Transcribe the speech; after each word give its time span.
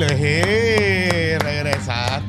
eh, 0.03 1.08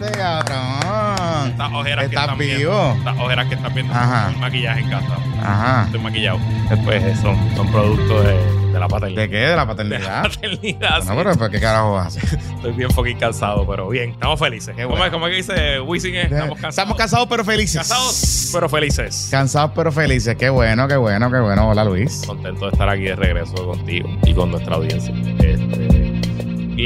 regresaste, 0.00 0.18
cabrón. 0.18 1.50
Estas 1.50 1.72
ojeras 1.72 1.98
que 2.00 2.06
¿Estás 2.06 2.22
están 2.24 2.38
vivo? 2.38 2.56
viendo. 2.56 2.92
Estas 2.98 3.18
ojeras 3.18 3.46
que 3.48 3.54
están 3.54 3.74
viendo. 3.74 3.92
Ajá. 3.94 4.32
maquillaje 4.38 4.80
en 4.80 4.90
casa. 4.90 5.16
Ajá. 5.42 5.82
Estoy 5.86 6.00
maquillado. 6.00 6.38
Después 6.68 7.02
eh, 7.02 7.16
son, 7.20 7.36
son 7.56 7.70
productos 7.70 8.24
de, 8.24 8.72
de 8.72 8.78
la 8.78 8.88
paternidad. 8.88 9.22
¿De 9.22 9.30
qué? 9.30 9.36
¿De 9.36 9.42
la 9.44 9.50
De 9.50 9.56
la 9.56 9.66
paternidad? 9.66 10.22
paternidad. 10.22 10.98
No, 10.98 11.02
sí. 11.04 11.10
pero 11.16 11.34
¿por 11.36 11.50
qué 11.50 11.60
carajo 11.60 11.98
hacer? 11.98 12.24
Estoy 12.56 12.72
bien 12.72 12.90
fucking 12.90 13.18
cansado, 13.18 13.66
pero 13.66 13.88
bien. 13.88 14.10
Estamos 14.10 14.38
felices. 14.38 14.74
Qué 14.76 14.82
¿Cómo, 14.82 14.96
bueno. 14.96 15.06
es, 15.06 15.12
¿Cómo 15.12 15.26
es 15.28 15.30
que 15.32 15.36
dice 15.54 15.80
Wisin? 15.80 16.14
Estamos 16.16 16.50
cansados. 16.58 16.70
Estamos 16.74 16.96
cansados 16.96 17.26
pero 17.28 17.44
felices. 17.44 17.76
Cansados, 17.76 18.50
pero 18.52 18.68
felices. 18.68 19.28
Cansados 19.30 19.72
pero 19.74 19.92
felices. 19.92 20.36
Qué 20.36 20.50
bueno, 20.50 20.86
qué 20.88 20.96
bueno, 20.96 21.30
qué 21.30 21.40
bueno. 21.40 21.70
Hola 21.70 21.84
Luis. 21.84 22.22
Contento 22.26 22.66
de 22.66 22.72
estar 22.72 22.88
aquí 22.88 23.02
de 23.04 23.16
regreso 23.16 23.54
contigo 23.66 24.08
y 24.24 24.34
con 24.34 24.50
nuestra 24.50 24.76
audiencia. 24.76 25.14
Este, 25.38 25.88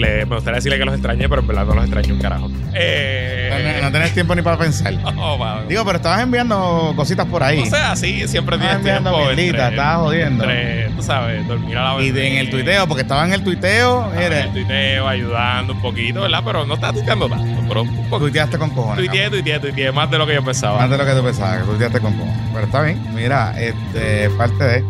le, 0.00 0.27
me 0.27 0.34
gustaría 0.37 0.56
decirle 0.56 0.78
que 0.78 0.84
los 0.84 0.95
extrañé, 0.95 1.28
pero 1.28 1.41
en 1.41 1.47
verdad 1.47 1.64
no 1.67 1.75
los 1.75 1.84
extrañé 1.84 2.12
un 2.12 2.19
carajo. 2.20 2.50
Eh, 2.75 3.77
No, 3.81 3.83
no 3.87 3.92
tenés 3.92 4.12
tiempo 4.12 4.34
ni 4.34 4.42
para 4.42 4.59
pensar. 4.59 4.95
oh. 5.05 5.39
Digo, 5.69 5.84
pero 5.84 5.97
estabas 5.97 6.20
enviando 6.23 6.92
cositas 6.97 7.27
por 7.27 7.42
ahí. 7.42 7.61
No 7.61 7.67
sé, 7.67 7.77
así 7.77 8.27
siempre 8.28 8.56
Estabas 8.56 8.59
tienes 8.59 8.77
enviando 8.77 9.11
tiempo. 9.11 9.27
mierdita, 9.34 9.69
estabas 9.69 9.97
jodiendo. 9.98 10.45
entre, 10.45 10.89
tú 10.97 11.03
sabes, 11.03 11.47
dormir 11.48 11.77
a 11.78 11.95
la 11.95 12.03
Y 12.03 12.11
de- 12.11 12.28
en 12.33 12.39
el 12.39 12.50
tuiteo, 12.50 12.87
porque 12.87 13.03
estaba 13.03 13.25
en 13.27 13.33
el 13.33 13.42
tuiteo, 13.45 14.00
Estaba 14.12 14.22
en 14.25 14.28
mire, 14.31 14.41
el 14.42 14.53
tuiteo, 14.53 15.09
ayudando 15.09 15.72
un 15.75 15.81
poquito, 15.83 16.22
¿verdad? 16.22 16.42
Pero 16.45 16.67
no 16.67 16.75
estaba 16.75 16.92
tuiteando 16.92 17.28
tanto, 17.28 17.62
pero 17.69 17.83
un 17.83 18.05
poco. 18.05 18.19
tuiteaste 18.20 18.59
con 18.59 18.70
cojones. 18.70 18.97
Tuiteé, 19.05 19.31
tuiteé, 19.31 19.59
tuiteé, 19.61 19.92
más 19.92 20.11
de 20.11 20.19
lo 20.19 20.26
que 20.26 20.34
yo 20.34 20.44
pensaba. 20.44 20.78
Más 20.81 20.91
de 20.91 20.99
lo 20.99 21.05
que 21.06 21.12
tú 21.12 21.22
pensabas, 21.25 21.59
que 21.61 21.65
tuiteaste 21.65 22.00
con 22.00 22.12
cojones. 22.15 22.37
Pero 22.53 22.66
está 22.66 22.82
bien, 22.82 23.03
mira, 23.15 23.55
este, 23.61 24.31
parte 24.31 24.65
de. 24.65 24.82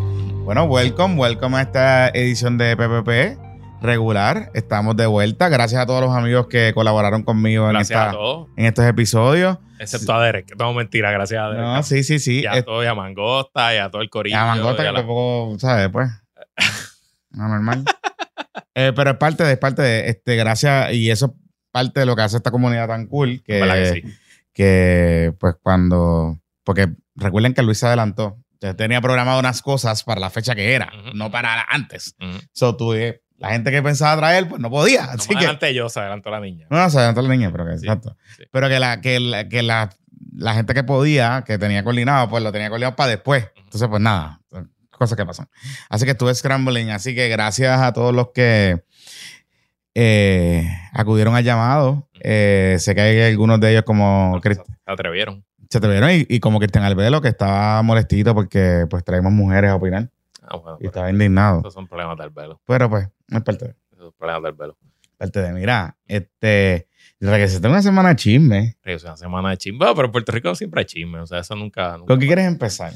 Bueno, 0.44 0.64
welcome, 0.64 1.14
welcome 1.16 1.56
a 1.56 1.62
esta 1.62 2.08
edición 2.08 2.58
de 2.58 2.76
PPP 2.76 3.38
regular. 3.84 4.50
Estamos 4.54 4.96
de 4.96 5.06
vuelta. 5.06 5.48
Gracias 5.48 5.80
a 5.80 5.86
todos 5.86 6.00
los 6.00 6.10
amigos 6.14 6.46
que 6.48 6.72
colaboraron 6.74 7.22
conmigo 7.22 7.70
en, 7.70 7.76
esta, 7.76 8.12
en 8.56 8.64
estos 8.64 8.84
episodios. 8.86 9.58
excepto 9.78 10.12
a 10.14 10.24
Derek, 10.24 10.46
que 10.46 10.56
tengo 10.56 10.72
mentira, 10.74 11.10
gracias 11.12 11.40
a 11.42 11.48
Derek. 11.50 11.62
No, 11.64 11.82
sí, 11.82 12.02
sí, 12.02 12.18
sí. 12.18 12.40
y 12.42 12.46
a 12.46 12.54
Es- 12.54 12.64
todo, 12.64 12.82
y 12.82 12.86
a 12.86 12.94
Mangosta, 12.94 13.74
y 13.74 13.78
a 13.78 13.90
todo 13.90 14.02
el 14.02 14.10
corillo. 14.10 14.36
Y 14.36 14.38
a 14.40 14.44
Mangota, 14.46 14.82
y 14.82 14.86
a 14.86 14.88
que 14.88 14.92
la- 14.92 14.98
tampoco, 15.00 15.56
¿sabes? 15.58 15.88
Pues. 15.90 16.10
No, 17.30 17.48
normal. 17.48 17.84
Eh, 18.76 18.92
pero 18.94 19.10
es 19.10 19.16
parte 19.16 19.42
de, 19.42 19.52
es 19.54 19.58
parte 19.58 19.82
de, 19.82 20.08
este, 20.08 20.36
gracias, 20.36 20.92
y 20.92 21.10
eso 21.10 21.26
es 21.26 21.32
parte 21.72 21.98
de 21.98 22.06
lo 22.06 22.14
que 22.14 22.22
hace 22.22 22.36
esta 22.36 22.52
comunidad 22.52 22.86
tan 22.86 23.06
cool, 23.08 23.42
que, 23.44 23.58
¿Verdad 23.58 23.74
que 23.74 23.92
sí? 23.92 24.02
que, 24.52 25.34
pues 25.40 25.56
cuando, 25.60 26.38
porque 26.62 26.90
recuerden 27.16 27.52
que 27.52 27.62
Luis 27.62 27.78
se 27.78 27.86
adelantó, 27.88 28.38
ya 28.60 28.74
tenía 28.74 29.00
programado 29.00 29.40
unas 29.40 29.62
cosas 29.62 30.04
para 30.04 30.20
la 30.20 30.30
fecha 30.30 30.54
que 30.54 30.74
era, 30.74 30.92
Ujú. 30.96 31.16
no 31.16 31.32
para 31.32 31.60
antes. 31.68 32.14
Ujú. 32.20 32.38
So, 32.52 32.76
tú, 32.76 32.94
eh, 32.94 33.20
la 33.38 33.50
gente 33.50 33.70
que 33.70 33.82
pensaba 33.82 34.16
traer, 34.16 34.48
pues 34.48 34.60
no 34.60 34.70
podía. 34.70 35.04
Así 35.04 35.28
que, 35.28 35.36
adelante 35.36 35.74
yo, 35.74 35.88
se 35.88 36.00
adelantó 36.00 36.30
la 36.30 36.40
niña. 36.40 36.66
no, 36.70 36.88
se 36.90 36.98
adelantó 36.98 37.22
la 37.22 37.28
niña, 37.28 37.50
pero 37.50 37.66
que, 37.66 37.78
Sí, 37.78 37.86
exacto. 37.86 38.16
sí. 38.36 38.44
Pero 38.50 38.68
que 38.68 38.78
la, 38.78 39.00
que, 39.00 39.20
la, 39.20 39.48
que 39.48 39.62
la, 39.62 39.90
la 40.36 40.54
gente 40.54 40.72
que 40.74 40.84
podía, 40.84 41.42
que 41.46 41.58
tenía 41.58 41.82
coordinado, 41.84 42.28
pues 42.28 42.42
lo 42.42 42.52
tenía 42.52 42.68
coordinado 42.68 42.96
para 42.96 43.10
después. 43.10 43.48
Entonces, 43.56 43.88
pues 43.88 44.00
nada, 44.00 44.40
cosas 44.90 45.16
que 45.16 45.26
pasan. 45.26 45.48
Así 45.88 46.04
que 46.04 46.12
estuve 46.12 46.34
scrambling. 46.34 46.90
Así 46.90 47.14
que 47.14 47.28
gracias 47.28 47.80
a 47.80 47.92
todos 47.92 48.14
los 48.14 48.28
que 48.32 48.84
eh, 49.94 50.68
acudieron 50.92 51.34
al 51.34 51.44
llamado. 51.44 52.08
Eh, 52.20 52.76
sé 52.78 52.94
que 52.94 53.00
hay 53.00 53.20
algunos 53.32 53.60
de 53.60 53.70
ellos 53.72 53.82
como 53.84 54.40
Se 54.42 54.56
atrevieron. 54.86 55.44
se 55.68 55.78
atrevieron 55.78 56.10
y, 56.10 56.26
y 56.28 56.40
como 56.40 56.58
Cristian 56.58 56.84
Albelo, 56.84 57.20
que 57.20 57.28
estaba 57.28 57.82
molestito 57.82 58.34
porque 58.34 58.86
pues 58.88 59.04
traemos 59.04 59.32
mujeres 59.32 59.70
a 59.70 59.76
opinar 59.76 60.08
Ah, 60.48 60.56
bueno, 60.56 60.76
y 60.76 60.82
pero 60.82 60.88
estaba 60.90 61.10
indignado. 61.10 61.60
esos 61.60 61.74
son 61.74 61.86
problemas 61.86 62.16
del 62.18 62.30
velo. 62.30 62.60
Pero 62.66 62.90
pues, 62.90 63.08
es 63.28 63.42
parte 63.42 63.66
de, 63.66 63.74
Esos 63.92 64.04
son 64.06 64.12
problemas 64.18 64.42
del 64.42 64.52
velo. 64.52 64.78
parte 65.16 65.40
de 65.42 65.52
mira, 65.52 65.96
este, 66.06 66.88
regresaste 67.20 67.66
una 67.68 67.82
semana 67.82 68.10
de 68.10 68.16
chisme. 68.16 68.76
Es 68.84 69.04
una 69.04 69.16
semana 69.16 69.50
de 69.50 69.56
chisme, 69.56 69.78
pero 69.94 70.06
en 70.06 70.12
Puerto 70.12 70.32
Rico 70.32 70.54
siempre 70.54 70.80
hay 70.80 70.86
chisme, 70.86 71.20
o 71.20 71.26
sea, 71.26 71.38
eso 71.40 71.54
nunca. 71.56 71.92
nunca 71.96 72.06
¿Con 72.12 72.20
qué 72.20 72.26
quieres 72.26 72.46
empezar? 72.46 72.92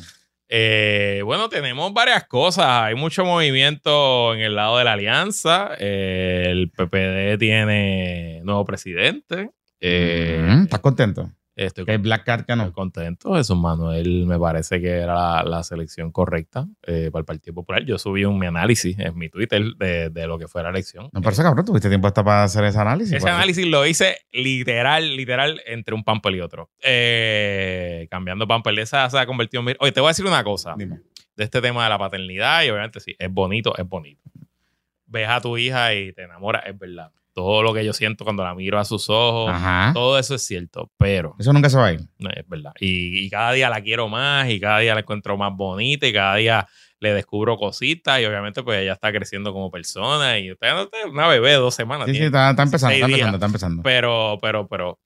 Eh, 0.51 1.21
bueno, 1.25 1.49
tenemos 1.51 1.93
varias 1.93 2.25
cosas. 2.25 2.67
Hay 2.67 2.95
mucho 2.95 3.25
movimiento 3.25 4.35
en 4.35 4.41
el 4.41 4.55
lado 4.57 4.79
de 4.79 4.85
la 4.85 4.93
alianza. 4.95 5.71
Eh, 5.79 6.45
el 6.47 6.71
PPD 6.71 7.39
tiene 7.39 8.41
nuevo 8.45 8.65
presidente. 8.65 9.51
Eh, 9.81 10.43
Mm, 10.43 10.63
¿Estás 10.63 10.81
contento? 10.81 11.31
Estoy, 11.67 11.85
Que 11.85 11.97
Black 11.99 12.25
Card 12.25 12.45
que 12.47 12.53
estoy 12.53 12.67
no. 12.67 12.73
contento. 12.73 13.39
Eso, 13.39 13.55
Manuel, 13.57 14.27
me 14.27 14.39
parece 14.39 14.81
que 14.81 14.89
era 14.91 15.15
la, 15.15 15.43
la 15.43 15.63
selección 15.63 16.11
correcta 16.13 16.67
eh, 16.87 17.11
para 17.13 17.21
el 17.21 17.27
Partido 17.27 17.55
Popular. 17.55 17.85
Yo 17.85 17.99
subí 17.99 18.25
un 18.25 18.39
mi 18.39 18.47
análisis 18.47 18.99
en 18.99 19.17
mi 19.17 19.29
Twitter 19.29 19.63
de, 19.79 20.11
de 20.11 20.27
lo 20.27 20.39
que 20.39 20.49
fue 20.49 20.63
la 20.63 20.71
elección. 20.71 21.09
Me 21.13 21.21
parece 21.21 21.43
cabrón, 21.43 21.65
tuviste 21.65 21.89
tiempo 21.89 22.07
hasta 22.07 22.25
para 22.25 22.45
hacer 22.45 22.65
ese 22.65 22.79
análisis. 22.79 23.15
Ese 23.15 23.29
análisis 23.29 23.67
lo 23.67 23.85
hice 23.87 24.17
literal, 24.33 25.17
literal, 25.17 25.61
entre 25.67 25.95
un 25.95 26.05
pamper 26.05 26.35
y 26.35 26.41
otro. 26.41 26.71
Eh, 26.83 28.07
cambiando 28.11 28.47
pamper. 28.47 28.79
Esa 28.79 29.09
se 29.11 29.19
ha 29.19 29.27
convertido 29.27 29.63
en... 29.69 29.77
Oye, 29.81 29.93
te 29.93 30.01
voy 30.01 30.09
a 30.09 30.11
decir 30.11 30.27
una 30.27 30.45
cosa 30.45 30.75
Dime. 30.77 31.01
de 31.37 31.45
este 31.45 31.61
tema 31.61 31.85
de 31.85 31.91
la 31.91 31.99
paternidad 31.99 32.63
y 32.65 32.71
obviamente 32.71 33.01
sí, 33.01 33.15
es 33.19 33.31
bonito, 33.33 33.77
es 33.77 33.89
bonito. 33.89 34.23
Ves 35.07 35.29
a 35.29 35.41
tu 35.41 35.57
hija 35.57 35.95
y 35.95 36.13
te 36.13 36.23
enamoras, 36.25 36.65
es 36.67 36.79
verdad. 36.79 37.11
Todo 37.39 37.63
lo 37.63 37.73
que 37.73 37.85
yo 37.85 37.93
siento 37.93 38.25
cuando 38.25 38.43
la 38.43 38.53
miro 38.53 38.81
a 38.81 38.85
sus 38.85 39.09
ojos, 39.09 39.53
Ajá. 39.55 39.93
todo 39.95 40.19
eso 40.19 40.35
es 40.35 40.43
cierto, 40.45 40.91
pero 40.99 41.37
Eso 41.39 41.53
nunca 41.53 41.71
se 41.71 41.79
va 41.79 41.87
a 41.87 41.93
ir. 41.93 42.01
no, 42.19 42.31
es 42.31 42.49
verdad. 42.49 42.73
Y, 42.81 43.25
y 43.25 43.31
cada 43.31 43.53
día 43.53 43.71
la 43.71 43.81
quiero 43.81 44.09
más 44.09 44.51
y 44.51 44.59
cada 44.59 44.81
día 44.81 44.93
la 44.95 45.03
encuentro 45.03 45.37
más 45.37 45.53
bonita 45.55 46.05
y 46.09 46.13
cada 46.13 46.35
día 46.35 46.67
le 46.99 47.15
descubro 47.15 47.57
cositas 47.57 48.21
y 48.21 48.25
obviamente 48.25 48.65
pues 48.65 48.81
ella 48.83 48.95
está 48.95 49.13
creciendo 49.13 49.53
como 49.53 49.71
persona 49.71 50.37
y 50.41 50.51
usted 50.51 50.69
no 50.73 50.81
es 50.83 50.89
una 51.09 51.29
bebé 51.29 51.53
dos 51.53 51.77
semanas. 51.77 52.09
Sí, 52.09 52.17
sí, 52.17 52.25
está, 52.25 52.51
está 52.51 52.65
empezando, 52.65 52.95
está 52.97 53.07
empezando, 53.07 53.37
está 53.37 53.47
empezando. 53.47 53.83
Pero, 53.85 54.39
pero, 54.43 54.67
pero, 54.67 54.99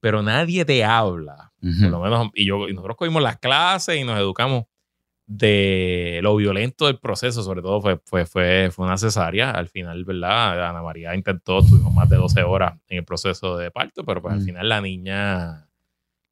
pero 0.00 0.22
nadie 0.22 0.64
te 0.64 0.82
habla 0.84 1.52
por 1.60 1.88
lo 1.90 2.00
menos, 2.00 2.30
y, 2.34 2.46
yo, 2.46 2.68
y 2.68 2.72
nosotros 2.72 2.96
cogimos 2.96 3.22
las 3.22 3.38
clases 3.38 3.96
y 3.96 4.02
nos 4.02 4.18
educamos 4.18 4.64
de 5.36 6.20
lo 6.22 6.36
violento 6.36 6.86
del 6.86 6.98
proceso, 6.98 7.42
sobre 7.42 7.62
todo 7.62 7.80
fue, 7.80 7.98
fue, 8.04 8.26
fue, 8.26 8.70
fue 8.72 8.84
una 8.86 8.98
cesárea. 8.98 9.50
Al 9.50 9.68
final, 9.68 10.04
¿verdad? 10.04 10.68
Ana 10.68 10.82
María 10.82 11.14
intentó, 11.14 11.62
tuvimos 11.62 11.92
más 11.94 12.08
de 12.08 12.16
12 12.16 12.42
horas 12.42 12.74
en 12.88 12.98
el 12.98 13.04
proceso 13.04 13.56
de 13.56 13.70
parto, 13.70 14.04
pero 14.04 14.20
pues 14.20 14.34
al 14.34 14.40
Mm. 14.40 14.44
final 14.44 14.68
la 14.68 14.80
niña, 14.80 15.66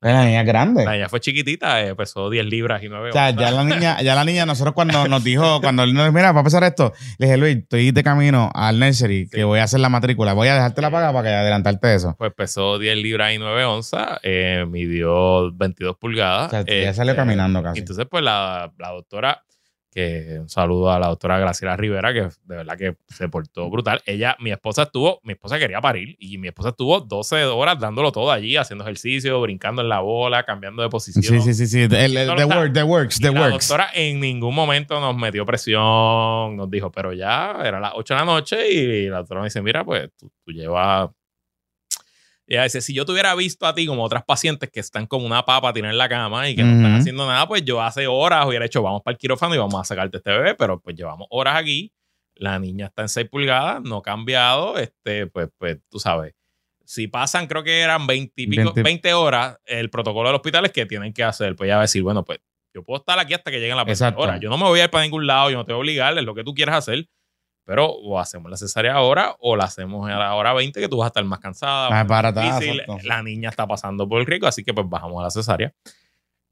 La 0.02 0.24
niña 0.24 0.40
es 0.40 0.46
grande. 0.46 0.84
la 0.84 0.92
niña 0.92 1.08
fue 1.10 1.20
chiquitita, 1.20 1.84
eh, 1.84 1.94
pesó 1.94 2.30
10 2.30 2.46
libras 2.46 2.82
y 2.82 2.88
9 2.88 3.10
O 3.10 3.12
sea, 3.12 3.30
ya 3.30 3.50
la 3.50 3.64
niña, 3.64 4.00
ya 4.02 4.14
la 4.14 4.24
niña, 4.24 4.46
nosotros 4.46 4.74
cuando 4.74 5.06
nos 5.08 5.22
dijo, 5.22 5.60
cuando 5.60 5.82
él 5.82 5.92
nos 5.92 6.04
dijo, 6.04 6.12
mira, 6.12 6.28
para 6.28 6.40
empezar 6.40 6.64
esto, 6.64 6.94
le 7.18 7.26
dije, 7.26 7.36
Luis, 7.36 7.56
estoy 7.58 7.90
de 7.90 8.02
camino 8.02 8.50
al 8.54 8.80
nursery, 8.80 9.28
que 9.28 9.44
voy 9.44 9.58
a 9.58 9.64
hacer 9.64 9.80
la 9.80 9.90
matrícula. 9.90 10.32
Voy 10.32 10.48
a 10.48 10.54
dejarte 10.54 10.80
la 10.80 10.90
paga 10.90 11.12
para 11.12 11.28
que 11.28 11.34
adelantarte 11.34 11.94
eso. 11.94 12.14
Pues 12.18 12.32
pesó 12.34 12.78
10 12.78 12.96
libras 12.96 13.34
y 13.34 13.38
9 13.38 13.64
onzas, 13.66 14.18
eh, 14.22 14.64
midió 14.66 15.52
22 15.52 15.96
pulgadas. 15.98 16.46
O 16.46 16.50
sea, 16.50 16.64
ya 16.64 16.72
Este, 16.72 16.94
salió 16.94 17.14
caminando 17.14 17.62
casi. 17.62 17.80
Entonces, 17.80 18.06
pues 18.10 18.24
la, 18.24 18.72
la 18.78 18.88
doctora 18.92 19.44
que 19.92 20.38
un 20.40 20.48
saludo 20.48 20.90
a 20.92 20.98
la 21.00 21.08
doctora 21.08 21.38
Graciela 21.38 21.76
Rivera, 21.76 22.12
que 22.12 22.20
de 22.22 22.56
verdad 22.56 22.76
que 22.78 22.96
se 23.08 23.28
portó 23.28 23.68
brutal. 23.68 24.00
Ella, 24.06 24.36
mi 24.38 24.52
esposa 24.52 24.82
estuvo, 24.84 25.20
mi 25.24 25.32
esposa 25.32 25.58
quería 25.58 25.80
parir 25.80 26.16
y 26.20 26.38
mi 26.38 26.48
esposa 26.48 26.68
estuvo 26.68 27.00
12 27.00 27.44
horas 27.46 27.78
dándolo 27.80 28.12
todo 28.12 28.30
allí, 28.30 28.56
haciendo 28.56 28.84
ejercicio, 28.84 29.40
brincando 29.40 29.82
en 29.82 29.88
la 29.88 29.98
bola, 30.00 30.44
cambiando 30.44 30.82
de 30.82 30.88
posición. 30.88 31.22
Sí, 31.24 31.40
sí, 31.40 31.54
sí, 31.54 31.66
sí. 31.66 31.82
El, 31.82 32.16
el- 32.16 32.36
the, 32.36 32.44
work, 32.44 32.72
the 32.72 32.82
works, 32.84 33.18
the 33.20 33.32
la 33.32 33.40
works. 33.40 33.68
doctora 33.68 33.90
en 33.94 34.20
ningún 34.20 34.54
momento 34.54 35.00
nos 35.00 35.16
metió 35.16 35.44
presión, 35.44 36.56
nos 36.56 36.70
dijo, 36.70 36.90
pero 36.92 37.12
ya 37.12 37.56
era 37.64 37.80
las 37.80 37.92
8 37.94 38.14
de 38.14 38.20
la 38.20 38.26
noche 38.26 38.70
y 38.72 39.08
la 39.08 39.18
doctora 39.18 39.40
me 39.40 39.46
dice, 39.46 39.60
mira, 39.62 39.84
pues 39.84 40.08
tú, 40.16 40.30
tú 40.44 40.52
llevas... 40.52 41.10
Ella 42.50 42.64
dice, 42.64 42.80
si 42.80 42.92
yo 42.92 43.06
te 43.06 43.12
hubiera 43.12 43.32
visto 43.36 43.64
a 43.64 43.74
ti 43.74 43.86
como 43.86 44.02
otras 44.02 44.24
pacientes 44.24 44.68
que 44.72 44.80
están 44.80 45.06
como 45.06 45.24
una 45.24 45.44
papa 45.44 45.72
tirada 45.72 45.92
en 45.92 45.98
la 45.98 46.08
cama 46.08 46.48
y 46.48 46.56
que 46.56 46.64
no 46.64 46.72
están 46.76 46.94
haciendo 46.96 47.24
nada, 47.26 47.46
pues 47.46 47.64
yo 47.64 47.80
hace 47.80 48.08
horas 48.08 48.44
hubiera 48.44 48.64
hecho, 48.66 48.82
vamos 48.82 49.02
para 49.04 49.12
el 49.12 49.18
quirófano 49.18 49.54
y 49.54 49.58
vamos 49.58 49.80
a 49.80 49.84
sacarte 49.84 50.16
este 50.16 50.30
bebé, 50.32 50.56
pero 50.56 50.80
pues 50.80 50.96
llevamos 50.96 51.28
horas 51.30 51.54
aquí, 51.56 51.92
la 52.34 52.58
niña 52.58 52.86
está 52.86 53.02
en 53.02 53.08
6 53.08 53.28
pulgadas, 53.30 53.80
no 53.82 53.98
ha 53.98 54.02
cambiado, 54.02 54.76
este, 54.78 55.28
pues, 55.28 55.48
pues 55.58 55.78
tú 55.88 56.00
sabes. 56.00 56.34
Si 56.84 57.06
pasan, 57.06 57.46
creo 57.46 57.62
que 57.62 57.78
eran 57.82 58.08
20, 58.08 58.32
y 58.42 58.46
pico- 58.48 58.64
20. 58.64 58.82
20 58.82 59.14
horas, 59.14 59.56
el 59.64 59.88
protocolo 59.88 60.28
del 60.28 60.34
hospital 60.34 60.64
es 60.64 60.72
que 60.72 60.86
tienen 60.86 61.12
que 61.12 61.22
hacer. 61.22 61.54
Pues 61.54 61.68
ya 61.68 61.74
va 61.76 61.82
a 61.82 61.84
decir, 61.84 62.02
bueno, 62.02 62.24
pues 62.24 62.40
yo 62.74 62.82
puedo 62.82 62.98
estar 62.98 63.16
aquí 63.20 63.32
hasta 63.32 63.52
que 63.52 63.60
lleguen 63.60 63.76
las 63.76 63.86
20 63.86 63.92
Exacto. 63.92 64.22
horas. 64.22 64.40
Yo 64.40 64.50
no 64.50 64.58
me 64.58 64.64
voy 64.64 64.80
a 64.80 64.84
ir 64.84 64.90
para 64.90 65.04
ningún 65.04 65.24
lado, 65.24 65.50
yo 65.50 65.56
no 65.56 65.64
te 65.64 65.72
voy 65.72 65.78
a 65.78 65.82
obligar, 65.82 66.18
es 66.18 66.24
lo 66.24 66.34
que 66.34 66.42
tú 66.42 66.52
quieras 66.52 66.74
hacer. 66.78 67.06
Pero 67.70 67.86
o 67.88 68.18
hacemos 68.18 68.50
la 68.50 68.56
cesárea 68.56 68.94
ahora 68.94 69.36
o 69.38 69.54
la 69.54 69.62
hacemos 69.62 70.10
a 70.10 70.18
la 70.18 70.34
hora 70.34 70.52
20 70.52 70.80
que 70.80 70.88
tú 70.88 70.96
vas 70.96 71.04
a 71.04 71.10
estar 71.10 71.24
más 71.24 71.38
cansada. 71.38 71.88
Más 71.88 72.04
barata, 72.04 72.42
difícil. 72.58 72.82
La 73.04 73.22
niña 73.22 73.48
está 73.48 73.64
pasando 73.64 74.08
por 74.08 74.18
el 74.20 74.26
riesgo, 74.26 74.48
así 74.48 74.64
que 74.64 74.74
pues 74.74 74.88
bajamos 74.88 75.20
a 75.20 75.22
la 75.22 75.30
cesárea. 75.30 75.72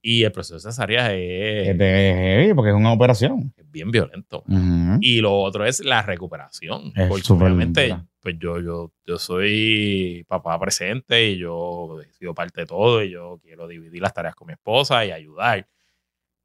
Y 0.00 0.22
el 0.22 0.30
proceso 0.30 0.54
de 0.54 0.60
cesárea 0.60 1.12
es, 1.12 1.70
Es 1.70 1.76
heavy 1.76 2.54
porque 2.54 2.70
es 2.70 2.76
una 2.76 2.92
operación. 2.92 3.52
es 3.56 3.68
bien 3.68 3.90
violento. 3.90 4.44
Ujú. 4.46 4.98
Y 5.00 5.20
lo 5.20 5.36
otro 5.40 5.64
es 5.66 5.80
la 5.84 6.02
recuperación. 6.02 6.92
Es 6.94 7.08
porque 7.08 7.32
obviamente, 7.32 7.96
pues 8.20 8.36
yo, 8.38 8.60
yo, 8.60 8.92
yo 9.04 9.18
soy 9.18 10.24
papá 10.28 10.56
presente 10.60 11.30
y 11.30 11.38
yo 11.38 12.00
he 12.00 12.12
sido 12.12 12.32
parte 12.32 12.60
de 12.60 12.66
todo 12.68 13.02
y 13.02 13.10
yo 13.10 13.40
quiero 13.42 13.66
dividir 13.66 14.00
las 14.00 14.14
tareas 14.14 14.36
con 14.36 14.46
mi 14.46 14.52
esposa 14.52 15.04
y 15.04 15.10
ayudar. 15.10 15.66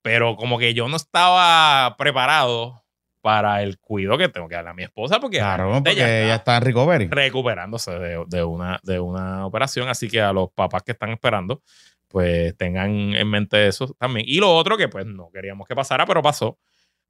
Pero 0.01 0.35
como 0.35 0.57
que 0.57 0.73
yo 0.73 0.89
no 0.89 0.95
estaba 0.95 1.95
preparado 1.95 2.82
para 3.23 3.63
el 3.63 3.79
cuidado 3.79 4.17
que 4.17 4.27
tengo 4.27 4.49
que 4.49 4.55
darle 4.55 4.71
a 4.71 4.73
mi 4.73 4.83
esposa 4.83 5.17
porque, 5.21 5.37
Claro, 5.37 5.71
porque 5.75 5.91
ella 5.91 6.23
ella 6.25 6.35
está 6.35 6.57
en 6.57 6.63
recovery. 6.63 7.07
recuperándose 7.07 7.91
de, 7.97 8.21
de 8.27 8.43
una, 8.43 8.81
de 8.83 8.99
una 8.99 9.45
operación. 9.45 9.87
Así 9.87 10.09
que 10.09 10.19
a 10.19 10.33
los 10.33 10.51
papás 10.51 10.83
que 10.83 10.91
están 10.91 11.09
esperando, 11.11 11.61
pues 12.09 12.53
tengan 12.57 12.91
en 13.15 13.27
mente 13.29 13.65
eso 13.65 13.95
también. 13.97 14.25
Y 14.27 14.39
lo 14.41 14.53
otro 14.53 14.75
que 14.75 14.89
pues 14.89 15.05
no 15.05 15.29
queríamos 15.33 15.65
que 15.65 15.73
pasara, 15.73 16.05
pero 16.05 16.21
pasó. 16.21 16.59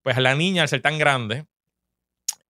Pues 0.03 0.15
la 0.19 0.35
niña, 0.35 0.61
al 0.61 0.67
ser 0.69 0.81
tan 0.83 0.99
grande, 0.99 1.45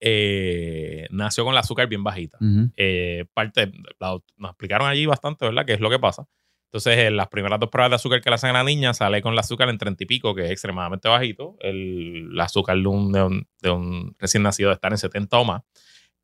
eh, 0.00 1.06
nació 1.10 1.44
con 1.44 1.52
el 1.54 1.58
azúcar 1.58 1.86
bien 1.86 2.02
bajita. 2.02 2.38
Eh, 2.76 3.24
parte, 3.32 3.70
la- 4.00 4.18
nos 4.36 4.50
explicaron 4.50 4.88
allí 4.88 5.06
bastante, 5.06 5.44
¿verdad? 5.44 5.64
¿Qué 5.64 5.74
es 5.74 5.80
lo 5.80 5.88
que 5.90 6.00
pasa? 6.00 6.26
Entonces, 6.72 6.96
en 7.00 7.18
las 7.18 7.28
primeras 7.28 7.60
dos 7.60 7.68
pruebas 7.68 7.90
de 7.90 7.96
azúcar 7.96 8.22
que 8.22 8.30
le 8.30 8.34
hacen 8.36 8.48
a 8.48 8.54
la 8.54 8.64
niña, 8.64 8.94
sale 8.94 9.20
con 9.20 9.34
el 9.34 9.38
azúcar 9.38 9.68
en 9.68 9.76
30 9.76 10.04
y 10.04 10.06
pico, 10.06 10.34
que 10.34 10.46
es 10.46 10.50
extremadamente 10.50 11.06
bajito. 11.06 11.54
El, 11.60 12.30
el 12.32 12.40
azúcar 12.40 12.78
de 12.78 12.86
un, 12.86 13.12
de, 13.12 13.22
un, 13.22 13.46
de 13.60 13.70
un 13.70 14.16
recién 14.18 14.42
nacido 14.42 14.72
estar 14.72 14.90
en 14.90 14.96
70 14.96 15.36
o 15.38 15.44
más. 15.44 15.62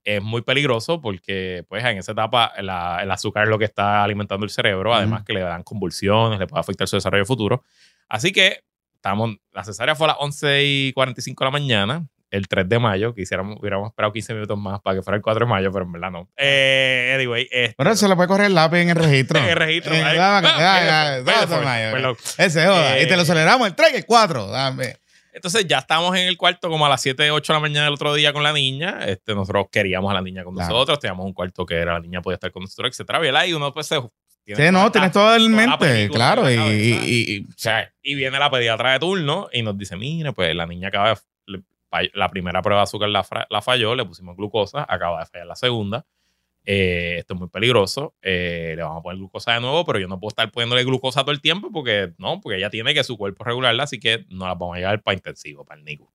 Es 0.04 0.22
muy 0.22 0.40
peligroso 0.40 1.02
porque, 1.02 1.66
pues, 1.68 1.84
en 1.84 1.98
esa 1.98 2.12
etapa 2.12 2.52
la- 2.62 3.00
el 3.02 3.10
azúcar 3.10 3.42
es 3.44 3.50
lo 3.50 3.58
que 3.58 3.66
está 3.66 4.02
alimentando 4.02 4.44
el 4.44 4.50
cerebro, 4.50 4.94
además 4.94 5.18
Ujú. 5.20 5.26
que 5.26 5.32
le 5.34 5.40
dan 5.40 5.62
convulsiones, 5.64 6.38
le 6.38 6.46
puede 6.46 6.60
afectar 6.60 6.88
su 6.88 6.96
desarrollo 6.96 7.26
futuro. 7.26 7.62
Así 8.08 8.32
que, 8.32 8.60
estamos, 8.94 9.36
la 9.52 9.64
cesárea 9.64 9.94
fue 9.96 10.06
a 10.06 10.08
las 10.08 10.16
11 10.20 10.64
y 10.64 10.92
45 10.94 11.44
de 11.44 11.46
la 11.46 11.50
mañana, 11.50 12.08
el 12.30 12.46
3 12.48 12.68
de 12.68 12.78
mayo, 12.78 13.14
que 13.14 13.22
hubiéramos 13.22 13.88
esperado 13.88 14.12
15 14.12 14.34
minutos 14.34 14.58
más 14.58 14.80
para 14.80 14.96
que 14.96 15.02
fuera 15.02 15.16
el 15.16 15.22
4 15.22 15.44
de 15.46 15.50
mayo, 15.50 15.70
pero 15.72 15.84
en 15.84 15.92
verdad 15.92 16.10
no. 16.10 16.28
Eh, 16.36 17.07
anyway, 17.18 17.48
este, 17.50 17.74
Pero 17.76 17.94
se 17.96 18.08
le 18.08 18.14
puede 18.16 18.28
correr 18.28 18.46
el 18.46 18.54
lápiz 18.54 18.78
en 18.78 18.90
el 18.90 18.96
registro. 18.96 19.38
en 19.40 19.44
el 19.46 19.56
registro. 19.56 19.94
Ese 22.38 22.66
joda. 22.66 23.00
Y 23.00 23.06
te 23.08 23.16
lo 23.16 23.22
aceleramos 23.22 23.66
el 23.66 23.74
3 23.74 23.90
y 23.92 23.96
el 23.96 24.06
4. 24.06 24.46
Dame. 24.48 24.96
Entonces 25.32 25.66
ya 25.68 25.78
estábamos 25.78 26.16
en 26.16 26.26
el 26.26 26.36
cuarto 26.36 26.68
como 26.68 26.84
a 26.84 26.88
las 26.88 27.00
7, 27.02 27.30
8 27.30 27.52
de 27.52 27.56
la 27.56 27.60
mañana 27.60 27.84
del 27.84 27.94
otro 27.94 28.12
día 28.14 28.32
con 28.32 28.42
la 28.42 28.52
niña. 28.52 28.98
Este, 29.06 29.34
nosotros 29.34 29.66
queríamos 29.70 30.10
a 30.10 30.14
la 30.14 30.22
niña 30.22 30.42
con 30.42 30.54
Claro. 30.54 30.70
nosotros, 30.72 30.98
teníamos 30.98 31.26
un 31.26 31.32
cuarto 31.32 31.64
que 31.64 31.76
era 31.76 31.92
la 31.94 32.00
niña 32.00 32.20
podía 32.22 32.34
estar 32.34 32.50
con 32.50 32.62
nosotros, 32.62 32.90
etcétera. 32.90 33.20
¿verdad? 33.20 33.44
Y 33.44 33.52
uno 33.52 33.72
pues 33.72 33.86
se... 33.86 34.00
tiene 34.44 34.66
Sí, 34.66 34.72
no, 34.72 34.80
toda- 34.80 34.90
tienes 34.92 35.12
todo 35.12 35.36
en 35.36 35.42
la 35.42 35.48
mente, 35.56 35.78
película 35.78 36.32
claro. 36.34 36.50
Y, 36.50 36.56
la 36.56 36.66
y- 36.66 36.72
y- 37.04 37.36
y- 37.36 37.40
O 37.44 37.54
sea, 37.56 37.92
y 38.02 38.14
viene 38.16 38.36
la 38.38 38.50
pediatra 38.50 38.92
de 38.94 38.98
turno 38.98 39.48
y 39.52 39.62
nos 39.62 39.78
dice, 39.78 39.94
mire, 39.96 40.32
pues 40.32 40.52
la 40.56 40.66
niña 40.66 40.88
acaba 40.88 41.10
de... 41.10 41.18
La 42.12 42.28
primera 42.28 42.60
prueba 42.60 42.80
de 42.80 42.84
azúcar 42.84 43.08
la, 43.08 43.24
la 43.48 43.62
falló, 43.62 43.94
le 43.94 44.04
pusimos 44.04 44.36
glucosa, 44.36 44.84
acaba 44.88 45.20
de 45.20 45.26
fallar 45.26 45.46
la 45.46 45.56
segunda. 45.56 46.04
Eh, 46.70 47.16
esto 47.20 47.32
es 47.32 47.40
muy 47.40 47.48
peligroso. 47.48 48.14
eh, 48.20 48.74
le 48.76 48.82
vamos 48.82 48.98
a 48.98 49.02
poner 49.02 49.16
glucosa 49.16 49.54
de 49.54 49.60
nuevo, 49.62 49.86
pero 49.86 49.98
yo 50.00 50.06
no 50.06 50.20
puedo 50.20 50.28
estar 50.28 50.50
poniéndole 50.50 50.84
glucosa 50.84 51.22
todo 51.22 51.30
el 51.32 51.40
tiempo 51.40 51.70
porque 51.72 52.12
no, 52.18 52.42
porque 52.42 52.58
ella 52.58 52.68
tiene 52.68 52.92
que 52.92 53.02
su 53.04 53.16
cuerpo 53.16 53.42
regularla, 53.42 53.84
así 53.84 53.98
que 53.98 54.26
no 54.28 54.46
la 54.46 54.54
vamos 54.54 54.76
a 54.76 54.80
llevar 54.80 55.00
para 55.02 55.14
intensivo, 55.16 55.64
para 55.64 55.78
el 55.78 55.84
NICU. 55.86 56.06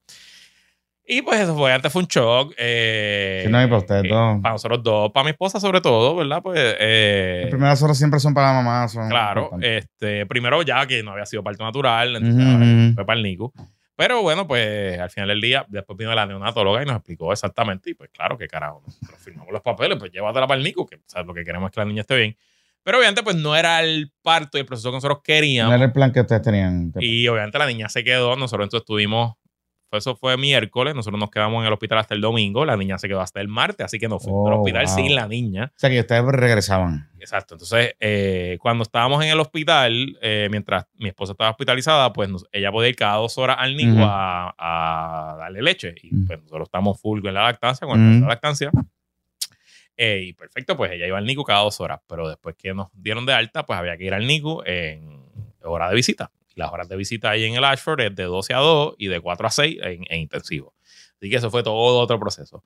Y 1.05 1.21
pues 1.23 1.41
eso 1.41 1.55
fue, 1.57 1.73
antes 1.73 1.91
fue 1.91 2.03
un 2.03 2.07
shock. 2.07 2.53
eh, 2.57 3.41
Sí, 3.45 3.51
no, 3.51 3.61
y 3.63 3.65
para 3.65 3.77
ustedes 3.79 4.03
eh, 4.05 4.07
dos. 4.09 4.41
Para 4.41 4.53
nosotros 4.53 4.83
dos, 4.83 5.11
para 5.11 5.23
mi 5.25 5.31
esposa 5.31 5.59
sobre 5.59 5.81
todo, 5.81 6.15
¿verdad? 6.15 6.41
Pues 6.43 6.57
eh, 6.79 7.39
Las 7.41 7.49
primeras 7.49 7.81
horas 7.81 7.97
siempre 7.97 8.19
son 8.19 8.33
para 8.35 8.47
la 8.53 8.53
mamá. 8.61 8.87
Son 8.87 9.09
Claro, 9.09 9.41
importantes. 9.45 9.85
este, 9.99 10.25
primero 10.27 10.61
ya 10.61 10.85
que 10.85 11.01
no 11.03 11.11
había 11.11 11.25
sido 11.25 11.43
parto 11.43 11.63
natural, 11.63 12.15
entonces 12.15 12.93
fue 12.95 13.05
para 13.05 13.17
el 13.17 13.23
NICU. 13.23 13.51
Pero 13.95 14.21
bueno, 14.23 14.47
pues 14.47 14.97
al 14.99 15.09
final 15.11 15.29
del 15.29 15.41
día, 15.41 15.65
después 15.69 15.97
vino 15.97 16.13
la 16.15 16.25
neonatóloga 16.25 16.81
y 16.81 16.85
nos 16.85 16.95
explicó 16.97 17.31
exactamente, 17.31 17.91
y 17.91 17.93
pues 17.93 18.09
claro, 18.11 18.37
que 18.37 18.47
carajo, 18.47 18.81
nosotros 18.85 19.19
firmamos 19.19 19.53
los 19.53 19.61
papeles, 19.61 19.97
pues 19.99 20.11
llévatela 20.11 20.47
para 20.47 20.57
el 20.57 20.63
NICU, 20.63 20.85
que 20.87 20.99
sea, 21.05 21.21
lo 21.23 21.33
que 21.33 21.43
queremos 21.45 21.69
es 21.69 21.73
que 21.75 21.79
la 21.81 21.85
niña 21.85 22.01
esté 22.01 22.15
bien. 22.17 22.35
Pero 22.83 22.97
obviamente, 22.97 23.23
pues 23.23 23.35
no 23.35 23.55
era 23.55 23.81
el 23.81 24.11
parto 24.21 24.57
y 24.57 24.61
el 24.61 24.65
proceso 24.65 24.89
que 24.89 24.95
nosotros 24.97 25.19
No 25.19 25.23
queríamos. 25.23 25.73
era 25.73 25.85
el 25.85 25.91
plan 25.93 26.11
que 26.11 26.19
ustedes 26.21 26.41
tenían. 26.41 26.91
Y 26.99 27.27
obviamente 27.27 27.57
la 27.57 27.67
niña 27.67 27.87
se 27.87 28.03
quedó, 28.03 28.35
nosotros 28.35 28.65
entonces 28.65 28.81
estuvimos, 28.83 29.35
pues, 29.37 29.42
eso 29.97 30.15
fue 30.15 30.37
miércoles, 30.37 30.95
nosotros 30.95 31.19
nos 31.19 31.29
quedamos 31.31 31.61
en 31.61 31.67
el 31.67 31.73
hospital 31.73 31.97
hasta 31.99 32.13
el 32.15 32.21
domingo, 32.21 32.65
la 32.65 32.75
niña 32.77 32.97
se 32.97 33.07
quedó 33.07 33.21
hasta 33.21 33.39
el 33.41 33.47
martes, 33.47 33.85
así 33.85 33.99
que 33.99 34.07
nos 34.07 34.23
fuimos 34.23 34.47
al 34.47 34.53
Oh, 34.55 34.59
hospital 34.61 34.85
wow. 34.85 34.95
sin 34.95 35.15
la 35.15 35.27
niña. 35.27 35.71
O 35.75 35.79
sea, 35.79 35.89
que 35.89 35.99
ustedes 35.99 36.23
regresaban. 36.25 37.09
Exacto. 37.19 37.55
Entonces, 37.55 37.95
eh, 37.99 38.57
cuando 38.59 38.83
estábamos 38.83 39.23
en 39.23 39.31
el 39.31 39.39
hospital, 39.39 40.17
eh, 40.21 40.47
mientras 40.51 40.85
mi 40.95 41.07
esposa 41.09 41.31
estaba 41.33 41.51
hospitalizada, 41.51 42.11
pues 42.11 42.29
nos- 42.29 42.45
ella 42.51 42.71
podía 42.71 42.89
ir 42.89 42.95
cada 42.95 43.15
dos 43.17 43.37
horas 43.37 43.57
al 43.59 43.75
Ujú. 43.75 44.01
a, 44.03 44.53
a 44.57 45.35
darle 45.37 45.61
leche. 45.61 45.95
Y 46.01 46.09
pues 46.25 46.39
nosotros 46.41 46.67
estamos 46.67 46.99
full 47.01 47.21
con 47.21 47.33
la 47.33 47.43
lactancia, 47.43 47.87
con 47.87 47.97
Ujú. 47.99 48.03
proceso 48.05 48.25
de 48.25 48.29
lactancia. 48.29 48.71
Eh, 49.95 50.23
y 50.29 50.33
perfecto, 50.33 50.75
pues 50.75 50.91
ella 50.91 51.05
iba 51.07 51.17
al 51.17 51.25
NICU 51.25 51.43
cada 51.43 51.61
dos 51.61 51.79
horas. 51.79 51.99
Pero 52.07 52.27
después 52.27 52.55
que 52.57 52.73
nos 52.73 52.87
dieron 52.93 53.25
de 53.25 53.33
alta, 53.33 53.65
pues 53.65 53.77
había 53.77 53.95
que 53.97 54.05
ir 54.05 54.13
al 54.13 54.25
NICU 54.25 54.63
en 54.65 55.23
hora 55.63 55.87
de 55.89 55.95
visita. 55.95 56.31
Las 56.55 56.71
horas 56.71 56.87
de 56.89 56.95
visita 56.95 57.29
ahí 57.31 57.45
en 57.45 57.55
el 57.55 57.63
Ashford 57.63 58.01
es 58.01 58.15
de 58.15 58.23
12 58.23 58.53
a 58.53 58.57
2 58.57 58.95
y 58.97 59.07
de 59.07 59.19
4 59.19 59.47
a 59.47 59.49
6 59.51 59.77
en, 59.81 60.03
en 60.09 60.19
intensivo. 60.21 60.73
Así 61.17 61.29
que 61.29 61.35
eso 61.37 61.49
fue 61.49 61.63
todo 61.63 61.75
otro 61.99 62.19
proceso. 62.19 62.63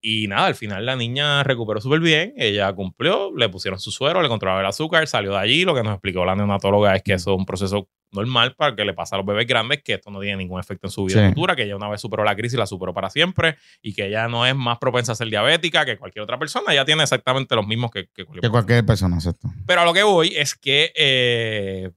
Y 0.00 0.28
nada, 0.28 0.46
al 0.46 0.54
final 0.54 0.84
la 0.86 0.94
niña 0.94 1.42
recuperó 1.42 1.80
súper 1.80 2.00
bien, 2.00 2.32
ella 2.36 2.72
cumplió, 2.74 3.32
le 3.36 3.48
pusieron 3.48 3.80
su 3.80 3.90
suero, 3.90 4.22
le 4.22 4.28
controlaron 4.28 4.60
el 4.60 4.68
azúcar, 4.68 5.06
salió 5.08 5.32
de 5.32 5.38
allí. 5.38 5.64
Lo 5.64 5.74
que 5.74 5.82
nos 5.82 5.94
explicó 5.94 6.24
la 6.24 6.36
neonatóloga 6.36 6.94
es 6.94 7.02
que 7.02 7.14
eso 7.14 7.32
es 7.32 7.38
un 7.38 7.46
proceso 7.46 7.88
normal 8.12 8.54
para 8.54 8.76
que 8.76 8.84
le 8.84 8.94
pasa 8.94 9.16
a 9.16 9.18
los 9.18 9.26
bebés 9.26 9.48
grandes, 9.48 9.82
que 9.82 9.94
esto 9.94 10.10
no 10.10 10.20
tiene 10.20 10.36
ningún 10.36 10.60
efecto 10.60 10.86
en 10.86 10.90
su 10.92 11.04
vida 11.04 11.22
Sí. 11.26 11.34
futura, 11.34 11.56
que 11.56 11.64
ella 11.64 11.74
una 11.74 11.88
vez 11.88 12.00
superó 12.00 12.22
la 12.22 12.36
crisis, 12.36 12.56
la 12.58 12.66
superó 12.66 12.94
para 12.94 13.10
siempre 13.10 13.56
y 13.82 13.94
que 13.94 14.06
ella 14.06 14.28
no 14.28 14.46
es 14.46 14.54
más 14.54 14.78
propensa 14.78 15.12
a 15.12 15.14
ser 15.16 15.28
diabética 15.28 15.84
que 15.84 15.98
cualquier 15.98 16.22
otra 16.22 16.38
persona, 16.38 16.72
ella 16.72 16.84
tiene 16.84 17.02
exactamente 17.02 17.56
los 17.56 17.66
mismos 17.66 17.90
que, 17.90 18.06
que 18.14 18.24
cualquier 18.24 18.42
Que 18.42 18.50
cualquier 18.50 18.86
persona, 18.86 19.18
¿cierto? 19.18 19.48
pero 19.66 19.80
a 19.80 19.84
lo 19.84 19.92
que 19.92 20.04
voy 20.04 20.32
es 20.36 20.54
que 20.54 20.92
eh, 20.94 21.90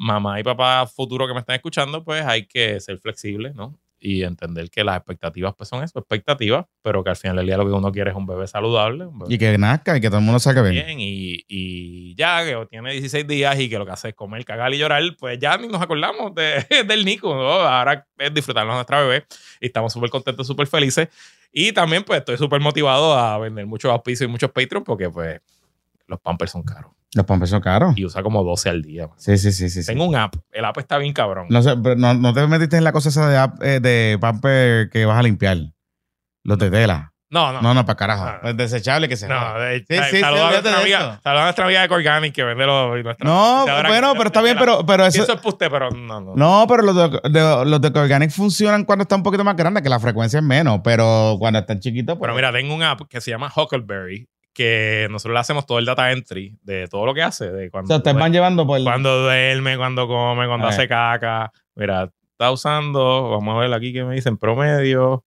mamá 0.00 0.40
y 0.40 0.42
papá 0.42 0.86
futuro 0.86 1.26
que 1.28 1.34
me 1.34 1.40
están 1.40 1.56
escuchando, 1.56 2.02
pues 2.02 2.24
hay 2.24 2.46
que 2.46 2.80
ser 2.80 2.98
flexibles, 2.98 3.54
¿no? 3.54 3.78
Y 4.02 4.22
entender 4.22 4.70
que 4.70 4.82
las 4.82 4.96
expectativas 4.96 5.54
pues 5.54 5.68
son 5.68 5.84
eso, 5.84 5.98
expectativas, 5.98 6.64
pero 6.80 7.04
que 7.04 7.10
al 7.10 7.16
final 7.16 7.36
del 7.36 7.44
día 7.44 7.58
lo 7.58 7.66
que 7.66 7.72
uno 7.72 7.92
quiere 7.92 8.08
es 8.08 8.16
un 8.16 8.24
bebé 8.24 8.46
saludable, 8.46 9.04
un 9.04 9.18
bebé 9.18 9.34
Y 9.34 9.36
que 9.36 9.58
nazca 9.58 9.98
y 9.98 10.00
que 10.00 10.08
todo 10.08 10.20
el 10.20 10.24
mundo 10.24 10.38
salga 10.38 10.62
bien. 10.62 10.86
bien 10.86 11.00
y, 11.00 11.44
y 11.46 12.14
ya 12.14 12.42
que 12.46 12.66
tiene 12.70 12.92
16 12.92 13.28
días 13.28 13.60
y 13.60 13.68
que 13.68 13.78
lo 13.78 13.84
que 13.84 13.92
hace 13.92 14.08
es 14.08 14.14
comer, 14.14 14.42
cagar 14.46 14.72
y 14.72 14.78
llorar, 14.78 15.02
pues 15.18 15.38
ya 15.38 15.58
ni 15.58 15.68
nos 15.68 15.82
acordamos 15.82 16.34
de, 16.34 16.64
del 16.88 17.04
Nico, 17.04 17.34
¿no? 17.34 17.50
Ahora 17.50 18.06
es 18.16 18.32
disfrutarnos 18.32 18.72
de 18.72 18.76
nuestra 18.76 19.00
bebé 19.02 19.26
y 19.60 19.66
estamos 19.66 19.92
súper 19.92 20.08
contentos, 20.08 20.46
súper 20.46 20.66
felices. 20.66 21.08
Y 21.52 21.72
también 21.72 22.04
pues 22.04 22.20
estoy 22.20 22.38
súper 22.38 22.62
motivado 22.62 23.12
a 23.18 23.36
vender 23.36 23.66
muchos 23.66 23.90
auspicios 23.90 24.26
y 24.26 24.32
muchos 24.32 24.50
Patreon 24.50 24.82
porque 24.82 25.10
pues 25.10 25.42
los 26.10 26.20
Pampers 26.20 26.50
son 26.50 26.62
caros 26.62 26.92
Los 27.14 27.24
pampers 27.24 27.50
son 27.50 27.60
caros. 27.62 27.96
y 27.96 28.04
usa 28.04 28.22
como 28.22 28.44
12 28.44 28.68
al 28.68 28.82
día. 28.82 29.08
Sí, 29.16 29.38
sí, 29.38 29.52
sí, 29.52 29.70
sí. 29.70 29.82
sí. 29.82 29.86
Tengo 29.92 30.04
un 30.04 30.14
app. 30.16 30.34
El 30.50 30.64
app 30.66 30.76
está 30.78 30.98
bien 30.98 31.12
cabrón. 31.14 31.46
No 31.48 31.62
sé, 31.62 31.74
pero 31.82 31.96
no, 31.96 32.12
no 32.14 32.34
te 32.34 32.46
metiste 32.46 32.76
en 32.76 32.84
la 32.84 32.92
cosa 32.92 33.08
esa 33.08 33.28
de, 33.28 33.38
app, 33.38 33.62
eh, 33.62 33.80
de 33.80 34.18
pamper 34.20 34.90
que 34.90 35.06
vas 35.06 35.18
a 35.18 35.22
limpiar. 35.22 35.56
Los 36.44 36.58
de 36.58 36.70
tela. 36.70 37.12
No, 37.32 37.52
no. 37.52 37.62
No, 37.62 37.74
no, 37.74 37.86
para 37.86 37.96
carajo. 37.96 38.24
No. 38.42 38.48
Es 38.50 38.56
desechable 38.56 39.08
que 39.08 39.16
se 39.16 39.28
No, 39.28 39.54
de, 39.60 39.78
Sí, 39.80 39.84
sí, 40.10 40.20
a 40.22 40.30
nuestra 40.32 40.80
amiga, 40.80 40.98
eso. 40.98 41.20
saludos 41.22 41.40
a 41.40 41.44
nuestra 41.44 41.64
amiga 41.64 41.82
de 41.82 41.88
Corganic 41.88 42.34
que 42.34 42.42
vende 42.42 42.66
los. 42.66 42.90
nuestra- 43.04 43.24
No, 43.24 43.64
bueno, 43.86 44.14
pero 44.14 44.26
está 44.26 44.42
bien, 44.42 44.56
pero, 44.58 44.84
pero, 44.84 45.06
eso. 45.06 45.22
eso 45.22 45.34
es 45.34 45.40
puste, 45.40 45.70
pero 45.70 45.90
no, 45.92 46.20
no. 46.20 46.34
No, 46.34 46.64
pero 46.68 46.82
los 46.82 46.96
de, 46.96 47.20
de- 47.30 47.64
los 47.66 47.80
de 47.80 48.00
Organic 48.00 48.32
funcionan 48.32 48.84
cuando 48.84 49.02
está 49.02 49.14
un 49.14 49.22
poquito 49.22 49.44
más 49.44 49.54
grande, 49.54 49.80
que 49.80 49.88
la 49.88 50.00
frecuencia 50.00 50.38
es 50.40 50.44
menos, 50.44 50.80
pero 50.82 51.36
cuando 51.38 51.60
están 51.60 51.78
chiquitos, 51.78 52.18
pues. 52.18 52.26
Pero 52.26 52.34
mira, 52.34 52.50
tengo 52.52 52.74
un 52.74 52.82
app 52.82 53.02
que 53.08 53.20
se 53.20 53.30
llama 53.30 53.52
Huckleberry 53.54 54.26
que 54.64 55.08
nosotros 55.10 55.32
le 55.34 55.40
hacemos 55.40 55.64
todo 55.66 55.78
el 55.78 55.84
data 55.86 56.12
entry 56.12 56.58
de 56.62 56.86
todo 56.88 57.06
lo 57.06 57.14
que 57.14 57.22
hace. 57.22 57.50
De 57.50 57.68
o 57.68 57.70
cuando, 57.70 57.88
sea, 57.88 57.96
ustedes 57.96 58.16
van 58.16 58.32
llevando 58.32 58.66
por. 58.66 58.82
cuando 58.82 59.22
duerme, 59.22 59.76
cuando 59.76 60.06
come, 60.06 60.46
cuando 60.46 60.66
A 60.66 60.70
hace 60.70 60.80
ver. 60.82 60.88
caca. 60.90 61.52
Mira, 61.74 62.10
está 62.32 62.50
usando, 62.50 63.30
vamos 63.30 63.56
a 63.56 63.60
ver 63.60 63.72
aquí 63.72 63.92
que 63.92 64.04
me 64.04 64.14
dicen 64.14 64.36
promedio. 64.36 65.24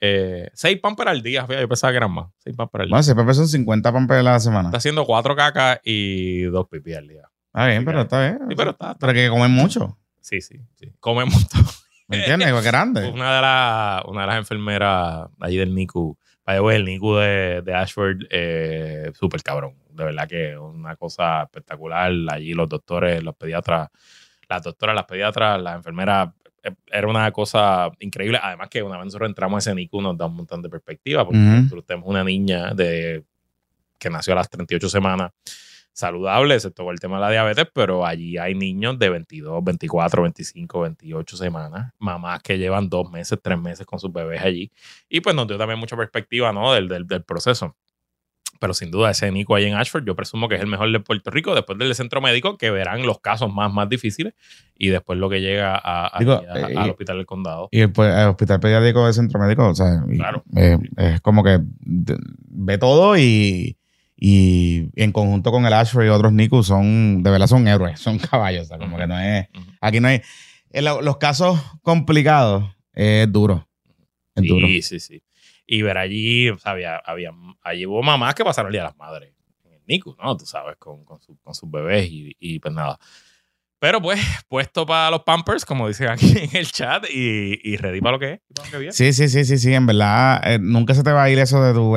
Eh, 0.00 0.48
seis 0.54 0.80
pampers 0.80 1.10
al 1.10 1.22
día. 1.22 1.42
Fíjate, 1.46 1.60
yo 1.62 1.68
pensaba 1.68 1.92
que 1.92 1.96
eran 1.98 2.10
más. 2.12 2.26
Seis 2.38 2.56
pampers 2.56 2.82
al 2.82 2.88
día. 2.88 2.92
Bueno, 2.94 3.02
siempre 3.02 3.34
son 3.34 3.46
50 3.48 3.92
pampers 3.92 4.20
a 4.20 4.22
la 4.22 4.40
semana. 4.40 4.68
Está 4.68 4.78
haciendo 4.78 5.04
cuatro 5.04 5.36
cacas 5.36 5.80
y 5.84 6.42
dos 6.44 6.66
pipí 6.68 6.94
al 6.94 7.06
día. 7.06 7.22
Está 7.46 7.66
bien, 7.66 7.84
pero 7.84 8.00
está 8.00 8.20
bien. 8.20 8.38
Sí, 8.48 8.54
pero 8.56 8.70
está- 8.70 8.96
Pero 8.98 9.12
que 9.12 9.28
comen 9.28 9.50
mucho. 9.50 9.98
Sí, 10.20 10.40
sí, 10.40 10.56
sí. 10.74 10.92
Come 10.98 11.24
montón. 11.26 11.64
¿Me 12.08 12.18
entiendes? 12.18 12.52
Que 12.52 12.60
grande. 12.62 13.10
Una 13.10 13.36
de, 13.36 13.42
las 13.42 14.04
una 14.06 14.20
de 14.22 14.26
las 14.26 14.36
enfermeras 14.38 15.28
allí 15.40 15.56
del 15.56 15.74
NICU, 15.74 16.18
el 16.46 16.84
NICU 16.84 17.16
de, 17.16 17.62
de 17.64 17.74
Ashford, 17.74 18.26
eh, 18.30 19.12
súper 19.14 19.42
cabrón. 19.42 19.74
De 19.90 20.04
verdad 20.04 20.28
que 20.28 20.56
una 20.56 20.96
cosa 20.96 21.42
espectacular. 21.42 22.12
Allí 22.30 22.54
los 22.54 22.68
doctores, 22.68 23.22
los 23.22 23.36
pediatras, 23.36 23.88
las 24.48 24.62
doctoras, 24.62 24.94
las 24.94 25.04
pediatras, 25.04 25.60
las 25.60 25.76
enfermeras, 25.76 26.30
eh, 26.62 26.72
era 26.90 27.06
una 27.06 27.30
cosa 27.32 27.90
increíble. 28.00 28.38
Además 28.42 28.68
que 28.68 28.82
una 28.82 28.96
vez 28.96 29.06
nosotros 29.06 29.28
entramos 29.28 29.56
a 29.56 29.70
ese 29.70 29.74
NICU 29.74 30.00
nos 30.00 30.16
da 30.16 30.26
un 30.26 30.36
montón 30.36 30.62
de 30.62 30.68
perspectiva, 30.68 31.24
porque 31.24 31.38
Ujú. 31.38 31.48
nosotros 31.48 31.86
tenemos 31.86 32.08
una 32.08 32.24
niña 32.24 32.72
de, 32.74 33.24
que 33.98 34.10
nació 34.10 34.32
a 34.32 34.36
las 34.36 34.50
38 34.50 34.88
semanas 34.88 35.30
saludable, 35.92 36.54
excepto 36.54 36.84
por 36.84 36.94
el 36.94 37.00
tema 37.00 37.16
de 37.16 37.20
la 37.22 37.30
diabetes, 37.30 37.66
pero 37.74 38.06
allí 38.06 38.38
hay 38.38 38.54
niños 38.54 38.98
de 38.98 39.10
22, 39.10 39.62
24, 39.62 40.22
25, 40.22 40.80
28 40.80 41.36
semanas, 41.36 41.92
mamás 41.98 42.42
que 42.42 42.58
llevan 42.58 42.88
dos 42.88 43.10
meses, 43.10 43.38
tres 43.42 43.58
meses 43.60 43.86
con 43.86 43.98
sus 43.98 44.12
bebés 44.12 44.40
allí. 44.42 44.70
Y 45.08 45.20
pues 45.20 45.36
nos 45.36 45.46
dio 45.46 45.58
también 45.58 45.78
mucha 45.78 45.96
perspectiva, 45.96 46.52
¿no? 46.52 46.72
Del, 46.72 46.88
del, 46.88 47.06
del 47.06 47.22
proceso. 47.24 47.76
Pero 48.60 48.74
sin 48.74 48.92
duda, 48.92 49.10
ese 49.10 49.30
Nico 49.32 49.56
ahí 49.56 49.64
en 49.64 49.74
Ashford, 49.74 50.04
yo 50.04 50.14
presumo 50.14 50.48
que 50.48 50.54
es 50.54 50.60
el 50.60 50.68
mejor 50.68 50.92
de 50.92 51.00
Puerto 51.00 51.30
Rico, 51.32 51.52
después 51.54 51.76
del 51.78 51.92
centro 51.96 52.20
médico, 52.20 52.56
que 52.56 52.70
verán 52.70 53.02
los 53.04 53.18
casos 53.18 53.52
más, 53.52 53.72
más 53.72 53.88
difíciles, 53.88 54.34
y 54.76 54.88
después 54.90 55.18
lo 55.18 55.28
que 55.28 55.40
llega 55.40 55.74
a, 55.74 56.16
a- 56.16 56.18
Digo, 56.20 56.34
a- 56.34 56.60
eh, 56.60 56.76
al 56.76 56.86
y- 56.86 56.90
hospital 56.90 57.16
del 57.16 57.26
condado. 57.26 57.68
Y 57.72 57.80
el, 57.80 57.90
pues, 57.92 58.14
el 58.14 58.28
hospital 58.28 58.60
pediátrico 58.60 59.04
de 59.04 59.12
centro 59.14 59.40
médico, 59.40 59.68
o 59.68 59.74
sea, 59.74 60.04
y- 60.08 60.16
Claro. 60.16 60.44
eh, 60.54 60.78
es 60.96 61.20
como 61.22 61.42
que 61.42 61.58
ve 61.80 62.78
todo 62.78 63.16
y, 63.18 63.76
y 64.24 64.88
en 64.94 65.10
conjunto 65.10 65.50
con 65.50 65.66
el 65.66 65.72
Ashford 65.72 66.04
y 66.04 66.08
otros 66.08 66.32
NICU 66.32 66.62
son, 66.62 67.24
de 67.24 67.30
verdad 67.32 67.48
son 67.48 67.66
héroes, 67.66 67.98
son 67.98 68.18
caballos, 68.20 68.66
o 68.66 68.68
sea, 68.68 68.78
como 68.78 68.96
que 68.96 69.06
no 69.08 69.18
es, 69.18 69.48
aquí 69.80 69.98
no 69.98 70.06
hay, 70.06 70.22
los 70.72 71.16
casos 71.16 71.60
complicados 71.82 72.64
es 72.92 73.30
duro, 73.32 73.68
es 74.36 74.44
duro. 74.46 74.68
Sí, 74.68 74.82
sí, 74.82 75.00
sí. 75.00 75.22
Y 75.66 75.82
ver 75.82 75.98
allí, 75.98 76.48
o 76.50 76.58
sea, 76.58 76.70
había, 76.72 76.96
había, 76.98 77.30
allí 77.62 77.84
hubo 77.84 78.00
mamás 78.02 78.34
que 78.36 78.44
pasaron 78.44 78.68
el 78.68 78.74
Día 78.74 78.82
de 78.82 78.88
las 78.88 78.96
Madres 78.96 79.32
en 79.64 79.72
el 79.72 79.80
NICU, 79.88 80.14
¿no? 80.22 80.36
Tú 80.36 80.46
sabes, 80.46 80.76
con, 80.78 81.04
con, 81.04 81.20
su- 81.20 81.36
con 81.42 81.52
sus 81.54 81.68
bebés 81.68 82.08
y, 82.08 82.36
y 82.38 82.60
pues 82.60 82.72
nada. 82.72 82.98
Pero 83.80 84.00
pues, 84.00 84.20
puesto 84.48 84.86
para 84.86 85.10
los 85.10 85.24
Pampers, 85.24 85.64
como 85.64 85.88
dicen 85.88 86.08
aquí 86.10 86.32
en 86.52 86.56
el 86.56 86.70
chat, 86.70 87.04
y, 87.12 87.58
y 87.64 87.76
ready 87.76 88.00
para 88.00 88.12
lo 88.12 88.18
que 88.20 88.32
es. 88.34 88.40
y 88.48 88.54
para 88.54 88.68
lo 88.68 88.72
que 88.72 88.78
viene. 88.78 88.92
Sí, 88.92 89.12
sí, 89.12 89.28
sí, 89.28 89.44
sí, 89.44 89.58
sí, 89.58 89.74
en 89.74 89.86
verdad, 89.86 90.40
eh, 90.44 90.58
nunca 90.60 90.94
se 90.94 91.02
te 91.02 91.10
va 91.10 91.24
a 91.24 91.30
ir 91.30 91.40
eso 91.40 91.60
de 91.64 91.72
tu 91.74 91.90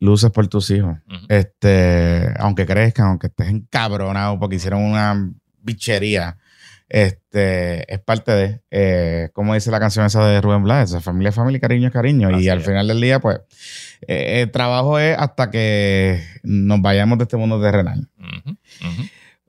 luces 0.00 0.30
por 0.30 0.48
tus 0.48 0.70
hijos. 0.70 0.98
Este, 1.28 2.32
aunque 2.38 2.66
crezcan, 2.66 3.06
aunque 3.06 3.28
estés 3.28 3.48
encabronado 3.48 4.38
porque 4.40 4.56
hicieron 4.56 4.82
una 4.82 5.30
bichería, 5.62 6.36
este, 6.88 7.92
es 7.92 8.00
parte 8.00 8.32
de, 8.32 8.60
eh, 8.70 9.28
como 9.32 9.54
dice 9.54 9.70
la 9.70 9.78
canción 9.78 10.04
esa 10.06 10.26
de 10.26 10.40
Rubén 10.40 10.64
Blades, 10.64 10.96
familia 11.02 11.28
es 11.28 11.34
familia, 11.36 11.60
cariño 11.60 11.86
es 11.86 11.92
cariño. 11.92 12.28
Así 12.34 12.44
y 12.44 12.48
al 12.48 12.58
es. 12.58 12.64
final 12.66 12.88
del 12.88 13.00
día, 13.00 13.20
pues, 13.20 13.38
eh, 14.08 14.40
el 14.42 14.50
trabajo 14.50 14.98
es 14.98 15.16
hasta 15.16 15.50
que 15.50 16.20
nos 16.42 16.80
vayamos 16.82 17.18
de 17.18 17.24
este 17.24 17.36
mundo 17.36 17.60
terrenal. 17.62 18.08
Ujú. 18.18 18.56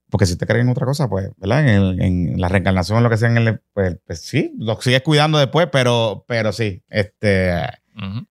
Porque 0.10 0.26
si 0.26 0.36
te 0.36 0.46
creen 0.46 0.68
en 0.68 0.72
otra 0.74 0.86
cosa, 0.86 1.08
pues, 1.10 1.30
¿verdad? 1.38 1.62
En, 1.62 1.70
el- 1.82 2.02
en 2.02 2.42
la 2.42 2.50
reencarnación, 2.50 3.02
lo 3.02 3.10
que 3.10 3.18
sea, 3.18 3.30
en 3.30 3.38
el, 3.38 3.62
pues, 3.74 3.98
pues 4.06 4.20
sí, 4.22 4.54
lo 4.60 4.80
sigues 4.82 5.02
cuidando 5.02 5.38
después, 5.40 5.68
pero, 5.72 6.26
pero 6.28 6.52
sí, 6.52 6.84
este. 6.90 7.54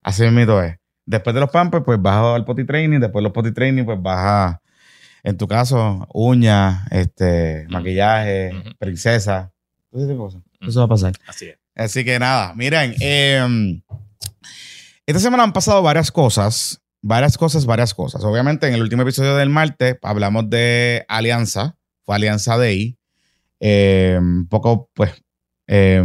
Así 0.03 0.25
mismo 0.31 0.61
es. 0.61 0.77
Después 1.11 1.35
de 1.35 1.41
los 1.41 1.51
pampers, 1.51 1.85
pues 1.85 2.01
vas 2.01 2.37
al 2.37 2.45
potty 2.45 2.65
training. 2.65 3.01
Después 3.01 3.21
de 3.21 3.25
los 3.25 3.33
potty 3.33 3.51
training, 3.51 3.85
pues 3.85 4.01
vas 4.01 4.19
a, 4.19 4.63
en 5.25 5.37
tu 5.37 5.49
caso, 5.49 6.07
uñas, 6.15 6.87
este, 6.93 7.67
maquillaje, 7.69 8.53
princesa. 8.79 9.53
Todo 9.91 10.03
ese 10.03 10.13
tipo 10.13 10.29
de 10.29 10.35
cosas. 10.35 10.43
Eso 10.61 10.79
va 10.79 10.85
a 10.85 10.89
pasar. 10.89 11.13
Así 11.27 11.47
es. 11.47 11.59
Así 11.75 12.05
que 12.05 12.17
nada, 12.21 12.55
miren, 12.55 12.95
eh, 13.01 13.83
esta 15.05 15.19
semana 15.19 15.43
han 15.43 15.53
pasado 15.53 15.83
varias 15.83 16.13
cosas, 16.13 16.81
varias 17.03 17.37
cosas, 17.37 17.67
varias 17.67 17.93
cosas. 17.93 18.23
Obviamente, 18.23 18.69
en 18.69 18.75
el 18.75 18.83
último 18.83 19.03
episodio 19.03 19.35
del 19.35 19.49
martes 19.49 19.99
hablamos 20.03 20.49
de 20.49 21.05
Alianza, 21.09 21.77
fue 22.05 22.15
Alianza 22.15 22.57
Day. 22.57 22.97
Eh, 23.59 24.17
un 24.21 24.47
poco, 24.49 24.91
pues, 24.95 25.11
eh, 25.67 26.05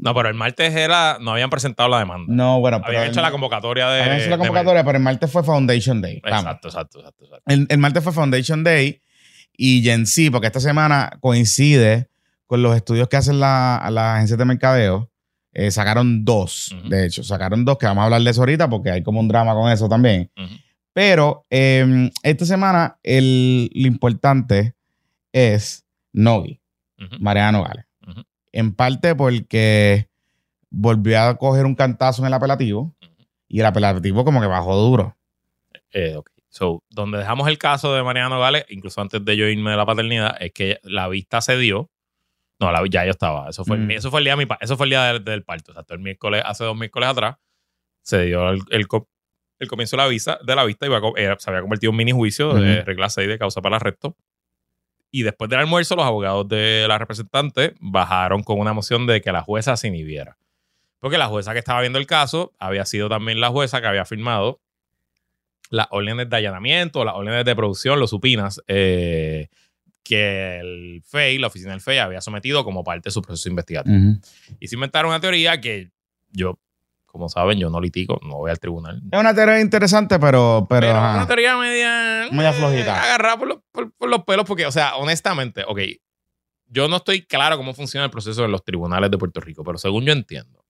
No, 0.00 0.14
pero 0.14 0.28
el 0.28 0.34
martes 0.34 0.74
era, 0.74 1.18
no 1.20 1.32
habían 1.32 1.50
presentado 1.50 1.88
la 1.88 1.98
demanda. 1.98 2.32
no, 2.32 2.60
bueno, 2.60 2.78
pero 2.78 2.88
habían 2.88 3.04
el- 3.04 3.10
hecho 3.10 3.20
la 3.20 3.30
convocatoria 3.30 3.88
de. 3.88 4.02
habían 4.02 4.20
hecho 4.20 4.30
la 4.30 4.38
convocatoria, 4.38 4.84
pero 4.84 4.98
el 4.98 5.04
martes 5.04 5.30
fue 5.30 5.42
Foundation 5.42 6.00
Day. 6.00 6.16
Exacto, 6.24 6.68
exacto, 6.68 6.98
exacto. 7.00 7.24
exacto. 7.24 7.42
El, 7.52 7.66
el 7.68 7.78
martes 7.78 8.02
fue 8.02 8.12
Foundation 8.12 8.64
Day 8.64 9.00
y 9.56 9.82
Gen 9.82 10.06
Z, 10.06 10.30
porque 10.30 10.46
esta 10.46 10.60
semana 10.60 11.18
coincide 11.20 12.08
con 12.46 12.62
los 12.62 12.74
estudios 12.76 13.08
que 13.08 13.16
hacen 13.16 13.40
la, 13.40 13.86
las 13.90 14.16
agencias 14.16 14.38
de 14.38 14.44
mercadeo. 14.44 15.10
eh, 15.54 15.70
sacaron 15.70 16.24
dos, 16.24 16.74
de 16.88 17.04
hecho, 17.06 17.22
sacaron 17.22 17.64
dos, 17.64 17.76
que 17.78 17.84
vamos 17.86 18.02
a 18.02 18.04
hablar 18.06 18.22
de 18.22 18.30
eso 18.30 18.40
ahorita 18.40 18.68
porque 18.70 18.90
hay 18.90 19.02
como 19.02 19.20
un 19.20 19.28
drama 19.28 19.52
con 19.54 19.70
eso 19.70 19.88
también. 19.88 20.30
Pero 20.94 21.46
eh, 21.50 22.10
esta 22.22 22.44
semana 22.46 22.98
el, 23.02 23.70
lo 23.74 23.86
importante 23.86 24.74
es. 25.32 25.84
Mariana 27.20 27.52
Nogales. 27.52 27.84
Ujú. 27.84 27.91
En 28.52 28.74
parte 28.74 29.14
porque 29.14 30.08
volvió 30.70 31.20
a 31.20 31.36
coger 31.36 31.64
un 31.66 31.74
cantazo 31.74 32.22
en 32.22 32.26
el 32.28 32.34
apelativo 32.34 32.94
y 33.48 33.60
el 33.60 33.66
apelativo 33.66 34.24
como 34.24 34.40
que 34.40 34.46
bajó 34.46 34.76
duro. 34.76 35.16
Eh, 35.92 36.16
ok. 36.16 36.28
So, 36.48 36.82
donde 36.90 37.18
dejamos 37.18 37.48
el 37.48 37.56
caso 37.58 37.94
de 37.94 38.02
Mariano 38.02 38.38
Gales, 38.38 38.66
incluso 38.68 39.00
antes 39.00 39.24
de 39.24 39.36
yo 39.38 39.46
irme 39.46 39.70
de 39.70 39.76
la 39.78 39.86
paternidad, 39.86 40.36
es 40.40 40.52
que 40.52 40.78
la 40.82 41.08
vista 41.08 41.40
se 41.40 41.56
dio. 41.56 41.90
No, 42.60 42.70
la, 42.70 42.82
ya 42.88 43.04
yo 43.06 43.10
estaba. 43.10 43.48
Eso 43.48 43.64
fue, 43.64 43.76
el, 43.76 43.82
Mm. 43.82 43.86
mi- 43.86 43.94
eso 43.94 44.10
fue 44.10 44.20
el 44.20 44.24
día 44.24 44.36
de 44.36 44.44
mi 44.46 44.52
eso 44.60 44.76
fue 44.76 44.84
el 44.86 44.90
día 44.90 45.04
del, 45.04 45.24
del 45.24 45.44
parto. 45.44 45.72
Exacto. 45.72 45.94
El 45.94 46.00
miércoles, 46.00 46.42
hace 46.44 46.64
dos 46.64 46.76
miércoles 46.76 47.08
atrás, 47.08 47.36
se 48.02 48.22
dio 48.24 48.50
el, 48.50 48.60
el, 48.70 48.86
co- 48.86 49.08
el 49.58 49.68
comienzo 49.68 49.96
de 49.96 50.02
la 50.02 50.08
vista, 50.08 50.38
de 50.44 50.54
la 50.54 50.64
vista 50.64 50.84
y 50.86 50.88
iba 50.90 50.98
a 50.98 51.12
era- 51.16 51.38
se 51.38 51.48
había 51.50 51.62
convertido 51.62 51.88
en 51.90 51.94
un 51.94 51.96
mini 51.98 52.12
juicio 52.12 52.52
de 52.54 52.82
regla 52.84 53.08
6 53.08 53.28
de 53.28 53.38
causa 53.38 53.62
para 53.62 53.76
arresto. 53.76 54.14
Y 55.14 55.22
después 55.22 55.48
del 55.50 55.60
almuerzo, 55.60 55.94
los 55.94 56.06
abogados 56.06 56.48
de 56.48 56.86
la 56.88 56.98
representante 56.98 57.74
bajaron 57.78 58.42
con 58.42 58.58
una 58.58 58.72
moción 58.72 59.06
de 59.06 59.20
que 59.20 59.30
la 59.30 59.42
jueza 59.42 59.76
se 59.76 59.88
inhibiera. 59.88 60.38
Porque 60.98 61.18
la 61.18 61.26
jueza 61.26 61.52
que 61.52 61.58
estaba 61.58 61.80
viendo 61.82 61.98
el 61.98 62.06
caso 62.06 62.52
había 62.58 62.86
sido 62.86 63.08
también 63.08 63.38
la 63.38 63.50
jueza 63.50 63.80
que 63.80 63.86
había 63.86 64.06
firmado 64.06 64.60
las 65.68 65.86
órdenes 65.90 66.28
de 66.28 66.36
allanamiento, 66.36 67.04
las 67.04 67.14
órdenes 67.14 67.44
de 67.44 67.56
producción, 67.56 67.98
los 67.98 68.10
supinas, 68.10 68.60
eh, 68.68 69.48
que 70.02 70.58
el 70.58 71.02
FEI, 71.04 71.38
la 71.38 71.46
oficina 71.46 71.72
del 71.72 71.80
FEI, 71.80 71.98
había 71.98 72.20
sometido 72.20 72.64
como 72.64 72.82
parte 72.82 73.08
de 73.08 73.10
su 73.10 73.22
proceso 73.22 73.48
investigativo. 73.48 73.96
Y 74.60 74.68
se 74.68 74.76
inventaron 74.76 75.10
una 75.10 75.20
teoría 75.20 75.60
que 75.60 75.90
yo, 76.30 76.58
como 77.12 77.28
saben, 77.28 77.58
yo 77.58 77.68
no 77.70 77.80
litigo, 77.80 78.18
no 78.22 78.38
voy 78.38 78.50
al 78.50 78.58
tribunal. 78.58 79.00
Es 79.12 79.20
una 79.20 79.34
teoría 79.34 79.60
interesante, 79.60 80.18
pero... 80.18 80.66
Pero, 80.68 80.90
una 80.90 81.26
teoría 81.26 81.56
media... 81.58 82.26
Media 82.32 82.52
flojita. 82.54 83.02
Agarrada 83.02 83.36
por, 83.38 83.48
los- 83.48 83.58
por- 83.70 83.92
por 83.92 84.08
los 84.08 84.24
pelos, 84.24 84.46
porque, 84.46 84.64
o 84.66 84.72
sea, 84.72 84.96
honestamente, 84.96 85.62
ok, 85.68 85.78
yo 86.66 86.88
no 86.88 86.96
estoy 86.96 87.22
claro 87.26 87.58
cómo 87.58 87.74
funciona 87.74 88.04
el 88.06 88.10
proceso 88.10 88.44
en 88.46 88.50
los 88.50 88.64
tribunales 88.64 89.10
de 89.10 89.18
Puerto 89.18 89.40
Rico, 89.40 89.62
pero 89.62 89.76
según 89.78 90.04
yo 90.06 90.12
entiendo, 90.12 90.64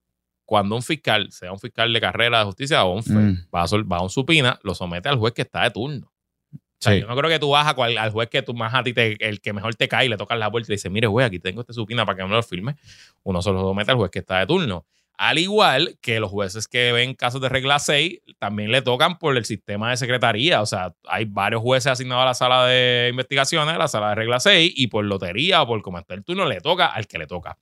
cuando 0.45 0.75
un 0.75 0.83
fiscal, 0.83 1.31
sea 1.31 1.53
un 1.53 1.61
fiscal 1.61 1.93
de 1.93 2.01
carrera 2.01 2.41
de 2.41 2.45
justicia 2.45 2.85
o 2.85 2.93
un 2.93 3.05
FEI, 3.05 3.15
Mm. 3.17 3.47
va, 3.55 3.63
a, 3.63 3.67
va 3.91 3.97
a 3.99 4.03
un 4.03 4.11
supina, 4.11 4.59
lo 4.65 4.75
somete 4.75 5.09
al 5.09 5.17
juez 5.19 5.33
que 5.33 5.43
está 5.43 5.63
de 5.63 5.71
turno. 5.71 6.13
O 6.53 6.59
sea, 6.85 6.95
Sí. 6.95 7.01
yo 7.01 7.07
no 7.07 7.15
creo 7.15 7.31
que 7.31 7.39
tú 7.39 7.51
vas 7.51 7.69
a 7.69 7.75
cual- 7.75 7.97
al 7.97 8.11
juez 8.11 8.29
que 8.29 8.43
tú 8.43 8.53
más 8.53 8.75
a 8.75 8.83
ti, 8.83 8.93
te- 8.93 9.17
el 9.25 9.41
que 9.41 9.53
mejor 9.53 9.77
te 9.77 9.87
cae 9.87 10.07
y 10.07 10.09
le 10.09 10.17
tocas 10.17 10.37
la 10.37 10.51
puerta 10.51 10.67
y 10.67 10.71
le 10.73 10.75
dice, 10.75 10.91
mire, 10.91 11.07
güey, 11.07 11.25
aquí 11.25 11.39
tengo 11.39 11.61
este 11.61 11.73
supina 11.73 12.05
para 12.05 12.17
que 12.17 12.25
me 12.25 12.31
lo 12.31 12.43
firme. 12.43 12.75
Uno 13.23 13.41
solo 13.41 13.61
lo 13.63 13.69
somete 13.69 13.93
al 13.93 13.97
juez 13.99 14.11
que 14.11 14.19
está 14.19 14.41
de 14.41 14.47
turno. 14.47 14.85
Al 15.19 15.39
igual 15.39 15.99
que 16.01 16.19
los 16.21 16.31
jueces 16.31 16.67
que 16.67 16.93
ven 16.93 17.15
casos 17.15 17.41
de 17.41 17.49
regla 17.49 17.79
6, 17.79 18.21
también 18.39 18.73
le 18.73 18.83
tocan 18.83 19.19
por 19.19 19.37
el 19.37 19.45
sistema 19.45 19.91
de 19.91 19.97
secretaría. 19.97 20.63
O 20.63 20.67
sea, 20.67 20.95
hay 21.07 21.27
varios 21.27 21.63
jueces 21.63 21.93
asignados 21.93 22.23
a 22.23 22.27
la 22.27 22.35
sala 22.35 22.67
de 22.67 23.09
investigaciones, 23.11 23.75
a 23.75 23.79
la 23.79 23.89
sala 23.89 24.11
de 24.11 24.15
regla 24.17 24.41
6, 24.41 24.73
y 24.75 24.87
por 24.89 25.05
lotería 25.05 25.63
o 25.63 25.67
por 25.67 25.83
como 25.83 25.99
está 25.99 26.15
el 26.15 26.25
turno, 26.25 26.47
le 26.47 26.61
toca 26.61 26.87
al 26.87 27.07
que 27.07 27.19
le 27.19 27.27
toca. 27.27 27.59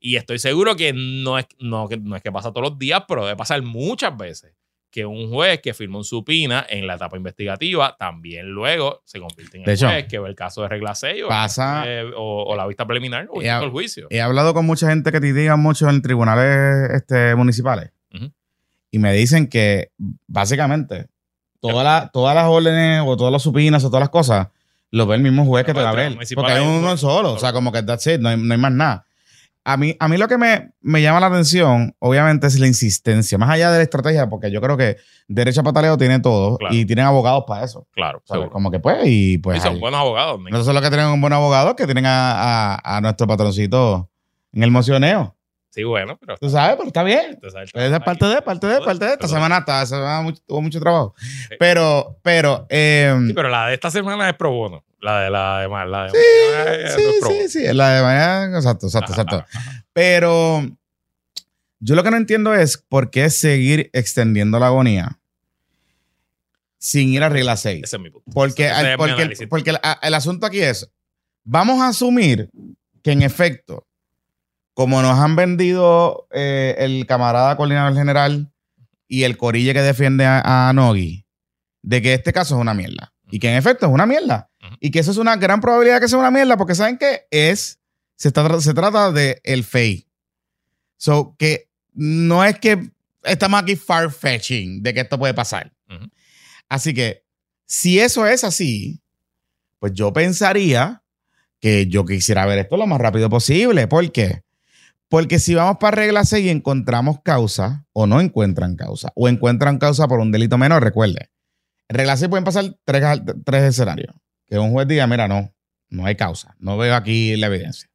Y 0.00 0.16
estoy 0.16 0.38
seguro 0.38 0.76
que 0.76 0.92
no 0.92 1.38
es, 1.38 1.46
no, 1.58 1.88
que 1.88 1.96
no 1.96 2.14
es 2.16 2.22
que 2.22 2.30
pasa 2.30 2.52
todos 2.52 2.70
los 2.70 2.78
días, 2.78 3.02
pero 3.08 3.24
debe 3.24 3.36
pasar 3.36 3.62
muchas 3.62 4.16
veces 4.16 4.54
que 4.90 5.04
un 5.04 5.30
juez 5.30 5.60
que 5.60 5.74
firmó 5.74 5.98
un 5.98 6.04
supina 6.04 6.64
en 6.68 6.86
la 6.86 6.94
etapa 6.94 7.16
investigativa 7.16 7.94
también 7.98 8.46
luego 8.46 9.02
se 9.04 9.20
convierte 9.20 9.58
en 9.58 9.64
De 9.64 9.72
el 9.72 9.76
hecho, 9.76 9.86
juez 9.88 10.06
que 10.06 10.18
ve 10.18 10.28
el 10.30 10.34
caso 10.34 10.62
de 10.62 10.68
regla 10.68 10.94
6 10.94 11.24
o, 11.24 11.28
pasa- 11.28 11.84
eh, 11.86 12.04
o, 12.16 12.44
o 12.44 12.56
la 12.56 12.66
vista 12.66 12.86
preliminar 12.86 13.28
o 13.30 13.40
el 13.42 13.70
juicio. 13.70 14.06
He 14.10 14.20
hablado 14.22 14.54
con 14.54 14.64
mucha 14.64 14.88
gente 14.88 15.12
que 15.12 15.20
litigan 15.20 15.60
mucho 15.60 15.88
en 15.90 16.00
tribunales 16.00 16.90
este, 16.94 17.34
municipales 17.34 17.90
Ujú. 18.14 18.32
y 18.90 18.98
me 18.98 19.12
dicen 19.12 19.48
que 19.48 19.90
básicamente 20.26 21.08
todas 21.60 21.84
las- 21.84 22.12
todas 22.12 22.34
las 22.34 22.46
órdenes 22.46 23.02
o 23.04 23.16
todas 23.16 23.32
las 23.32 23.42
supinas 23.42 23.84
o 23.84 23.88
todas 23.88 24.00
las 24.00 24.10
cosas 24.10 24.48
lo 24.90 25.06
ve 25.06 25.16
el 25.16 25.22
mismo 25.22 25.44
juez 25.44 25.66
que 25.66 25.74
te 25.74 25.82
va 25.82 25.90
a 25.90 25.94
ver. 25.94 26.16
Porque 26.34 26.52
hay 26.52 26.62
hay 26.62 26.66
un 26.66 26.76
uno 26.82 26.96
solo. 26.96 27.32
O 27.34 27.38
sea, 27.38 27.52
como 27.52 27.70
que 27.72 27.82
that's 27.82 28.06
it, 28.06 28.20
no 28.20 28.30
hay, 28.30 28.38
no 28.38 28.54
hay 28.54 28.60
más 28.60 28.72
nada. 28.72 29.04
A 29.70 29.76
mí, 29.76 29.94
a 30.00 30.08
mí 30.08 30.16
lo 30.16 30.28
que 30.28 30.38
me, 30.38 30.70
me 30.80 31.02
llama 31.02 31.20
la 31.20 31.26
atención, 31.26 31.94
obviamente, 31.98 32.46
es 32.46 32.58
la 32.58 32.66
insistencia. 32.66 33.36
Más 33.36 33.50
allá 33.50 33.70
de 33.70 33.76
la 33.76 33.82
estrategia, 33.82 34.26
porque 34.28 34.50
yo 34.50 34.60
creo 34.62 34.76
que 34.78 34.96
Derecho 35.26 35.60
a 35.60 35.64
Pataleo 35.64 35.98
tiene 35.98 36.20
todo 36.20 36.56
Claro. 36.56 36.74
y 36.74 36.86
tienen 36.86 37.04
abogados 37.04 37.44
para 37.46 37.64
eso. 37.66 37.86
Claro. 37.92 38.22
Como 38.50 38.70
que 38.70 38.80
pues, 38.80 39.00
y 39.04 39.36
pues. 39.38 39.58
y 39.58 39.60
son 39.60 39.74
ahí. 39.74 39.80
buenos 39.80 40.00
abogados. 40.00 40.40
Son 40.64 40.74
los 40.74 40.82
que 40.82 40.90
tenemos 40.90 41.12
un 41.12 41.20
buen 41.20 41.34
abogado 41.34 41.76
que 41.76 41.84
tienen 41.84 42.06
a, 42.06 42.76
a- 42.76 42.96
a 42.96 43.00
nuestro 43.02 43.26
patroncito 43.26 44.08
en 44.52 44.62
el 44.62 44.70
mocioneo. 44.70 45.34
Sí, 45.70 45.84
bueno, 45.84 46.16
pero... 46.18 46.38
Tú 46.38 46.48
sabes, 46.48 46.76
pero 46.76 46.86
está 46.88 47.02
bien. 47.02 47.38
Esa 47.42 47.62
es 47.62 47.70
parte 48.00 48.24
de, 48.24 48.40
parte 48.40 48.66
de, 48.66 48.80
parte 48.80 49.04
de. 49.04 49.12
Esta 49.12 49.28
semana, 49.28 49.58
esta 49.58 49.84
semana 49.84 50.22
mucho- 50.22 50.42
hubo 50.48 50.62
mucho 50.62 50.80
trabajo. 50.80 51.14
Pero, 51.58 52.18
pero, 52.22 52.66
eh, 52.70 53.14
Sí, 53.26 53.32
pero 53.34 53.50
la 53.50 53.66
de 53.68 53.74
esta 53.74 53.90
semana 53.90 54.28
es 54.30 54.34
pro 54.34 54.50
bono. 54.50 54.82
La 55.00 55.20
de 55.20 55.30
la 55.30 55.58
de 55.60 55.68
la 55.68 56.04
de 56.04 56.10
sí, 56.10 56.16
es- 56.86 56.94
sí, 56.94 57.48
sí, 57.48 57.48
sí, 57.66 57.72
la 57.72 57.90
de 57.94 58.02
mañana, 58.02 58.56
exacto, 58.58 58.86
exacto, 58.86 59.12
Ajá, 59.12 59.22
exacto. 59.22 59.46
ajá. 59.52 59.84
Pero 59.92 60.66
yo 61.80 61.94
lo 61.94 62.02
que 62.02 62.10
no 62.10 62.16
entiendo 62.16 62.52
es 62.54 62.76
por 62.78 63.10
qué 63.10 63.30
seguir 63.30 63.90
extendiendo 63.92 64.58
la 64.58 64.66
agonía 64.66 65.18
sin 66.78 67.08
ir 67.10 67.22
a 67.22 67.28
regla 67.28 67.56
6. 67.56 67.82
Ese 67.84 67.96
es 67.96 68.02
mi 68.02 68.10
punto. 68.10 68.30
Porque, 68.32 68.66
Ese 68.66 68.74
al- 68.74 68.86
es 68.86 68.92
mi 68.92 68.96
porque, 68.96 69.22
el, 69.22 69.48
porque 69.48 69.70
el, 70.02 70.14
asunto 70.14 70.46
aquí 70.46 70.60
es, 70.60 70.88
vamos 71.44 71.80
a 71.80 71.88
asumir 71.88 72.50
que 73.02 73.12
en 73.12 73.22
efecto, 73.22 73.86
como 74.74 75.02
nos 75.02 75.18
han 75.18 75.34
vendido 75.36 76.26
eh, 76.32 76.76
el 76.78 77.06
camarada 77.06 77.56
coordinador 77.56 77.94
general 77.96 78.50
y 79.08 79.24
el 79.24 79.36
corille 79.36 79.72
que 79.74 79.82
defiende 79.82 80.24
a, 80.24 80.68
a 80.68 80.72
Nogi, 80.72 81.24
de 81.82 82.02
que 82.02 82.14
este 82.14 82.32
caso 82.32 82.54
es 82.56 82.60
una 82.60 82.74
mierda. 82.74 83.12
Y 83.30 83.38
que 83.40 83.50
en 83.50 83.56
efecto 83.56 83.86
es 83.86 83.92
una 83.92 84.06
mierda. 84.06 84.48
Y 84.80 84.90
que 84.90 84.98
eso 85.00 85.10
es 85.10 85.16
una 85.16 85.36
gran 85.36 85.60
probabilidad 85.60 86.00
que 86.00 86.08
sea 86.08 86.18
una 86.18 86.30
mierda, 86.30 86.56
porque 86.56 86.74
¿saben 86.74 86.98
qué? 86.98 87.26
Es, 87.30 87.78
se, 88.16 88.28
está- 88.28 88.60
se 88.60 88.74
trata 88.74 89.12
de 89.12 89.40
el 89.44 89.64
FEI. 89.64 90.06
So, 90.96 91.34
que 91.38 91.68
no 91.94 92.44
es 92.44 92.58
que 92.58 92.90
estamos 93.24 93.60
aquí 93.62 93.76
far-fetching 93.76 94.82
de 94.82 94.94
que 94.94 95.00
esto 95.00 95.18
puede 95.18 95.34
pasar. 95.34 95.72
Ujú. 95.88 96.08
Así 96.68 96.92
que, 96.94 97.24
si 97.66 97.98
eso 98.00 98.26
es 98.26 98.44
así, 98.44 99.00
pues 99.78 99.92
yo 99.92 100.12
pensaría 100.12 101.02
que 101.60 101.86
yo 101.86 102.04
quisiera 102.04 102.46
ver 102.46 102.58
esto 102.58 102.76
lo 102.76 102.86
más 102.86 103.00
rápido 103.00 103.28
posible. 103.28 103.86
¿Por 103.88 104.10
qué? 104.12 104.42
Porque 105.08 105.38
si 105.38 105.54
vamos 105.54 105.78
para 105.80 105.96
regla 105.96 106.24
6 106.24 106.44
y 106.46 106.50
encontramos 106.50 107.20
causa 107.22 107.86
o 107.92 108.06
no 108.06 108.20
encuentran 108.20 108.76
causa, 108.76 109.10
o 109.14 109.28
encuentran 109.28 109.78
causa 109.78 110.06
por 110.06 110.20
un 110.20 110.30
delito 110.32 110.58
menor, 110.58 110.82
recuerde, 110.82 111.30
en 111.88 111.96
regla 111.96 112.16
6 112.16 112.28
pueden 112.28 112.44
pasar 112.44 112.76
tres, 112.84 113.02
tres 113.44 113.62
escenarios. 113.64 114.14
Que 114.48 114.58
un 114.58 114.70
juez 114.72 114.88
diga, 114.88 115.06
mira, 115.06 115.28
no, 115.28 115.52
no 115.90 116.06
hay 116.06 116.16
causa, 116.16 116.54
no 116.58 116.76
veo 116.76 116.94
aquí 116.94 117.36
la 117.36 117.46
evidencia. 117.48 117.88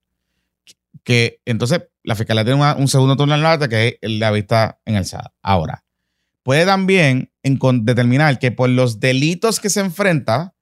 Que 1.04 1.42
entonces 1.46 1.82
la 2.04 2.16
fiscalía 2.16 2.44
tiene 2.44 2.60
una- 2.60 2.76
un 2.76 2.88
segundo 2.88 3.16
turno 3.16 3.34
en 3.34 3.40
el 3.42 3.46
arte 3.46 3.68
que 3.70 3.98
es 4.02 4.12
la 4.12 4.32
vista 4.32 4.80
en 4.86 4.96
el 4.96 5.06
SAD. 5.06 5.26
Ahora, 5.42 5.84
puede 6.44 6.66
también 6.66 7.32
determinar 7.44 8.40
que 8.40 8.52
por 8.52 8.70
los 8.70 9.00
delitos 9.00 9.60
que 9.60 9.70
se 9.70 9.80
enfrenta, 9.82 10.54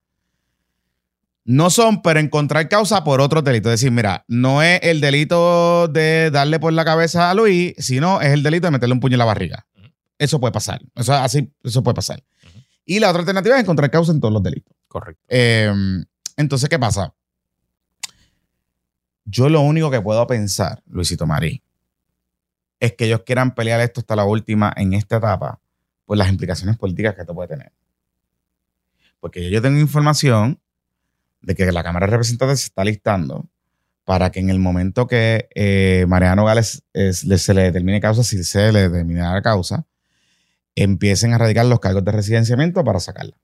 no 1.43 1.69
son, 1.71 2.01
pero 2.03 2.19
encontrar 2.19 2.69
causa 2.69 3.03
por 3.03 3.19
otro 3.19 3.41
delito. 3.41 3.69
Es 3.69 3.79
decir, 3.81 3.91
mira, 3.91 4.23
no 4.27 4.61
es 4.61 4.79
el 4.83 5.01
delito 5.01 5.87
de 5.87 6.29
darle 6.31 6.59
por 6.59 6.71
la 6.71 6.85
cabeza 6.85 7.29
a 7.29 7.33
Luis, 7.33 7.73
sino 7.79 8.21
es 8.21 8.29
el 8.29 8.43
delito 8.43 8.67
de 8.67 8.71
meterle 8.71 8.93
un 8.93 8.99
puño 8.99 9.15
en 9.15 9.19
la 9.19 9.25
barriga. 9.25 9.65
Eso 10.19 10.39
puede 10.39 10.51
pasar. 10.51 10.81
Eso, 10.95 11.13
así, 11.13 11.51
eso 11.63 11.81
puede 11.81 11.95
pasar. 11.95 12.23
Y 12.85 12.99
la 12.99 13.09
otra 13.09 13.21
alternativa 13.21 13.55
es 13.55 13.61
encontrar 13.61 13.89
causa 13.89 14.11
en 14.11 14.19
todos 14.21 14.33
los 14.33 14.43
delitos. 14.43 14.75
Correcto. 14.91 15.23
Eh, 15.29 15.71
entonces, 16.35 16.67
¿qué 16.67 16.77
pasa? 16.77 17.13
Yo 19.23 19.47
lo 19.47 19.61
único 19.61 19.89
que 19.89 20.01
puedo 20.01 20.27
pensar, 20.27 20.83
Luisito 20.85 21.25
Marí, 21.25 21.63
es 22.81 22.93
que 22.93 23.05
ellos 23.05 23.21
quieran 23.25 23.55
pelear 23.55 23.79
esto 23.79 24.01
hasta 24.01 24.17
la 24.17 24.25
última 24.25 24.73
en 24.75 24.93
esta 24.93 25.17
etapa 25.17 25.61
por 26.05 26.17
las 26.17 26.29
implicaciones 26.29 26.77
políticas 26.77 27.15
que 27.15 27.21
esto 27.21 27.33
puede 27.33 27.47
tener. 27.47 27.71
Porque 29.21 29.49
yo 29.49 29.61
tengo 29.61 29.79
información 29.79 30.59
de 31.41 31.55
que 31.55 31.71
la 31.71 31.83
Cámara 31.83 32.07
de 32.07 32.11
Representantes 32.11 32.59
se 32.59 32.65
está 32.67 32.83
listando 32.83 33.47
para 34.03 34.29
que 34.31 34.41
en 34.41 34.49
el 34.49 34.59
momento 34.59 35.07
que 35.07 35.47
eh, 35.55 36.05
Mariano 36.09 36.43
Gales 36.43 36.83
es- 36.91 37.19
se 37.19 37.53
le 37.53 37.61
determine 37.61 38.01
causa, 38.01 38.23
si 38.23 38.43
se 38.43 38.73
le 38.73 38.89
determina 38.89 39.31
la 39.33 39.41
causa, 39.41 39.85
empiecen 40.75 41.33
a 41.33 41.37
radicar 41.37 41.65
los 41.67 41.79
cargos 41.79 42.03
de 42.03 42.11
residenciamiento 42.11 42.83
para 42.83 42.99
sacarla. 42.99 43.37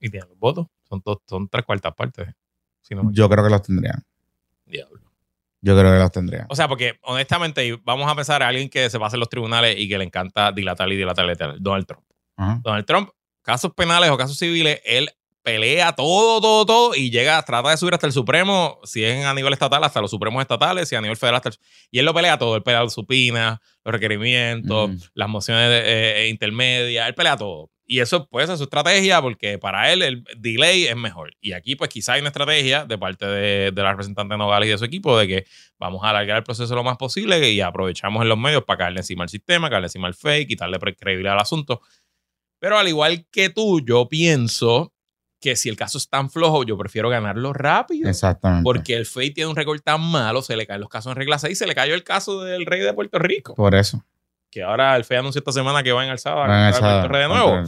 Y 0.00 0.08
tienen 0.10 0.28
los 0.28 0.38
votos. 0.38 0.66
Son, 0.88 1.00
dos- 1.04 1.18
son 1.28 1.48
tres 1.48 1.64
cuartas 1.64 1.94
partes. 1.94 2.28
Si 2.80 2.94
no 2.94 3.10
Yo 3.12 3.28
creo 3.28 3.44
que 3.44 3.50
los 3.50 3.62
tendrían. 3.62 4.02
Diablo. 4.64 5.00
Yo 5.60 5.78
creo 5.78 5.92
que 5.92 5.98
los 5.98 6.10
tendrían. 6.10 6.46
O 6.48 6.56
sea, 6.56 6.68
porque 6.68 6.98
honestamente, 7.02 7.78
vamos 7.84 8.10
a 8.10 8.14
pensar 8.14 8.42
a 8.42 8.48
alguien 8.48 8.68
que 8.70 8.88
se 8.88 8.98
pasa 8.98 9.16
en 9.16 9.20
los 9.20 9.28
tribunales 9.28 9.76
y 9.78 9.88
que 9.88 9.98
le 9.98 10.04
encanta 10.04 10.52
dilatar 10.52 10.90
y 10.90 10.96
dilatar 10.96 11.24
y 11.26 11.28
dilatar. 11.28 11.56
Donald 11.60 11.86
Trump. 11.86 12.02
Ajá. 12.36 12.60
Donald 12.62 12.86
Trump, 12.86 13.10
casos 13.42 13.72
penales 13.74 14.08
o 14.10 14.16
casos 14.16 14.38
civiles, 14.38 14.80
él 14.84 15.10
pelea 15.42 15.92
todo, 15.92 16.40
todo, 16.40 16.64
todo 16.66 16.94
y 16.94 17.10
llega, 17.10 17.42
trata 17.42 17.70
de 17.70 17.76
subir 17.76 17.94
hasta 17.94 18.06
el 18.06 18.12
Supremo, 18.12 18.78
si 18.84 19.04
es 19.04 19.24
a 19.24 19.32
nivel 19.34 19.52
estatal, 19.52 19.82
hasta 19.84 20.00
los 20.00 20.10
Supremos 20.10 20.40
estatales, 20.40 20.88
si 20.88 20.96
a 20.96 21.00
nivel 21.00 21.16
federal, 21.16 21.36
hasta 21.36 21.48
el- 21.50 21.58
y 21.90 21.98
él 21.98 22.04
lo 22.06 22.14
pelea 22.14 22.38
todo. 22.38 22.56
Él 22.56 22.62
pelea 22.62 22.82
las 22.82 22.92
supinas, 22.94 23.58
los 23.84 23.92
requerimientos, 23.92 24.90
Mm. 24.90 24.96
las 25.14 25.28
mociones 25.28 25.68
de- 25.68 26.24
eh, 26.24 26.28
intermedias, 26.28 27.06
él 27.08 27.14
pelea 27.14 27.36
todo. 27.36 27.70
Y 27.90 27.98
eso 27.98 28.28
puede 28.28 28.46
ser 28.46 28.56
su 28.56 28.62
estrategia 28.62 29.20
porque 29.20 29.58
para 29.58 29.92
él 29.92 30.02
el 30.02 30.22
delay 30.38 30.84
es 30.84 30.94
mejor. 30.94 31.32
Y 31.40 31.54
aquí 31.54 31.74
pues 31.74 31.90
quizá 31.90 32.12
hay 32.12 32.20
una 32.20 32.28
estrategia 32.28 32.84
de 32.84 32.96
parte 32.96 33.26
de, 33.26 33.72
de 33.72 33.82
la 33.82 33.90
representante 33.90 34.36
Nogales 34.36 34.68
y 34.68 34.70
de 34.70 34.78
su 34.78 34.84
equipo 34.84 35.18
de 35.18 35.26
que 35.26 35.46
vamos 35.76 36.04
a 36.04 36.10
alargar 36.10 36.36
el 36.36 36.44
proceso 36.44 36.72
lo 36.76 36.84
más 36.84 36.96
posible 36.98 37.50
y 37.50 37.60
aprovechamos 37.60 38.22
en 38.22 38.28
los 38.28 38.38
medios 38.38 38.62
para 38.62 38.78
caerle 38.78 39.00
encima 39.00 39.24
al 39.24 39.28
sistema, 39.28 39.68
caerle 39.68 39.88
encima 39.88 40.06
al 40.06 40.14
fake, 40.14 40.46
quitarle 40.46 40.78
credibilidad 40.78 41.32
al 41.32 41.40
asunto. 41.40 41.80
Pero 42.60 42.78
al 42.78 42.86
igual 42.86 43.26
que 43.28 43.50
tú, 43.50 43.84
yo 43.84 44.08
pienso 44.08 44.94
que 45.40 45.56
si 45.56 45.68
el 45.68 45.74
caso 45.74 45.98
es 45.98 46.08
tan 46.08 46.30
flojo, 46.30 46.62
yo 46.62 46.78
prefiero 46.78 47.08
ganarlo 47.08 47.52
rápido. 47.52 48.08
Exactamente. 48.08 48.62
Porque 48.62 48.94
el 48.94 49.04
FEI 49.04 49.32
tiene 49.32 49.50
un 49.50 49.56
récord 49.56 49.80
tan 49.80 50.00
malo, 50.00 50.42
se 50.42 50.54
le 50.56 50.64
caen 50.64 50.80
los 50.80 50.90
casos 50.90 51.10
en 51.10 51.16
regla 51.16 51.40
6, 51.40 51.58
se 51.58 51.66
le 51.66 51.74
cayó 51.74 51.94
el 51.94 52.04
caso 52.04 52.44
del 52.44 52.66
rey 52.66 52.82
de 52.82 52.94
Puerto 52.94 53.18
Rico, 53.18 53.56
Por 53.56 53.74
eso. 53.74 54.04
Que 54.50 54.62
ahora 54.62 54.96
el 54.96 55.04
FEI 55.04 55.18
anunció 55.18 55.38
esta 55.38 55.52
semana 55.52 55.82
que 55.82 55.92
va 55.92 56.04
en 56.04 56.10
alzada 56.10 56.36
Van 56.36 56.50
a 56.50 56.68
a 56.68 56.70
echar- 56.70 56.80
Puerto 56.80 57.08
Rey 57.08 57.22
de 57.22 57.28
nuevo. 57.28 57.62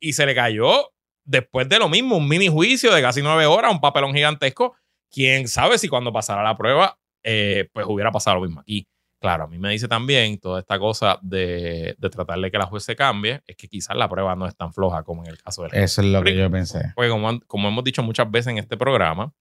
Y 0.00 0.12
se 0.12 0.26
le 0.26 0.34
cayó 0.34 0.92
después 1.24 1.68
de 1.68 1.78
lo 1.78 1.88
mismo, 1.88 2.16
un 2.16 2.28
mini 2.28 2.48
juicio 2.48 2.92
de 2.94 3.02
casi 3.02 3.22
nueve 3.22 3.46
horas, 3.46 3.72
un 3.72 3.80
papelón 3.80 4.14
gigantesco. 4.14 4.74
Quién 5.10 5.48
sabe 5.48 5.78
si 5.78 5.88
cuando 5.88 6.12
pasara 6.12 6.42
la 6.42 6.56
prueba, 6.56 6.98
eh, 7.22 7.68
pues 7.72 7.86
hubiera 7.88 8.10
pasado 8.12 8.36
lo 8.36 8.42
mismo 8.42 8.60
aquí. 8.60 8.86
Claro, 9.18 9.44
a 9.44 9.46
mí 9.46 9.58
me 9.58 9.70
dice 9.70 9.88
también 9.88 10.38
toda 10.38 10.60
esta 10.60 10.78
cosa 10.78 11.18
de, 11.22 11.96
de 11.98 12.10
tratar 12.10 12.38
de 12.38 12.50
que 12.50 12.58
la 12.58 12.66
juez 12.66 12.84
se 12.84 12.94
cambie, 12.94 13.42
es 13.46 13.56
que 13.56 13.66
quizás 13.66 13.96
la 13.96 14.08
prueba 14.08 14.36
no 14.36 14.46
es 14.46 14.54
tan 14.54 14.72
floja 14.74 15.02
como 15.02 15.24
en 15.24 15.30
el 15.30 15.38
caso 15.38 15.62
del 15.62 15.74
Eso 15.74 16.02
es 16.02 16.06
lo 16.08 16.22
que 16.22 16.36
yo 16.36 16.50
pensé. 16.50 16.92
Porque 16.94 17.08
como, 17.10 17.40
como 17.46 17.68
hemos 17.68 17.82
dicho 17.82 18.02
muchas 18.02 18.30
veces 18.30 18.48
en 18.52 18.58
este 18.58 18.76
programa, 18.76 19.32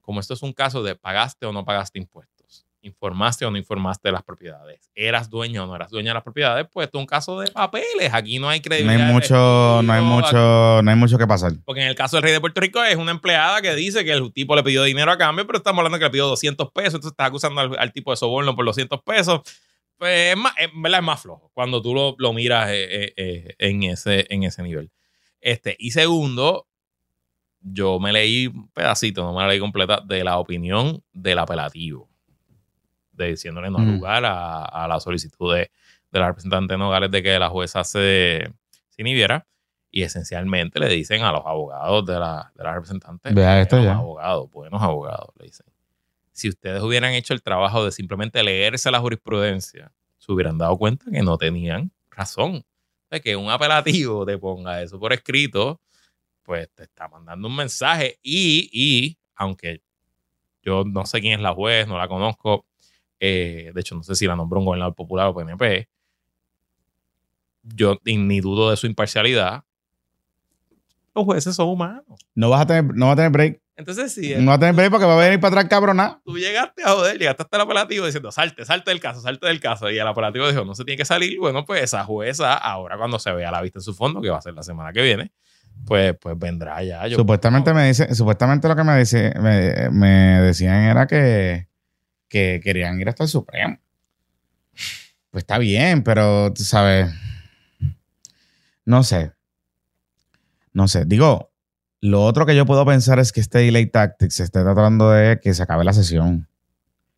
como 0.00 0.20
esto 0.20 0.32
es 0.34 0.42
un 0.42 0.52
caso 0.54 0.82
de 0.82 0.96
pagaste 0.96 1.44
o 1.46 1.52
no 1.52 1.64
pagaste 1.66 1.98
impuestos, 1.98 2.39
informaste 2.82 3.44
o 3.44 3.50
no 3.50 3.58
informaste 3.58 4.08
de 4.08 4.12
las 4.12 4.22
propiedades, 4.22 4.90
eras 4.94 5.28
dueño 5.28 5.64
o 5.64 5.66
no 5.66 5.76
eras 5.76 5.90
dueño 5.90 6.08
de 6.08 6.14
las 6.14 6.22
propiedades, 6.22 6.66
pues 6.72 6.86
esto 6.86 6.98
es 6.98 7.02
un 7.02 7.06
caso 7.06 7.38
de 7.40 7.50
papeles. 7.50 8.12
Aquí 8.12 8.38
no 8.38 8.48
hay 8.48 8.58
No 8.60 8.62
credibilidad. 8.62 9.00
hay 9.00 9.06
de 9.06 9.12
mucho, 9.12 9.82
no 9.82 9.92
hay 9.92 10.02
mucho, 10.02 10.80
no 10.82 10.90
hay 10.90 10.96
mucho 10.96 11.18
que 11.18 11.26
pasar. 11.26 11.52
porque 11.64 11.82
en 11.82 11.88
el 11.88 11.94
caso 11.94 12.16
del 12.16 12.22
rey 12.24 12.32
de 12.32 12.40
Puerto 12.40 12.60
Rico 12.60 12.82
es 12.82 12.96
una 12.96 13.10
empleada 13.10 13.60
que 13.60 13.74
dice 13.74 14.04
que 14.04 14.12
el 14.12 14.32
tipo 14.32 14.56
le 14.56 14.62
pidió 14.62 14.82
dinero 14.84 15.12
a 15.12 15.18
cambio, 15.18 15.46
pero 15.46 15.58
estamos 15.58 15.78
hablando 15.80 15.98
que 15.98 16.04
le 16.04 16.10
pidió 16.10 16.26
200 16.26 16.70
pesos, 16.72 16.94
entonces 16.94 17.12
estás 17.12 17.26
acusando 17.28 17.60
al, 17.60 17.78
al 17.78 17.92
tipo 17.92 18.10
de 18.10 18.16
soborno 18.16 18.54
por 18.56 18.64
200 18.64 19.02
pesos. 19.02 19.40
Pues 19.98 20.32
es 20.32 20.36
más, 20.38 20.54
verdad 20.74 21.00
es 21.00 21.04
más 21.06 21.20
flojo 21.20 21.50
cuando 21.52 21.82
tú 21.82 21.94
lo, 21.94 22.14
lo 22.16 22.32
miras 22.32 22.70
eh, 22.70 22.84
eh, 22.90 23.12
eh, 23.16 23.54
en, 23.58 23.82
ese, 23.82 24.26
en 24.30 24.44
ese 24.44 24.62
nivel. 24.62 24.90
Este, 25.42 25.76
y 25.78 25.90
segundo, 25.90 26.66
yo 27.60 28.00
me 28.00 28.10
leí 28.10 28.46
un 28.46 28.68
pedacito, 28.70 29.22
no 29.22 29.34
me 29.34 29.42
la 29.42 29.48
leí 29.48 29.58
completa, 29.58 30.00
de 30.02 30.24
la 30.24 30.38
opinión 30.38 31.02
del 31.12 31.38
apelativo, 31.38 32.08
de 33.24 33.28
diciéndole 33.30 33.70
no 33.70 33.78
Mm. 33.78 33.90
lugar 33.96 34.24
a, 34.24 34.64
a 34.64 34.88
la 34.88 34.98
solicitud 35.00 35.54
de, 35.54 35.70
de 36.10 36.18
la 36.18 36.28
representante 36.28 36.76
Nogales 36.76 37.10
de 37.10 37.22
que 37.22 37.38
la 37.38 37.48
jueza 37.48 37.84
se, 37.84 38.50
se 38.90 39.02
inhibiera. 39.02 39.46
Y 39.92 40.02
esencialmente 40.02 40.78
le 40.78 40.88
dicen 40.88 41.22
a 41.22 41.32
los 41.32 41.42
abogados 41.44 42.06
de 42.06 42.18
la, 42.18 42.52
de 42.54 42.62
la 42.62 42.74
representante, 42.74 43.32
Vea 43.34 43.60
esto 43.60 43.82
ya. 43.82 43.94
abogados, 43.94 44.48
buenos 44.50 44.80
abogados, 44.80 45.30
le 45.38 45.46
dicen. 45.46 45.66
si 46.32 46.48
ustedes 46.48 46.80
hubieran 46.82 47.12
hecho 47.14 47.34
el 47.34 47.42
trabajo 47.42 47.84
de 47.84 47.90
simplemente 47.90 48.40
leerse 48.44 48.88
la 48.92 49.00
jurisprudencia, 49.00 49.90
se 50.18 50.30
hubieran 50.32 50.58
dado 50.58 50.76
cuenta 50.78 51.06
que 51.10 51.22
no 51.22 51.36
tenían 51.38 51.90
razón. 52.10 52.64
De 53.10 53.20
que 53.20 53.34
un 53.34 53.50
apelativo 53.50 54.24
te 54.24 54.38
ponga 54.38 54.80
eso 54.80 55.00
por 55.00 55.12
escrito, 55.12 55.80
pues 56.44 56.68
te 56.72 56.84
está 56.84 57.08
mandando 57.08 57.48
un 57.48 57.56
mensaje. 57.56 58.20
Y, 58.22 58.70
y 58.72 59.18
aunque 59.34 59.82
yo 60.62 60.84
no 60.84 61.04
sé 61.04 61.20
quién 61.20 61.34
es 61.34 61.40
la 61.40 61.52
juez, 61.52 61.88
no 61.88 61.98
la 61.98 62.06
conozco, 62.06 62.64
eh, 63.20 63.70
de 63.74 63.80
hecho 63.80 63.94
no 63.94 64.02
sé 64.02 64.14
si 64.16 64.26
la 64.26 64.34
nombró 64.36 64.58
un 64.60 64.66
gobernador 64.66 64.94
popular 64.94 65.26
o 65.28 65.34
PNP, 65.34 65.88
yo 67.62 67.98
ni 68.04 68.40
dudo 68.40 68.70
de 68.70 68.76
su 68.76 68.86
imparcialidad. 68.86 69.62
Los 71.14 71.24
jueces 71.24 71.54
son 71.54 71.68
humanos. 71.68 72.20
No 72.34 72.50
vas 72.50 72.62
a 72.62 72.66
tener, 72.66 72.94
no 72.94 73.06
vas 73.06 73.14
a 73.14 73.16
tener 73.16 73.30
break. 73.32 73.60
Entonces, 73.76 74.12
si 74.12 74.34
No 74.36 74.46
vas 74.46 74.56
a 74.56 74.60
tener 74.60 74.74
break 74.74 74.90
porque 74.90 75.06
va 75.06 75.14
a 75.14 75.24
venir 75.24 75.40
para 75.40 75.56
atrás 75.60 75.68
cabrona. 75.70 76.20
tú 76.24 76.36
llegaste 76.38 76.82
a 76.84 76.90
joder, 76.90 77.18
llegaste 77.18 77.42
hasta 77.42 77.56
el 77.56 77.62
apelativo 77.62 78.04
diciendo, 78.06 78.30
salte, 78.30 78.64
salte 78.64 78.90
del 78.90 79.00
caso, 79.00 79.20
salte 79.20 79.46
del 79.46 79.58
caso, 79.60 79.90
y 79.90 79.98
el 79.98 80.06
apelativo 80.06 80.48
dijo, 80.48 80.64
no 80.64 80.74
se 80.74 80.84
tiene 80.84 80.98
que 80.98 81.04
salir, 81.04 81.38
bueno, 81.38 81.64
pues 81.64 81.82
esa 81.82 82.04
jueza, 82.04 82.54
ahora 82.54 82.96
cuando 82.98 83.18
se 83.18 83.32
vea 83.32 83.50
la 83.50 83.62
vista 83.62 83.78
en 83.78 83.82
su 83.82 83.94
fondo, 83.94 84.20
que 84.20 84.28
va 84.30 84.36
a 84.38 84.42
ser 84.42 84.52
la 84.54 84.62
semana 84.62 84.92
que 84.92 85.00
viene, 85.02 85.32
pues, 85.86 86.14
pues 86.20 86.38
vendrá 86.38 86.82
ya. 86.82 87.06
Yo- 87.06 87.16
Supuestamente 87.16 87.72
me 87.72 87.88
dice, 87.88 88.14
supuestamente 88.14 88.68
lo 88.68 88.76
que 88.76 88.84
me, 88.84 88.98
dice, 88.98 89.32
me, 89.40 89.88
me 89.90 90.40
decían 90.42 90.82
era 90.84 91.06
que, 91.06 91.66
que 92.30 92.60
querían 92.64 92.98
ir 92.98 93.08
hasta 93.10 93.24
el 93.24 93.28
Supremo. 93.28 93.78
Pues 95.30 95.42
está 95.42 95.58
bien, 95.58 96.02
pero 96.02 96.52
tú 96.54 96.62
sabes. 96.64 97.12
No 98.86 99.02
sé. 99.02 99.32
No 100.72 100.88
sé. 100.88 101.04
Digo, 101.04 101.50
lo 102.00 102.24
otro 102.24 102.46
que 102.46 102.56
yo 102.56 102.64
puedo 102.64 102.86
pensar 102.86 103.18
es 103.18 103.32
que 103.32 103.40
este 103.40 103.58
delay 103.58 103.86
tactics 103.86 104.34
se 104.36 104.44
esté 104.44 104.62
tratando 104.62 105.10
de 105.10 105.38
que 105.40 105.52
se 105.52 105.62
acabe 105.62 105.84
la 105.84 105.92
sesión. 105.92 106.48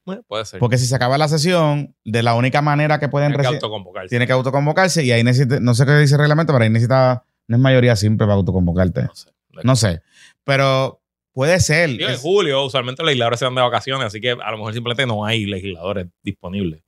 Bueno, 0.05 0.23
puede 0.27 0.45
ser. 0.45 0.59
Porque 0.59 0.79
si 0.79 0.87
se 0.87 0.97
acaba 0.97 1.17
la 1.17 1.29
sesión, 1.29 1.95
de 2.05 2.23
la 2.25 2.35
única 2.35 2.61
manera 2.61 2.99
que 2.99 3.09
pueden 3.09 3.31
Tiene 3.33 3.43
que 3.43 3.55
autoconvocarse. 3.55 4.09
tiene 4.09 4.27
que 4.27 4.33
autoconvocarse 4.33 5.05
y 5.05 5.13
ahí 5.13 5.23
necesita, 5.23 5.61
no 5.61 5.75
sé 5.75 5.87
qué 5.87 5.97
dice 5.99 6.15
el 6.15 6.21
reglamento, 6.21 6.53
pero 6.53 6.65
ahí 6.65 6.71
necesita, 6.71 7.25
no 7.47 7.57
es 7.57 7.63
mayoría 7.63 7.95
simple 7.95 8.27
para 8.27 8.35
autoconvocarte. 8.35 9.03
No 9.03 9.15
sé. 9.15 9.31
No 9.63 9.77
sé. 9.77 10.03
Pero 10.43 11.02
puede 11.33 11.59
ser. 11.61 11.91
Digo, 11.91 12.09
en 12.11 12.17
julio, 12.17 12.65
usualmente 12.65 13.03
los 13.03 13.07
legisladores 13.09 13.39
se 13.39 13.45
van 13.45 13.55
de 13.55 13.63
vacaciones, 13.63 14.07
así 14.07 14.21
que 14.21 14.31
a 14.33 14.51
lo 14.51 14.57
mejor 14.59 14.73
simplemente 14.75 15.07
no 15.07 15.25
hay 15.25 15.47
legisladores 15.47 16.07
disponibles. 16.23 16.83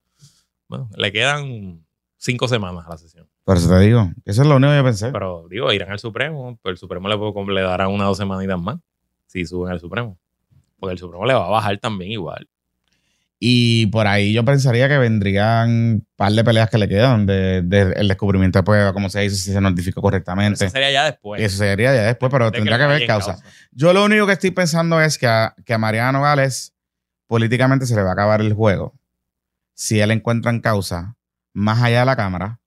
Bueno, 0.68 0.88
le 0.96 1.12
quedan 1.12 1.85
cinco 2.16 2.48
semanas 2.48 2.87
a 2.87 2.90
la 2.90 2.96
sesión. 2.98 3.28
Por 3.44 3.57
eso 3.59 3.68
te 3.68 3.78
digo. 3.80 4.11
Eso 4.24 4.42
es 4.42 4.48
lo 4.48 4.57
único 4.57 4.72
que 4.72 4.76
yo 4.78 4.85
pensé. 4.85 5.11
Pero 5.12 5.46
digo, 5.50 5.72
irán 5.72 5.90
al 5.90 5.98
Supremo, 5.98 6.59
pero 6.62 6.72
el 6.72 6.78
Supremo 6.78 7.09
le, 7.09 7.16
puedo- 7.18 7.46
le 7.50 7.61
darán 7.61 7.90
una 7.90 8.04
o 8.04 8.09
dos 8.09 8.16
semanitas 8.18 8.59
más 8.61 8.78
si 9.26 9.44
suben 9.44 9.72
al 9.72 9.80
Supremo. 9.80 10.18
Porque 10.78 10.92
el 10.92 10.98
Supremo 10.98 11.26
le 11.26 11.35
va 11.35 11.46
a 11.46 11.50
bajar 11.50 11.78
también 11.78 12.11
igual. 12.12 12.48
Y 13.46 13.88
por 13.88 14.07
ahí 14.07 14.33
yo 14.33 14.42
pensaría 14.42 14.88
que 14.88 14.96
vendrían 14.96 15.68
un 15.68 16.07
par 16.16 16.33
de 16.33 16.42
peleas 16.42 16.70
que 16.70 16.78
le 16.78 16.88
quedan 16.88 17.26
de, 17.26 17.61
de 17.61 17.92
el 17.92 18.09
descubrimiento 18.09 18.59
de 18.59 18.62
prueba, 18.62 18.94
como 18.94 19.11
se 19.11 19.20
dice, 19.20 19.37
si 19.37 19.52
se 19.52 19.61
notificó 19.61 20.00
Pero 20.00 20.04
correctamente. 20.04 20.64
eso 20.64 20.72
sería 20.72 20.90
ya 20.90 21.04
después. 21.04 21.42
Eso 21.42 21.59
sería 21.59 21.94
ya 21.94 22.02
después, 22.04 22.33
pero 22.33 22.46
De 22.46 22.52
tendría 22.52 22.78
que 22.78 22.85
haber 22.85 23.07
causa. 23.07 23.37
Yo 23.70 23.92
lo 23.92 24.02
único 24.02 24.26
que 24.26 24.33
estoy 24.33 24.50
pensando 24.50 24.98
es 24.98 25.18
que 25.18 25.26
a, 25.26 25.54
que 25.66 25.74
a 25.74 25.78
Mariano 25.78 26.22
Gales 26.22 26.72
políticamente 27.26 27.85
se 27.85 27.94
le 27.94 28.02
va 28.02 28.09
a 28.09 28.12
acabar 28.14 28.40
el 28.40 28.54
juego 28.54 28.94
si 29.74 30.00
él 30.00 30.11
encuentra 30.11 30.50
en 30.50 30.61
causa 30.61 31.14
más 31.52 31.83
allá 31.83 32.00
de 32.00 32.07
la 32.07 32.16
Cámara 32.16 32.61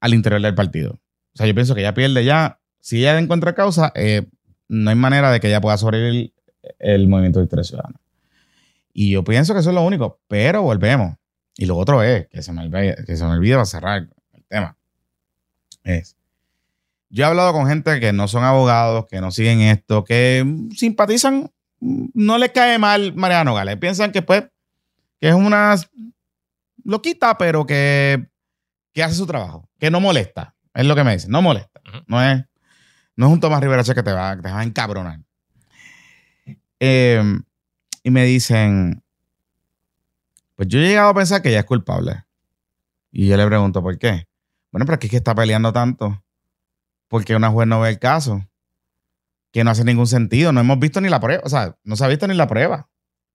al 0.00 0.14
interior 0.14 0.40
del 0.40 0.54
partido. 0.54 0.92
O 1.34 1.36
sea, 1.36 1.46
yo 1.46 1.54
pienso 1.54 1.74
que 1.74 1.82
ella 1.82 1.92
pierde 1.92 2.24
ya. 2.24 2.60
Si 2.80 3.00
ella 3.00 3.18
encuentra 3.18 3.54
causa, 3.54 3.92
eh, 3.94 4.26
no 4.68 4.88
hay 4.88 4.96
manera 4.96 5.30
de 5.30 5.38
que 5.38 5.48
ella 5.48 5.60
pueda 5.60 5.76
sobrevivir 5.76 6.32
el 6.78 7.08
movimiento 7.08 7.40
de 7.40 7.44
Victoria 7.44 7.64
Ciudadana. 7.64 7.98
Y 8.92 9.10
yo 9.10 9.24
pienso 9.24 9.54
que 9.54 9.60
eso 9.60 9.70
es 9.70 9.74
lo 9.74 9.82
único, 9.82 10.20
pero 10.28 10.62
volvemos. 10.62 11.16
Y 11.56 11.66
lo 11.66 11.76
otro 11.76 12.02
es, 12.02 12.28
que 12.28 12.42
se 12.42 12.52
me 12.52 12.62
olvida, 12.62 12.96
que 13.04 13.16
se 13.16 13.24
me 13.24 13.32
olvida 13.32 13.56
para 13.56 13.66
cerrar 13.66 14.08
el 14.32 14.44
tema, 14.46 14.76
es, 15.84 16.16
yo 17.12 17.24
he 17.24 17.26
hablado 17.26 17.52
con 17.52 17.66
gente 17.66 18.00
que 18.00 18.12
no 18.14 18.26
son 18.26 18.42
abogados, 18.42 19.06
que 19.06 19.20
no 19.20 19.30
siguen 19.30 19.60
esto, 19.60 20.02
que 20.02 20.46
simpatizan, 20.74 21.50
no 21.78 22.38
les 22.38 22.52
cae 22.52 22.78
mal 22.78 23.14
Mariano 23.14 23.54
Gales. 23.54 23.76
Piensan 23.76 24.12
que 24.12 24.22
pues, 24.22 24.44
que 25.20 25.28
es 25.28 25.34
una 25.34 25.76
loquita, 26.84 27.36
pero 27.36 27.66
que, 27.66 28.28
que 28.94 29.02
hace 29.02 29.14
su 29.14 29.26
trabajo, 29.26 29.68
que 29.78 29.90
no 29.90 30.00
molesta. 30.00 30.54
Es 30.72 30.86
lo 30.86 30.94
que 30.94 31.04
me 31.04 31.12
dicen, 31.12 31.30
no 31.30 31.42
molesta. 31.42 31.82
No 32.06 32.22
es, 32.22 32.44
no 33.14 33.26
es 33.26 33.32
un 33.32 33.40
Tomás 33.40 33.60
Rivera 33.60 33.84
que 33.84 34.02
te 34.02 34.12
va, 34.12 34.36
que 34.36 34.42
te 34.42 34.50
va 34.50 34.60
a 34.60 34.64
encabronar. 34.64 35.20
Eh, 36.80 37.22
y 38.02 38.10
me 38.10 38.24
dicen, 38.24 39.02
pues 40.56 40.68
yo 40.68 40.78
he 40.78 40.82
llegado 40.82 41.10
a 41.10 41.14
pensar 41.14 41.42
que 41.42 41.50
ella 41.50 41.60
es 41.60 41.64
culpable. 41.64 42.24
Y 43.10 43.28
yo 43.28 43.36
le 43.36 43.46
pregunto, 43.46 43.82
¿por 43.82 43.98
qué? 43.98 44.26
Bueno, 44.70 44.86
pero 44.86 44.94
es 44.94 45.00
que, 45.00 45.06
es 45.06 45.10
que 45.10 45.16
está 45.18 45.34
peleando 45.34 45.72
tanto. 45.72 46.24
Porque 47.08 47.36
una 47.36 47.50
juez 47.50 47.68
no 47.68 47.80
ve 47.80 47.90
el 47.90 47.98
caso. 47.98 48.42
Que 49.50 49.64
no 49.64 49.70
hace 49.70 49.84
ningún 49.84 50.06
sentido. 50.06 50.52
No 50.52 50.60
hemos 50.60 50.78
visto 50.78 51.00
ni 51.00 51.08
la 51.08 51.20
prueba. 51.20 51.42
O 51.44 51.48
sea, 51.48 51.76
no 51.84 51.94
se 51.94 52.04
ha 52.04 52.08
visto 52.08 52.26
ni 52.26 52.34
la 52.34 52.46
prueba. 52.46 52.88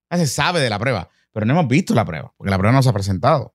Ya 0.10 0.18
se 0.18 0.28
sabe 0.28 0.60
de 0.60 0.70
la 0.70 0.80
prueba, 0.80 1.10
pero 1.32 1.46
no 1.46 1.54
hemos 1.54 1.68
visto 1.68 1.94
la 1.94 2.06
prueba, 2.06 2.34
porque 2.38 2.50
la 2.50 2.58
prueba 2.58 2.74
no 2.74 2.82
se 2.82 2.90
ha 2.90 2.94
presentado. 2.94 3.54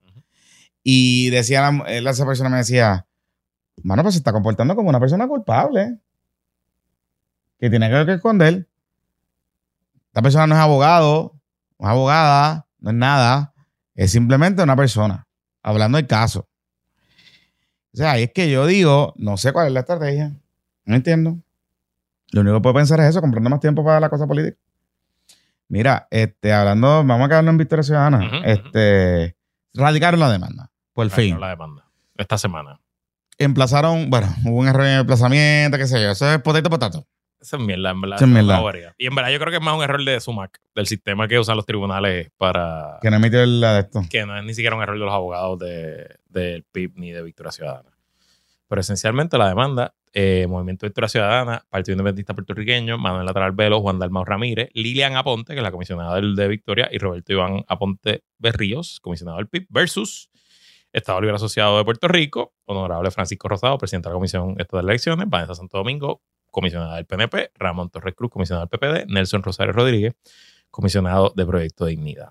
Y 0.82 1.30
decía, 1.30 1.70
la, 1.70 2.10
esa 2.10 2.26
persona 2.26 2.50
me 2.50 2.58
decía, 2.58 3.06
mano, 3.82 4.02
pues 4.02 4.14
se 4.14 4.18
está 4.18 4.32
comportando 4.32 4.76
como 4.76 4.88
una 4.88 5.00
persona 5.00 5.26
culpable. 5.26 5.98
Que 7.58 7.70
tiene 7.70 7.88
que, 7.88 8.06
que 8.06 8.12
esconder. 8.14 8.68
Esta 10.12 10.20
persona 10.20 10.46
no 10.46 10.54
es 10.54 10.60
abogado, 10.60 11.40
no 11.78 11.86
es 11.86 11.90
abogada, 11.90 12.66
no 12.80 12.90
es 12.90 12.96
nada. 12.96 13.54
Es 13.94 14.12
simplemente 14.12 14.62
una 14.62 14.76
persona 14.76 15.26
hablando 15.62 15.96
del 15.96 16.06
caso. 16.06 16.46
O 17.94 17.96
sea, 17.96 18.12
ahí 18.12 18.24
es 18.24 18.32
que 18.32 18.50
yo 18.50 18.66
digo, 18.66 19.14
no 19.16 19.38
sé 19.38 19.54
cuál 19.54 19.68
es 19.68 19.72
la 19.72 19.80
estrategia. 19.80 20.34
No 20.84 20.96
entiendo. 20.96 21.38
Lo 22.30 22.42
único 22.42 22.56
que 22.56 22.60
puedo 22.60 22.74
pensar 22.74 23.00
es 23.00 23.06
eso, 23.06 23.22
comprando 23.22 23.48
más 23.48 23.60
tiempo 23.60 23.82
para 23.82 24.00
la 24.00 24.10
cosa 24.10 24.26
política. 24.26 24.58
Mira, 25.68 26.08
este, 26.10 26.52
hablando, 26.52 27.02
vamos 27.04 27.24
a 27.24 27.28
quedarnos 27.28 27.52
en 27.52 27.58
Victoria 27.58 27.82
Ciudadana. 27.82 28.42
Este, 28.44 29.34
radicaron 29.72 30.20
la 30.20 30.30
demanda. 30.30 30.70
Por 30.92 31.06
Radicaron 31.06 31.30
fin. 31.30 31.40
La 31.40 31.48
demanda. 31.48 31.86
Esta 32.18 32.36
semana. 32.36 32.80
Emplazaron, 33.38 34.10
bueno, 34.10 34.28
hubo 34.44 34.58
un 34.58 34.68
error 34.68 34.84
en 34.84 34.92
el 34.92 35.00
emplazamiento, 35.00 35.78
qué 35.78 35.86
sé 35.86 36.02
yo. 36.02 36.10
Eso 36.10 36.30
es 36.30 36.38
potato 36.42 36.68
potato. 36.68 37.06
Esa 37.42 37.56
es 37.56 37.62
mierda, 37.62 37.90
en 37.90 38.00
verdad. 38.00 38.16
Esa 38.16 38.24
es 38.24 38.30
mierda. 38.30 38.94
Y 38.98 39.06
en 39.06 39.14
verdad 39.14 39.30
yo 39.30 39.38
creo 39.38 39.50
que 39.50 39.56
es 39.56 39.62
más 39.62 39.76
un 39.76 39.82
error 39.82 40.02
de 40.04 40.20
SUMAC, 40.20 40.58
del 40.74 40.86
sistema 40.86 41.26
que 41.28 41.38
usan 41.38 41.56
los 41.56 41.66
tribunales 41.66 42.30
para... 42.36 42.98
Que 43.02 43.10
no 43.10 43.16
emitió 43.16 43.44
la 43.44 43.74
de 43.74 43.80
esto. 43.80 44.02
que 44.08 44.24
no 44.24 44.38
es 44.38 44.44
ni 44.44 44.54
siquiera 44.54 44.76
un 44.76 44.82
error 44.82 44.96
de 44.98 45.04
los 45.04 45.12
abogados 45.12 45.58
de- 45.58 46.16
del 46.28 46.62
PIB 46.70 46.92
ni 46.96 47.10
de 47.12 47.22
Victoria 47.22 47.52
Ciudadana. 47.52 47.90
Pero 48.68 48.80
esencialmente 48.80 49.36
la 49.36 49.48
demanda, 49.48 49.92
eh, 50.14 50.46
Movimiento 50.48 50.86
Victoria 50.86 51.08
Ciudadana, 51.08 51.62
Partido 51.68 51.92
Independentista 51.94 52.32
Puertorriqueño, 52.32 52.96
Manuel 52.96 53.26
Lateral 53.26 53.52
Velo, 53.52 53.80
Juan 53.82 53.98
Dalmau 53.98 54.24
Ramírez, 54.24 54.70
Lilian 54.72 55.16
Aponte, 55.16 55.52
que 55.52 55.58
es 55.58 55.62
la 55.62 55.70
comisionada 55.72 56.14
del 56.16 56.34
de 56.36 56.48
Victoria, 56.48 56.88
y 56.90 56.98
Roberto 56.98 57.32
Iván 57.32 57.64
Aponte 57.68 58.22
Berríos, 58.38 58.98
comisionado 59.00 59.38
del 59.38 59.48
PIB, 59.48 59.66
versus 59.68 60.30
Estado 60.92 61.20
Libre 61.20 61.36
Asociado 61.36 61.76
de 61.78 61.84
Puerto 61.84 62.06
Rico, 62.08 62.54
Honorable 62.66 63.10
Francisco 63.10 63.48
Rosado, 63.48 63.76
presidente 63.78 64.08
de 64.08 64.12
la 64.12 64.16
Comisión 64.16 64.50
Estatal 64.58 64.86
de 64.86 64.92
Elecciones, 64.92 65.28
Vanessa 65.28 65.54
Santo 65.54 65.76
Domingo, 65.78 66.22
comisionada 66.52 66.94
del 66.94 67.06
PNP, 67.06 67.50
Ramón 67.56 67.90
Torres 67.90 68.14
Cruz, 68.14 68.30
comisionado 68.30 68.68
del 68.70 68.78
PPD, 68.78 69.10
Nelson 69.10 69.42
Rosario 69.42 69.72
Rodríguez, 69.72 70.14
comisionado 70.70 71.32
de 71.34 71.44
Proyecto 71.44 71.86
Dignidad. 71.86 72.30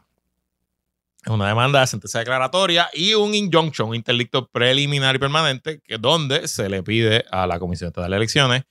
Es 1.25 1.31
una 1.31 1.47
demanda 1.49 1.81
de 1.81 1.87
sentencia 1.87 2.21
declaratoria 2.21 2.89
y 2.93 3.13
un 3.13 3.35
injunction, 3.35 3.89
un 3.89 3.95
interdicto 3.95 4.47
preliminar 4.47 5.15
y 5.15 5.19
permanente, 5.19 5.81
que 5.81 5.97
donde 5.97 6.47
se 6.47 6.69
le 6.69 6.81
pide 6.81 7.25
a 7.29 7.45
la 7.45 7.59
Comisión 7.59 7.89
Estatal 7.89 8.09
de 8.09 8.17
Elecciones 8.17 8.63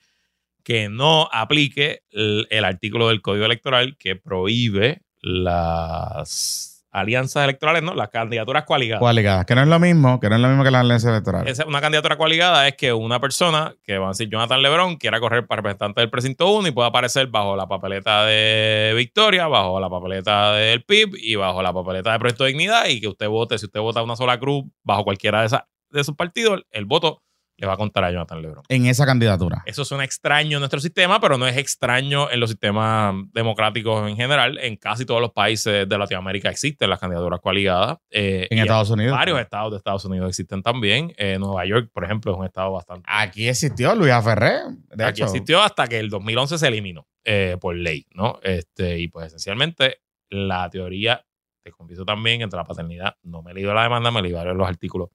que 0.63 0.89
no 0.89 1.29
aplique 1.31 2.03
el 2.11 2.65
artículo 2.65 3.09
del 3.09 3.21
Código 3.21 3.45
Electoral 3.45 3.97
que 3.97 4.15
prohíbe 4.15 5.01
las 5.21 6.70
alianzas 6.91 7.43
electorales, 7.45 7.83
¿no? 7.83 7.95
Las 7.95 8.09
candidaturas 8.09 8.65
coaligadas. 8.65 8.99
Coaligadas. 8.99 9.45
Que 9.45 9.55
no 9.55 9.61
es 9.61 9.67
lo 9.67 9.79
mismo, 9.79 10.19
que 10.19 10.29
no 10.29 10.35
es 10.35 10.41
lo 10.41 10.47
mismo 10.49 10.63
que 10.63 10.71
la 10.71 10.81
alianza 10.81 11.09
electoral. 11.09 11.47
Esa- 11.47 11.65
una 11.65 11.81
candidatura 11.81 12.17
coaligada 12.17 12.67
es 12.67 12.75
que 12.75 12.91
una 12.93 13.19
persona, 13.19 13.73
que 13.83 13.97
va 13.97 14.07
a 14.07 14.09
decir 14.09 14.29
Jonathan 14.29 14.61
Lebron, 14.61 14.97
quiera 14.97 15.19
correr 15.19 15.47
para 15.47 15.61
representante 15.61 16.01
del 16.01 16.09
precinto 16.09 16.51
1 16.51 16.67
y 16.67 16.71
pueda 16.71 16.89
aparecer 16.89 17.27
bajo 17.27 17.55
la 17.55 17.67
papeleta 17.67 18.25
de 18.25 18.93
Victoria, 18.95 19.47
bajo 19.47 19.79
la 19.79 19.89
papeleta 19.89 20.53
del 20.53 20.83
PIB 20.83 21.15
y 21.17 21.35
bajo 21.35 21.61
la 21.63 21.73
papeleta 21.73 22.11
de 22.11 22.19
Proyecto 22.19 22.43
de 22.43 22.49
Dignidad 22.49 22.87
y 22.87 22.99
que 22.99 23.07
usted 23.07 23.27
vote, 23.29 23.57
si 23.57 23.65
usted 23.65 23.79
vota 23.79 24.03
una 24.03 24.15
sola 24.15 24.39
cruz 24.39 24.65
bajo 24.83 25.03
cualquiera 25.03 25.39
de, 25.41 25.47
esas 25.47 25.61
de 25.89 26.01
esos 26.01 26.15
partidos, 26.15 26.63
el 26.71 26.85
voto 26.85 27.21
le 27.61 27.67
va 27.67 27.73
a 27.73 27.77
contar 27.77 28.03
a 28.03 28.11
Jonathan 28.11 28.41
Lebron. 28.41 28.63
En 28.69 28.87
esa 28.87 29.05
candidatura. 29.05 29.61
Eso 29.67 29.85
suena 29.85 30.03
extraño 30.03 30.57
en 30.57 30.61
nuestro 30.61 30.79
sistema, 30.79 31.19
pero 31.21 31.37
no 31.37 31.45
es 31.47 31.55
extraño 31.57 32.29
en 32.31 32.39
los 32.39 32.49
sistemas 32.49 33.13
democráticos 33.33 34.09
en 34.09 34.15
general. 34.15 34.57
En 34.57 34.77
casi 34.77 35.05
todos 35.05 35.21
los 35.21 35.31
países 35.31 35.87
de 35.87 35.97
Latinoamérica 35.97 36.49
existen 36.49 36.89
las 36.89 36.99
candidaturas 36.99 37.39
coaligadas. 37.39 37.99
Eh, 38.09 38.47
en 38.49 38.57
Estados 38.57 38.89
Unidos. 38.89 39.15
Varios 39.15 39.39
estados 39.39 39.71
de 39.71 39.77
Estados 39.77 40.03
Unidos 40.05 40.29
existen 40.29 40.63
también. 40.63 41.13
Eh, 41.17 41.37
Nueva 41.39 41.63
York, 41.67 41.91
por 41.93 42.03
ejemplo, 42.03 42.31
es 42.31 42.39
un 42.39 42.45
estado 42.45 42.71
bastante. 42.71 43.05
Aquí 43.07 43.47
existió 43.47 43.93
Luis 43.93 44.11
Ferré. 44.23 44.61
De 44.95 45.05
Aquí 45.05 45.21
existió 45.21 45.61
hasta 45.61 45.85
que 45.85 45.99
el 45.99 46.09
2011 46.09 46.57
se 46.57 46.67
eliminó 46.67 47.05
eh, 47.23 47.57
por 47.61 47.75
ley, 47.75 48.07
¿no? 48.15 48.39
Este, 48.41 48.97
y 48.97 49.07
pues 49.07 49.27
esencialmente 49.27 50.01
la 50.31 50.67
teoría, 50.71 51.23
te 51.63 51.71
confieso 51.71 52.05
también, 52.05 52.41
entre 52.41 52.57
la 52.57 52.63
paternidad, 52.63 53.17
no 53.21 53.43
me 53.43 53.51
he 53.51 53.53
leído 53.53 53.71
la 53.75 53.83
demanda, 53.83 54.09
me 54.09 54.21
he 54.21 54.23
leído 54.23 54.43
los 54.55 54.67
artículos 54.67 55.09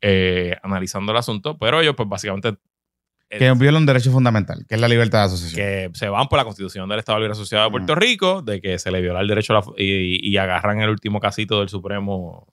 eh, 0.00 0.56
analizando 0.62 1.12
el 1.12 1.18
asunto, 1.18 1.58
pero 1.58 1.80
ellos 1.80 1.94
pues 1.96 2.08
básicamente... 2.08 2.54
Que 3.30 3.52
viola 3.52 3.76
un 3.76 3.84
derecho 3.84 4.10
fundamental, 4.10 4.64
que 4.66 4.74
es 4.74 4.80
la 4.80 4.88
libertad 4.88 5.18
de 5.18 5.24
asociación. 5.26 5.66
Que 5.66 5.90
se 5.92 6.08
van 6.08 6.28
por 6.28 6.38
la 6.38 6.44
constitución 6.44 6.88
del 6.88 6.98
Estado 6.98 7.18
Libre 7.18 7.32
Asociado 7.32 7.66
de 7.66 7.70
Puerto 7.70 7.94
Rico, 7.94 8.40
de 8.40 8.62
que 8.62 8.78
se 8.78 8.90
le 8.90 9.02
viola 9.02 9.20
el 9.20 9.28
derecho 9.28 9.60
y, 9.76 10.34
agarran 10.38 10.80
el 10.80 10.88
último 10.88 11.20
casito 11.20 11.58
del 11.58 11.68
Supremo 11.68 12.46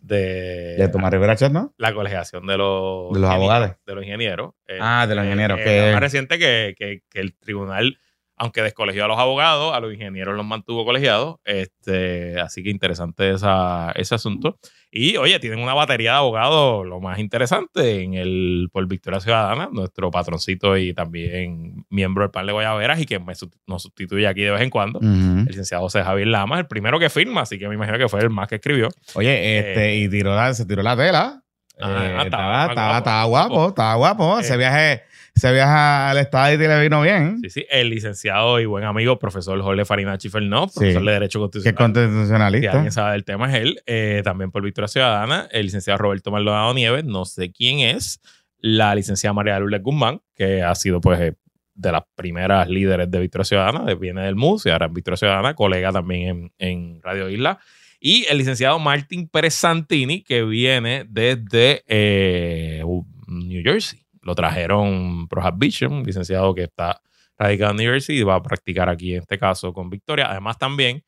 de... 0.00 0.74
De 0.76 0.88
Tomás 0.88 1.12
Rivera 1.12 1.36
Chat, 1.36 1.52
¿no? 1.52 1.72
La 1.78 1.94
colegiación 1.94 2.46
de 2.48 2.56
los... 2.56 3.12
De 3.12 3.20
los 3.20 3.30
abogados. 3.30 3.76
De 3.86 3.94
los 3.94 4.02
ingenieros. 4.02 4.54
Eh, 4.66 4.78
ah, 4.80 5.06
de 5.06 5.14
los 5.14 5.24
ingenieros. 5.24 5.60
Eh, 5.60 5.64
que, 5.64 5.92
más 5.92 6.00
reciente 6.00 6.36
que, 6.36 6.74
que, 6.76 7.02
que 7.08 7.20
el 7.20 7.36
tribunal 7.36 7.96
aunque 8.38 8.62
descolegió 8.62 9.04
a 9.04 9.08
los 9.08 9.18
abogados, 9.18 9.74
a 9.74 9.80
los 9.80 9.92
ingenieros 9.92 10.36
los 10.36 10.46
mantuvo 10.46 10.84
colegiados. 10.84 11.36
Este, 11.44 12.40
así 12.40 12.62
que 12.62 12.70
interesante 12.70 13.30
esa, 13.30 13.92
ese 13.96 14.14
asunto. 14.14 14.58
Y 14.90 15.16
oye, 15.18 15.38
tienen 15.38 15.58
una 15.58 15.74
batería 15.74 16.12
de 16.12 16.16
abogados, 16.18 16.86
lo 16.86 17.00
más 17.00 17.18
interesante, 17.18 18.02
en 18.02 18.14
el 18.14 18.70
por 18.72 18.86
Victoria 18.86 19.20
Ciudadana, 19.20 19.68
nuestro 19.70 20.10
patroncito 20.10 20.78
y 20.78 20.94
también 20.94 21.84
miembro 21.90 22.22
del 22.22 22.30
pan 22.30 22.46
de 22.46 22.52
Guayaberas 22.52 22.98
y 23.00 23.04
que 23.04 23.20
nos 23.66 23.82
sustituye 23.82 24.26
aquí 24.26 24.42
de 24.42 24.52
vez 24.52 24.62
en 24.62 24.70
cuando, 24.70 25.00
el 25.00 25.44
licenciado 25.44 25.82
José 25.82 26.02
Javier 26.02 26.28
Lama, 26.28 26.58
el 26.58 26.66
primero 26.66 26.98
que 26.98 27.10
firma, 27.10 27.42
así 27.42 27.58
que 27.58 27.68
me 27.68 27.74
imagino 27.74 27.98
que 27.98 28.08
fue 28.08 28.20
el 28.20 28.30
más 28.30 28.48
que 28.48 28.54
escribió. 28.54 28.88
Oye, 29.14 29.58
este, 29.58 29.96
y 29.96 30.08
tiró 30.08 30.38
se 30.54 30.64
tiró 30.64 30.82
la 30.82 30.96
tela. 30.96 31.42
Ah, 31.80 32.22
eh, 32.22 32.24
estaba, 32.24 33.24
guapo, 33.24 33.68
estaba 33.68 33.94
guapo. 33.94 34.38
Ese 34.38 34.54
eh, 34.54 34.56
viaje 34.56 35.02
se 35.38 35.52
viaja 35.52 36.10
al 36.10 36.18
estadio 36.18 36.62
y 36.62 36.68
le 36.68 36.80
vino 36.80 37.00
bien. 37.00 37.40
Sí, 37.42 37.50
sí. 37.50 37.66
El 37.70 37.90
licenciado 37.90 38.60
y 38.60 38.66
buen 38.66 38.84
amigo, 38.84 39.18
profesor 39.18 39.60
Jorge 39.60 39.84
Farinachi 39.84 40.28
Fernó, 40.28 40.68
profesor 40.68 41.04
de 41.04 41.12
Derecho 41.12 41.40
Constitucional. 41.40 41.74
¿Qué 41.74 41.76
constitucionalista? 41.76 42.70
Si 42.70 42.76
alguien 42.76 42.92
sabe 42.92 43.12
del 43.12 43.24
tema 43.24 43.48
es 43.50 43.62
él. 43.62 43.82
Eh, 43.86 44.22
también 44.24 44.50
por 44.50 44.62
Victoria 44.62 44.88
Ciudadana. 44.88 45.48
El 45.50 45.66
licenciado 45.66 45.98
Roberto 45.98 46.30
Maldonado 46.30 46.74
Nieves, 46.74 47.04
no 47.04 47.24
sé 47.24 47.52
quién 47.52 47.80
es. 47.80 48.20
La 48.58 48.94
licenciada 48.94 49.32
María 49.32 49.58
Lourdes 49.58 49.82
Guzmán, 49.82 50.20
que 50.34 50.62
ha 50.62 50.74
sido, 50.74 51.00
pues, 51.00 51.20
eh, 51.20 51.34
de 51.74 51.92
las 51.92 52.02
primeras 52.16 52.68
líderes 52.68 53.08
de 53.10 53.20
Victoria 53.20 53.44
Ciudadana, 53.44 53.94
viene 53.94 54.22
del 54.22 54.34
MUS 54.34 54.66
y 54.66 54.70
ahora 54.70 54.86
en 54.86 54.94
Victoria 54.94 55.16
Ciudadana, 55.16 55.54
colega 55.54 55.92
también 55.92 56.52
en, 56.58 57.00
Radio 57.02 57.28
Isla. 57.28 57.60
Y 58.00 58.26
el 58.28 58.38
licenciado 58.38 58.78
Martín 58.78 59.28
Pérez 59.28 59.54
Santini, 59.54 60.22
que 60.22 60.42
viene 60.42 61.04
desde 61.08 61.84
eh, 61.86 62.82
New 63.28 63.62
Jersey. 63.62 64.07
Lo 64.28 64.34
trajeron 64.34 65.26
Prohibition, 65.26 66.02
licenciado 66.04 66.54
que 66.54 66.64
está 66.64 67.00
radicado 67.38 67.70
en 67.70 67.78
New 67.78 67.90
Jersey 67.90 68.18
y 68.18 68.22
va 68.24 68.34
a 68.34 68.42
practicar 68.42 68.90
aquí 68.90 69.14
en 69.14 69.22
este 69.22 69.38
caso 69.38 69.72
con 69.72 69.88
Victoria. 69.88 70.30
Además 70.30 70.58
también 70.58 71.02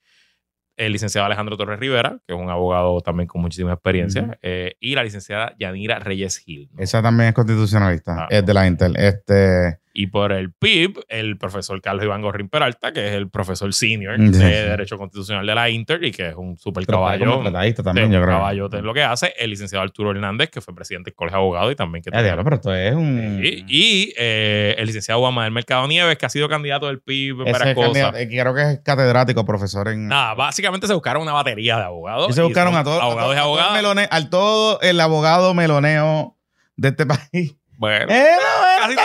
el 0.74 0.92
licenciado 0.92 1.26
Alejandro 1.26 1.58
Torres 1.58 1.78
Rivera, 1.78 2.18
que 2.26 2.32
es 2.32 2.40
un 2.40 2.48
abogado 2.48 2.98
también 3.02 3.26
con 3.26 3.42
muchísima 3.42 3.74
experiencia, 3.74 4.38
eh, 4.40 4.72
y 4.80 4.94
la 4.94 5.04
licenciada 5.04 5.54
Yanira 5.58 5.98
Reyes 5.98 6.38
Gil. 6.38 6.70
Esa 6.78 7.02
también 7.02 7.28
es 7.28 7.34
constitucionalista, 7.34 8.22
ah, 8.24 8.28
es 8.30 8.46
de 8.46 8.54
la 8.54 8.66
Intel. 8.66 8.96
Este, 8.96 9.80
y 9.92 10.06
por 10.06 10.32
el 10.32 10.52
PIB, 10.52 11.00
el 11.08 11.36
profesor 11.36 11.80
Carlos 11.80 12.04
Iván 12.04 12.22
Gorrín 12.22 12.48
Peralta, 12.48 12.92
que 12.92 13.08
es 13.08 13.14
el 13.14 13.28
profesor 13.28 13.72
senior 13.74 14.18
de 14.18 14.38
Derecho 14.38 14.96
Constitucional 14.98 15.44
de 15.44 15.54
la 15.54 15.68
Inter 15.68 16.02
y 16.04 16.12
que 16.12 16.28
es 16.28 16.34
un 16.36 16.56
súper 16.56 16.86
caballo. 16.86 17.42
también, 17.82 18.12
yo 18.12 18.22
creo. 18.22 18.36
Caballo 18.36 18.68
de 18.68 18.82
lo 18.82 18.94
que 18.94 19.02
hace. 19.02 19.34
El 19.36 19.50
licenciado 19.50 19.82
Arturo 19.82 20.12
Hernández, 20.12 20.50
que 20.50 20.60
fue 20.60 20.74
presidente 20.74 21.10
del 21.10 21.16
Colegio 21.16 21.38
de 21.38 21.42
Abogados 21.42 21.72
y 21.72 21.76
también 21.76 22.02
que... 22.02 22.10
Eh, 22.10 22.36
pero 22.44 22.54
esto 22.54 22.74
es 22.74 22.94
un... 22.94 23.40
Y, 23.42 24.12
eh, 24.16 24.76
el 24.78 24.86
licenciado 24.86 25.20
Juan 25.20 25.34
del 25.44 25.52
Mercado 25.52 25.86
Nieves, 25.88 26.16
que 26.18 26.26
ha 26.26 26.30
sido 26.30 26.48
candidato 26.48 26.86
del 26.86 27.00
PIB 27.00 27.46
en 27.46 27.52
varias 27.52 27.74
cosas. 27.74 28.14
Eh, 28.16 28.28
creo 28.28 28.54
que 28.54 28.62
es 28.62 28.80
catedrático, 28.80 29.44
profesor 29.44 29.88
en... 29.88 30.06
Nada, 30.06 30.34
básicamente 30.34 30.86
se 30.86 30.94
buscaron 30.94 31.22
una 31.22 31.32
batería 31.32 31.78
de 31.78 31.84
abogados. 31.84 32.30
Y 32.30 32.32
se 32.32 32.42
buscaron 32.42 32.76
a 32.76 32.84
todos... 32.84 33.02
Abogados 33.02 33.34
y 33.34 33.38
abogados. 33.38 34.08
Al 34.10 34.30
todo 34.30 34.80
el 34.80 35.00
abogado 35.00 35.54
meloneo 35.54 36.36
de 36.76 36.88
este 36.88 37.06
país. 37.32 37.59
Bueno. 37.80 38.12
está 38.12 38.88
bien, 38.88 38.98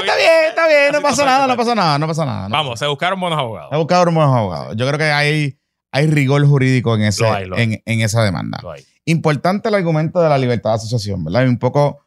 está 0.00 0.16
bien, 0.16 0.48
está 0.50 0.68
bien, 0.68 0.92
no 0.92 1.00
pasa 1.00 1.24
nada, 1.24 1.46
no 1.46 1.56
pasa 1.56 1.74
nada, 1.74 1.98
no 1.98 2.06
pasa 2.06 2.26
nada. 2.26 2.48
Vamos, 2.48 2.78
se 2.78 2.86
buscaron 2.86 3.18
buenos 3.18 3.38
abogados. 3.38 3.70
Se 3.70 3.76
buscaron 3.78 4.14
buenos 4.14 4.36
abogados. 4.36 4.76
Yo 4.76 4.86
creo 4.86 4.98
que 4.98 5.04
hay, 5.04 5.58
hay 5.90 6.06
rigor 6.08 6.46
jurídico 6.46 6.94
en, 6.94 7.04
ese, 7.04 7.24
En, 7.56 8.00
esa 8.02 8.22
demanda. 8.22 8.60
Importante 9.06 9.70
el 9.70 9.76
argumento 9.76 10.20
de 10.20 10.28
la 10.28 10.36
libertad 10.36 10.72
de 10.72 10.76
asociación, 10.76 11.24
¿verdad? 11.24 11.44
Y 11.44 11.48
un 11.48 11.58
poco, 11.58 12.00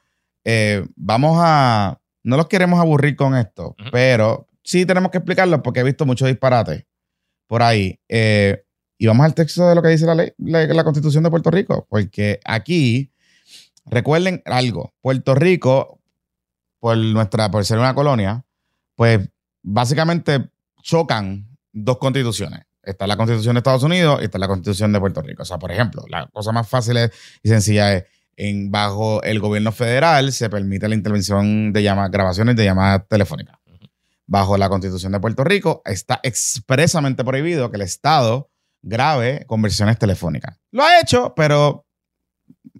eh, 0.43 0.85
vamos 0.95 1.39
a, 1.41 1.99
no 2.21 2.37
los 2.37 2.45
queremos 2.49 2.79
aburrir 2.79 3.15
con 3.15 3.35
esto, 3.35 3.75
pero 3.91 4.47
sí 4.63 4.85
tenemos 4.85 5.09
que 5.09 5.17
explicarlo 5.17 5.63
porque 5.63 5.79
he 5.79 5.83
visto 5.83 6.05
muchos 6.05 6.27
disparates 6.27 6.85
por 7.47 7.63
ahí. 7.63 7.99
Eh, 8.09 8.63
y 8.99 9.07
vamos 9.07 9.25
al 9.25 9.33
texto 9.33 9.67
de 9.67 9.73
lo 9.73 9.81
que 9.81 9.89
dice 9.89 10.05
la 10.05 10.13
ley, 10.13 10.33
la 10.37 10.83
constitución 10.83 11.23
de 11.23 11.31
Puerto 11.31 11.49
Rico, 11.49 11.87
porque 11.89 12.39
aquí, 12.45 13.11
recuerden 13.85 14.41
algo, 14.45 14.93
Puerto 15.01 15.35
Rico 15.35 15.99
por, 16.79 16.97
nuestra, 16.97 17.49
por 17.49 17.65
ser 17.65 17.79
una 17.79 17.95
colonia, 17.95 18.45
pues 18.95 19.27
básicamente 19.63 20.49
chocan 20.81 21.47
dos 21.71 21.97
constituciones. 21.97 22.61
Está 22.83 23.07
la 23.07 23.17
constitución 23.17 23.55
de 23.55 23.59
Estados 23.59 23.83
Unidos 23.83 24.19
y 24.21 24.25
está 24.25 24.37
la 24.37 24.47
constitución 24.47 24.93
de 24.93 24.99
Puerto 24.99 25.21
Rico. 25.21 25.41
O 25.41 25.45
sea, 25.45 25.57
por 25.57 25.71
ejemplo, 25.71 26.03
la 26.07 26.27
cosa 26.27 26.51
más 26.51 26.69
fácil 26.69 26.97
y 27.41 27.49
sencilla 27.49 27.93
es, 27.93 28.05
bajo 28.69 29.23
el 29.23 29.39
gobierno 29.39 29.71
federal 29.71 30.31
se 30.31 30.49
permite 30.49 30.87
la 30.87 30.93
intervención 30.93 31.73
de 31.73 31.81
llamadas, 31.81 32.11
grabaciones 32.11 32.55
de 32.55 32.65
llamadas 32.65 33.07
telefónicas. 33.07 33.57
Bajo 34.27 34.57
la 34.57 34.69
constitución 34.69 35.11
de 35.11 35.19
Puerto 35.19 35.43
Rico 35.43 35.81
está 35.85 36.19
expresamente 36.23 37.23
prohibido 37.23 37.69
que 37.71 37.77
el 37.77 37.83
Estado 37.83 38.49
grabe 38.81 39.45
conversaciones 39.47 39.97
telefónicas. 39.97 40.57
Lo 40.71 40.83
ha 40.83 40.99
hecho, 40.99 41.33
pero 41.35 41.85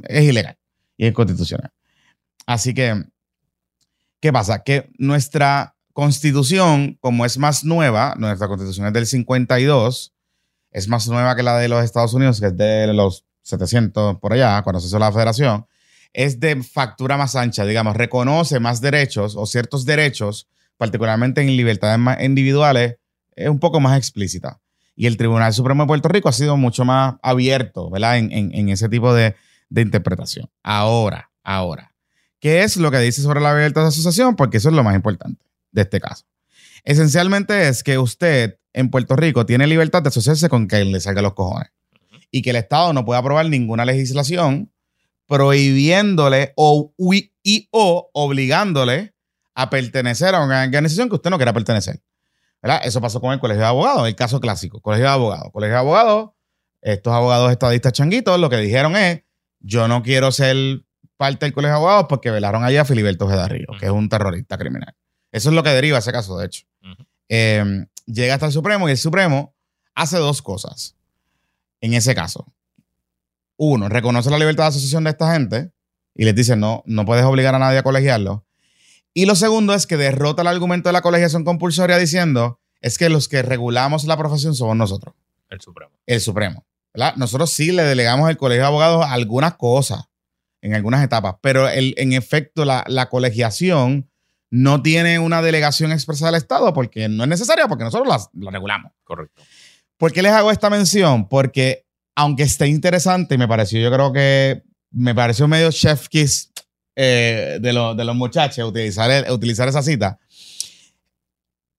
es 0.04 0.24
ilegal 0.24 0.58
y 0.98 1.08
es 1.08 1.14
constitucional. 1.14 1.72
Así 2.46 2.74
que 2.74 3.06
¿Qué 4.26 4.34
pasa? 4.34 4.64
Que 4.64 4.90
nuestra 4.98 5.76
constitución, 5.94 6.98
como 7.00 7.26
es 7.26 7.38
más 7.38 7.64
nueva, 7.64 8.16
nuestra 8.18 8.48
constitución 8.48 8.88
es 8.88 8.94
del 8.94 9.06
52, 9.06 10.16
es 10.72 10.88
más 10.88 11.08
nueva 11.08 11.36
que 11.36 11.44
la 11.44 11.60
de 11.60 11.68
los 11.68 11.84
Estados 11.84 12.16
Unidos, 12.16 12.40
que 12.40 12.48
es 12.48 12.58
de 12.58 12.92
los 12.92 13.24
700 13.44 14.18
por 14.18 14.34
allá, 14.34 14.64
cuando 14.64 14.80
se 14.80 14.88
hizo 14.88 14.98
la 14.98 15.12
federación, 15.12 15.68
es 16.12 16.40
de 16.40 16.64
factura 16.64 17.18
más 17.18 17.36
ancha, 17.36 17.66
digamos, 17.66 17.96
reconoce 17.96 18.60
más 18.60 18.82
derechos 18.82 19.36
o 19.38 19.46
ciertos 19.46 19.86
derechos, 19.86 20.48
particularmente 20.78 21.42
en 21.42 21.56
libertades 21.56 22.00
individuales, 22.24 22.96
es 23.36 23.48
un 23.48 23.60
poco 23.60 23.80
más 23.80 23.96
explícita. 23.96 24.60
Y 24.96 25.06
el 25.06 25.18
Tribunal 25.18 25.54
Supremo 25.54 25.84
de 25.84 25.88
Puerto 25.88 26.10
Rico 26.10 26.30
ha 26.30 26.34
sido 26.34 26.58
mucho 26.58 26.84
más 26.84 27.14
abierto, 27.22 27.92
¿verdad? 27.92 28.18
En, 28.18 28.70
ese 28.70 28.90
tipo 28.90 29.14
de, 29.14 29.36
de 29.70 29.82
interpretación. 29.82 30.50
Ahora, 30.64 31.32
ahora, 31.44 31.96
¿Qué 32.46 32.62
es 32.62 32.78
lo 32.78 32.92
que 32.92 33.00
dice 33.00 33.24
sobre 33.24 33.42
la 33.42 33.56
libertad 33.56 33.82
de 33.82 33.88
asociación? 33.88 34.36
Porque 34.36 34.58
eso 34.58 34.70
es 34.70 34.76
lo 34.76 34.84
más 34.84 34.96
importante 34.96 35.44
de 35.72 35.82
este 35.82 36.00
caso. 36.00 36.26
Esencialmente 36.84 37.68
es 37.68 37.82
que 37.82 37.98
usted 37.98 38.60
en 38.72 38.92
Puerto 38.92 39.16
Rico 39.16 39.48
tiene 39.48 39.66
libertad 39.66 40.04
de 40.04 40.10
asociarse 40.10 40.48
con 40.48 40.68
quien 40.68 40.92
le 40.92 41.00
salga 41.00 41.24
los 41.24 41.34
cojones. 41.34 41.72
Y 42.30 42.44
que 42.44 42.52
el 42.52 42.58
Estado 42.58 42.94
no 42.94 43.04
puede 43.04 43.20
aprobar 43.20 43.50
ninguna 43.50 43.84
legislación 43.84 44.72
prohibiéndole 45.26 46.54
o, 46.56 46.94
obligándole 48.14 49.16
a 49.56 49.70
pertenecer 49.72 50.36
a 50.36 50.44
una 50.44 50.66
organización 50.66 51.10
que 51.10 51.16
usted 51.16 51.32
no 51.32 51.38
quiera 51.38 51.52
pertenecer. 51.52 52.00
Eso 52.84 53.02
pasó 53.02 53.20
con 53.20 53.34
el 53.34 53.40
Colegio 53.40 53.62
de 53.62 53.70
Abogados, 53.70 54.08
el 54.08 54.16
caso 54.16 54.40
clásico. 54.40 54.82
Colegio 54.82 55.06
de 55.06 55.12
Abogados. 55.12 55.50
Colegio 55.52 55.74
de 55.74 55.80
Abogados, 55.80 56.30
estos 56.84 57.12
abogados 57.12 57.52
estadistas 57.52 57.92
changuitos 57.92 58.40
lo 58.40 58.52
que 58.52 58.58
dijeron 58.58 58.96
es, 58.96 59.24
yo 59.66 59.88
no 59.88 60.04
quiero 60.04 60.32
ser 60.32 60.84
parte 61.18 61.46
del 61.46 61.54
colegio 61.54 61.74
de 61.74 61.78
abogados 61.78 62.06
porque 62.08 62.30
velaron 62.30 62.64
allá 62.64 62.82
a 62.82 62.86
Filiberto 62.86 63.26
Ojeda 63.26 63.48
Río, 63.48 63.68
que 63.80 63.88
es 63.88 63.92
un 63.92 64.10
terrorista 64.10 64.58
criminal. 64.58 64.96
Eso 65.32 65.50
es 65.50 65.56
lo 65.56 65.64
que 65.64 65.70
deriva 65.72 65.98
ese 65.98 66.12
caso, 66.12 66.38
de 66.38 66.46
hecho. 66.46 66.66
Em, 67.28 67.88
llega 68.06 68.36
hasta 68.36 68.46
el 68.46 68.52
Supremo 68.52 68.88
y 68.88 68.92
el 68.92 68.98
Supremo 68.98 69.56
hace 69.96 70.18
dos 70.18 70.42
cosas 70.42 70.96
en 71.82 71.96
ese 71.96 72.14
caso. 72.14 72.46
Uno, 73.58 73.90
reconoce 73.90 74.30
la 74.30 74.38
libertad 74.38 74.66
de 74.66 74.70
asociación 74.70 75.06
de 75.06 75.12
esta 75.12 75.34
gente 75.34 75.72
y 76.14 76.26
les 76.26 76.36
dice, 76.36 76.56
no, 76.56 76.84
no 76.86 77.06
puedes 77.06 77.26
obligar 77.26 77.56
a 77.56 77.60
nadie 77.60 77.80
a 77.80 77.84
colegiarlo. 77.84 78.46
Y 79.14 79.26
lo 79.26 79.36
segundo 79.36 79.74
es 79.74 79.88
que 79.88 79.98
derrota 79.98 80.44
el 80.44 80.48
argumento 80.48 80.90
de 80.90 80.94
la 80.94 81.02
colegiación 81.02 81.44
compulsoria 81.44 81.98
diciendo, 81.98 82.60
es 82.82 82.98
que 82.98 83.10
los 83.10 83.28
que 83.28 83.42
regulamos 83.42 84.04
la 84.06 84.18
profesión 84.18 84.54
somos 84.54 84.76
nosotros. 84.76 85.16
El 85.50 85.62
Supremo. 85.62 85.92
El 86.06 86.22
Supremo. 86.22 86.66
Nosotros 87.18 87.52
sí 87.52 87.72
le 87.72 87.84
delegamos 87.84 88.28
al 88.28 88.38
colegio 88.38 88.62
de 88.64 88.68
abogados 88.68 89.06
algunas 89.08 89.56
cosas 89.56 90.06
en 90.62 90.74
algunas 90.74 91.04
etapas, 91.04 91.36
pero 91.42 91.70
el, 91.70 91.94
en 91.98 92.14
efecto 92.14 92.66
la, 92.66 92.84
la 92.88 93.08
colegiación 93.10 94.10
no 94.52 94.82
tiene 94.82 95.20
una 95.20 95.42
delegación 95.42 95.92
expresa 95.92 96.26
del 96.28 96.36
Estado 96.36 96.74
porque 96.74 97.08
no 97.10 97.24
es 97.24 97.30
necesaria, 97.30 97.68
porque 97.68 97.84
nosotros 97.84 98.08
la, 98.08 98.44
la 98.46 98.52
regulamos. 98.52 98.92
Correcto. 99.04 99.42
¿Por 99.98 100.12
qué 100.12 100.22
les 100.22 100.32
hago 100.32 100.52
esta 100.52 100.70
mención? 100.70 101.28
Porque 101.28 101.86
aunque 102.16 102.44
esté 102.44 102.68
interesante, 102.68 103.38
me 103.38 103.48
pareció, 103.48 103.80
yo 103.80 103.92
creo 103.92 104.12
que 104.14 104.64
me 104.92 105.14
pareció 105.14 105.48
medio 105.48 105.72
chef 105.72 106.08
kiss 106.08 106.52
eh, 106.96 107.60
de, 107.62 107.74
lo- 107.74 107.94
de 107.94 108.06
los 108.06 108.16
muchachos 108.16 108.68
utilizar, 108.70 109.12
el- 109.12 109.30
utilizar 109.32 109.68
esa 109.68 109.84
cita, 109.84 110.18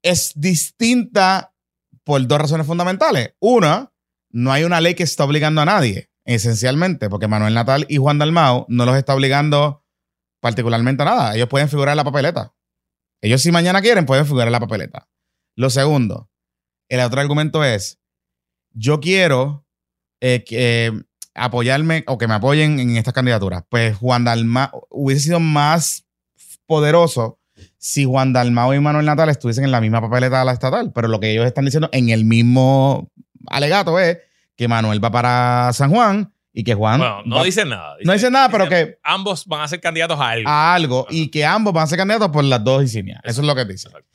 es 0.02 0.32
distinta 0.36 1.52
por 2.04 2.24
dos 2.26 2.38
razones 2.38 2.66
fundamentales. 2.66 3.34
Una, 3.40 3.90
no 4.36 4.52
hay 4.52 4.64
una 4.64 4.82
ley 4.82 4.94
que 4.94 5.02
está 5.02 5.24
obligando 5.24 5.62
a 5.62 5.64
nadie, 5.64 6.10
esencialmente, 6.26 7.08
porque 7.08 7.26
Manuel 7.26 7.54
Natal 7.54 7.86
y 7.88 7.96
Juan 7.96 8.18
Dalmau 8.18 8.66
no 8.68 8.84
los 8.84 8.94
está 8.94 9.14
obligando 9.14 9.82
particularmente 10.40 11.04
a 11.04 11.06
nada. 11.06 11.34
Ellos 11.34 11.48
pueden 11.48 11.70
figurar 11.70 11.94
en 11.94 11.96
la 11.96 12.04
papeleta. 12.04 12.54
Ellos 13.22 13.40
si 13.40 13.50
mañana 13.50 13.80
quieren 13.80 14.04
pueden 14.04 14.26
figurar 14.26 14.48
en 14.48 14.52
la 14.52 14.60
papeleta. 14.60 15.08
Lo 15.56 15.70
segundo, 15.70 16.28
el 16.90 17.00
otro 17.00 17.18
argumento 17.18 17.64
es, 17.64 17.98
yo 18.72 19.00
quiero 19.00 19.66
eh, 20.20 20.44
que, 20.46 20.86
eh, 20.88 20.92
apoyarme 21.34 22.04
o 22.06 22.18
que 22.18 22.28
me 22.28 22.34
apoyen 22.34 22.78
en 22.78 22.94
estas 22.98 23.14
candidaturas. 23.14 23.64
Pues 23.70 23.96
Juan 23.96 24.24
Dalmau 24.24 24.86
hubiese 24.90 25.22
sido 25.22 25.40
más 25.40 26.04
poderoso 26.66 27.40
si 27.78 28.04
Juan 28.04 28.34
Dalmau 28.34 28.74
y 28.74 28.80
Manuel 28.80 29.06
Natal 29.06 29.30
estuviesen 29.30 29.64
en 29.64 29.70
la 29.70 29.80
misma 29.80 30.02
papeleta 30.02 30.40
de 30.40 30.44
la 30.44 30.52
estatal. 30.52 30.92
Pero 30.94 31.08
lo 31.08 31.20
que 31.20 31.30
ellos 31.30 31.46
están 31.46 31.64
diciendo 31.64 31.88
en 31.92 32.10
el 32.10 32.26
mismo 32.26 33.10
alegato 33.48 33.98
es 33.98 34.18
que 34.56 34.68
Manuel 34.68 35.02
va 35.02 35.10
para 35.10 35.72
San 35.72 35.90
Juan 35.90 36.32
y 36.52 36.64
que 36.64 36.74
Juan 36.74 36.98
Bueno, 37.00 37.22
no 37.26 37.36
va 37.36 37.44
dicen 37.44 37.68
nada. 37.68 37.96
no 38.02 38.12
dicen 38.12 38.32
nada, 38.32 38.48
pero 38.48 38.64
dicen, 38.64 38.86
que 38.88 38.98
Ambos 39.02 39.44
van 39.46 39.60
a 39.60 39.68
ser 39.68 39.80
candidatos 39.80 40.18
a 40.18 40.30
algo. 40.30 40.48
a 40.48 40.74
algo 40.74 41.06
y 41.10 41.28
que 41.28 41.44
ambos 41.44 41.74
van 41.74 41.84
a 41.84 41.86
ser 41.86 41.98
candidatos 41.98 42.30
por 42.30 42.44
las 42.44 42.64
dos 42.64 42.82
insignias. 42.82 43.20
Eso 43.24 43.42
es 43.42 43.46
lo 43.46 43.54
que 43.54 43.64
dice. 43.64 43.88
Exacto. 43.88 44.08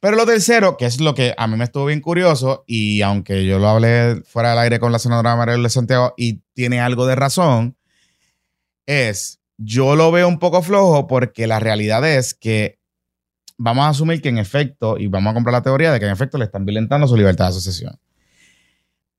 Pero 0.00 0.16
lo 0.16 0.26
tercero, 0.26 0.76
que 0.76 0.84
es 0.84 1.00
lo 1.00 1.14
que 1.14 1.34
a 1.38 1.46
mí 1.46 1.56
me 1.56 1.64
estuvo 1.64 1.86
bien 1.86 2.02
curioso, 2.02 2.62
y 2.66 3.00
aunque 3.00 3.46
yo 3.46 3.58
lo 3.58 3.70
hablé 3.70 4.20
fuera 4.26 4.50
del 4.50 4.58
aire 4.58 4.78
con 4.78 4.92
la 4.92 4.98
senadora 4.98 5.34
María 5.34 5.56
de 5.56 5.70
Santiago 5.70 6.12
y 6.18 6.40
tiene 6.52 6.78
algo 6.78 7.06
de 7.06 7.14
razón, 7.14 7.74
es, 8.84 9.40
yo 9.56 9.96
lo 9.96 10.12
veo 10.12 10.28
un 10.28 10.38
poco 10.38 10.60
flojo 10.60 11.06
porque 11.06 11.46
la 11.46 11.58
realidad 11.58 12.06
es 12.06 12.34
que 12.34 12.78
vamos 13.56 13.86
a 13.86 13.88
asumir 13.88 14.20
que 14.20 14.28
en 14.28 14.36
efecto, 14.36 14.98
y 14.98 15.06
vamos 15.06 15.30
a 15.30 15.34
comprar 15.34 15.54
la 15.54 15.62
teoría 15.62 15.90
de 15.90 15.98
que 16.00 16.04
en 16.04 16.12
efecto 16.12 16.36
le 16.36 16.44
están 16.44 16.66
violentando 16.66 17.06
su 17.08 17.16
libertad 17.16 17.46
de 17.46 17.50
asociación. 17.50 17.98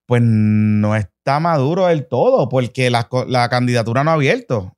Pues 0.06 0.22
no 0.22 0.96
está 0.96 1.40
maduro 1.40 1.88
del 1.88 2.08
todo 2.08 2.48
porque 2.50 2.90
la, 2.90 3.08
candidatura 3.50 4.04
no 4.04 4.12
ha 4.12 4.16
abierto. 4.16 4.76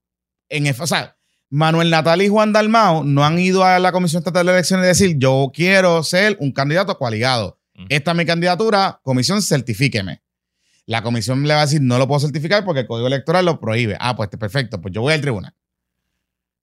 En, 0.50 0.68
o 0.80 0.88
sea, 0.88 1.18
Manuel 1.50 1.90
Natal 1.90 2.22
y 2.22 2.30
Juan 2.30 2.54
Dalmau 2.54 3.04
no 3.04 3.26
han 3.26 3.40
ido 3.40 3.64
a 3.64 3.80
la 3.80 3.92
Comisión 3.92 4.20
Estatal 4.20 4.46
de 4.46 4.54
Elecciones 4.54 4.86
y 4.86 4.88
decir, 4.88 5.18
yo 5.18 5.52
quiero 5.54 6.04
ser 6.04 6.38
un 6.40 6.52
candidato 6.52 6.98
coaligado. 6.98 7.60
Esta 7.90 8.12
es 8.12 8.18
mi 8.18 8.26
candidatura, 8.26 9.00
comisión, 9.04 9.42
certifíqueme. 9.42 10.24
La 10.88 11.04
comisión 11.04 11.44
le 11.44 11.54
va 11.54 11.62
a 11.62 11.66
decir, 11.66 11.82
no 11.82 12.00
lo 12.00 12.08
puedo 12.08 12.22
certificar 12.22 12.66
porque 12.66 12.82
el 12.82 12.88
Código 12.88 13.08
Electoral 13.08 13.46
lo 13.46 13.60
prohíbe. 13.60 13.98
Ah, 14.00 14.16
pues 14.16 14.30
perfecto, 14.30 14.82
pues 14.82 14.94
yo 14.94 15.02
voy 15.02 15.14
al 15.14 15.22
tribunal. 15.22 15.54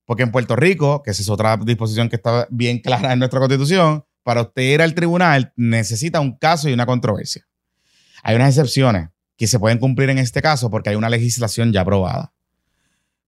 Porque 0.07 0.23
en 0.23 0.33
Puerto 0.33 0.57
Rico, 0.57 1.03
que 1.03 1.13
esa 1.13 1.23
es 1.23 1.29
otra 1.29 1.57
disposición 1.57 2.09
que 2.09 2.17
está 2.17 2.49
bien 2.51 2.79
clara 2.81 3.13
en 3.13 3.21
nuestra 3.21 3.39
constitución, 3.39 4.05
para 4.23 4.43
usted 4.43 4.63
ir 4.63 4.83
al 4.83 4.95
tribunal 4.95 5.53
necesita 5.57 6.21
un 6.21 6.37
caso 6.37 6.69
y 6.69 6.73
una 6.73 6.87
controversia. 6.87 7.47
Hay 8.25 8.35
unas 8.35 8.49
excepciones 8.49 9.11
que 9.37 9.47
se 9.47 9.59
pueden 9.61 9.79
cumplir 9.79 10.11
en 10.11 10.19
este 10.19 10.43
caso 10.43 10.71
porque 10.71 10.91
hay 10.91 10.97
una 10.97 11.09
legislación 11.11 11.73
ya 11.73 11.83
aprobada. 11.83 12.33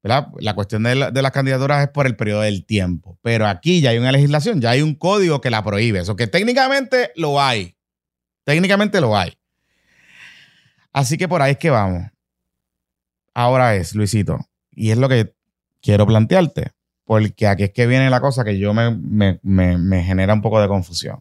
La 0.02 0.54
cuestión 0.54 0.84
de, 0.84 0.94
la- 0.94 1.10
las 1.10 1.32
candidaturas 1.32 1.82
es 1.82 1.88
por 1.90 2.06
el 2.06 2.14
periodo 2.16 2.40
del 2.42 2.64
tiempo. 2.64 3.18
Pero 3.22 3.46
aquí 3.46 3.80
ya 3.80 3.90
hay 3.90 3.98
una 3.98 4.12
legislación, 4.12 4.60
ya 4.60 4.70
hay 4.70 4.82
un 4.82 4.94
código 4.94 5.40
que 5.40 5.50
la 5.50 5.62
prohíbe. 5.64 5.98
Eso 6.00 6.14
que 6.16 6.26
técnicamente 6.28 7.10
lo 7.16 7.40
hay. 7.42 7.76
Técnicamente 8.44 9.00
lo 9.00 9.16
hay. 9.16 9.36
Así 10.92 11.18
que 11.18 11.28
por 11.28 11.42
ahí 11.42 11.52
es 11.52 11.58
que 11.58 11.70
vamos. 11.70 12.04
Ahora 13.34 13.74
es, 13.74 13.94
Luisito, 13.94 14.38
y 14.70 14.92
es 14.92 14.96
lo 14.98 15.08
que 15.08 15.34
quiero 15.82 16.06
plantearte, 16.06 16.70
porque 17.04 17.46
aquí 17.48 17.64
es 17.64 17.72
que 17.72 17.86
viene 17.86 18.08
la 18.08 18.20
cosa 18.20 18.44
que 18.44 18.58
yo 18.58 18.72
me, 18.72 18.92
me- 18.92 19.40
me- 19.42 19.76
me 19.76 20.02
genera 20.04 20.32
un 20.32 20.40
poco 20.40 20.60
de 20.60 20.68
confusión. 20.68 21.20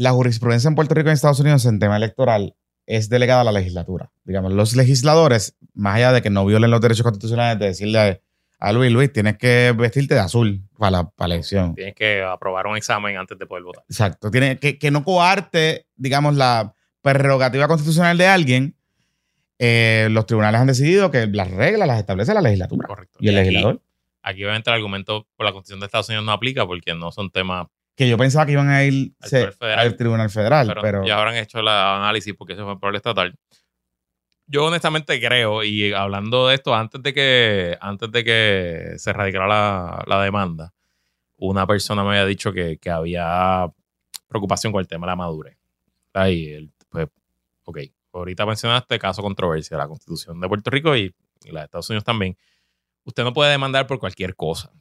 La 0.00 0.12
jurisprudencia 0.12 0.68
en 0.68 0.74
Puerto 0.74 0.94
Rico 0.94 1.08
y 1.08 1.10
en 1.10 1.14
Estados 1.14 1.40
Unidos 1.40 1.66
en 1.66 1.78
tema 1.78 1.98
electoral 1.98 2.54
es 2.86 3.10
delegada 3.10 3.42
a 3.42 3.44
la 3.44 3.52
legislatura. 3.52 4.10
Digamos, 4.24 4.50
los 4.52 4.74
legisladores, 4.74 5.58
más 5.74 5.96
allá 5.96 6.12
de 6.12 6.22
que 6.22 6.30
no 6.30 6.46
violen 6.46 6.70
los 6.70 6.80
derechos 6.80 7.02
constitucionales, 7.02 7.58
de 7.58 7.66
decirle 7.66 8.22
a, 8.58 8.72
Luis, 8.72 8.90
Luis, 8.90 9.12
tienes 9.12 9.36
que 9.36 9.74
vestirte 9.76 10.14
de 10.14 10.20
azul 10.20 10.62
para 10.78 10.90
la, 10.90 11.10
para 11.10 11.34
elección. 11.34 11.74
Tienes 11.74 11.94
que 11.94 12.22
aprobar 12.22 12.66
un 12.66 12.78
examen 12.78 13.18
antes 13.18 13.38
de 13.38 13.44
poder 13.44 13.62
votar. 13.62 13.84
Exacto. 13.90 14.30
Que, 14.30 14.78
que 14.80 14.90
no 14.90 15.04
coarte, 15.04 15.86
digamos, 15.96 16.34
la 16.34 16.74
prerrogativa 17.02 17.68
constitucional 17.68 18.16
de 18.16 18.26
alguien. 18.26 18.76
Eh, 19.58 20.08
los 20.12 20.24
tribunales 20.24 20.62
han 20.62 20.66
decidido 20.68 21.10
que 21.10 21.26
las 21.26 21.50
reglas 21.50 21.86
las 21.86 21.98
establece 21.98 22.32
la 22.32 22.40
legislatura. 22.40 22.88
Correcto. 22.88 23.18
Y 23.20 23.28
el 23.28 23.36
aquí- 23.36 23.48
legislador. 23.48 23.82
Aquí 24.22 24.44
obviamente 24.44 24.70
el 24.70 24.76
argumento 24.76 25.26
por 25.36 25.44
la 25.46 25.52
Constitución 25.52 25.80
de 25.80 25.86
Estados 25.86 26.08
Unidos 26.08 26.24
no 26.24 26.32
aplica 26.32 26.66
porque 26.66 26.94
no 26.94 27.10
son 27.12 27.30
temas, 27.30 27.66
Que 28.00 28.08
yo 28.08 28.16
pensaba 28.16 28.46
que 28.46 28.52
iban 28.52 28.70
a 28.70 28.82
ir 28.82 29.12
Al 29.20 29.28
se- 29.28 29.36
Tribunal 29.36 29.52
Federal. 29.58 29.78
al 29.86 29.96
Tribunal 29.98 30.30
Federal, 30.30 30.66
pero, 30.68 30.80
pero, 30.80 31.04
ya 31.04 31.18
habrán 31.18 31.36
hecho 31.36 31.58
el 31.58 31.68
análisis 31.68 32.32
porque 32.32 32.54
eso 32.54 32.64
fue 32.64 32.80
por 32.80 32.88
el 32.88 32.96
estatal. 32.96 33.34
Yo 34.46 34.64
honestamente 34.64 35.20
creo, 35.20 35.62
y 35.62 35.92
hablando 35.92 36.48
de 36.48 36.54
esto, 36.54 36.74
antes 36.74 37.02
de 37.02 37.12
que, 37.12 37.76
antes 37.78 38.10
de 38.10 38.24
que 38.24 38.94
se 38.96 39.12
radicara 39.12 39.46
la, 39.46 40.02
la 40.06 40.22
demanda, 40.22 40.72
una 41.36 41.66
persona 41.66 42.02
me 42.02 42.08
había 42.12 42.24
dicho 42.24 42.54
que, 42.54 42.78
que 42.78 42.88
había 42.88 43.70
preocupación 44.28 44.72
con 44.72 44.80
el 44.80 44.88
tema 44.88 45.06
de 45.06 45.10
la 45.10 45.16
madurez. 45.16 45.58
Ahí, 46.14 46.72
pues, 46.88 47.06
ok, 47.64 47.80
ahorita 48.14 48.46
mencionaste 48.46 48.98
caso 48.98 49.20
controversia, 49.20 49.76
la 49.76 49.88
constitución 49.88 50.40
de 50.40 50.48
Puerto 50.48 50.70
Rico 50.70 50.96
y, 50.96 51.14
y 51.44 51.52
la 51.52 51.60
de 51.60 51.64
Estados 51.66 51.90
Unidos 51.90 52.04
también. 52.04 52.34
Usted 53.04 53.24
no 53.24 53.34
puede 53.34 53.50
demandar 53.50 53.86
por 53.86 53.98
cualquier 53.98 54.34
cosa. 54.36 54.72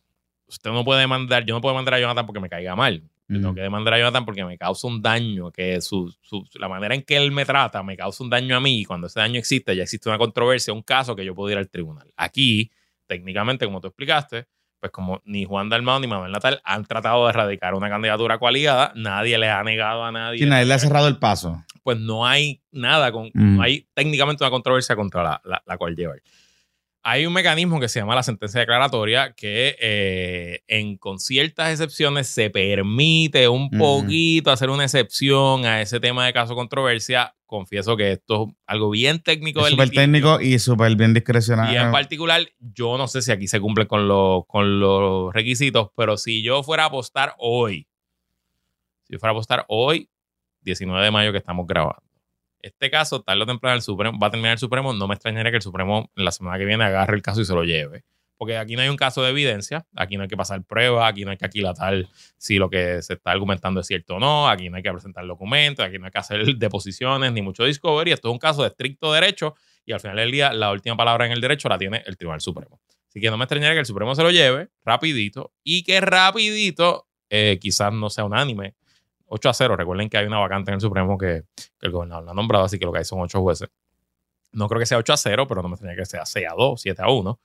Usted 0.49 0.71
no 0.71 0.83
puede 0.83 0.99
demandar, 1.01 1.45
yo 1.45 1.53
no 1.53 1.61
puedo 1.61 1.73
demandar 1.73 1.93
a 1.93 1.99
Jonathan 1.99 2.25
porque 2.25 2.39
me 2.41 2.49
caiga 2.49 2.75
mal. 2.75 3.01
Yo 3.27 3.35
tengo 3.37 3.51
Mm. 3.51 3.55
que 3.55 3.61
demandar 3.61 3.93
a 3.93 3.99
Jonathan 3.99 4.25
porque 4.25 4.43
me 4.43 4.57
causa 4.57 4.87
un 4.87 5.01
daño, 5.01 5.51
que 5.51 5.79
su, 5.81 6.11
su- 6.21 6.43
la 6.55 6.67
manera 6.67 6.95
en 6.95 7.03
que 7.03 7.15
él 7.15 7.31
me 7.31 7.45
trata 7.45 7.83
me 7.83 7.95
causa 7.95 8.23
un 8.23 8.29
daño 8.31 8.57
a 8.57 8.59
mí 8.59 8.79
y 8.81 8.85
cuando 8.85 9.05
ese 9.07 9.19
daño 9.19 9.37
existe 9.39 9.75
ya 9.75 9.83
existe 9.83 10.09
una 10.09 10.17
controversia, 10.17 10.73
un 10.73 10.81
caso 10.81 11.15
que 11.15 11.23
yo 11.23 11.35
puedo 11.35 11.51
ir 11.51 11.57
al 11.59 11.69
tribunal. 11.69 12.11
Aquí, 12.17 12.71
técnicamente, 13.07 13.65
como 13.65 13.79
tú 13.81 13.87
explicaste, 13.87 14.47
pues 14.79 14.91
como 14.91 15.21
ni 15.25 15.45
Juan 15.45 15.69
Dalmau 15.69 15.99
ni 15.99 16.07
Manuel 16.07 16.31
Natal 16.31 16.61
han 16.63 16.85
tratado 16.85 17.25
de 17.25 17.31
erradicar 17.31 17.73
una 17.75 17.89
candidatura 17.89 18.39
coaligada, 18.39 18.93
nadie 18.95 19.37
le 19.37 19.49
ha 19.49 19.61
negado 19.63 20.03
a 20.05 20.11
nadie. 20.11 20.39
Sí, 20.39 20.45
nadie 20.45 20.65
le 20.65 20.73
ha 20.73 20.79
cerrado 20.79 21.07
el 21.07 21.17
paso. 21.17 21.63
Pues 21.83 21.99
no 21.99 22.25
hay 22.25 22.61
nada, 22.71 23.11
con, 23.11 23.27
Mm. 23.33 23.57
no 23.57 23.61
hay 23.61 23.85
técnicamente 23.93 24.43
una 24.43 24.49
controversia 24.51 24.95
contra 24.95 25.21
la, 25.21 25.41
la, 25.43 25.61
la 25.65 25.77
cual 25.77 25.95
llevar. 25.95 26.21
Hay 27.11 27.25
un 27.25 27.33
mecanismo 27.33 27.79
que 27.79 27.89
se 27.89 27.99
llama 27.99 28.13
la 28.13 28.21
sentencia 28.21 28.59
declaratoria 28.59 29.33
que 29.33 29.75
eh, 29.81 30.61
en, 30.67 30.95
con 30.95 31.17
ciertas 31.17 31.71
excepciones 31.71 32.27
se 32.27 32.51
permite 32.51 33.47
un 33.47 33.71
poquito 33.71 34.51
hacer 34.51 34.69
una 34.69 34.83
excepción 34.83 35.65
a 35.65 35.81
ese 35.81 35.99
tema 35.99 36.27
de 36.27 36.33
caso 36.33 36.53
controversia. 36.53 37.33
Confieso 37.47 37.97
que 37.97 38.11
esto 38.11 38.49
es 38.49 38.55
algo 38.67 38.91
bien 38.91 39.23
técnico 39.23 39.61
Es 39.61 39.65
del 39.65 39.71
súper 39.71 39.89
técnico 39.89 40.39
y 40.39 40.59
súper 40.59 40.95
bien 40.95 41.09
Y 41.09 41.09
en 41.09 41.13
discrecional. 41.15 41.91
particular, 41.91 42.47
yo 42.59 42.95
no 42.99 43.07
sé 43.07 43.23
si 43.23 43.31
aquí 43.31 43.47
se 43.47 43.59
cumplen 43.59 43.87
con 43.87 44.07
los, 44.07 44.45
con 44.45 44.79
los 44.79 45.33
requisitos, 45.33 45.89
pero 45.97 46.15
si 46.15 46.43
yo 46.43 46.61
fuera 46.61 46.83
a 46.83 46.87
apostar 46.89 47.33
hoy, 47.39 47.87
si 49.05 49.13
yo 49.13 49.19
fuera 49.19 49.31
a 49.31 49.33
apostar 49.33 49.65
hoy, 49.67 50.11
19 50.61 51.03
de 51.03 51.09
mayo 51.09 51.31
que 51.31 51.39
estamos 51.39 51.65
grabando, 51.65 52.03
este 52.61 52.89
caso, 52.89 53.21
tarde 53.21 53.43
o 53.43 53.45
temprano, 53.45 53.75
el 53.75 53.81
Supremo, 53.81 54.17
va 54.19 54.27
a 54.27 54.31
terminar 54.31 54.53
el 54.53 54.59
Supremo, 54.59 54.93
no 54.93 55.07
me 55.07 55.15
extrañaría 55.15 55.51
que 55.51 55.57
el 55.57 55.63
Supremo 55.63 56.11
la 56.15 56.31
semana 56.31 56.57
que 56.57 56.65
viene 56.65 56.83
agarre 56.83 57.15
el 57.15 57.21
caso 57.21 57.41
y 57.41 57.45
se 57.45 57.53
lo 57.53 57.63
lleve. 57.63 58.03
Porque 58.37 58.55
aquí 58.55 58.77
no 58.77 58.81
hay 58.81 58.87
un 58.87 58.95
caso 58.95 59.21
de 59.21 59.31
evidencia, 59.31 59.85
aquí 59.97 60.15
no 60.15 60.23
hay 60.23 60.29
que 60.29 60.37
pasar 60.37 60.63
pruebas, 60.63 61.11
aquí 61.11 61.25
no 61.25 61.31
hay 61.31 61.37
que 61.37 61.45
aquilatar 61.45 62.07
si 62.37 62.57
lo 62.57 62.69
que 62.69 63.01
se 63.01 63.15
está 63.15 63.31
argumentando 63.31 63.81
es 63.81 63.87
cierto 63.87 64.15
o 64.15 64.19
no, 64.19 64.47
aquí 64.47 64.69
no 64.69 64.77
hay 64.77 64.83
que 64.83 64.91
presentar 64.91 65.27
documentos, 65.27 65.85
aquí 65.85 65.99
no 65.99 66.05
hay 66.05 66.11
que 66.11 66.19
hacer 66.19 66.45
deposiciones 66.57 67.33
ni 67.33 67.41
mucho 67.41 67.65
discovery. 67.65 68.13
Esto 68.13 68.29
es 68.29 68.31
un 68.31 68.39
caso 68.39 68.61
de 68.61 68.69
estricto 68.69 69.11
derecho 69.11 69.55
y 69.85 69.91
al 69.91 69.99
final 69.99 70.15
del 70.15 70.31
día 70.31 70.53
la 70.53 70.71
última 70.71 70.95
palabra 70.95 71.25
en 71.25 71.33
el 71.33 71.41
derecho 71.41 71.67
la 71.67 71.77
tiene 71.77 72.01
el 72.05 72.15
Tribunal 72.15 72.39
Supremo. 72.39 72.79
Así 73.09 73.19
que 73.19 73.29
no 73.29 73.37
me 73.37 73.43
extrañaría 73.43 73.73
que 73.73 73.79
el 73.81 73.85
Supremo 73.85 74.15
se 74.15 74.23
lo 74.23 74.31
lleve 74.31 74.69
rapidito 74.85 75.51
y 75.61 75.83
que 75.83 75.99
rapidito 75.99 77.07
eh, 77.29 77.57
quizás 77.59 77.91
no 77.91 78.09
sea 78.09 78.23
unánime. 78.23 78.75
8 79.29 79.49
a 79.49 79.53
0. 79.53 79.75
Recuerden 79.75 80.09
que 80.09 80.17
hay 80.17 80.25
una 80.25 80.39
vacante 80.39 80.71
en 80.71 80.75
el 80.75 80.81
Supremo 80.81 81.17
que, 81.17 81.43
que 81.55 81.87
el 81.87 81.91
gobernador 81.91 82.25
no 82.25 82.31
ha 82.31 82.33
nombrado, 82.33 82.65
así 82.65 82.77
que 82.77 82.85
lo 82.85 82.91
que 82.91 82.99
hay 82.99 83.05
son 83.05 83.21
8 83.21 83.41
jueces. 83.41 83.69
No 84.51 84.67
creo 84.67 84.79
que 84.79 84.85
sea 84.85 84.97
8 84.97 85.13
a 85.13 85.17
0, 85.17 85.47
pero 85.47 85.61
no 85.61 85.69
me 85.69 85.75
extrañaría 85.75 86.01
que 86.01 86.05
sea 86.05 86.25
6 86.25 86.47
a 86.49 86.55
2, 86.55 86.81
7 86.81 87.01
a 87.01 87.09
1. 87.09 87.39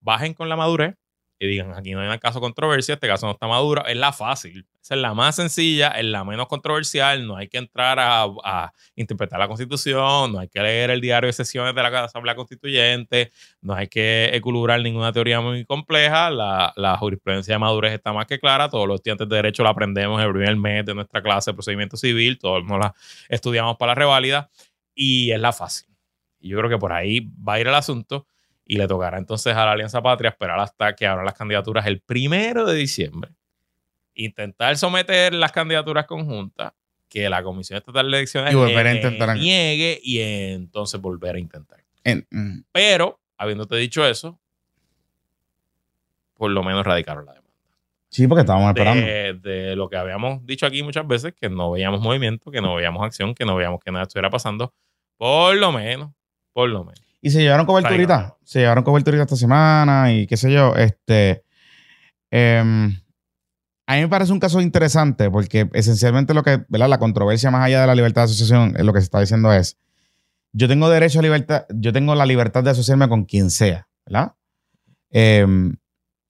Bajen 0.00 0.34
con 0.34 0.48
la 0.48 0.56
madurez 0.56 0.96
y 1.38 1.46
digan, 1.46 1.74
aquí 1.74 1.92
no 1.92 2.00
hay 2.00 2.08
un 2.08 2.18
caso 2.18 2.40
controversia, 2.40 2.94
este 2.94 3.06
caso 3.06 3.26
no 3.26 3.32
está 3.32 3.46
maduro, 3.46 3.84
es 3.86 3.96
la 3.96 4.12
fácil. 4.12 4.66
Es 4.88 4.96
la 4.96 5.14
más 5.14 5.34
sencilla, 5.34 5.88
es 5.88 6.04
la 6.04 6.24
menos 6.24 6.46
controversial, 6.46 7.26
no 7.26 7.36
hay 7.36 7.48
que 7.48 7.58
entrar 7.58 7.98
a, 8.00 8.72
interpretar 8.94 9.38
la 9.38 9.48
constitución, 9.48 10.32
no 10.32 10.38
hay 10.38 10.48
que 10.48 10.60
leer 10.60 10.90
el 10.90 11.00
diario 11.00 11.26
de 11.26 11.32
sesiones 11.32 11.74
de 11.74 11.82
la 11.82 12.04
Asamblea 12.04 12.36
Constituyente, 12.36 13.32
no 13.60 13.74
hay 13.74 13.88
que 13.88 14.30
equilibrar 14.32 14.80
ninguna 14.80 15.12
teoría 15.12 15.40
muy 15.40 15.64
compleja, 15.64 16.30
la, 16.30 16.96
jurisprudencia 17.00 17.54
de 17.54 17.58
madurez 17.58 17.94
está 17.94 18.12
más 18.12 18.26
que 18.26 18.38
clara, 18.38 18.68
todos 18.68 18.86
los 18.86 18.96
estudiantes 18.96 19.28
de 19.28 19.36
derecho 19.36 19.64
la 19.64 19.70
aprendemos 19.70 20.22
el 20.22 20.30
primer 20.30 20.56
mes 20.56 20.86
de 20.86 20.94
nuestra 20.94 21.20
clase 21.20 21.50
de 21.50 21.54
procedimiento 21.54 21.96
civil, 21.96 22.38
todos 22.38 22.64
nos 22.64 22.78
la 22.78 22.94
estudiamos 23.28 23.76
para 23.76 23.90
la 23.90 23.96
reválida 23.96 24.50
y 24.94 25.32
es 25.32 25.40
la 25.40 25.52
fácil. 25.52 25.88
Y 26.38 26.50
yo 26.50 26.58
creo 26.58 26.70
que 26.70 26.78
por 26.78 26.92
ahí 26.92 27.28
va 27.46 27.54
a 27.54 27.60
ir 27.60 27.66
el 27.66 27.74
asunto 27.74 28.28
y 28.66 28.76
le 28.76 28.88
tocará 28.88 29.16
entonces 29.16 29.54
a 29.54 29.64
la 29.64 29.72
Alianza 29.72 30.02
Patria 30.02 30.30
esperar 30.30 30.58
hasta 30.58 30.94
que 30.94 31.06
abran 31.06 31.24
las 31.24 31.34
candidaturas 31.34 31.86
el 31.86 32.00
primero 32.00 32.66
de 32.66 32.74
diciembre. 32.74 33.30
Intentar 34.14 34.76
someter 34.76 35.32
las 35.34 35.52
candidaturas 35.52 36.06
conjuntas, 36.06 36.72
que 37.08 37.28
la 37.28 37.42
Comisión 37.42 37.76
Estatal 37.76 38.10
de 38.10 38.16
Elecciones 38.18 38.52
y 38.52 39.38
niegue 39.38 40.00
y 40.02 40.20
entonces 40.20 41.00
volver 41.00 41.36
a 41.36 41.38
intentar. 41.38 41.84
Mm. 42.30 42.60
Pero, 42.72 43.20
habiéndote 43.36 43.76
dicho 43.76 44.04
eso, 44.04 44.38
por 46.34 46.50
lo 46.50 46.64
menos 46.64 46.84
radicaron 46.84 47.24
la 47.24 47.32
demanda. 47.32 47.46
Sí, 48.08 48.26
porque 48.26 48.40
estábamos 48.40 48.68
esperando. 48.68 49.06
De, 49.06 49.76
lo 49.76 49.88
que 49.88 49.96
habíamos 49.96 50.44
dicho 50.44 50.66
aquí 50.66 50.82
muchas 50.82 51.06
veces, 51.06 51.34
que 51.34 51.48
no 51.48 51.70
veíamos 51.70 52.00
movimiento, 52.00 52.50
que 52.50 52.60
no 52.60 52.74
veíamos 52.74 53.04
acción, 53.04 53.34
que 53.34 53.44
no 53.44 53.54
veíamos 53.54 53.80
que 53.80 53.92
nada 53.92 54.04
estuviera 54.04 54.30
pasando, 54.30 54.72
por 55.16 55.56
lo 55.56 55.70
menos, 55.70 56.12
por 56.52 56.68
lo 56.68 56.84
menos. 56.84 57.05
Y 57.26 57.30
se 57.30 57.42
llevaron 57.42 57.66
coberturita. 57.66 58.36
Se 58.44 58.60
llevaron 58.60 58.84
coberturita 58.84 59.24
esta 59.24 59.34
semana 59.34 60.12
y 60.12 60.28
qué 60.28 60.36
sé 60.36 60.52
yo. 60.52 60.76
Este. 60.76 61.42
Em, 62.30 63.00
a 63.84 63.94
mí 63.96 64.00
me 64.02 64.06
parece 64.06 64.32
un 64.32 64.38
caso 64.38 64.60
interesante 64.60 65.28
porque 65.28 65.68
esencialmente 65.72 66.34
lo 66.34 66.44
que, 66.44 66.64
¿verdad? 66.68 66.88
La 66.88 67.00
controversia 67.00 67.50
más 67.50 67.64
allá 67.64 67.80
de 67.80 67.88
la 67.88 67.96
libertad 67.96 68.22
de 68.22 68.26
asociación, 68.26 68.74
lo 68.78 68.92
que 68.92 69.00
se 69.00 69.06
está 69.06 69.18
diciendo 69.18 69.52
es, 69.52 69.76
yo 70.52 70.68
tengo 70.68 70.88
derecho 70.88 71.18
a 71.18 71.22
libertad, 71.22 71.66
yo 71.74 71.92
tengo 71.92 72.14
la 72.14 72.26
libertad 72.26 72.62
de 72.62 72.70
asociarme 72.70 73.08
con 73.08 73.24
quien 73.24 73.50
sea, 73.50 73.88
¿verdad? 74.06 74.36
Em, 75.10 75.74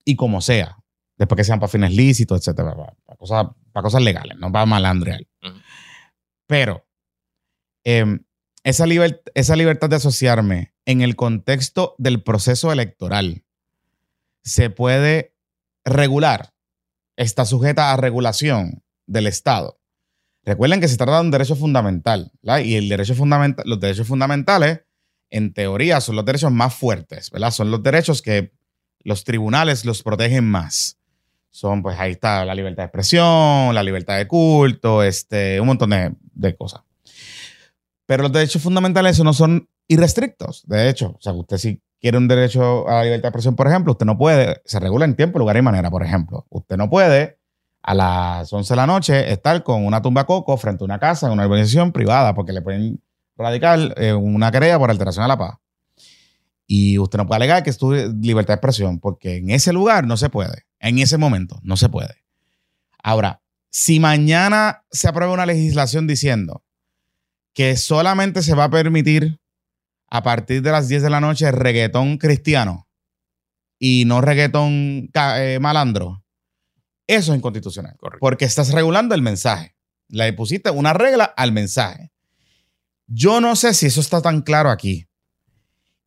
y 0.03 0.15
como 0.15 0.41
sea, 0.41 0.77
después 1.15 1.37
que 1.37 1.43
sean 1.43 1.59
para 1.59 1.69
fines 1.69 1.93
lícitos, 1.93 2.39
etcétera, 2.39 2.75
para, 2.75 3.17
cosas, 3.17 3.45
para 3.71 3.83
cosas 3.83 4.01
legales, 4.01 4.35
no 4.39 4.51
para 4.51 4.65
malandrear. 4.65 5.21
Pero 6.47 6.87
em, 7.83 8.19
esa, 8.67 8.85
libertad 9.55 9.89
de 9.89 9.95
asociarme 9.95 10.73
en 10.85 11.01
el 11.01 11.15
contexto 11.15 11.95
del 11.97 12.21
proceso 12.21 12.73
electoral 12.73 13.45
se 14.43 14.69
puede 14.69 15.33
regular, 15.85 16.53
está 17.15 17.45
sujeta 17.45 17.93
a 17.93 17.97
regulación 17.97 18.83
del 19.05 19.27
Estado. 19.27 19.79
Recuerden 20.43 20.81
que 20.81 20.89
se 20.89 20.97
trata 20.97 21.15
de 21.15 21.21
un 21.21 21.31
derecho 21.31 21.55
fundamental, 21.55 22.33
y 22.61 22.75
el 22.75 22.89
derecho 22.89 23.15
fundamental, 23.15 23.63
los 23.65 23.79
derechos 23.79 24.05
fundamentales, 24.05 24.81
en 25.29 25.53
teoría, 25.53 26.01
son 26.01 26.17
los 26.17 26.25
derechos 26.25 26.51
más 26.51 26.73
fuertes. 26.73 27.31
Son 27.51 27.71
los 27.71 27.81
derechos 27.81 28.21
que 28.21 28.51
los 28.99 29.23
tribunales 29.23 29.85
los 29.85 30.03
protegen 30.03 30.43
más. 30.43 30.97
Son, 31.51 31.81
pues 31.81 31.97
ahí 31.99 32.11
está 32.11 32.43
la 32.43 32.53
libertad 32.53 32.83
de 32.83 32.87
expresión, 32.87 33.73
la 33.73 33.83
libertad 33.83 34.17
de 34.17 34.27
culto, 34.27 35.03
este, 35.03 35.61
un 35.61 35.67
montón 35.67 35.91
de, 35.91 36.13
de 36.33 36.55
cosas. 36.55 36.81
Pero 38.07 38.23
los 38.23 38.31
derechos 38.31 38.61
fundamentales 38.61 39.21
no 39.23 39.33
son 39.33 39.69
irrestrictos. 39.87 40.63
De 40.65 40.89
hecho, 40.89 41.09
o 41.17 41.21
sea, 41.21 41.33
usted 41.33 41.57
si 41.57 41.81
quiere 41.99 42.17
un 42.17 42.27
derecho 42.27 42.87
a 42.87 42.95
la 42.95 43.03
libertad 43.03 43.23
de 43.23 43.27
expresión, 43.29 43.55
por 43.55 43.67
ejemplo, 43.67 43.91
usted 43.91 44.05
no 44.05 44.17
puede, 44.17 44.61
se 44.65 44.79
regula 44.79 45.05
en 45.05 45.15
tiempo, 45.15 45.39
lugar 45.39 45.57
y 45.57 45.61
manera, 45.61 45.91
por 45.91 46.03
ejemplo. 46.03 46.45
Usted 46.49 46.77
no 46.77 46.89
puede 46.89 47.37
a 47.83 47.93
las 47.93 48.51
11 48.51 48.73
de 48.73 48.75
la 48.75 48.87
noche 48.87 49.31
estar 49.31 49.61
con 49.63 49.85
una 49.85 50.01
tumba 50.01 50.25
coco 50.25 50.57
frente 50.57 50.83
a 50.83 50.85
una 50.85 50.99
casa 50.99 51.27
en 51.27 51.33
una 51.33 51.43
organización 51.43 51.91
privada 51.91 52.33
porque 52.33 52.53
le 52.53 52.61
pueden 52.61 53.01
radicar 53.35 53.93
eh, 53.97 54.13
una 54.13 54.51
querella 54.51 54.79
por 54.79 54.89
alteración 54.89 55.25
a 55.25 55.27
la 55.27 55.37
paz. 55.37 55.57
Y 56.65 56.97
usted 56.99 57.17
no 57.17 57.27
puede 57.27 57.37
alegar 57.37 57.63
que 57.63 57.69
es 57.69 57.77
tu 57.77 57.93
libertad 57.93 58.53
de 58.53 58.55
expresión 58.55 58.99
porque 58.99 59.37
en 59.37 59.49
ese 59.51 59.73
lugar 59.73 60.07
no 60.07 60.17
se 60.17 60.29
puede. 60.29 60.65
En 60.79 60.99
ese 60.99 61.17
momento 61.17 61.59
no 61.63 61.77
se 61.77 61.89
puede. 61.89 62.23
Ahora, 63.03 63.41
si 63.69 63.99
mañana 63.99 64.85
se 64.91 65.07
aprueba 65.07 65.33
una 65.33 65.45
legislación 65.45 66.07
diciendo 66.07 66.63
que 67.57 67.75
solamente 67.75 68.43
se 68.43 68.53
va 68.53 68.65
a 68.65 68.69
permitir 68.69 69.39
a 70.11 70.21
partir 70.21 70.61
de 70.61 70.71
las 70.71 70.87
10 70.89 71.01
de 71.01 71.09
la 71.09 71.19
noche 71.19 71.51
reggaetón 71.51 72.19
cristiano 72.19 72.87
y 73.79 74.05
no 74.05 74.21
reggaetón 74.21 75.09
eh, 75.11 75.57
malandro, 75.59 76.23
eso 77.07 77.31
es 77.31 77.37
inconstitucional. 77.37 77.97
Porque 78.19 78.45
estás 78.45 78.71
regulando 78.73 79.15
el 79.15 79.23
mensaje. 79.23 79.75
Le 80.07 80.31
pusiste 80.33 80.69
una 80.69 80.93
regla 80.93 81.23
al 81.23 81.51
mensaje. 81.51 82.11
Yo 83.07 83.41
no 83.41 83.55
sé 83.55 83.73
si 83.73 83.87
eso 83.87 84.01
está 84.01 84.21
tan 84.21 84.43
claro 84.43 84.69
aquí. 84.69 85.07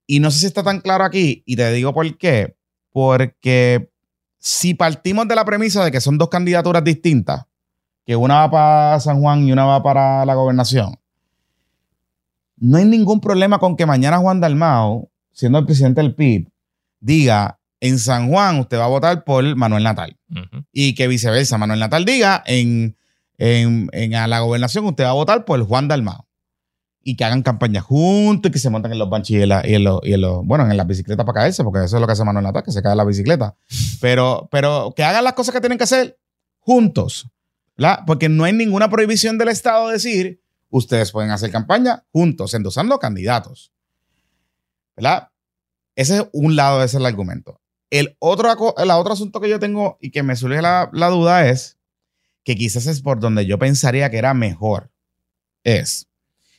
Y 0.06 0.20
no 0.20 0.30
sé 0.30 0.38
si 0.38 0.46
está 0.46 0.62
tan 0.62 0.80
claro 0.80 1.02
aquí. 1.02 1.42
Y 1.46 1.56
te 1.56 1.72
digo 1.72 1.92
por 1.92 2.16
qué. 2.16 2.56
Porque 2.92 3.90
si 4.38 4.74
partimos 4.74 5.26
de 5.26 5.34
la 5.34 5.44
premisa 5.44 5.84
de 5.84 5.90
que 5.90 6.00
son 6.00 6.16
dos 6.16 6.28
candidaturas 6.28 6.84
distintas, 6.84 7.46
que 8.06 8.14
una 8.14 8.36
va 8.46 8.50
para 8.52 9.00
San 9.00 9.20
Juan 9.20 9.48
y 9.48 9.52
una 9.52 9.64
va 9.64 9.82
para 9.82 10.24
la 10.24 10.34
gobernación, 10.34 10.99
no 12.60 12.76
hay 12.76 12.84
ningún 12.84 13.20
problema 13.20 13.58
con 13.58 13.74
que 13.74 13.86
mañana 13.86 14.18
Juan 14.18 14.40
Dalmao, 14.40 15.10
siendo 15.32 15.58
el 15.58 15.64
presidente 15.64 16.02
del 16.02 16.14
PIB, 16.14 16.48
diga 17.00 17.58
en 17.80 17.98
San 17.98 18.28
Juan 18.28 18.60
usted 18.60 18.78
va 18.78 18.84
a 18.84 18.88
votar 18.88 19.24
por 19.24 19.56
Manuel 19.56 19.82
Natal. 19.82 20.16
Y 20.70 20.94
que 20.94 21.08
viceversa, 21.08 21.56
Manuel 21.56 21.80
Natal 21.80 22.04
diga 22.04 22.42
en, 22.46 22.96
en, 23.38 24.14
a 24.14 24.26
la 24.26 24.40
gobernación 24.40 24.84
usted 24.84 25.04
va 25.04 25.10
a 25.10 25.14
votar 25.14 25.46
por 25.46 25.60
Juan 25.66 25.88
Dalmao. 25.88 26.26
Y 27.02 27.16
que 27.16 27.24
hagan 27.24 27.42
campaña 27.42 27.80
juntos 27.80 28.50
y 28.50 28.52
que 28.52 28.58
se 28.58 28.68
monten 28.68 28.92
en 28.92 28.98
los 28.98 29.08
banchis 29.08 29.38
y 29.38 29.42
en, 29.42 29.84
los, 29.84 30.00
y 30.04 30.14
bueno, 30.44 30.70
en 30.70 30.76
las 30.76 30.86
bicicletas 30.86 31.24
para 31.24 31.40
caerse, 31.40 31.64
porque 31.64 31.82
eso 31.82 31.96
es 31.96 32.00
lo 32.00 32.06
que 32.06 32.12
hace 32.12 32.24
Manuel 32.24 32.44
Natal, 32.44 32.62
que 32.62 32.72
se 32.72 32.82
cae 32.82 32.92
en 32.92 32.98
la 32.98 33.04
bicicleta. 33.04 33.56
Pero, 34.02 34.50
pero 34.52 34.92
que 34.94 35.02
hagan 35.02 35.24
las 35.24 35.32
cosas 35.32 35.54
que 35.54 35.60
tienen 35.60 35.78
que 35.78 35.84
hacer 35.84 36.18
juntos. 36.58 37.26
¿verdad? 37.78 38.00
Porque 38.06 38.28
no 38.28 38.44
hay 38.44 38.52
ninguna 38.52 38.90
prohibición 38.90 39.38
del 39.38 39.48
Estado 39.48 39.86
de 39.86 39.94
decir 39.94 40.42
ustedes 40.70 41.12
pueden 41.12 41.30
hacer 41.30 41.50
campaña 41.50 42.04
juntos, 42.12 42.54
endosando 42.54 42.98
candidatos. 42.98 43.72
¿Verdad? 44.96 45.28
Ese 45.96 46.16
es 46.16 46.26
un 46.32 46.56
lado, 46.56 46.78
ese 46.78 46.96
es 46.96 47.00
el 47.00 47.06
argumento. 47.06 47.60
El 47.90 48.16
otro, 48.20 48.74
el 48.78 48.90
otro 48.90 49.12
asunto 49.12 49.40
que 49.40 49.48
yo 49.48 49.58
tengo 49.58 49.98
y 50.00 50.10
que 50.10 50.22
me 50.22 50.36
surge 50.36 50.62
la, 50.62 50.88
la 50.92 51.08
duda 51.08 51.48
es 51.48 51.78
que 52.44 52.54
quizás 52.54 52.86
es 52.86 53.02
por 53.02 53.20
donde 53.20 53.46
yo 53.46 53.58
pensaría 53.58 54.10
que 54.10 54.18
era 54.18 54.32
mejor. 54.32 54.90
Es, 55.64 56.08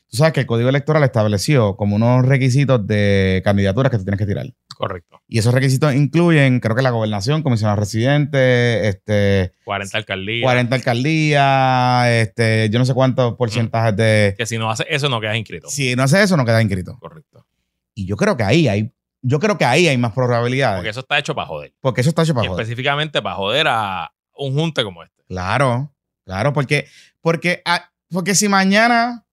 tú 0.09 0.17
sabes 0.17 0.33
que 0.33 0.41
el 0.41 0.45
código 0.45 0.69
electoral 0.69 1.03
estableció 1.03 1.75
como 1.77 1.95
unos 1.95 2.25
requisitos 2.25 2.85
de 2.85 3.41
candidaturas 3.43 3.89
que 3.89 3.97
tú 3.97 4.03
tienes 4.03 4.19
que 4.19 4.25
tirar. 4.25 4.53
Correcto. 4.81 5.21
Y 5.27 5.37
esos 5.37 5.53
requisitos 5.53 5.93
incluyen, 5.93 6.59
creo 6.59 6.75
que 6.75 6.81
la 6.81 6.89
gobernación, 6.89 7.43
comisionado 7.43 7.79
residente, 7.79 8.87
este... 8.87 9.53
40 9.63 9.95
alcaldías. 9.95 10.43
40 10.43 10.75
alcaldías, 10.75 12.07
este, 12.07 12.67
yo 12.71 12.79
no 12.79 12.85
sé 12.85 12.95
cuántos 12.95 13.35
porcentajes 13.35 13.95
de... 13.95 14.33
Que 14.35 14.47
si 14.47 14.57
no 14.57 14.71
hace 14.71 14.83
eso, 14.89 15.07
no 15.07 15.21
quedas 15.21 15.37
inscrito. 15.37 15.69
Si 15.69 15.95
no 15.95 16.01
hace 16.01 16.23
eso, 16.23 16.35
no 16.35 16.45
quedas 16.45 16.63
inscrito. 16.63 16.97
Correcto. 16.99 17.45
Y 17.93 18.07
yo 18.07 18.17
creo 18.17 18.35
que 18.35 18.43
ahí 18.43 18.67
hay... 18.67 18.91
Yo 19.21 19.39
creo 19.39 19.55
que 19.55 19.65
ahí 19.65 19.87
hay 19.87 19.99
más 19.99 20.13
probabilidades. 20.13 20.77
Porque 20.77 20.89
eso 20.89 21.01
está 21.01 21.19
hecho 21.19 21.35
para 21.35 21.45
joder. 21.45 21.75
Porque 21.79 22.01
eso 22.01 22.09
está 22.09 22.23
hecho 22.23 22.33
para 22.33 22.47
joder. 22.47 22.63
Específicamente 22.63 23.21
para 23.21 23.35
joder 23.35 23.67
a 23.69 24.11
un 24.35 24.55
junte 24.55 24.83
como 24.83 25.03
este. 25.03 25.21
Claro, 25.27 25.93
claro, 26.25 26.53
porque, 26.53 26.87
porque, 27.21 27.61
ah, 27.65 27.91
porque 28.09 28.33
si 28.33 28.49
mañana, 28.49 29.27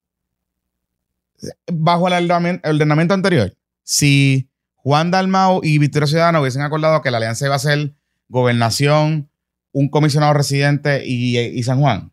bajo 1.73 2.07
el 2.09 2.31
ordenamiento 2.31 3.15
anterior, 3.15 3.57
si 3.83 4.48
Juan 4.89 5.11
Dalmau 5.11 5.61
y 5.63 5.77
Victoria 5.77 6.07
Ciudadana 6.07 6.41
hubiesen 6.41 6.63
acordado 6.63 7.03
que 7.03 7.11
la 7.11 7.19
alianza 7.19 7.45
iba 7.45 7.55
a 7.55 7.59
ser 7.59 7.93
gobernación, 8.31 9.29
un 9.71 9.91
comisionado 9.91 10.33
residente 10.33 11.03
y, 11.05 11.63
San 11.63 11.79
Juan, 11.79 12.11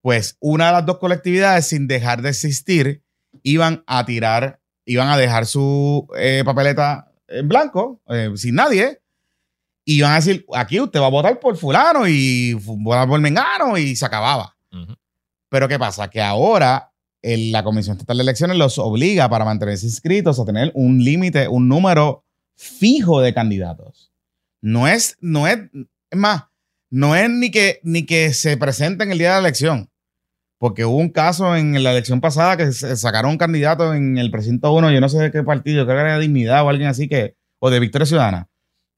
pues 0.00 0.36
una 0.38 0.66
de 0.66 0.72
las 0.74 0.86
dos 0.86 0.98
colectividades, 0.98 1.66
sin 1.66 1.88
dejar 1.88 2.22
de 2.22 2.28
existir, 2.28 3.02
iban 3.42 3.82
a 3.88 4.06
tirar, 4.06 4.60
iban 4.84 5.08
a 5.08 5.16
dejar 5.16 5.44
su 5.44 6.06
eh, 6.16 6.44
papeleta 6.44 7.10
en 7.26 7.48
blanco, 7.48 8.00
eh, 8.10 8.30
sin 8.36 8.54
nadie, 8.54 9.02
y 9.84 9.96
iban 9.96 10.12
a 10.12 10.16
decir, 10.16 10.46
aquí 10.54 10.78
usted 10.78 11.00
va 11.00 11.06
a 11.06 11.10
votar 11.10 11.40
por 11.40 11.56
fulano 11.56 12.06
y 12.06 12.52
votar 12.54 13.08
por 13.08 13.20
mengano 13.20 13.76
y 13.76 13.96
se 13.96 14.06
acababa. 14.06 14.56
Pero 15.48 15.66
¿qué 15.66 15.80
pasa? 15.80 16.08
Que 16.08 16.22
ahora 16.22 16.91
la 17.22 17.62
Comisión 17.62 17.96
Estatal 17.96 18.16
de 18.16 18.22
Elecciones 18.22 18.56
los 18.56 18.78
obliga 18.78 19.28
para 19.28 19.44
mantenerse 19.44 19.86
inscritos 19.86 20.38
a 20.40 20.44
tener 20.44 20.72
un 20.74 21.02
límite, 21.04 21.48
un 21.48 21.68
número 21.68 22.24
fijo 22.56 23.20
de 23.20 23.32
candidatos. 23.32 24.12
No 24.60 24.88
es, 24.88 25.16
no 25.20 25.46
es, 25.46 25.58
es 26.10 26.18
más, 26.18 26.44
no 26.90 27.16
es 27.16 27.30
ni 27.30 27.50
que, 27.50 27.80
ni 27.82 28.04
que 28.04 28.32
se 28.32 28.56
presenten 28.56 29.10
el 29.10 29.18
día 29.18 29.28
de 29.28 29.34
la 29.34 29.48
elección. 29.48 29.88
Porque 30.58 30.84
hubo 30.84 30.96
un 30.96 31.08
caso 31.08 31.56
en 31.56 31.82
la 31.82 31.90
elección 31.90 32.20
pasada 32.20 32.56
que 32.56 32.70
sacaron 32.72 33.32
un 33.32 33.38
candidato 33.38 33.94
en 33.94 34.18
el 34.18 34.30
precinto 34.30 34.72
1, 34.72 34.92
yo 34.92 35.00
no 35.00 35.08
sé 35.08 35.18
de 35.18 35.32
qué 35.32 35.42
partido, 35.42 35.84
creo 35.84 35.96
que 35.96 36.02
era 36.02 36.14
de 36.14 36.20
Dignidad 36.20 36.64
o 36.64 36.68
alguien 36.68 36.88
así 36.88 37.08
que, 37.08 37.36
o 37.58 37.70
de 37.70 37.80
Victoria 37.80 38.06
Ciudadana. 38.06 38.48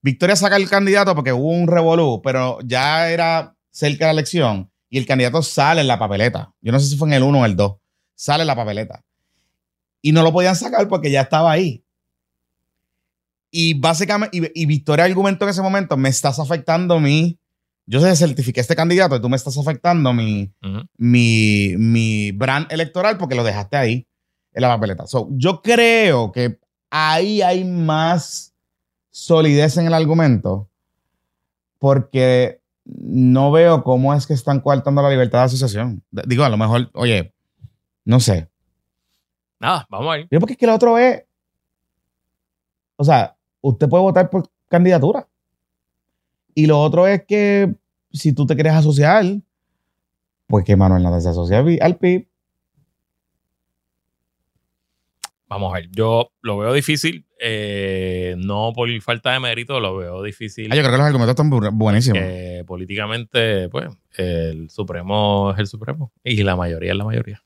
Victoria 0.02 0.36
saca 0.36 0.56
el 0.56 0.68
candidato 0.68 1.14
porque 1.14 1.32
hubo 1.32 1.48
un 1.48 1.66
revolú, 1.66 2.20
pero 2.22 2.58
ya 2.62 3.08
era 3.08 3.56
cerca 3.70 4.06
de 4.06 4.12
la 4.12 4.20
elección 4.20 4.70
y 4.90 4.98
el 4.98 5.06
candidato 5.06 5.42
sale 5.42 5.80
en 5.80 5.86
la 5.86 5.98
papeleta. 5.98 6.52
Yo 6.60 6.70
no 6.70 6.78
sé 6.78 6.86
si 6.86 6.96
fue 6.96 7.08
en 7.08 7.14
el 7.14 7.22
1 7.22 7.40
o 7.40 7.44
el 7.46 7.56
2. 7.56 7.76
Sale 8.14 8.44
la 8.44 8.54
papeleta. 8.56 9.04
Y 10.02 10.12
no 10.12 10.22
lo 10.22 10.32
podían 10.32 10.56
sacar 10.56 10.86
porque 10.88 11.10
ya 11.10 11.22
estaba 11.22 11.50
ahí. 11.50 11.84
Y 13.50 13.74
básicamente, 13.74 14.36
y, 14.36 14.62
y 14.62 14.66
Victoria 14.66 15.04
argumentó 15.04 15.44
en 15.44 15.50
ese 15.50 15.62
momento, 15.62 15.96
me 15.96 16.08
estás 16.08 16.38
afectando 16.38 16.98
mi... 17.00 17.38
Yo 17.86 18.00
se 18.00 18.16
certifiqué 18.16 18.60
este 18.60 18.74
candidato 18.74 19.14
y 19.16 19.20
tú 19.20 19.28
me 19.28 19.36
estás 19.36 19.58
afectando 19.58 20.12
mi, 20.14 20.50
Ujú. 20.62 20.86
mi, 20.96 21.74
mi 21.76 22.32
brand 22.32 22.66
electoral 22.72 23.18
porque 23.18 23.34
lo 23.34 23.44
dejaste 23.44 23.76
ahí 23.76 24.08
en 24.54 24.62
la 24.62 24.68
papeleta. 24.68 25.06
So, 25.06 25.28
yo 25.32 25.60
creo 25.60 26.32
que 26.32 26.58
ahí 26.90 27.42
hay 27.42 27.62
más 27.64 28.54
solidez 29.10 29.76
en 29.76 29.86
el 29.86 29.94
argumento 29.94 30.70
porque 31.78 32.60
no 32.86 33.52
veo 33.52 33.84
cómo 33.84 34.14
es 34.14 34.26
que 34.26 34.32
están 34.32 34.60
coartando 34.60 35.02
la 35.02 35.10
libertad 35.10 35.40
de 35.40 35.44
asociación. 35.44 36.02
Digo, 36.10 36.44
a 36.44 36.48
lo 36.48 36.56
mejor, 36.56 36.90
oye, 36.94 37.33
no 38.04 38.20
sé. 38.20 38.48
Nada, 39.60 39.86
vamos 39.90 40.14
a 40.14 40.18
ir. 40.18 40.28
Yo 40.30 40.40
porque 40.40 40.52
es 40.54 40.58
que 40.58 40.66
lo 40.66 40.74
otro 40.74 40.98
es, 40.98 41.22
o 42.96 43.04
sea, 43.04 43.36
usted 43.60 43.88
puede 43.88 44.02
votar 44.02 44.28
por 44.30 44.48
candidatura. 44.68 45.26
Y 46.54 46.66
lo 46.66 46.80
otro 46.80 47.06
es 47.06 47.24
que 47.26 47.74
si 48.12 48.32
tú 48.32 48.46
te 48.46 48.54
quieres 48.54 48.74
asociar, 48.74 49.24
pues 50.46 50.64
que 50.64 50.76
Manuel 50.76 51.02
nada 51.02 51.20
se 51.20 51.28
asocia 51.30 51.64
al 51.80 51.96
PIB. 51.96 52.28
Vamos 55.48 55.72
a 55.72 55.76
ver. 55.76 55.88
Yo 55.90 56.32
lo 56.42 56.58
veo 56.58 56.72
difícil. 56.72 57.26
eh, 57.46 58.34
no 58.38 58.72
por 58.74 58.88
falta 59.02 59.32
de 59.32 59.40
mérito, 59.40 59.78
lo 59.78 59.96
veo 59.96 60.22
difícil. 60.22 60.72
Ah, 60.72 60.76
yo 60.76 60.80
creo 60.82 60.92
que 60.92 60.98
los 60.98 61.06
argumentos 61.06 61.32
están 61.32 61.50
bu- 61.50 61.70
buenísimos. 61.72 62.22
políticamente, 62.66 63.68
pues, 63.68 63.88
el 64.16 64.70
Supremo 64.70 65.50
es 65.52 65.58
el 65.58 65.66
Supremo. 65.66 66.10
Y 66.24 66.42
la 66.42 66.56
mayoría 66.56 66.92
es 66.92 66.98
la 66.98 67.04
mayoría. 67.04 67.43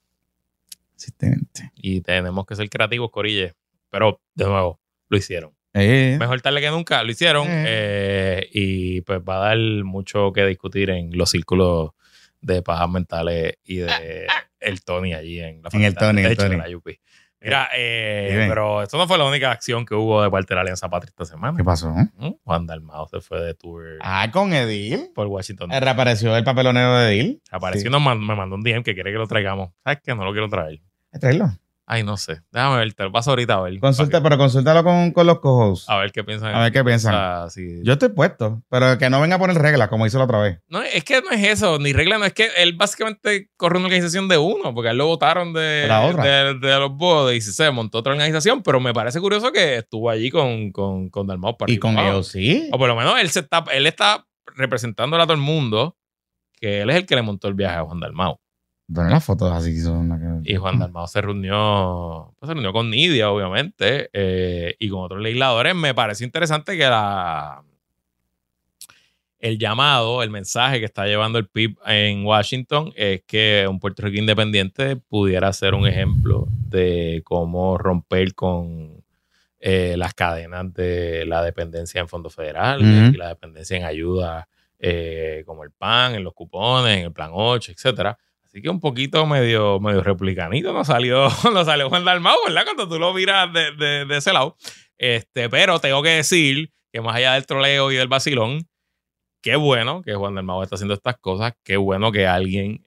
Existente. 0.98 1.70
Y 1.76 2.00
tenemos 2.00 2.44
que 2.44 2.56
ser 2.56 2.68
creativos, 2.68 3.10
Corille. 3.12 3.54
Pero, 3.90 4.20
de 4.34 4.44
nuevo, 4.46 4.80
lo 5.08 5.16
hicieron. 5.16 5.52
Eh, 5.74 6.16
Mejor 6.18 6.40
tarde 6.40 6.60
que 6.60 6.70
nunca, 6.70 7.02
lo 7.04 7.10
hicieron. 7.12 7.46
Eh. 7.48 7.64
eh, 7.68 8.48
y 8.52 9.00
pues 9.02 9.20
va 9.20 9.36
a 9.36 9.48
dar 9.50 9.58
mucho 9.84 10.32
que 10.32 10.44
discutir 10.44 10.90
en 10.90 11.16
los 11.16 11.30
círculos 11.30 11.90
de 12.40 12.62
pajas 12.62 12.88
mentales 12.90 13.54
y 13.64 13.76
de 13.76 14.26
el 14.60 14.82
Tony 14.82 15.14
allí 15.14 15.40
en 15.40 15.62
la 15.62 15.68
En 15.72 15.84
el 15.84 15.94
Tony, 15.94 16.22
de 16.22 16.28
el 16.28 16.36
de 16.36 16.44
Tony. 16.44 16.56
la 16.56 16.76
UP. 16.76 16.88
Mira, 17.40 17.68
eh, 17.76 18.30
Dime. 18.32 18.48
pero 18.48 18.82
esto 18.82 18.98
no 18.98 19.06
fue 19.06 19.16
la 19.16 19.24
única 19.24 19.52
acción 19.52 19.86
que 19.86 19.94
hubo 19.94 20.20
de 20.22 20.28
parte 20.30 20.48
de 20.50 20.54
la 20.56 20.62
Alianza 20.62 20.88
Patria 20.88 21.10
esta 21.10 21.24
semana. 21.24 21.56
¿Qué 21.56 21.62
pasó? 21.62 21.88
¿Mm? 21.90 22.32
Juan 22.42 22.66
Dalmao 22.66 23.06
se 23.06 23.20
fue 23.20 23.40
de 23.40 23.54
tour 23.54 23.98
Ah, 24.00 24.28
con 24.32 24.52
Edil. 24.52 25.10
por 25.14 25.28
Washington. 25.28 25.70
Eh, 25.70 25.78
Reapareció 25.78 26.36
el 26.36 26.42
papelonero 26.42 26.96
de 26.98 27.12
Edil. 27.14 27.42
Apareció 27.52 27.82
Sí. 27.82 27.86
y 27.86 27.90
nos 27.92 28.02
man- 28.02 28.18
me 28.26 28.34
mandó 28.34 28.56
un 28.56 28.62
DM 28.64 28.82
que 28.82 28.94
quiere 28.94 29.12
que 29.12 29.18
lo 29.18 29.28
traigamos. 29.28 29.70
¿Sabes 29.84 30.00
qué? 30.02 30.16
No 30.16 30.24
lo 30.24 30.32
quiero 30.32 30.48
traer. 30.48 30.80
Tráelo. 31.18 31.50
Ay, 31.90 32.02
no 32.04 32.18
sé. 32.18 32.42
Déjame 32.52 32.76
ver, 32.76 32.92
te 32.92 33.02
lo 33.02 33.10
paso 33.10 33.30
ahorita 33.30 33.54
a 33.54 33.60
ver. 33.62 33.80
Consulta, 33.80 34.22
pero 34.22 34.36
consúltalo 34.36 34.84
con, 34.84 35.10
con 35.12 35.26
los 35.26 35.38
cojos. 35.40 35.88
A 35.88 35.96
ver 35.96 36.12
qué 36.12 36.22
piensan. 36.22 36.54
A 36.54 36.60
ver 36.64 36.70
qué 36.70 36.84
piensan. 36.84 37.48
Yo 37.82 37.94
estoy 37.94 38.10
puesto, 38.10 38.62
pero 38.68 38.98
que 38.98 39.08
no 39.08 39.22
venga 39.22 39.36
a 39.36 39.38
poner 39.38 39.56
reglas 39.56 39.88
como 39.88 40.06
hizo 40.06 40.18
la 40.18 40.24
otra 40.24 40.38
vez. 40.38 40.58
No, 40.68 40.82
es 40.82 41.02
que 41.02 41.22
no 41.22 41.30
es 41.30 41.42
eso, 41.42 41.78
ni 41.78 41.94
regla, 41.94 42.18
no 42.18 42.26
es 42.26 42.34
que 42.34 42.50
él 42.58 42.74
básicamente 42.76 43.48
corre 43.56 43.78
una 43.78 43.86
organización 43.86 44.28
de 44.28 44.36
uno, 44.36 44.74
porque 44.74 44.90
él 44.90 44.98
lo 44.98 45.06
votaron 45.06 45.54
de, 45.54 45.86
La 45.88 46.02
otra. 46.02 46.24
de, 46.24 46.58
de 46.58 46.78
los 46.78 46.94
bodes 46.94 47.38
y 47.38 47.40
se 47.40 47.70
montó 47.70 48.00
otra 48.00 48.12
organización, 48.12 48.62
pero 48.62 48.80
me 48.80 48.92
parece 48.92 49.18
curioso 49.18 49.50
que 49.50 49.78
estuvo 49.78 50.10
allí 50.10 50.30
con, 50.30 50.72
con, 50.72 51.08
con 51.08 51.26
Dalmau 51.26 51.56
para 51.56 51.72
Y 51.72 51.78
con 51.78 51.98
ellos 51.98 52.28
sí. 52.28 52.68
O 52.70 52.76
por 52.76 52.88
lo 52.88 52.96
menos 52.96 53.18
él, 53.18 53.30
se 53.30 53.40
está, 53.40 53.64
él 53.72 53.86
está 53.86 54.26
representándole 54.56 55.22
a 55.22 55.26
todo 55.26 55.34
el 55.36 55.40
mundo 55.40 55.96
que 56.60 56.82
él 56.82 56.90
es 56.90 56.96
el 56.96 57.06
que 57.06 57.14
le 57.14 57.22
montó 57.22 57.48
el 57.48 57.54
viaje 57.54 57.76
a 57.76 57.84
Juan 57.84 57.98
Dalmau. 58.00 58.38
Poner 58.92 59.12
las 59.12 59.24
fotos 59.24 59.52
así 59.52 59.78
son 59.80 60.42
Y 60.44 60.56
Juan 60.56 60.78
Dalmau 60.78 61.06
se 61.06 61.20
reunió, 61.20 62.32
pues 62.38 62.48
se 62.48 62.54
reunió 62.54 62.72
con 62.72 62.88
Nidia, 62.88 63.30
obviamente, 63.30 64.08
eh, 64.14 64.76
y 64.78 64.88
con 64.88 65.02
otros 65.02 65.20
legisladores. 65.20 65.74
Me 65.74 65.94
pareció 65.94 66.24
interesante 66.24 66.76
que 66.78 66.84
la, 66.84 67.62
el 69.40 69.58
llamado, 69.58 70.22
el 70.22 70.30
mensaje 70.30 70.80
que 70.80 70.86
está 70.86 71.06
llevando 71.06 71.38
el 71.38 71.46
PIB 71.46 71.76
en 71.86 72.24
Washington 72.24 72.92
es 72.96 73.22
que 73.26 73.66
un 73.68 73.78
Puerto 73.78 74.02
Rico 74.02 74.18
independiente 74.18 74.96
pudiera 74.96 75.52
ser 75.52 75.74
un 75.74 75.86
ejemplo 75.86 76.48
de 76.68 77.22
cómo 77.24 77.78
romper 77.78 78.34
con 78.34 79.04
eh, 79.60 79.96
las 79.96 80.14
cadenas 80.14 80.72
de 80.72 81.24
la 81.26 81.42
dependencia 81.42 82.00
en 82.00 82.08
fondos 82.08 82.34
federales 82.34 82.86
Ujú. 82.86 83.14
y 83.14 83.18
la 83.18 83.28
dependencia 83.28 83.76
en 83.76 83.84
ayuda 83.84 84.48
eh, 84.78 85.42
como 85.46 85.62
el 85.62 85.72
PAN, 85.72 86.14
en 86.14 86.24
los 86.24 86.34
cupones, 86.34 86.98
en 86.98 87.04
el 87.04 87.12
Plan 87.12 87.30
8, 87.32 87.72
etcétera. 87.72 88.16
Así 88.58 88.62
que 88.64 88.70
un 88.70 88.80
poquito 88.80 89.24
medio, 89.24 89.78
medio 89.78 90.02
republicanito 90.02 90.72
nos 90.72 90.88
salió, 90.88 91.28
nos 91.54 91.64
salió 91.66 91.88
Juan 91.88 92.04
Dalmau, 92.04 92.34
¿verdad? 92.44 92.64
Cuando 92.64 92.88
tú 92.88 92.98
lo 92.98 93.14
miras 93.14 93.52
de, 93.52 93.70
de- 93.76 94.04
de 94.04 94.16
ese 94.16 94.32
lado. 94.32 94.56
Este, 94.96 95.48
pero 95.48 95.78
tengo 95.78 96.02
que 96.02 96.08
decir 96.08 96.72
que 96.92 97.00
más 97.00 97.14
allá 97.14 97.34
del 97.34 97.46
troleo 97.46 97.92
y 97.92 97.94
del 97.94 98.08
vacilón, 98.08 98.66
qué 99.42 99.54
bueno 99.54 100.02
que 100.02 100.14
Juan 100.16 100.34
Dalmau 100.34 100.60
está 100.64 100.74
haciendo 100.74 100.94
estas 100.94 101.16
cosas, 101.18 101.52
qué 101.62 101.76
bueno 101.76 102.10
que 102.10 102.26
alguien 102.26 102.84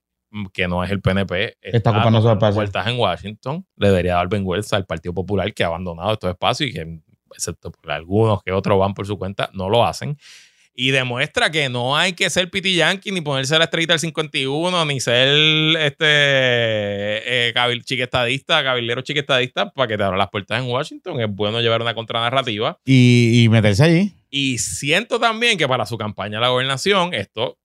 que 0.51 0.67
no 0.67 0.83
es 0.83 0.91
el 0.91 1.01
PNP 1.01 1.57
Está 1.61 1.91
ocupando 1.91 2.19
su 2.19 2.23
tomando 2.23 2.33
espacio. 2.33 2.55
vueltas 2.55 2.87
en 2.87 2.99
Washington, 2.99 3.65
le 3.77 3.87
debería 3.87 4.15
dar 4.15 4.27
vergüenza 4.27 4.75
al 4.75 4.85
Partido 4.85 5.13
Popular 5.13 5.53
que 5.53 5.63
ha 5.63 5.67
abandonado 5.67 6.11
estos 6.11 6.29
espacios 6.31 6.69
y 6.69 6.73
que, 6.73 6.99
excepto 7.33 7.71
por 7.71 7.91
algunos 7.91 8.43
que 8.43 8.51
otros 8.51 8.77
van 8.77 8.93
por 8.93 9.07
su 9.07 9.17
cuenta, 9.17 9.49
no 9.53 9.69
lo 9.69 9.85
hacen. 9.85 10.17
Y 10.73 10.91
demuestra 10.91 11.51
que 11.51 11.67
no 11.67 11.97
hay 11.97 12.13
que 12.13 12.29
ser 12.29 12.49
piti 12.49 12.75
yankee, 12.75 13.11
ni 13.11 13.19
ponerse 13.21 13.57
la 13.57 13.65
estrellita 13.65 13.93
del 13.93 13.99
51, 13.99 14.85
ni 14.85 14.99
ser 15.01 15.27
este 15.77 16.05
eh, 17.49 17.53
cabil- 17.53 17.83
chiquestadista, 17.83 18.63
cabildero 18.63 19.01
chiquestadista 19.01 19.69
para 19.71 19.87
que 19.87 19.97
te 19.97 20.03
abran 20.03 20.17
las 20.17 20.29
puertas 20.29 20.61
en 20.63 20.69
Washington. 20.69 21.19
Es 21.19 21.27
bueno 21.29 21.59
llevar 21.61 21.81
una 21.81 21.93
contranarrativa. 21.93 22.77
Y, 22.85 23.43
y 23.43 23.49
meterse 23.49 23.83
allí. 23.83 24.13
Y 24.29 24.57
siento 24.59 25.19
también 25.19 25.57
que 25.57 25.67
para 25.67 25.85
su 25.85 25.97
campaña 25.97 26.37
a 26.37 26.41
la 26.41 26.49
gobernación, 26.49 27.13
esto 27.13 27.57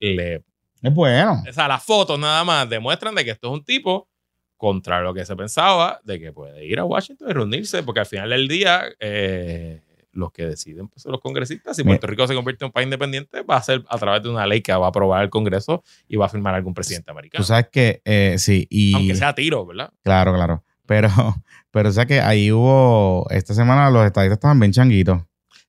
le. 0.00 0.36
Es 0.82 0.92
bueno. 0.94 1.42
O 1.48 1.52
sea, 1.52 1.68
las 1.68 1.82
fotos 1.84 2.18
nada 2.18 2.44
más 2.44 2.68
demuestran 2.68 3.14
de 3.14 3.24
que 3.24 3.30
esto 3.32 3.48
es 3.48 3.54
un 3.58 3.64
tipo 3.64 4.08
contra 4.56 5.00
lo 5.02 5.12
que 5.12 5.26
se 5.26 5.36
pensaba, 5.36 6.00
de 6.04 6.18
que 6.18 6.32
puede 6.32 6.64
ir 6.64 6.78
a 6.78 6.84
Washington 6.84 7.28
y 7.28 7.32
reunirse, 7.34 7.82
porque 7.82 8.00
al 8.00 8.06
final 8.06 8.30
del 8.30 8.48
día, 8.48 8.84
eh, 9.00 9.80
los 10.14 10.32
que 10.32 10.44
deciden 10.46 10.88
pues, 10.88 11.02
son 11.02 11.12
los 11.12 11.20
congresistas. 11.20 11.76
Si 11.76 11.84
Puerto 11.84 12.06
Rico 12.06 12.26
se 12.26 12.34
convierte 12.34 12.64
en 12.64 12.68
un 12.68 12.72
país 12.72 12.86
independiente, 12.86 13.42
va 13.42 13.56
a 13.56 13.62
ser 13.62 13.84
a 13.88 13.98
través 13.98 14.22
de 14.22 14.30
una 14.30 14.46
ley 14.46 14.62
que 14.62 14.72
va 14.72 14.86
a 14.86 14.88
aprobar 14.88 15.22
el 15.22 15.30
Congreso 15.30 15.82
y 16.08 16.16
va 16.16 16.26
a 16.26 16.28
firmar 16.28 16.54
algún 16.54 16.74
presidente 16.74 17.06
Tú 17.06 17.12
americano. 17.12 17.44
sabes 17.44 17.68
que, 17.70 18.00
eh, 18.04 18.36
sí, 18.38 18.66
y... 18.70 18.94
Aunque 18.94 19.14
sea 19.14 19.28
a 19.28 19.34
tiro, 19.34 19.66
¿verdad? 19.66 19.92
Claro, 20.02 20.34
claro. 20.34 20.64
Pero, 20.86 21.08
pero 21.70 21.88
o 21.88 21.92
sea 21.92 22.06
que 22.06 22.20
ahí 22.20 22.52
hubo, 22.52 23.26
esta 23.30 23.54
semana 23.54 23.90
los 23.90 24.04
estadistas 24.04 24.36
estaban 24.36 24.60
bien 24.60 24.72
changuitos. 24.72 25.22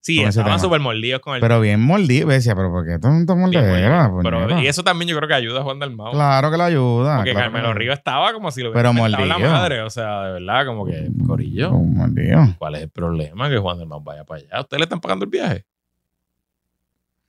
Sí, 0.05 0.21
estaban 0.21 0.59
súper 0.59 0.79
mordidos 0.81 1.19
con 1.19 1.33
el 1.33 1.41
Pero 1.41 1.59
bien 1.59 1.81
mordidos. 1.81 2.29
Decía, 2.29 2.53
pero 2.55 2.69
¿por 2.71 2.85
qué 2.85 2.99
Bien 2.99 3.25
mordedera? 3.39 4.11
Pero- 4.21 4.39
puñeta? 4.45 4.61
y 4.61 4.67
eso 4.67 4.83
también 4.83 5.09
yo 5.09 5.17
creo 5.17 5.27
que 5.27 5.33
ayuda 5.33 5.61
a 5.61 5.63
Juan 5.63 5.79
Dalmau. 5.79 6.11
Claro 6.11 6.51
que 6.51 6.57
la 6.57 6.65
ayuda. 6.65 7.15
Porque 7.17 7.31
claro 7.31 7.51
Carmelo 7.51 7.73
Ríos 7.73 7.97
estaba 7.97 8.31
como 8.31 8.51
si 8.51 8.61
lo 8.61 8.69
hubiera 8.69 8.91
inventado 8.91 9.25
la 9.25 9.33
mordido. 9.39 9.51
madre. 9.51 9.81
O 9.81 9.89
sea, 9.89 10.21
de 10.25 10.33
verdad, 10.33 10.67
como 10.67 10.85
que, 10.85 11.09
corillo, 11.25 11.71
Un 11.71 11.95
mordido. 11.95 12.39
¿cuál 12.59 12.75
es 12.75 12.83
el 12.83 12.89
problema? 12.91 13.49
Que 13.49 13.57
Juan 13.57 13.79
Dalmau 13.79 13.99
vaya 14.03 14.23
para 14.25 14.41
allá. 14.41 14.61
¿Ustedes 14.61 14.79
le 14.79 14.83
están 14.83 14.99
pagando 14.99 15.25
el 15.25 15.31
viaje? 15.31 15.65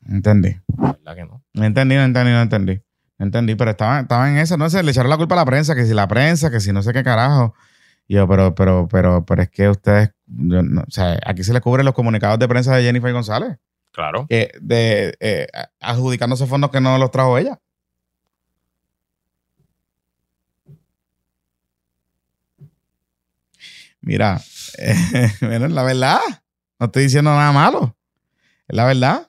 Entendí. 0.07 0.57
La 0.79 0.93
verdad 0.93 1.15
que 1.15 1.25
no. 1.25 1.43
No 1.55 1.65
entendí, 1.65 1.95
no 1.95 2.03
entendí, 2.03 2.31
no 2.33 2.43
entendí. 2.43 2.81
No 3.19 3.25
entendí, 3.25 3.55
pero 3.55 3.71
estaban 3.71 4.03
estaba 4.03 4.29
en 4.31 4.37
eso, 4.37 4.59
no 4.59 4.69
sé, 4.69 4.83
le 4.83 4.91
echaron 4.91 5.09
la 5.09 5.17
culpa 5.17 5.35
a 5.35 5.39
la 5.39 5.47
prensa, 5.47 5.75
que 5.75 5.87
si 5.87 5.95
la 5.95 6.07
prensa, 6.07 6.51
que 6.51 6.61
si 6.61 6.73
no 6.75 6.83
sé 6.83 6.93
qué 6.93 7.03
carajo. 7.03 7.55
Y 8.09 8.15
yo, 8.15 8.29
pero, 8.29 8.55
pero, 8.55 8.87
pero, 8.89 9.25
pero 9.27 9.43
es 9.43 9.51
que 9.51 9.69
ustedes, 9.69 10.11
yo 10.27 10.63
no- 10.63 10.83
o 10.83 10.91
sea, 10.91 11.19
aquí 11.27 11.43
se 11.45 11.53
le 11.53 11.61
cubren 11.61 11.85
los 11.85 11.95
comunicados 11.95 12.39
de 12.39 12.49
prensa 12.49 12.77
de 12.77 12.83
Jennifer 12.85 13.13
González, 13.13 13.57
Claro. 13.93 14.27
que 14.29 14.53
de 14.61 15.17
eh, 15.21 15.47
adjudicándose 15.81 16.47
fondos 16.47 16.71
que 16.71 16.81
no 16.81 16.99
los 16.99 17.11
trajo 17.11 17.37
ella. 17.39 17.59
Mira, 24.01 24.41
eh, 24.79 25.69
la 25.69 25.83
verdad, 25.83 26.19
no 26.79 26.87
estoy 26.87 27.05
diciendo 27.05 27.31
nada 27.31 27.53
malo, 27.53 27.97
es 28.69 28.77
la 28.77 28.85
verdad. 28.85 29.29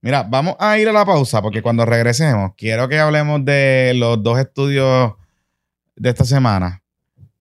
Mira, 0.00 0.22
vamos 0.22 0.54
a 0.60 0.78
ir 0.78 0.88
a 0.88 0.92
la 0.92 1.04
pausa 1.04 1.42
porque 1.42 1.60
cuando 1.60 1.84
regresemos 1.84 2.52
quiero 2.56 2.88
que 2.88 3.00
hablemos 3.00 3.44
de 3.44 3.92
los 3.96 4.22
dos 4.22 4.38
estudios 4.38 5.14
de 5.96 6.08
esta 6.10 6.24
semana. 6.24 6.82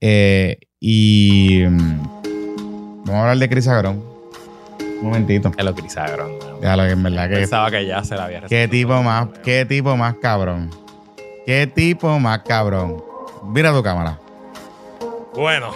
Eh, 0.02 0.60
y 0.80 1.64
mm, 1.68 3.04
vamos 3.06 3.10
a 3.10 3.22
hablar 3.22 3.38
de 3.38 3.50
Cris 3.50 3.68
Agrón. 3.68 4.04
Un 5.00 5.04
momentito. 5.04 5.52
Es 5.58 5.64
lo 5.64 5.76
que 5.76 5.82
Crisagrón. 5.82 6.32
Déjalo 6.60 6.84
que 6.84 6.92
en 6.92 7.04
verdad 7.04 7.30
que 7.30 7.36
Pensaba 7.36 7.70
que 7.70 7.86
ya 7.86 8.04
se 8.04 8.16
la 8.16 8.26
había 8.26 8.42
qué 8.42 8.68
tipo 8.68 9.02
más, 9.04 9.28
qué 9.44 9.66
tipo 9.66 9.96
más 9.96 10.16
cabrón. 10.16 10.72
Qué 11.46 11.68
tipo 11.68 12.20
más 12.20 12.40
cabrón. 12.40 13.04
Mira 13.44 13.72
tu 13.72 13.84
cámara. 13.84 14.20
Bueno, 15.36 15.72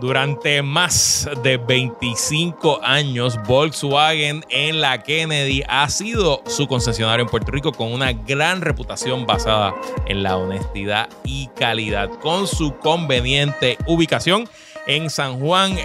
Durante 0.00 0.60
más 0.60 1.28
de 1.42 1.56
25 1.56 2.80
años, 2.82 3.38
Volkswagen 3.46 4.44
en 4.50 4.80
la 4.80 5.02
Kennedy 5.02 5.62
ha 5.68 5.88
sido 5.88 6.42
su 6.46 6.66
concesionario 6.66 7.24
en 7.24 7.30
Puerto 7.30 7.50
Rico 7.50 7.72
con 7.72 7.92
una 7.92 8.12
gran 8.12 8.60
reputación 8.60 9.24
basada 9.24 9.74
en 10.06 10.22
la 10.22 10.36
honestidad 10.36 11.08
y 11.24 11.46
calidad. 11.48 12.10
Con 12.20 12.46
su 12.46 12.76
conveniente 12.76 13.78
ubicación 13.86 14.46
en 14.86 15.08
San 15.08 15.40
Juan, 15.40 15.76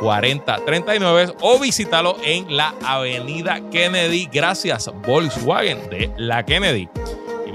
782-4039 0.00 1.34
o 1.40 1.58
visítalo 1.58 2.16
en 2.22 2.56
la 2.56 2.74
avenida 2.84 3.60
Kennedy, 3.70 4.28
gracias 4.32 4.90
Volkswagen 5.06 5.90
de 5.90 6.10
la 6.16 6.44
Kennedy. 6.44 6.88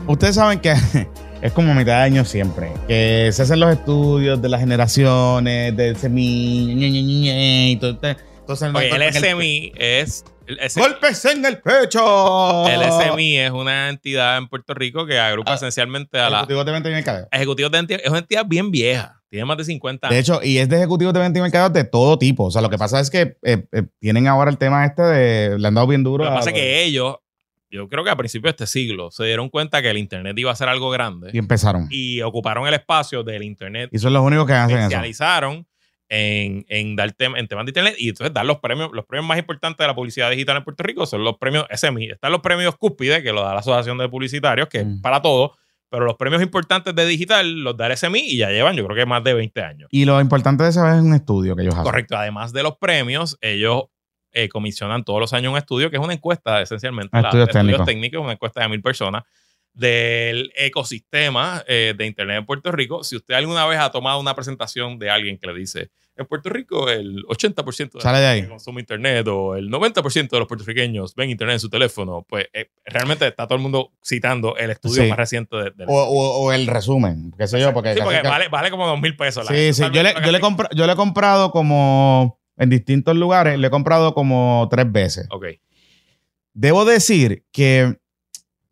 ustedes 0.08 0.34
saben 0.34 0.58
que 0.58 0.74
es 1.42 1.52
como 1.52 1.72
mitad 1.74 1.98
de 1.98 2.02
año 2.02 2.24
siempre, 2.24 2.72
que 2.88 3.30
se 3.32 3.42
hacen 3.42 3.60
los 3.60 3.72
estudios 3.72 4.42
de 4.42 4.48
las 4.48 4.60
generaciones, 4.60 5.76
del 5.76 5.96
ñe, 6.12 7.70
y 7.70 7.76
todo 7.76 7.92
este- 7.92 8.16
entonces, 8.40 8.70
Oye, 8.74 8.90
el 8.90 9.14
SMI 9.14 9.72
es. 9.76 10.24
S- 10.60 10.80
¡Golpes 10.80 11.24
en 11.26 11.44
el 11.44 11.58
pecho! 11.60 12.66
el 12.68 12.80
SMI 12.82 13.38
es 13.38 13.50
una 13.50 13.88
entidad 13.88 14.38
en 14.38 14.48
Puerto 14.48 14.74
Rico 14.74 15.06
que 15.06 15.18
agrupa 15.18 15.52
Ah, 15.52 15.56
esencialmente 15.56 16.18
a 16.18 16.30
la. 16.30 16.36
Ejecutivo 16.38 16.64
de 16.64 16.72
venta 16.72 16.88
y 16.88 16.92
mercadeo. 16.92 17.28
Ejecutivos 17.30 17.72
de 17.72 17.78
entidad. 17.78 18.00
Es 18.02 18.10
una 18.10 18.18
entidad 18.20 18.44
bien 18.46 18.70
vieja. 18.70 19.14
Tiene 19.30 19.44
más 19.44 19.58
de 19.58 19.64
50 19.64 20.08
De 20.08 20.14
años. 20.14 20.28
hecho, 20.28 20.40
y 20.42 20.56
es 20.58 20.68
de 20.70 20.76
ejecutivos 20.78 21.12
de 21.12 21.20
venta 21.20 21.38
y 21.38 21.42
mercadeo 21.42 21.68
de 21.68 21.84
todo 21.84 22.18
tipo. 22.18 22.44
O 22.46 22.50
sea, 22.50 22.62
lo 22.62 22.70
que 22.70 22.78
pasa 22.78 22.98
es 23.00 23.10
que 23.10 23.36
eh, 23.42 23.66
eh, 23.72 23.82
tienen 23.98 24.26
ahora 24.26 24.50
el 24.50 24.56
tema 24.58 24.86
este 24.86 25.02
de. 25.02 25.58
Le 25.58 25.68
han 25.68 25.74
dado 25.74 25.86
bien 25.86 26.02
duro. 26.02 26.24
Lo 26.24 26.30
que 26.30 26.36
pasa 26.36 26.48
es 26.50 26.54
que 26.54 26.82
ellos, 26.84 27.16
yo 27.70 27.88
creo 27.90 28.02
que 28.04 28.10
a 28.10 28.16
principios 28.16 28.56
de 28.56 28.64
este 28.64 28.66
siglo, 28.66 29.10
se 29.10 29.24
dieron 29.26 29.50
cuenta 29.50 29.82
que 29.82 29.90
el 29.90 29.98
Internet 29.98 30.38
iba 30.38 30.50
a 30.50 30.56
ser 30.56 30.70
algo 30.70 30.88
grande 30.88 31.30
Y 31.34 31.38
empezaron. 31.38 31.88
y 31.90 32.22
ocuparon 32.22 32.66
el 32.66 32.72
espacio 32.72 33.22
del 33.22 33.42
Internet 33.42 33.90
Y 33.92 33.98
son 33.98 34.14
los 34.14 34.22
únicos 34.22 34.46
que 34.46 34.54
hacen 34.54 34.76
eso. 34.78 34.84
especializaron 34.86 35.66
en, 36.08 36.64
en 36.68 36.96
dar 36.96 37.10
tem- 37.14 37.38
en 37.38 37.46
temas 37.48 37.66
de 37.66 37.70
internet 37.70 37.94
y 37.98 38.08
entonces 38.08 38.32
dar 38.32 38.46
los 38.46 38.58
premios, 38.60 38.90
los 38.92 39.04
premios 39.04 39.26
más 39.28 39.38
importantes 39.38 39.78
de 39.84 39.86
la 39.88 39.94
publicidad 39.94 40.30
digital 40.30 40.56
en 40.56 40.64
Puerto 40.64 40.82
Rico 40.82 41.04
son 41.06 41.22
los 41.24 41.36
premios 41.38 41.66
SMI. 41.70 42.10
Están 42.10 42.32
los 42.32 42.40
premios 42.40 42.76
Cúspide, 42.76 43.22
que 43.22 43.32
lo 43.32 43.42
da 43.42 43.52
la 43.54 43.60
Asociación 43.60 43.98
de 43.98 44.08
Publicitarios, 44.08 44.68
que 44.68 44.84
Mm. 44.84 44.94
es 44.96 45.00
para 45.02 45.20
todo, 45.20 45.56
pero 45.90 46.04
los 46.06 46.16
premios 46.16 46.42
importantes 46.42 46.94
de 46.94 47.04
digital 47.06 47.60
los 47.62 47.76
da 47.76 47.86
el 47.86 47.92
SMI 47.96 48.20
y 48.20 48.36
ya 48.38 48.50
llevan, 48.50 48.74
yo 48.76 48.84
creo 48.86 48.96
que 48.96 49.06
más 49.06 49.22
de 49.24 49.34
20 49.34 49.62
años. 49.62 49.88
Y 49.92 50.04
lo 50.04 50.20
importante 50.20 50.62
de 50.64 50.70
eso 50.70 50.86
es 50.86 51.00
un 51.00 51.14
estudio 51.14 51.54
que 51.56 51.62
ellos 51.62 51.74
hacen. 51.74 51.84
Correcto. 51.84 52.16
Además 52.16 52.52
de 52.52 52.62
los 52.62 52.76
premios, 52.78 53.36
ellos 53.40 53.84
eh, 54.32 54.48
comisionan 54.50 55.04
todos 55.04 55.20
los 55.20 55.32
años 55.32 55.50
un 55.52 55.58
estudio, 55.58 55.90
que 55.90 55.96
es 55.96 56.02
una 56.02 56.12
encuesta 56.12 56.60
esencialmente. 56.60 57.08
Ah, 57.12 57.22
la- 57.22 57.28
estudios 57.28 57.46
de 57.48 57.52
técnicos. 57.54 57.86
técnicos, 57.86 58.20
una 58.22 58.32
encuesta 58.32 58.60
de 58.60 58.68
mil 58.68 58.82
personas 58.82 59.24
del 59.78 60.52
ecosistema 60.56 61.62
eh, 61.66 61.94
de 61.96 62.06
Internet 62.06 62.38
en 62.38 62.46
Puerto 62.46 62.70
Rico. 62.72 63.04
Si 63.04 63.16
usted 63.16 63.34
alguna 63.34 63.64
vez 63.66 63.78
ha 63.78 63.90
tomado 63.90 64.20
una 64.20 64.34
presentación 64.34 64.98
de 64.98 65.08
alguien 65.10 65.38
que 65.38 65.46
le 65.46 65.54
dice, 65.54 65.90
en 66.16 66.26
Puerto 66.26 66.48
Rico 66.50 66.90
el 66.90 67.24
80% 67.26 67.92
de 67.92 68.00
Sale 68.00 68.18
de 68.18 68.24
la 68.24 68.30
gente 68.32 68.46
que 68.46 68.50
consume 68.50 68.80
Internet 68.80 69.28
o 69.28 69.54
el 69.54 69.70
90% 69.70 70.28
de 70.30 70.38
los 70.40 70.48
puertorriqueños 70.48 71.14
ven 71.14 71.30
Internet 71.30 71.54
en 71.54 71.60
su 71.60 71.70
teléfono, 71.70 72.26
pues 72.28 72.46
eh, 72.52 72.70
realmente 72.84 73.24
está 73.28 73.46
todo 73.46 73.54
el 73.54 73.62
mundo 73.62 73.92
citando 74.04 74.56
el 74.56 74.70
estudio 74.70 75.04
Sí. 75.04 75.08
más 75.08 75.16
reciente 75.16 75.56
de, 75.56 75.70
del- 75.70 75.86
O, 75.88 75.92
o- 75.94 76.38
o 76.46 76.52
el 76.52 76.66
resumen, 76.66 77.32
qué 77.38 77.46
sé 77.46 77.60
yo, 77.60 77.72
porque, 77.72 77.94
Sí, 77.94 78.00
porque 78.02 78.20
que- 78.22 78.28
vale, 78.28 78.48
vale 78.48 78.70
como 78.70 78.86
dos 78.88 79.00
mil 79.00 79.16
pesos. 79.16 79.48
la 79.48 79.56
sí, 79.56 79.72
sí. 79.72 79.84
Yo 79.92 80.02
le, 80.02 80.12
yo, 80.24 80.32
le 80.32 80.40
compra- 80.40 80.68
yo 80.74 80.86
le 80.86 80.92
he 80.94 80.96
comprado 80.96 81.52
como 81.52 82.40
en 82.56 82.68
distintos 82.70 83.14
lugares, 83.14 83.56
le 83.56 83.68
he 83.68 83.70
comprado 83.70 84.12
como 84.12 84.66
tres 84.68 84.90
veces. 84.90 85.28
Ok. 85.30 85.46
Debo 86.52 86.84
decir 86.84 87.44
que 87.52 87.96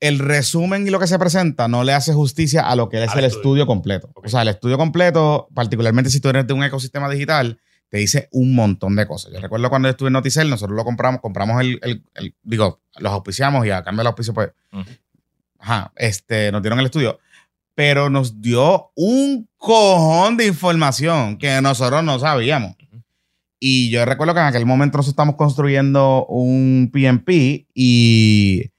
el 0.00 0.18
resumen 0.18 0.86
y 0.86 0.90
lo 0.90 0.98
que 1.00 1.06
se 1.06 1.18
presenta 1.18 1.68
no 1.68 1.82
le 1.84 1.92
hace 1.94 2.12
justicia 2.12 2.68
a 2.68 2.76
lo 2.76 2.88
que 2.88 2.98
es 3.04 3.14
el 3.14 3.24
estudio. 3.24 3.26
estudio 3.26 3.66
completo. 3.66 4.10
Ok. 4.14 4.26
O 4.26 4.28
sea, 4.28 4.42
el 4.42 4.48
estudio 4.48 4.76
completo, 4.76 5.48
particularmente 5.54 6.10
si 6.10 6.20
tú 6.20 6.28
eres 6.28 6.46
de 6.46 6.52
un 6.52 6.62
ecosistema 6.64 7.08
digital, 7.08 7.58
te 7.88 7.98
dice 7.98 8.28
un 8.32 8.54
montón 8.54 8.96
de 8.96 9.06
cosas. 9.06 9.32
Yo 9.32 9.40
recuerdo 9.40 9.70
cuando 9.70 9.88
yo 9.88 9.90
estuve 9.92 10.08
en 10.08 10.14
Noticel, 10.14 10.50
nosotros 10.50 10.76
lo 10.76 10.84
compramos, 10.84 11.20
compramos 11.20 11.60
el, 11.62 11.78
el- 11.82 12.02
el- 12.14 12.34
digo, 12.42 12.80
los 12.98 13.12
auspiciamos 13.12 13.64
y 13.66 13.70
a 13.70 13.82
cambio 13.84 14.00
del 14.00 14.08
auspicio, 14.08 14.34
pues, 14.34 14.50
Ujú. 14.72 14.84
ajá, 15.60 15.92
este, 15.96 16.50
nos 16.52 16.62
dieron 16.62 16.78
el 16.80 16.86
estudio. 16.86 17.18
Pero 17.74 18.10
nos 18.10 18.40
dio 18.40 18.90
un 18.96 19.48
cojón 19.56 20.36
de 20.36 20.46
información 20.46 21.36
que 21.38 21.60
nosotros 21.62 22.02
no 22.02 22.18
sabíamos. 22.18 22.72
Ujú. 22.90 23.02
Y 23.60 23.90
yo 23.90 24.04
recuerdo 24.04 24.34
que 24.34 24.40
en 24.40 24.46
aquel 24.46 24.66
momento 24.66 24.98
nosotros 24.98 25.12
estamos 25.12 25.36
construyendo 25.36 26.26
un 26.26 26.90
PMP 26.92 27.66
y 27.74 28.70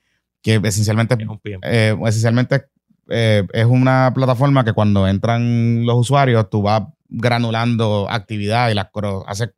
que 0.42 0.62
esencialmente, 0.64 1.16
Es 1.20 1.28
un 1.28 1.40
eh, 1.64 1.96
esencialmente 2.06 2.66
eh, 3.10 3.46
es 3.54 3.66
una 3.66 4.12
plataforma 4.14 4.64
que 4.64 4.74
cuando 4.74 5.08
entran 5.08 5.86
los 5.86 5.98
usuarios 5.98 6.50
tú 6.50 6.62
vas 6.62 6.84
granulando 7.10 8.08
actividad 8.10 8.70
y 8.70 8.74
las 8.74 8.90
cross, 8.92 9.24
hace, 9.28 9.52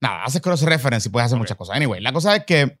nada, 0.00 0.24
haces 0.24 0.40
cross 0.40 0.62
reference 0.62 1.08
y 1.08 1.12
puedes 1.12 1.26
hacer 1.26 1.38
muchas 1.38 1.56
cosas. 1.56 1.76
Anyway, 1.76 2.00
la 2.00 2.12
cosa 2.12 2.34
es 2.36 2.44
que 2.44 2.78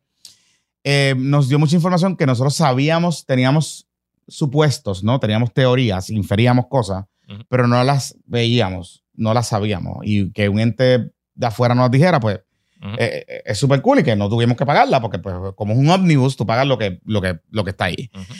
eh, 0.84 1.14
nos 1.16 1.48
dio 1.48 1.58
mucha 1.58 1.76
información 1.76 2.16
que 2.16 2.26
nosotros 2.26 2.54
sabíamos, 2.54 3.26
teníamos 3.26 3.86
supuestos, 4.26 5.04
¿no? 5.04 5.20
Teníamos 5.20 5.52
teorías, 5.52 6.10
inferíamos 6.10 6.66
cosas, 6.68 7.04
Ujú. 7.28 7.42
pero 7.48 7.66
no 7.66 7.82
las 7.84 8.16
veíamos, 8.26 9.04
no 9.14 9.34
las 9.34 9.48
sabíamos. 9.48 9.98
Y 10.02 10.32
que 10.32 10.48
un 10.48 10.58
ente 10.60 11.10
de 11.34 11.46
afuera 11.46 11.74
nos 11.74 11.90
dijera, 11.90 12.20
pues, 12.20 12.40
Ujú. 12.80 12.94
eh, 12.98 13.24
eh, 13.26 13.42
es 13.44 13.58
súper 13.58 13.82
cool 13.82 14.00
y 14.00 14.02
que 14.04 14.14
no 14.16 14.28
tuvimos 14.28 14.56
que 14.56 14.64
pagarla, 14.66 15.00
porque 15.00 15.18
pues, 15.18 15.34
como 15.56 15.72
es 15.72 15.78
un 15.78 15.88
ómnibus, 15.90 16.36
tú 16.36 16.46
pagas 16.46 16.66
lo 16.66 16.78
que, 16.78 17.00
lo 17.04 17.20
que, 17.20 17.40
lo 17.50 17.64
que 17.64 17.70
está 17.70 17.86
ahí. 17.86 18.10
Ujú. 18.14 18.34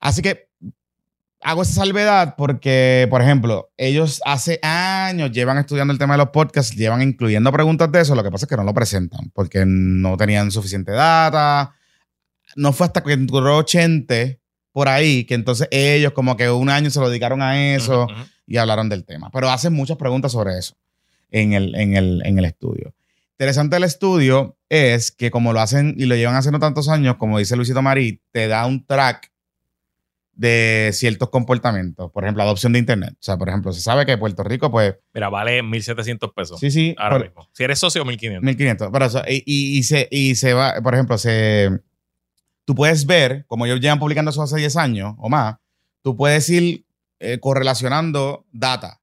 Así 0.00 0.22
que 0.22 0.48
hago 1.42 1.62
esa 1.62 1.72
salvedad 1.74 2.34
porque, 2.36 3.06
por 3.10 3.22
ejemplo, 3.22 3.70
ellos 3.76 4.20
hace 4.24 4.58
años 4.62 5.30
llevan 5.32 5.58
estudiando 5.58 5.92
el 5.92 5.98
tema 5.98 6.14
de 6.14 6.18
los 6.18 6.30
podcasts, 6.30 6.76
llevan 6.76 7.02
incluyendo 7.02 7.50
preguntas 7.52 7.90
de 7.90 8.00
eso, 8.00 8.14
lo 8.14 8.22
que 8.22 8.30
pasa 8.30 8.44
es 8.44 8.48
que 8.48 8.56
no 8.56 8.64
lo 8.64 8.74
presentan 8.74 9.30
porque 9.34 9.64
no 9.66 10.16
tenían 10.16 10.50
suficiente 10.50 10.92
data. 10.92 11.74
No 12.56 12.72
fue 12.72 12.86
hasta 12.86 13.02
que 13.02 13.12
entró 13.12 13.56
80 13.56 14.14
por 14.72 14.88
ahí 14.88 15.24
que 15.24 15.34
entonces 15.34 15.68
ellos 15.70 16.12
como 16.12 16.36
que 16.36 16.50
un 16.50 16.68
año 16.68 16.90
se 16.90 17.00
lo 17.00 17.08
dedicaron 17.08 17.42
a 17.42 17.74
eso 17.74 18.04
Ujú, 18.04 18.12
ujú. 18.12 18.22
y 18.46 18.56
hablaron 18.56 18.88
del 18.88 19.04
tema. 19.04 19.30
Pero 19.32 19.50
hacen 19.50 19.72
muchas 19.72 19.96
preguntas 19.96 20.32
sobre 20.32 20.58
eso 20.58 20.76
en 21.30 21.52
el, 21.52 21.74
en 21.74 21.96
el, 21.96 22.22
en 22.24 22.38
el 22.38 22.44
estudio. 22.44 22.94
Interesante 23.40 23.76
del 23.76 23.84
estudio 23.84 24.58
es 24.68 25.10
que 25.10 25.30
como 25.30 25.54
lo 25.54 25.60
hacen 25.62 25.94
y 25.96 26.04
lo 26.04 26.14
llevan 26.14 26.36
haciendo 26.36 26.58
tantos 26.58 26.90
años, 26.90 27.16
como 27.16 27.38
dice 27.38 27.56
Luisito 27.56 27.80
Marí, 27.80 28.20
te 28.32 28.48
da 28.48 28.66
un 28.66 28.84
track 28.84 29.32
de 30.34 30.90
ciertos 30.92 31.30
comportamientos. 31.30 32.10
Por 32.12 32.24
ejemplo, 32.24 32.42
adopción 32.42 32.74
de 32.74 32.80
Internet. 32.80 33.14
O 33.14 33.22
sea, 33.22 33.38
por 33.38 33.48
ejemplo, 33.48 33.72
se 33.72 33.80
sabe 33.80 34.04
que 34.04 34.18
Puerto 34.18 34.42
Rico, 34.44 34.70
pues, 34.70 34.94
Mira, 35.14 35.30
vale 35.30 35.62
1.700 35.62 36.34
pesos. 36.34 36.60
sí, 36.60 36.70
sí, 36.70 36.94
Ahora 36.98 37.16
por- 37.16 37.24
mismo. 37.28 37.48
Si 37.54 37.64
eres 37.64 37.78
socio, 37.78 38.04
1.500. 38.04 38.42
1500. 38.42 38.90
Pero 38.92 39.04
eso, 39.06 39.22
y, 39.26 39.42
y- 39.46 39.78
y 39.78 39.82
se, 39.84 40.06
y 40.10 40.34
se 40.34 40.52
va, 40.52 40.74
por 40.82 40.92
ejemplo, 40.92 41.16
se, 41.16 41.70
tú 42.66 42.74
puedes 42.74 43.06
ver, 43.06 43.46
como 43.46 43.64
ellos 43.64 43.80
llevan 43.80 43.98
publicando 43.98 44.32
eso 44.32 44.42
hace 44.42 44.58
10 44.58 44.76
años 44.76 45.14
o 45.16 45.30
más, 45.30 45.56
tú 46.02 46.14
puedes 46.14 46.46
ir 46.50 46.84
eh, 47.20 47.38
correlacionando 47.40 48.44
data 48.52 48.99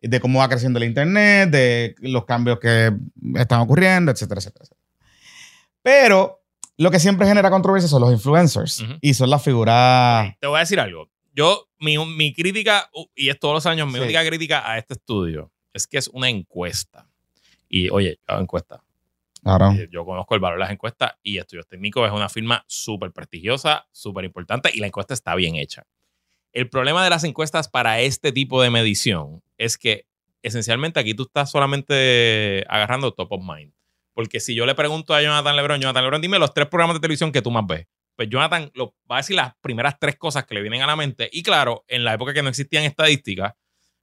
de 0.00 0.20
cómo 0.20 0.38
va 0.38 0.48
creciendo 0.48 0.78
el 0.78 0.84
Internet, 0.84 1.50
de 1.50 1.94
los 2.00 2.24
cambios 2.24 2.58
que 2.60 2.92
están 3.36 3.60
ocurriendo, 3.60 4.12
etcétera, 4.12 4.38
etcétera. 4.40 4.64
etcétera. 4.64 4.80
Pero 5.82 6.40
lo 6.76 6.90
que 6.90 7.00
siempre 7.00 7.26
genera 7.26 7.50
controversia 7.50 7.88
son 7.88 8.02
los 8.02 8.12
influencers 8.12 8.84
y 9.00 9.14
son 9.14 9.30
las 9.30 9.42
figuras... 9.42 10.34
Te 10.40 10.46
voy 10.46 10.56
a 10.56 10.60
decir 10.60 10.78
algo. 10.80 11.08
Yo, 11.34 11.68
mi, 11.78 11.96
mi 11.98 12.32
crítica, 12.32 12.90
y 13.14 13.28
es 13.28 13.38
todos 13.38 13.54
los 13.54 13.66
años, 13.66 13.86
mi 13.88 13.94
Sí. 13.94 14.00
única 14.00 14.26
crítica 14.26 14.68
a 14.70 14.78
este 14.78 14.94
estudio 14.94 15.52
es 15.72 15.86
que 15.86 15.98
es 15.98 16.08
una 16.08 16.28
encuesta. 16.28 17.08
Y 17.68 17.90
oye, 17.90 18.18
yo 18.26 18.34
hago 18.34 18.42
encuesta. 18.42 18.82
Claro. 19.42 19.70
Eh, 19.72 19.88
Yo 19.92 20.04
conozco 20.04 20.34
el 20.34 20.40
valor 20.40 20.58
de 20.58 20.64
las 20.64 20.72
encuestas 20.72 21.12
y 21.22 21.38
Estudios 21.38 21.66
Técnicos 21.68 22.06
es 22.08 22.12
una 22.12 22.28
firma 22.28 22.64
súper 22.66 23.12
prestigiosa, 23.12 23.86
súper 23.92 24.24
importante 24.24 24.68
y 24.72 24.80
la 24.80 24.86
encuesta 24.88 25.14
está 25.14 25.34
bien 25.36 25.54
hecha. 25.54 25.84
El 26.52 26.68
problema 26.68 27.04
de 27.04 27.10
las 27.10 27.24
encuestas 27.24 27.68
para 27.68 28.00
este 28.00 28.32
tipo 28.32 28.62
de 28.62 28.70
medición 28.70 29.42
es 29.58 29.76
que 29.76 30.06
esencialmente 30.42 31.00
aquí 31.00 31.14
tú 31.14 31.24
estás 31.24 31.50
solamente 31.50 32.64
agarrando 32.68 33.12
top 33.12 33.32
of 33.32 33.42
mind. 33.42 33.72
Porque 34.14 34.40
si 34.40 34.54
yo 34.54 34.66
le 34.66 34.74
pregunto 34.74 35.14
a 35.14 35.22
Jonathan 35.22 35.54
Lebron, 35.54 35.80
Jonathan 35.80 36.02
Lebron, 36.02 36.20
dime 36.20 36.38
los 36.38 36.52
tres 36.52 36.66
programas 36.66 36.96
de 36.96 37.00
televisión 37.00 37.30
que 37.30 37.42
tú 37.42 37.50
más 37.50 37.66
ves. 37.66 37.86
Pues 38.16 38.28
Jonathan 38.28 38.70
lo, 38.74 38.94
va 39.08 39.16
a 39.16 39.18
decir 39.18 39.36
las 39.36 39.54
primeras 39.60 39.96
tres 40.00 40.16
cosas 40.16 40.44
que 40.44 40.54
le 40.54 40.62
vienen 40.62 40.82
a 40.82 40.86
la 40.88 40.96
mente. 40.96 41.28
Y 41.32 41.42
claro, 41.42 41.84
en 41.86 42.02
la 42.02 42.14
época 42.14 42.34
que 42.34 42.42
no 42.42 42.48
existían 42.48 42.82
estadísticas, 42.82 43.54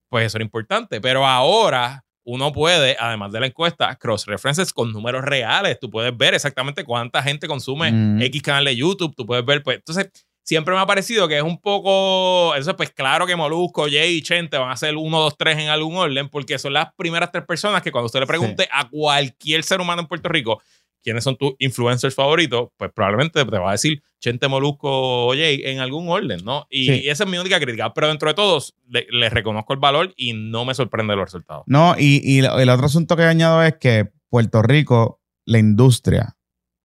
pues 0.07 0.27
eso 0.27 0.37
era 0.37 0.45
importante. 0.45 1.01
Pero 1.01 1.27
ahora 1.27 2.05
uno 2.23 2.51
puede, 2.53 2.95
además 2.97 3.31
de 3.33 3.41
la 3.41 3.47
encuesta, 3.47 3.93
cross 3.97 4.25
references 4.25 4.71
con 4.71 4.93
números 4.93 5.23
reales. 5.23 5.79
Tú 5.79 5.89
puedes 5.89 6.15
ver 6.15 6.33
exactamente 6.33 6.85
cuánta 6.85 7.21
gente 7.21 7.47
consume 7.47 7.91
Mm. 7.91 8.21
X 8.21 8.41
canal 8.41 8.65
de 8.65 8.75
YouTube. 8.75 9.13
Tú 9.15 9.25
puedes 9.25 9.45
ver, 9.45 9.61
pues, 9.63 9.77
entonces, 9.77 10.11
siempre 10.45 10.73
me 10.73 10.79
ha 10.79 10.85
parecido 10.85 11.27
que 11.27 11.35
es 11.37 11.43
un 11.43 11.59
poco. 11.59 12.55
Eso, 12.55 12.75
pues, 12.77 12.91
claro 12.91 13.25
que 13.27 13.35
Molusco, 13.35 13.83
Jay 13.89 14.15
y 14.17 14.21
Chente 14.21 14.57
van 14.57 14.71
a 14.71 14.77
ser 14.77 14.95
uno, 14.95 15.19
dos, 15.19 15.35
tres 15.37 15.57
en 15.57 15.67
algún 15.67 15.97
orden, 15.97 16.29
porque 16.29 16.57
son 16.57 16.71
las 16.73 16.93
primeras 16.95 17.31
tres 17.31 17.43
personas 17.45 17.81
que 17.81 17.91
cuando 17.91 18.05
usted 18.05 18.19
le 18.21 18.27
pregunte 18.27 18.69
a 18.71 18.87
cualquier 18.87 19.63
ser 19.63 19.81
humano 19.81 20.01
en 20.03 20.07
Puerto 20.07 20.29
Rico 20.29 20.61
quiénes 21.03 21.23
son 21.23 21.35
tus 21.37 21.53
influencers 21.59 22.15
favoritos, 22.15 22.69
pues 22.77 22.89
probablemente 22.91 23.45
te 23.45 23.57
va 23.59 23.69
a 23.69 23.73
decir 23.73 24.01
Chente, 24.19 24.47
Molusco 24.47 25.27
o 25.27 25.33
Jay 25.33 25.61
en 25.65 25.79
algún 25.79 26.09
orden, 26.09 26.39
¿no? 26.43 26.65
Y, 26.69 26.85
Sí. 26.87 27.01
y 27.03 27.09
esa 27.09 27.25
es 27.25 27.29
mi 27.29 27.37
única 27.37 27.59
crítica. 27.59 27.93
Pero 27.93 28.07
dentro 28.07 28.27
de 28.27 28.33
todos, 28.33 28.73
le- 28.87 29.05
les 29.11 29.31
reconozco 29.31 29.73
el 29.73 29.79
valor 29.79 30.13
y 30.15 30.33
no 30.33 30.65
me 30.65 30.73
sorprende 30.73 31.15
los 31.15 31.25
resultados. 31.25 31.63
No, 31.67 31.95
y, 31.99 32.21
y 32.23 32.39
el 32.39 32.69
otro 32.69 32.87
asunto 32.87 33.15
que 33.15 33.21
añado 33.23 33.61
es 33.63 33.75
que 33.79 34.07
Puerto 34.29 34.63
Rico, 34.63 35.21
la 35.45 35.59
industria, 35.59 36.34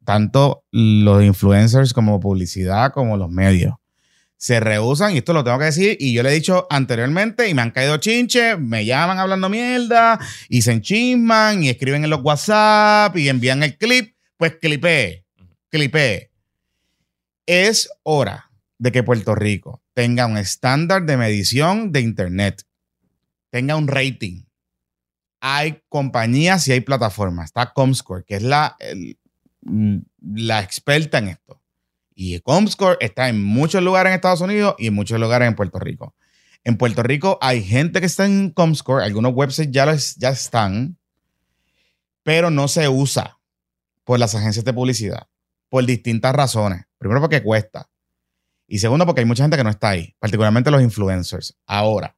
tanto 0.04 0.64
los 0.70 1.22
influencers 1.22 1.92
como 1.92 2.20
publicidad, 2.20 2.92
como 2.92 3.16
los 3.16 3.30
medios, 3.30 3.74
se 4.36 4.58
rehusan, 4.58 5.14
y 5.14 5.18
esto 5.18 5.34
lo 5.34 5.44
tengo 5.44 5.58
que 5.58 5.66
decir, 5.66 5.98
y 6.00 6.14
yo 6.14 6.22
le 6.22 6.30
he 6.30 6.34
dicho 6.34 6.66
anteriormente, 6.70 7.48
y 7.48 7.52
me 7.52 7.60
han 7.60 7.72
caído 7.72 7.98
chinches, 7.98 8.58
me 8.58 8.86
llaman 8.86 9.18
hablando 9.18 9.50
mierda, 9.50 10.18
y 10.48 10.62
se 10.62 10.72
enchisman, 10.72 11.62
y 11.62 11.68
escriben 11.68 12.04
en 12.04 12.10
los 12.10 12.22
WhatsApp, 12.22 13.14
y 13.18 13.28
envían 13.28 13.62
el 13.62 13.76
clip, 13.76 14.14
pues 14.38 14.56
clipé, 14.56 15.26
clipé. 15.68 16.30
Es 17.44 17.90
hora 18.02 18.50
de 18.78 18.92
que 18.92 19.02
Puerto 19.02 19.34
Rico 19.34 19.82
tenga 19.92 20.24
un 20.24 20.38
estándar 20.38 21.04
de 21.04 21.18
medición 21.18 21.92
de 21.92 22.00
Internet, 22.00 22.62
tenga 23.50 23.76
un 23.76 23.88
rating. 23.88 24.44
Hay 25.42 25.82
compañías 25.90 26.66
y 26.68 26.72
hay 26.72 26.80
plataformas. 26.80 27.46
Está 27.46 27.72
Comscore, 27.74 28.24
que 28.24 28.36
es 28.36 28.42
la, 28.42 28.76
la 29.62 30.60
experta 30.60 31.18
en 31.18 31.28
esto. 31.28 31.60
Y 32.14 32.38
Comscore 32.40 32.98
está 33.00 33.28
en 33.28 33.42
muchos 33.42 33.82
lugares 33.82 34.10
en 34.10 34.14
Estados 34.16 34.40
Unidos 34.40 34.74
y 34.78 34.88
en 34.88 34.94
muchos 34.94 35.18
lugares 35.18 35.48
en 35.48 35.54
Puerto 35.54 35.78
Rico. 35.78 36.14
En 36.64 36.76
Puerto 36.76 37.02
Rico 37.02 37.38
hay 37.40 37.62
gente 37.62 38.00
que 38.00 38.06
está 38.06 38.26
en 38.26 38.50
Comscore, 38.50 39.04
algunos 39.04 39.32
websites 39.34 39.72
ya, 39.72 39.86
los- 39.86 40.16
ya 40.16 40.28
están, 40.30 40.98
pero 42.22 42.50
no 42.50 42.68
se 42.68 42.88
usa 42.88 43.38
por 44.04 44.18
las 44.18 44.34
agencias 44.34 44.64
de 44.64 44.72
publicidad 44.72 45.28
por 45.68 45.86
distintas 45.86 46.34
razones. 46.34 46.84
Primero 46.98 47.20
porque 47.20 47.42
cuesta. 47.42 47.88
Y 48.66 48.78
segundo 48.78 49.06
porque 49.06 49.20
hay 49.20 49.26
mucha 49.26 49.44
gente 49.44 49.56
que 49.56 49.64
no 49.64 49.70
está 49.70 49.90
ahí, 49.90 50.14
particularmente 50.18 50.70
los 50.70 50.82
influencers. 50.82 51.56
Ahora, 51.66 52.16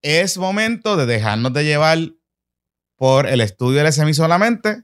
es 0.00 0.38
momento 0.38 0.96
de 0.96 1.06
dejarnos 1.06 1.52
de 1.52 1.64
llevar 1.64 1.98
por 2.96 3.26
el 3.26 3.40
estudio 3.40 3.78
del 3.82 3.92
SMI 3.92 4.14
solamente 4.14 4.82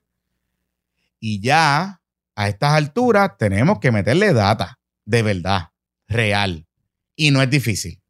y 1.21 1.41
ya 1.41 2.01
a 2.35 2.49
estas 2.49 2.73
alturas 2.75 3.33
tenemos 3.39 3.79
que 3.79 3.91
meterle 3.91 4.33
data 4.33 4.79
de 5.09 5.23
verdad, 5.23 5.71
real. 6.07 6.67
Y 7.17 7.31
no 7.31 7.43
es 7.43 7.49
difícil. 7.49 8.03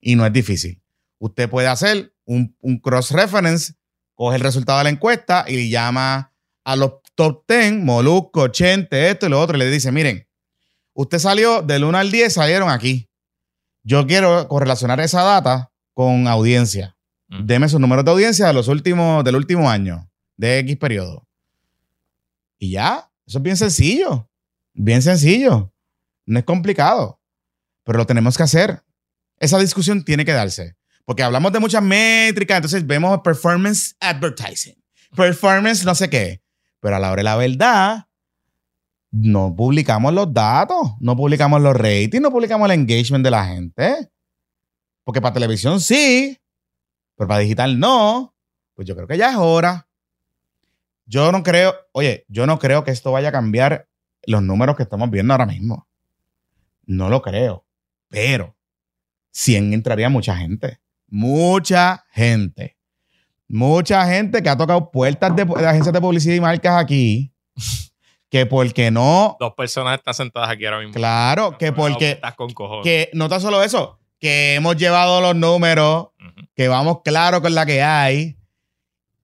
Y 0.00 0.16
no 0.16 0.26
es 0.26 0.32
difícil. 0.32 0.82
Usted 1.18 1.48
puede 1.48 1.68
hacer 1.68 2.12
un, 2.24 2.56
un 2.60 2.80
cross-reference, 2.80 3.74
coge 4.14 4.36
el 4.36 4.42
resultado 4.42 4.78
de 4.78 4.84
la 4.84 4.90
encuesta 4.90 5.44
y 5.46 5.70
llama 5.70 6.34
a 6.64 6.76
los 6.76 6.94
top 7.14 7.44
10, 7.46 7.74
Molusco, 7.74 8.48
Chente, 8.48 9.08
esto 9.08 9.26
y 9.26 9.28
lo 9.28 9.40
otro, 9.40 9.56
y 9.56 9.60
le 9.60 9.70
dice, 9.70 9.92
miren, 9.92 10.26
usted 10.94 11.18
salió 11.20 11.62
del 11.62 11.84
1 11.84 11.96
al 11.96 12.10
10, 12.10 12.32
salieron 12.32 12.70
aquí. 12.70 13.08
Yo 13.84 14.06
quiero 14.06 14.48
correlacionar 14.48 14.98
esa 15.00 15.22
data 15.22 15.72
con 15.94 16.26
audiencia. 16.26 16.96
Mm. 17.28 17.46
Deme 17.46 17.68
sus 17.68 17.80
números 17.80 18.04
de 18.04 18.10
audiencia 18.10 18.48
de 18.48 18.52
los 18.52 18.66
últimos, 18.66 19.22
del 19.22 19.36
último 19.36 19.70
año, 19.70 20.10
de 20.36 20.58
X 20.58 20.76
periodo. 20.76 21.28
Y 22.62 22.70
ya, 22.70 23.10
eso 23.26 23.38
es 23.38 23.42
bien 23.42 23.56
sencillo. 23.56 24.30
Bien 24.72 25.02
sencillo. 25.02 25.74
No 26.26 26.38
es 26.38 26.44
complicado. 26.44 27.20
Pero 27.82 27.98
lo 27.98 28.06
tenemos 28.06 28.36
que 28.36 28.44
hacer. 28.44 28.84
Esa 29.40 29.58
discusión 29.58 30.04
tiene 30.04 30.24
que 30.24 30.30
darse. 30.30 30.76
Porque 31.04 31.24
hablamos 31.24 31.52
de 31.52 31.58
muchas 31.58 31.82
métricas, 31.82 32.58
entonces 32.58 32.86
vemos 32.86 33.20
performance 33.24 33.96
advertising, 33.98 34.80
performance 35.16 35.84
no 35.84 35.96
sé 35.96 36.08
qué. 36.08 36.40
Pero 36.78 36.94
a 36.94 37.00
la 37.00 37.10
hora 37.10 37.18
de 37.18 37.24
la 37.24 37.34
verdad, 37.34 38.06
no 39.10 39.52
publicamos 39.56 40.14
los 40.14 40.32
datos, 40.32 40.92
no 41.00 41.16
publicamos 41.16 41.60
los 41.60 41.74
ratings, 41.74 42.22
no 42.22 42.30
publicamos 42.30 42.70
el 42.70 42.78
engagement 42.78 43.24
de 43.24 43.30
la 43.32 43.44
gente. 43.44 44.08
Porque 45.02 45.20
para 45.20 45.34
televisión 45.34 45.80
sí, 45.80 46.38
pero 47.16 47.26
para 47.26 47.40
digital 47.40 47.80
no. 47.80 48.36
Pues 48.74 48.86
yo 48.86 48.94
creo 48.94 49.08
que 49.08 49.18
ya 49.18 49.30
es 49.30 49.36
hora. 49.36 49.88
Yo 51.04 51.32
no 51.32 51.42
creo, 51.42 51.74
oye, 51.92 52.24
yo 52.28 52.46
no 52.46 52.58
creo 52.58 52.84
que 52.84 52.90
esto 52.90 53.12
vaya 53.12 53.28
a 53.28 53.32
cambiar 53.32 53.88
los 54.24 54.42
números 54.42 54.76
que 54.76 54.82
estamos 54.82 55.10
viendo 55.10 55.34
ahora 55.34 55.46
mismo. 55.46 55.88
No 56.84 57.08
lo 57.08 57.22
creo. 57.22 57.66
Pero 58.08 58.56
sí 59.30 59.56
entraría 59.56 60.08
mucha 60.08 60.36
gente. 60.36 60.80
Mucha 61.08 62.04
gente. 62.12 62.76
Mucha 63.48 64.06
gente 64.06 64.42
que 64.42 64.48
ha 64.48 64.56
tocado 64.56 64.90
puertas 64.90 65.34
de, 65.36 65.44
de 65.44 65.66
agencias 65.66 65.92
de 65.92 66.00
publicidad 66.00 66.34
y 66.34 66.40
marcas 66.40 66.82
aquí. 66.82 67.32
Que 68.30 68.46
porque 68.46 68.90
no. 68.90 69.36
Dos 69.38 69.52
personas 69.54 69.98
están 69.98 70.14
sentadas 70.14 70.48
aquí 70.48 70.64
ahora 70.64 70.78
mismo. 70.78 70.94
Claro, 70.94 71.58
que 71.58 71.70
porque. 71.70 72.12
Estás 72.12 72.34
con 72.34 72.50
cojones. 72.54 72.82
Que 72.82 73.10
no 73.12 73.28
tan 73.28 73.42
solo 73.42 73.62
eso. 73.62 73.98
Que 74.18 74.54
hemos 74.54 74.76
llevado 74.76 75.20
los 75.20 75.36
números 75.36 76.08
que 76.54 76.68
vamos 76.68 77.00
claro 77.04 77.42
con 77.42 77.54
la 77.54 77.66
que 77.66 77.82
hay. 77.82 78.38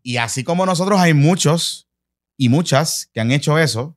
Y 0.03 0.17
así 0.17 0.45
como 0.45 0.67
nosotros 0.67 0.99
hay 0.99 1.15
muchos 1.15 1.89
y 2.37 2.49
muchas 2.49 3.11
que 3.13 3.21
han 3.21 3.31
hecho 3.31 3.59
eso. 3.59 3.97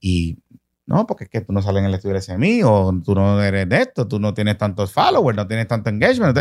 Y 0.00 0.38
no, 0.86 1.06
porque 1.06 1.24
es 1.24 1.30
que 1.30 1.40
tú 1.40 1.52
no 1.52 1.62
sales 1.62 1.80
en 1.80 1.86
el 1.86 1.94
estudio 1.94 2.14
de 2.14 2.22
SMI 2.22 2.62
o 2.64 2.92
tú 3.04 3.14
no 3.14 3.40
eres 3.40 3.68
de 3.68 3.82
esto, 3.82 4.08
tú 4.08 4.18
no 4.18 4.34
tienes 4.34 4.58
tantos 4.58 4.92
followers, 4.92 5.36
no 5.36 5.46
tienes 5.46 5.68
tanto 5.68 5.90
engagement. 5.90 6.38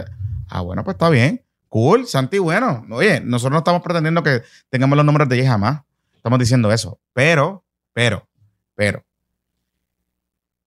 Ah, 0.49 0.61
bueno, 0.61 0.83
pues 0.83 0.95
está 0.95 1.09
bien. 1.09 1.43
Cool, 1.69 2.05
Santi, 2.07 2.37
bueno. 2.39 2.85
Oye, 2.91 3.21
nosotros 3.21 3.53
no 3.53 3.59
estamos 3.59 3.81
pretendiendo 3.81 4.23
que 4.23 4.41
tengamos 4.69 4.97
los 4.97 5.05
números 5.05 5.29
de 5.29 5.39
ella 5.39 5.51
jamás. 5.51 5.81
Estamos 6.15 6.39
diciendo 6.39 6.71
eso. 6.71 6.99
Pero, 7.13 7.63
pero, 7.93 8.27
pero. 8.75 9.05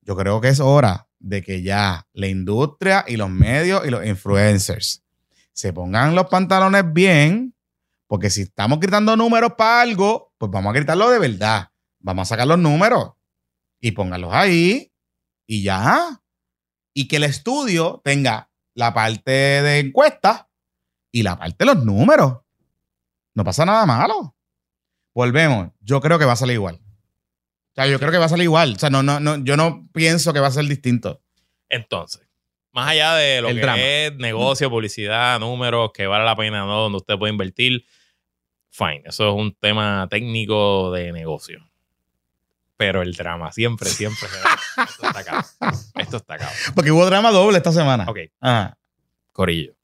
Yo 0.03 0.17
creo 0.17 0.41
que 0.41 0.49
es 0.49 0.61
hora 0.61 1.07
de 1.19 1.43
que 1.43 1.63
ya 1.63 2.07
la 2.13 2.27
industria 2.27 3.05
y 3.07 3.17
los 3.17 3.31
medios 3.31 3.87
y 3.87 3.91
los 3.91 4.05
influencers 4.07 5.03
se 5.53 5.73
pongan 5.73 6.15
los 6.15 6.27
pantalones 6.27 6.93
bien, 6.93 7.54
porque 8.15 8.31
si 8.31 8.43
estamos 8.43 8.79
gritando 8.79 9.17
números 9.17 9.55
para 9.59 9.81
algo, 9.81 10.33
pues 10.39 10.49
vamos 10.49 10.71
a 10.71 10.77
gritarlo 10.77 11.11
de 11.11 11.19
verdad. 11.19 11.73
Vamos 11.99 12.23
a 12.23 12.25
sacar 12.29 12.47
los 12.47 12.61
números 12.61 13.15
y 13.81 13.91
pónganlos 13.91 14.33
ahí 14.33 14.93
y 15.49 15.65
ya. 15.65 16.23
Y 16.95 17.09
que 17.09 17.17
el 17.17 17.25
estudio 17.25 18.01
tenga 18.05 18.53
la 18.75 18.95
parte 18.95 19.33
de 19.33 19.81
encuesta 19.81 20.49
y 21.11 21.25
la 21.25 21.37
parte 21.37 21.57
de 21.59 21.75
los 21.75 21.85
números. 21.85 22.37
No 23.35 23.43
pasa 23.43 23.65
nada 23.65 23.85
malo. 23.85 24.37
Volvemos. 25.13 25.73
Yo 25.81 26.01
creo 26.01 26.17
que 26.17 26.25
va 26.25 26.35
a 26.35 26.37
salir 26.37 26.55
igual. 26.55 26.77
O 26.77 27.75
sea, 27.75 27.89
yo 27.89 27.99
creo 27.99 28.13
que 28.13 28.19
va 28.19 28.27
a 28.27 28.29
salir 28.29 28.45
igual. 28.45 28.75
O 28.77 28.79
sea, 28.79 28.91
no, 28.91 29.03
no, 29.03 29.19
no, 29.19 29.43
yo 29.43 29.57
no 29.57 29.89
pienso 29.93 30.33
que 30.33 30.39
va 30.39 30.47
a 30.47 30.53
ser 30.53 30.67
distinto. 30.67 31.21
Entonces, 31.69 32.25
más 32.75 32.91
allá 32.91 33.15
de 33.15 33.41
lo 33.41 33.49
El 33.49 33.57
que 33.57 33.63
drama. 33.63 33.83
es 33.83 34.15
negocio, 34.19 34.69
publicidad, 34.69 35.39
números, 35.41 35.91
que 35.93 36.07
vale 36.07 36.25
la 36.25 36.37
pena 36.37 36.65
no, 36.65 36.83
donde 36.83 36.99
usted 36.99 37.17
puede 37.17 37.33
invertir, 37.33 37.87
fine. 38.75 39.03
Eso 39.05 39.29
es 39.29 39.35
un 39.35 39.55
tema 39.55 40.07
técnico 40.11 40.91
de 40.91 41.13
negocio. 41.13 41.65
Pero 42.77 43.03
el 43.03 43.15
drama 43.15 43.53
siempre, 43.53 43.89
siempre 43.89 44.29
se 44.29 44.37
da. 44.37 44.59
Esto 44.85 45.07
está 45.07 45.19
acá. 45.21 45.47
Esto 45.95 46.17
está 46.17 46.35
acá. 46.35 46.51
Porque 46.75 46.91
hubo 46.91 47.07
drama 47.07 47.31
doble 47.31 47.59
esta 47.59 47.71
semana. 47.71 48.05
Ok, 48.09 48.19
Ajá. 48.41 48.77
Corillo. 49.33 49.75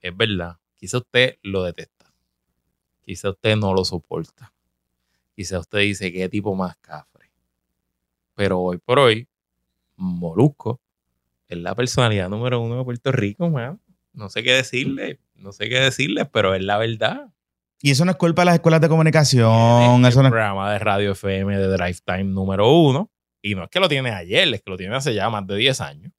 Es 0.00 0.14
verdad. 0.14 0.58
Quizá 0.76 0.98
usted 0.98 1.38
lo 1.42 1.62
detesta. 1.62 2.12
Quizá 3.02 3.30
usted 3.30 3.56
no 3.56 3.72
lo 3.72 3.84
soporta. 3.84 4.52
Quizá 5.34 5.58
usted 5.58 5.78
dice 5.78 6.12
qué 6.12 6.28
tipo 6.28 6.54
más 6.54 6.76
cafre. 6.76 7.30
Pero 8.34 8.60
hoy 8.60 8.78
por 8.78 8.98
hoy, 8.98 9.26
Molusco 9.96 10.80
es 11.48 11.56
la 11.58 11.74
personalidad 11.74 12.28
número 12.28 12.60
uno 12.60 12.78
de 12.78 12.84
Puerto 12.84 13.12
Rico, 13.12 13.48
man. 13.48 13.80
No 14.12 14.28
sé 14.28 14.42
qué 14.42 14.52
decirle, 14.52 15.20
no 15.34 15.52
sé 15.52 15.68
qué 15.68 15.80
decirle, 15.80 16.26
pero 16.26 16.54
es 16.54 16.62
la 16.62 16.78
verdad. 16.78 17.32
Y 17.84 17.90
eso 17.90 18.06
no 18.06 18.12
es 18.12 18.16
culpa 18.16 18.40
de 18.40 18.46
las 18.46 18.54
escuelas 18.54 18.80
de 18.80 18.88
comunicación. 18.88 20.02
el 20.02 20.06
Eso 20.06 20.22
no 20.22 20.28
es... 20.28 20.32
programa 20.32 20.72
de 20.72 20.78
radio 20.78 21.12
FM 21.12 21.58
de 21.58 21.66
Drive 21.68 21.98
Time 22.02 22.24
número 22.24 22.72
uno. 22.72 23.10
Y 23.42 23.54
no 23.54 23.64
es 23.64 23.68
que 23.68 23.78
lo 23.78 23.90
tiene 23.90 24.10
ayer, 24.10 24.48
es 24.54 24.62
que 24.62 24.70
lo 24.70 24.78
tiene 24.78 24.96
hace 24.96 25.12
ya 25.12 25.28
más 25.28 25.46
de 25.46 25.54
10 25.54 25.82
años. 25.82 26.12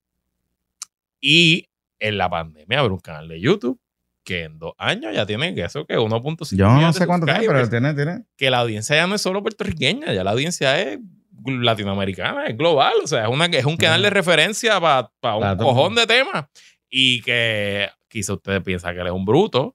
Y 1.20 1.66
en 1.98 2.18
la 2.18 2.30
pandemia 2.30 2.78
abrió 2.78 2.94
un 2.94 3.00
canal 3.00 3.26
de 3.26 3.40
YouTube 3.40 3.80
que 4.22 4.44
en 4.44 4.60
dos 4.60 4.74
años 4.78 5.12
ya 5.12 5.26
tiene 5.26 5.56
que 5.56 5.64
eso 5.64 5.84
que 5.86 5.98
1.5 5.98 6.56
Yo 6.56 6.68
no 6.68 6.92
sé 6.92 7.04
cuánto 7.04 7.26
tiene, 7.26 7.44
pero 7.44 7.68
tiene, 7.68 7.94
tiene. 7.94 8.22
que 8.36 8.48
la 8.48 8.58
audiencia 8.58 8.94
ya 8.94 9.08
no 9.08 9.16
es 9.16 9.22
solo 9.22 9.42
puertorriqueña, 9.42 10.12
ya 10.12 10.22
la 10.22 10.30
audiencia 10.30 10.80
es 10.80 11.00
latinoamericana, 11.44 12.46
es 12.46 12.56
global, 12.56 12.94
o 13.02 13.08
sea, 13.08 13.24
es, 13.24 13.28
una, 13.28 13.46
es 13.46 13.64
un 13.64 13.76
canal 13.76 14.02
de 14.02 14.10
referencia 14.10 14.80
para 14.80 15.36
un 15.36 15.56
cojón 15.58 15.96
de 15.96 16.06
temas 16.06 16.44
y 16.88 17.22
que 17.22 17.88
quizá 18.06 18.34
usted 18.34 18.62
piensa 18.62 18.94
que 18.94 19.00
él 19.00 19.08
es 19.08 19.12
un 19.12 19.24
bruto 19.24 19.74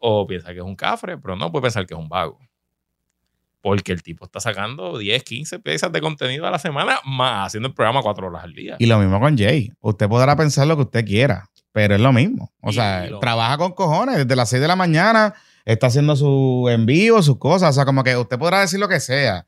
o 0.00 0.26
piensa 0.26 0.48
que 0.52 0.58
es 0.58 0.64
un 0.64 0.74
cafre, 0.74 1.16
pero 1.18 1.36
no 1.36 1.52
puede 1.52 1.62
pensar 1.64 1.86
que 1.86 1.94
es 1.94 2.00
un 2.00 2.08
vago. 2.08 2.38
Porque 3.62 3.92
el 3.92 4.02
tipo 4.02 4.24
está 4.24 4.40
sacando 4.40 4.96
10, 4.96 5.22
15 5.22 5.58
piezas 5.58 5.92
de 5.92 6.00
contenido 6.00 6.46
a 6.46 6.50
la 6.50 6.58
semana, 6.58 6.98
más 7.04 7.48
haciendo 7.48 7.68
el 7.68 7.74
programa 7.74 8.00
cuatro 8.02 8.26
horas 8.28 8.42
al 8.44 8.54
día. 8.54 8.76
Y 8.78 8.86
lo 8.86 8.98
mismo 8.98 9.20
con 9.20 9.36
Jay. 9.36 9.70
Usted 9.80 10.08
podrá 10.08 10.34
pensar 10.34 10.66
lo 10.66 10.76
que 10.76 10.82
usted 10.82 11.04
quiera, 11.04 11.46
pero 11.70 11.94
es 11.94 12.00
lo 12.00 12.10
mismo. 12.12 12.50
O 12.62 12.70
Y 12.70 12.72
sea, 12.72 13.06
lo- 13.10 13.18
trabaja 13.18 13.58
con 13.58 13.72
cojones 13.72 14.16
desde 14.16 14.34
las 14.34 14.48
6 14.48 14.62
de 14.62 14.68
la 14.68 14.76
mañana, 14.76 15.34
está 15.66 15.88
haciendo 15.88 16.16
su 16.16 16.68
en 16.70 16.86
vivo, 16.86 17.22
sus 17.22 17.36
cosas. 17.38 17.68
O 17.70 17.72
sea, 17.74 17.84
como 17.84 18.02
que 18.02 18.16
usted 18.16 18.38
podrá 18.38 18.60
decir 18.60 18.80
lo 18.80 18.88
que 18.88 18.98
sea. 18.98 19.46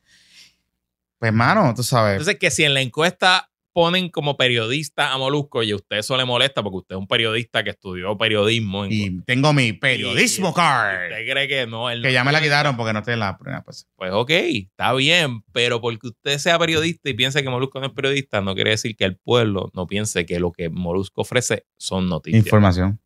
Pues, 1.18 1.28
hermano, 1.30 1.72
tú 1.74 1.82
sabes. 1.82 2.12
Entonces, 2.18 2.36
que 2.38 2.50
si 2.50 2.64
en 2.64 2.74
la 2.74 2.82
encuesta 2.82 3.48
ponen 3.73 4.09
como 4.11 4.37
periodista 4.37 5.12
a 5.12 5.18
Molusco 5.18 5.62
y 5.62 5.70
a 5.73 5.77
usted 5.77 5.99
eso 5.99 6.16
le 6.16 6.25
molesta 6.25 6.62
porque 6.62 6.79
usted 6.79 6.95
es 6.97 6.99
un 7.01 7.07
periodista 7.07 7.64
que 7.64 7.70
estudió 7.70 8.16
periodismo. 8.18 8.85
en- 8.85 8.93
y 8.93 9.20
tengo 9.23 9.53
mi 9.53 9.73
periodismo 9.73 10.51
y- 10.51 10.55
card. 10.55 11.11
¿Usted 11.11 11.31
cree 11.33 11.49
que 11.49 11.66
no? 11.66 11.91
él 11.91 12.03
no 12.03 12.07
Que 12.09 12.12
ya 12.12 12.25
me 12.25 12.33
la 12.33 12.41
quitaron 12.43 12.77
porque 12.77 12.93
no 12.93 12.99
estoy 13.01 13.14
en 13.14 13.20
la 13.20 13.37
primera 13.39 13.62
pues. 13.62 13.87
Pues 13.97 14.12
ok, 14.12 14.31
está 14.31 14.93
bien, 14.95 15.43
pero 15.53 15.81
porque 15.81 16.09
usted 16.09 16.39
sea 16.39 16.59
periodista 16.59 17.09
y 17.11 17.14
piense 17.14 17.43
que 17.43 17.49
Molusco 17.51 17.81
no 17.81 17.87
es 17.87 17.93
periodista, 17.93 18.41
no 18.41 18.55
quiere 18.55 18.70
decir 18.70 18.95
que 18.97 19.05
el 19.05 19.16
pueblo 19.16 19.70
no 19.75 19.87
piense 19.87 20.27
que 20.27 20.39
lo 20.41 20.53
que 20.53 20.68
Molusco 20.68 21.23
ofrece 21.23 21.64
son 21.79 22.09
noticias. 22.09 22.45
Información. 22.45 22.99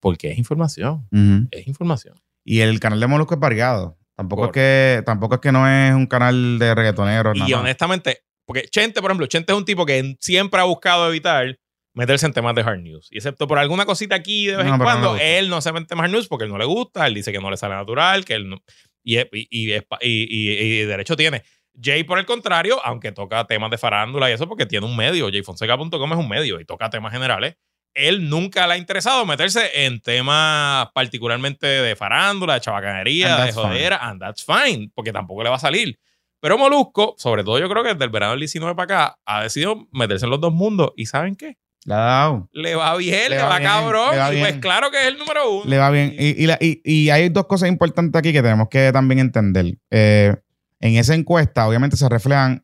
porque 0.00 0.30
es 0.32 0.38
información, 0.38 1.06
es 1.50 1.66
información. 1.68 2.14
Y 2.42 2.60
el 2.60 2.80
canal 2.80 3.00
de 3.00 3.06
Molusco 3.06 3.34
es 3.34 3.40
variado. 3.40 3.98
Tampoco 4.16 4.46
es 4.46 4.52
que 4.52 5.02
tampoco 5.04 5.34
es 5.34 5.40
que 5.42 5.52
no 5.52 5.68
es 5.68 5.94
un 5.94 6.06
canal 6.06 6.58
de 6.58 6.74
reggaetoneros. 6.74 7.36
Y 7.36 7.40
nada 7.40 7.60
honestamente, 7.60 8.22
porque 8.50 8.68
Chente, 8.68 9.00
por 9.00 9.10
ejemplo, 9.10 9.26
Chente 9.28 9.52
es 9.52 9.58
un 9.58 9.64
tipo 9.64 9.86
que 9.86 10.16
siempre 10.18 10.60
ha 10.60 10.64
buscado 10.64 11.08
evitar 11.08 11.56
meterse 11.94 12.26
en 12.26 12.32
temas 12.32 12.54
de 12.54 12.62
hard 12.62 12.80
news. 12.80 13.06
Y 13.10 13.18
excepto 13.18 13.46
por 13.46 13.58
alguna 13.58 13.84
cosita 13.86 14.14
aquí 14.16 14.46
de 14.46 14.56
vez 14.56 14.66
No, 14.66 14.72
en 14.72 14.78
no 14.78 14.84
cuando, 14.84 15.10
gusta. 15.10 15.24
él 15.24 15.48
no 15.48 15.60
se 15.60 15.72
mete 15.72 15.94
en 15.94 16.00
hard 16.00 16.10
news 16.10 16.26
porque 16.28 16.44
él 16.46 16.50
no 16.50 16.58
le 16.58 16.64
gusta, 16.64 17.06
él 17.06 17.14
dice 17.14 17.30
que 17.32 17.38
no 17.38 17.50
le 17.50 17.56
sale 17.56 17.74
natural, 17.74 18.24
que 18.24 18.34
él 18.34 18.48
no... 18.48 18.56
Y, 19.04 19.18
y, 19.18 19.74
y, 19.74 19.80
y- 20.02 20.84
derecho 20.84 21.16
tiene. 21.16 21.42
Jay, 21.80 22.02
por 22.04 22.18
el 22.18 22.26
contrario, 22.26 22.80
aunque 22.84 23.12
toca 23.12 23.44
temas 23.46 23.70
de 23.70 23.78
farándula 23.78 24.28
y 24.28 24.34
eso, 24.34 24.48
porque 24.48 24.66
tiene 24.66 24.84
un 24.86 24.96
medio, 24.96 25.30
jayfonseca.com 25.30 26.12
es 26.12 26.18
un 26.18 26.28
medio 26.28 26.58
y 26.60 26.64
toca 26.64 26.90
temas 26.90 27.12
generales, 27.12 27.54
él 27.94 28.28
nunca 28.28 28.66
le 28.66 28.74
ha 28.74 28.76
interesado 28.76 29.24
meterse 29.26 29.84
en 29.86 30.00
temas 30.00 30.88
particularmente 30.94 31.66
de 31.66 31.96
farándula, 31.96 32.54
de 32.54 32.60
chabacanería, 32.60 33.28
de 33.36 33.42
that's 33.44 33.54
fine. 33.54 33.66
jodera, 33.68 33.96
and 34.02 34.20
that's 34.20 34.44
fine, 34.44 34.90
porque 34.94 35.12
tampoco 35.12 35.42
le 35.42 35.50
va 35.50 35.56
a 35.56 35.60
salir. 35.60 35.98
Pero 36.40 36.56
Molusco, 36.58 37.14
sobre 37.18 37.44
todo 37.44 37.58
yo 37.58 37.68
creo 37.68 37.82
que 37.82 37.90
desde 37.92 38.04
el 38.04 38.10
verano 38.10 38.32
del 38.32 38.40
19 38.40 38.74
para 38.74 38.84
acá, 39.06 39.18
ha 39.26 39.42
decidido 39.42 39.86
meterse 39.92 40.24
en 40.26 40.30
los 40.30 40.40
dos 40.40 40.52
mundos. 40.52 40.92
¿Y 40.96 41.06
saben 41.06 41.36
qué? 41.36 41.58
Le 41.84 41.94
ha 41.94 41.98
dado. 41.98 42.48
Le 42.52 42.74
va 42.74 42.96
bien, 42.96 43.30
le, 43.30 43.36
Le 43.36 43.42
va, 43.42 43.58
bien, 43.58 43.70
cabrón. 43.70 44.10
le 44.12 44.18
va 44.18 44.34
y 44.34 44.38
pues 44.40 44.50
bien. 44.52 44.60
claro 44.60 44.90
que 44.90 44.98
es 44.98 45.04
el 45.08 45.18
número 45.18 45.50
uno. 45.50 45.64
Le 45.70 45.78
va 45.78 45.90
bien. 45.90 46.14
Y, 46.18 46.42
y 46.42 46.46
la- 46.46 46.58
y- 46.60 46.80
y 46.84 47.10
hay 47.10 47.28
dos 47.30 47.46
cosas 47.46 47.68
importantes 47.68 48.18
aquí 48.18 48.32
que 48.32 48.42
tenemos 48.42 48.68
que 48.68 48.90
también 48.92 49.18
entender. 49.18 49.78
Eh, 49.90 50.34
en 50.80 50.96
esa 50.96 51.14
encuesta, 51.14 51.66
obviamente, 51.68 51.96
se 51.96 52.08
reflejan. 52.08 52.62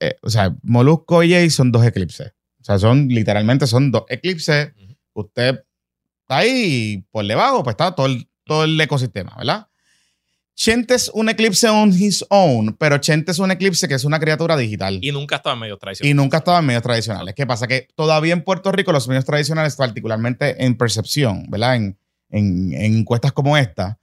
eh, 0.00 0.16
o 0.22 0.28
sea, 0.30 0.54
Molusco 0.62 1.22
y 1.22 1.30
Jay 1.32 1.48
son 1.50 1.72
dos 1.72 1.84
eclipses. 1.84 2.32
O 2.60 2.64
sea, 2.64 2.78
son 2.78 3.08
literalmente 3.08 3.66
son 3.66 3.90
dos 3.90 4.04
eclipses. 4.08 4.72
Ujú. 4.76 4.96
Usted 5.14 5.62
está 6.22 6.36
ahí 6.38 6.50
y 6.54 6.98
por 7.10 7.26
debajo, 7.26 7.62
pues 7.62 7.74
está 7.74 7.94
todo 7.94 8.06
el, 8.06 8.26
todo 8.44 8.64
el 8.64 8.80
ecosistema, 8.80 9.34
¿verdad? 9.38 9.68
Chente 10.56 10.94
es 10.94 11.10
un 11.12 11.28
eclipse 11.28 11.68
on 11.68 11.90
his 11.92 12.24
own, 12.30 12.76
pero 12.78 12.98
Chente 12.98 13.32
es 13.32 13.38
un 13.40 13.50
eclipse 13.50 13.88
que 13.88 13.94
es 13.94 14.04
una 14.04 14.20
criatura 14.20 14.56
digital. 14.56 14.98
Y 15.02 15.10
nunca 15.10 15.36
estaba 15.36 15.54
en 15.54 15.60
medios 15.60 15.78
tradicionales. 15.80 16.10
Y 16.10 16.14
nunca 16.14 16.36
estaba 16.38 16.58
en 16.60 16.66
medios 16.66 16.82
tradicionales. 16.82 17.34
¿Qué 17.34 17.46
pasa? 17.46 17.66
Que 17.66 17.88
todavía 17.96 18.32
en 18.32 18.42
Puerto 18.42 18.70
Rico 18.70 18.92
los 18.92 19.08
medios 19.08 19.24
tradicionales, 19.24 19.74
particularmente 19.76 20.64
en 20.64 20.76
percepción, 20.76 21.46
¿verdad? 21.48 21.76
En, 21.76 21.98
en- 22.30 22.72
en 22.72 22.94
encuestas 22.98 23.32
como 23.32 23.56
esta, 23.56 23.98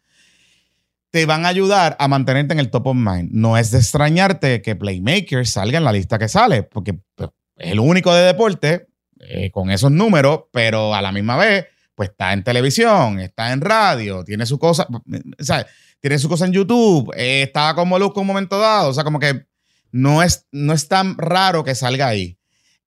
te 1.10 1.26
van 1.26 1.46
a 1.46 1.50
ayudar 1.50 1.96
a 2.00 2.08
mantenerte 2.08 2.54
en 2.54 2.60
el 2.60 2.70
top 2.70 2.88
of 2.88 2.96
mind. 2.96 3.30
No 3.32 3.58
es 3.58 3.72
de 3.72 3.80
extrañarte 3.80 4.62
que 4.62 4.76
Playmaker 4.76 5.46
salga 5.48 5.78
en 5.78 5.84
la 5.86 5.92
lista 5.92 6.18
que 6.20 6.28
sale, 6.28 6.64
porque 6.64 6.94
pues, 7.16 7.30
es 7.58 7.72
el 7.72 7.80
único 7.80 8.14
de 8.14 8.24
deporte 8.24 8.88
eh, 9.20 9.52
con 9.52 9.72
esos 9.72 9.92
números, 9.92 10.42
pero 10.52 10.94
a 10.96 11.02
la 11.02 11.12
misma 11.12 11.38
vez, 11.38 11.66
pues 11.96 12.10
está 12.10 12.34
en 12.34 12.44
televisión, 12.44 13.20
está 13.20 13.52
en 13.54 13.62
radio, 13.62 14.24
tiene 14.24 14.46
su 14.46 14.58
cosa, 14.58 14.88
o 14.90 15.44
sea, 15.44 15.66
tiene 16.02 16.18
su 16.20 16.28
cosa 16.28 16.46
en 16.46 16.54
YouTube, 16.54 17.14
eh, 17.16 17.44
estaba 17.44 17.76
con 17.76 17.88
Molusco 17.88 18.20
en 18.20 18.22
un 18.22 18.28
momento 18.28 18.60
dado, 18.60 18.90
o 18.90 18.94
sea, 18.94 19.04
como 19.04 19.20
que 19.20 19.46
no 19.92 20.24
es, 20.24 20.48
no 20.52 20.74
es 20.74 20.88
tan 20.88 21.18
raro 21.18 21.64
que 21.64 21.76
salga 21.76 22.08
ahí. 22.08 22.38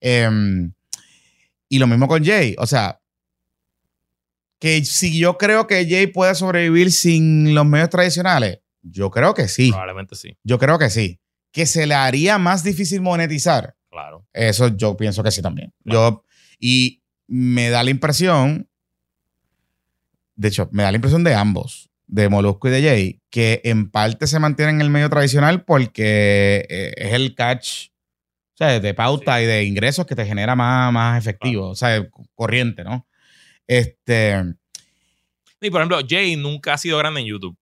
Em, 0.00 0.72
y 1.68 1.78
lo 1.78 1.86
mismo 1.86 2.08
con 2.08 2.24
Jay, 2.24 2.56
o 2.58 2.66
sea, 2.66 3.00
que 4.58 4.84
si 4.84 5.18
yo 5.18 5.38
creo 5.38 5.66
que 5.66 5.88
Jay 5.88 6.08
puede 6.08 6.34
sobrevivir 6.34 6.90
sin 6.90 7.54
los 7.54 7.64
medios 7.66 7.90
tradicionales, 7.90 8.60
yo 8.82 9.10
creo 9.10 9.32
que 9.32 9.48
sí, 9.48 9.70
Probablemente 9.70 10.16
sí, 10.16 10.36
yo 10.42 10.58
creo 10.58 10.78
que 10.78 10.90
sí. 10.90 11.20
Que 11.52 11.66
se 11.66 11.86
le 11.86 11.94
haría 11.94 12.36
más 12.38 12.64
difícil 12.64 13.00
monetizar, 13.00 13.76
claro. 13.88 14.26
eso 14.32 14.76
yo 14.76 14.96
pienso 14.96 15.22
que 15.22 15.30
sí 15.30 15.40
también. 15.40 15.72
Yo, 15.84 16.24
y 16.58 17.00
me 17.28 17.70
da 17.70 17.84
la 17.84 17.90
impresión, 17.90 18.68
de 20.34 20.48
hecho, 20.48 20.68
me 20.72 20.82
da 20.82 20.90
la 20.90 20.96
impresión 20.96 21.22
de 21.22 21.32
ambos, 21.32 21.90
de 22.06 22.28
Molusco 22.28 22.68
y 22.68 22.70
de 22.70 22.82
Jay, 22.82 23.20
que 23.30 23.60
en 23.64 23.90
parte 23.90 24.26
se 24.26 24.38
mantienen 24.38 24.76
en 24.76 24.80
el 24.82 24.90
medio 24.90 25.08
tradicional 25.08 25.64
porque 25.64 26.66
eh, 26.68 26.92
es 26.96 27.12
el 27.14 27.34
catch, 27.34 27.88
o 28.54 28.56
sea, 28.56 28.78
de 28.78 28.94
pauta 28.94 29.40
y 29.42 29.46
de 29.46 29.64
ingresos 29.64 30.06
que 30.06 30.14
te 30.14 30.26
genera 30.26 30.54
más, 30.54 30.92
más 30.92 31.18
efectivo, 31.18 31.70
o 31.70 31.74
sea, 31.74 32.06
corriente, 32.34 32.84
¿no? 32.84 33.06
Este, 33.66 34.36
Y 35.60 35.70
por 35.70 35.80
ejemplo, 35.80 35.98
Jay 36.08 36.36
nunca 36.36 36.74
ha 36.74 36.78
sido 36.78 36.98
grande 36.98 37.20
en 37.20 37.26
YouTube. 37.26 37.56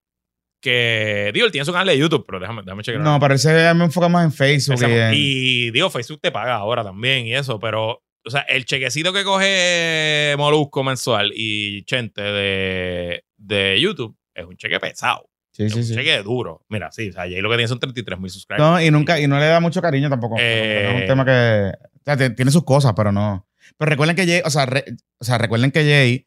Que, 0.61 1.30
digo, 1.34 1.47
él 1.47 1.51
tiene 1.53 1.64
su 1.64 1.72
canal 1.72 1.88
de 1.88 1.99
YouTube, 1.99 2.24
pero 2.24 2.38
déjame, 2.38 2.62
déjame 2.64 2.82
chequear. 2.84 3.03
no, 3.03 3.18
él 3.26 3.38
se 3.38 3.74
me 3.74 3.84
enfoca 3.84 4.09
más 4.09 4.24
en 4.24 4.32
Facebook. 4.32 4.80
y 4.80 4.84
en- 4.84 5.11
Y 5.14 5.70
digo, 5.72 5.90
Facebook 5.90 6.20
te 6.20 6.30
paga 6.30 6.55
ahora 6.55 6.84
también 6.84 7.26
y 7.26 7.34
eso, 7.34 7.59
pero, 7.59 8.01
o 8.24 8.30
sea, 8.30 8.43
el 8.43 8.64
chequecito 8.64 9.12
que 9.12 9.24
coge 9.24 10.34
Molusco 10.38 10.84
mensual 10.84 11.32
y 11.34 11.82
Chente 11.84 12.22
de, 12.22 13.24
de 13.36 13.80
YouTube 13.80 14.16
es 14.35 14.45
un 14.45 14.57
cheque 14.57 14.78
pesado. 14.80 15.28
sí, 15.53 15.64
es 15.64 15.72
sí, 15.72 15.78
un 15.80 15.85
sí. 15.85 15.95
cheque 15.95 16.22
duro. 16.22 16.64
Mira, 16.68 16.91
sí, 16.93 17.09
o 17.11 17.12
sea, 17.12 17.22
Jay 17.22 17.41
lo 17.41 17.51
que 17.51 17.57
tiene 17.57 17.68
son 17.68 17.78
33 17.80 18.18
mil 18.18 18.30
subscribers. 18.30 18.62
No, 18.62 18.80
y 18.80 18.91
nunca, 18.91 19.20
y 19.20 19.26
no 19.26 19.39
le 19.39 19.47
da 19.47 19.61
mucho 19.61 19.80
cariño 19.83 20.09
tampoco. 20.11 20.37
Eh, 20.39 20.89
es 20.95 21.01
un 21.03 21.07
tema 21.07 21.24
que 21.24 21.72
O 22.01 22.05
sea, 22.05 22.16
te- 22.16 22.30
tiene 22.30 22.51
sus 22.51 22.64
cosas, 22.64 22.93
pero 22.97 23.12
no. 23.12 23.47
Pero 23.78 23.89
recuerden 23.91 24.16
que 24.16 24.26
Jay, 24.26 24.43
o 24.45 24.51
sea, 24.51 24.66
re- 24.66 24.85
o 25.18 25.24
sea, 25.24 25.39
recuerden 25.39 25.70
que 25.70 25.80
Jay 25.85 26.26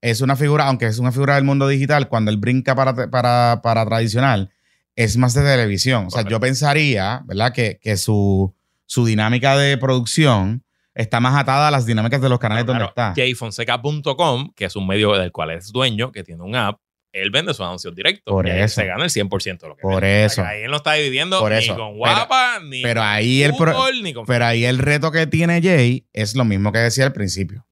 es 0.00 0.20
una 0.22 0.34
figura, 0.36 0.66
aunque 0.66 0.86
es 0.86 0.98
una 0.98 1.12
figura 1.12 1.34
del 1.34 1.44
mundo 1.44 1.68
digital, 1.68 2.08
cuando 2.08 2.30
él 2.30 2.38
brinca 2.38 2.74
para, 2.74 3.10
para, 3.10 3.60
para 3.62 3.84
tradicional, 3.86 4.50
es 4.96 5.16
más 5.16 5.34
de 5.34 5.42
televisión. 5.42 6.06
O 6.06 6.10
sea, 6.10 6.22
Correcto. 6.22 6.30
yo 6.30 6.40
pensaría, 6.40 7.22
¿verdad? 7.26 7.52
Que, 7.52 7.78
que 7.82 7.96
su, 7.98 8.54
su 8.86 9.04
dinámica 9.04 9.56
de 9.58 9.76
producción 9.76 10.64
está 10.94 11.20
más 11.20 11.38
atada 11.38 11.68
a 11.68 11.70
las 11.70 11.86
dinámicas 11.86 12.20
de 12.22 12.28
los 12.30 12.38
canales 12.38 12.64
donde 12.66 12.84
está. 12.86 13.12
jfonseca.com, 13.14 14.52
que 14.54 14.64
es 14.64 14.76
un 14.76 14.86
medio 14.86 15.12
del 15.14 15.32
cual 15.32 15.50
es 15.50 15.70
dueño, 15.72 16.12
que 16.12 16.24
tiene 16.24 16.42
un 16.42 16.56
app, 16.56 16.80
él 17.12 17.30
vende 17.30 17.52
sus 17.54 17.64
anuncios 17.66 17.94
directos. 17.94 18.32
Por 18.32 18.48
eso. 18.48 18.80
se 18.80 18.86
gana 18.86 19.04
el 19.04 19.10
100% 19.10 19.60
de 19.60 19.68
lo 19.68 19.76
que 19.76 19.82
Por 19.82 20.02
vende. 20.02 20.22
O 20.22 20.26
eso. 20.26 20.34
sea, 20.36 20.44
que 20.44 20.50
ahí 20.50 20.62
él 20.62 20.70
no 20.70 20.76
está 20.76 20.92
dividiendo 20.94 21.38
Por 21.40 21.52
ni 21.52 21.58
eso. 21.58 21.76
con 21.76 21.86
Pero- 21.88 21.96
Guapa, 21.96 22.60
ni 22.60 22.82
Pero 22.82 23.00
con 23.00 23.08
ahí 23.08 23.42
el 23.42 23.54
pro- 23.56 23.92
ni 24.02 24.12
con 24.14 24.26
Pero 24.26 24.44
ahí 24.46 24.64
el 24.64 24.78
reto 24.78 25.10
que 25.10 25.26
tiene 25.26 25.60
Jay 25.62 26.06
es 26.12 26.34
lo 26.36 26.44
mismo 26.44 26.72
que 26.72 26.78
decía 26.78 27.04
al 27.06 27.12
principio. 27.12 27.66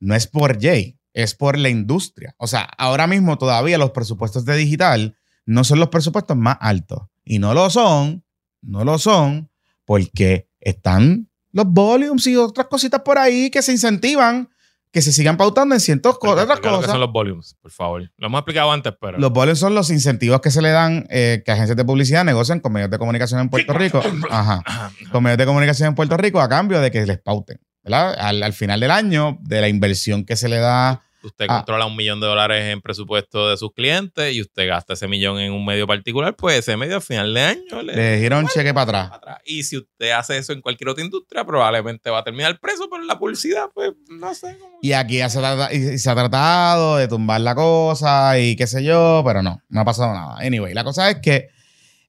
No 0.00 0.14
es 0.14 0.26
por 0.26 0.60
Jay, 0.60 0.96
es 1.14 1.34
por 1.34 1.58
la 1.58 1.68
industria. 1.68 2.34
O 2.38 2.46
sea, 2.46 2.62
ahora 2.78 3.06
mismo 3.06 3.36
todavía 3.38 3.78
los 3.78 3.90
presupuestos 3.90 4.44
de 4.44 4.56
digital 4.56 5.16
no 5.44 5.64
son 5.64 5.78
los 5.78 5.88
presupuestos 5.88 6.36
más 6.36 6.56
altos. 6.60 7.02
Y 7.24 7.38
no 7.38 7.54
lo 7.54 7.68
son, 7.70 8.24
no 8.62 8.84
lo 8.84 8.98
son, 8.98 9.50
porque 9.84 10.48
están 10.60 11.28
los 11.52 11.66
volumes 11.66 12.26
y 12.26 12.36
otras 12.36 12.66
cositas 12.68 13.02
por 13.02 13.18
ahí 13.18 13.50
que 13.50 13.60
se 13.62 13.72
incentivan, 13.72 14.48
que 14.92 15.02
se 15.02 15.10
sigan 15.12 15.36
pautando 15.38 15.74
en 15.74 15.80
cientos 15.80 16.18
co- 16.18 16.28
Explica 16.38 16.42
otras 16.44 16.58
lo 16.58 16.62
que 16.62 16.76
cosas. 16.76 16.90
son 16.92 17.00
los 17.00 17.10
volumes, 17.12 17.56
por 17.62 17.70
favor. 17.70 18.10
Lo 18.18 18.26
hemos 18.26 18.38
explicado 18.40 18.70
antes, 18.70 18.92
pero. 19.00 19.18
Los 19.18 19.32
volumes 19.32 19.58
son 19.58 19.74
los 19.74 19.88
incentivos 19.90 20.40
que 20.42 20.50
se 20.50 20.60
le 20.62 20.70
dan 20.70 21.06
eh, 21.10 21.42
que 21.44 21.50
agencias 21.50 21.76
de 21.76 21.84
publicidad 21.84 22.24
negocian 22.24 22.60
con 22.60 22.72
medios 22.72 22.90
de 22.90 22.98
comunicación 22.98 23.40
en 23.40 23.48
Puerto 23.48 23.72
Rico. 23.72 24.00
Ajá. 24.30 24.62
Con 25.10 25.22
medios 25.24 25.38
de 25.38 25.46
comunicación 25.46 25.88
en 25.88 25.94
Puerto 25.94 26.16
Rico 26.16 26.40
a 26.40 26.48
cambio 26.48 26.80
de 26.80 26.90
que 26.90 27.04
les 27.06 27.18
pauten. 27.18 27.58
¿verdad? 27.84 28.14
Al, 28.18 28.42
al 28.42 28.52
final 28.52 28.78
del 28.80 28.90
año, 28.92 29.38
de 29.40 29.60
la 29.60 29.68
inversión 29.68 30.24
que 30.24 30.36
se 30.36 30.48
le 30.48 30.58
da. 30.58 31.02
Usted 31.24 31.46
Ah. 31.48 31.58
controla 31.58 31.86
un 31.86 31.94
millón 31.96 32.20
de 32.20 32.26
dólares 32.26 32.64
en 32.72 32.80
presupuesto 32.80 33.48
de 33.48 33.56
sus 33.56 33.72
clientes 33.72 34.34
y 34.34 34.40
usted 34.40 34.66
gasta 34.68 34.94
ese 34.94 35.06
millón 35.08 35.38
en 35.38 35.52
un 35.52 35.64
medio 35.64 35.86
particular, 35.86 36.34
pues 36.34 36.58
ese 36.58 36.76
medio 36.76 36.96
al 36.96 37.02
final 37.02 37.32
de 37.32 37.40
año 37.42 37.82
le, 37.82 37.94
Le 37.94 38.16
dieron 38.18 38.48
cheque 38.48 38.74
para 38.74 38.86
para 39.08 39.16
atrás. 39.16 39.38
Y 39.44 39.62
si 39.62 39.76
usted 39.76 40.10
hace 40.10 40.36
eso 40.38 40.52
en 40.52 40.60
cualquier 40.60 40.88
otra 40.90 41.04
industria, 41.04 41.44
probablemente 41.44 42.10
va 42.10 42.18
a 42.18 42.24
terminar 42.24 42.58
preso, 42.58 42.88
pero 42.90 43.02
la 43.04 43.18
publicidad, 43.18 43.66
pues 43.72 43.92
no 44.08 44.34
sé 44.34 44.56
cómo. 44.58 44.78
Y 44.82 44.92
aquí 44.92 45.18
ya 45.18 45.28
se, 45.28 45.38
trata- 45.38 45.72
y 45.72 45.98
se 45.98 46.10
ha 46.10 46.14
tratado 46.14 46.96
de 46.96 47.06
tumbar 47.08 47.40
la 47.40 47.54
cosa 47.54 48.38
y 48.38 48.56
qué 48.56 48.66
sé 48.66 48.82
yo, 48.82 49.22
pero 49.24 49.42
no, 49.42 49.62
no 49.68 49.80
ha 49.80 49.84
pasado 49.84 50.12
nada. 50.12 50.38
Anyway, 50.38 50.74
la 50.74 50.82
cosa 50.84 51.08
es 51.10 51.20
que 51.20 51.48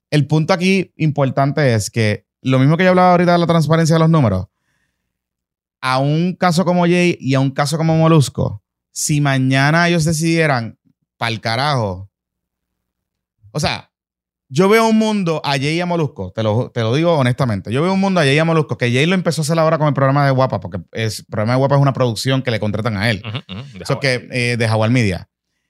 el 0.09 0.25
punto 0.27 0.53
aquí 0.53 0.91
importante 0.97 1.73
es 1.75 1.89
que 1.91 2.25
lo 2.41 2.57
mismo 2.59 2.77
que 2.77 2.83
yo 2.83 2.89
hablaba 2.89 3.11
ahorita 3.11 3.33
de 3.33 3.37
la 3.37 3.47
transparencia 3.47 3.95
de 3.95 3.99
los 3.99 4.09
números, 4.09 4.47
a 5.81 5.99
un 5.99 6.35
caso 6.35 6.65
como 6.65 6.85
Jay 6.85 7.17
y 7.19 7.33
a 7.35 7.39
un 7.39 7.51
caso 7.51 7.77
como 7.77 7.95
Molusco, 7.97 8.62
si 8.93 9.19
mañana 9.19 9.89
ellos 9.89 10.05
decidieran 10.05 10.79
pa'l 11.17 11.41
carajo, 11.41 12.09
o 13.51 13.59
sea, 13.59 13.91
yo 14.49 14.69
veo 14.69 14.87
un 14.87 14.97
mundo 14.97 15.41
a 15.43 15.53
Jay 15.53 15.77
y 15.77 15.81
a 15.81 15.85
Molusco, 15.85 16.31
te 16.31 16.43
lo, 16.43 16.69
te 16.69 16.81
lo 16.81 16.93
digo 16.93 17.17
honestamente, 17.17 17.71
yo 17.73 17.81
veo 17.81 17.93
un 17.93 17.99
mundo 17.99 18.19
a 18.19 18.23
Jay 18.23 18.35
y 18.35 18.39
a 18.39 18.45
Molusco, 18.45 18.77
que 18.77 18.93
Jay 18.93 19.05
lo 19.07 19.15
empezó 19.15 19.41
a 19.41 19.43
hacer 19.43 19.57
ahora 19.57 19.79
con 19.79 19.87
el 19.87 19.95
programa 19.95 20.25
de 20.25 20.31
Guapa, 20.31 20.59
porque 20.59 20.79
es, 20.91 21.19
el 21.19 21.25
programa 21.25 21.53
de 21.53 21.57
Guapa 21.57 21.75
es 21.75 21.81
una 21.81 21.93
producción 21.93 22.43
que 22.43 22.51
le 22.51 22.59
contratan 22.59 22.95
a 22.95 23.09
él. 23.09 23.23
Eso 23.79 23.93
Howard. 23.93 23.99
que, 23.99 24.27
eh, 24.31 24.57
de 24.57 24.67
Jaguar 24.67 24.91
Media. 24.91 25.27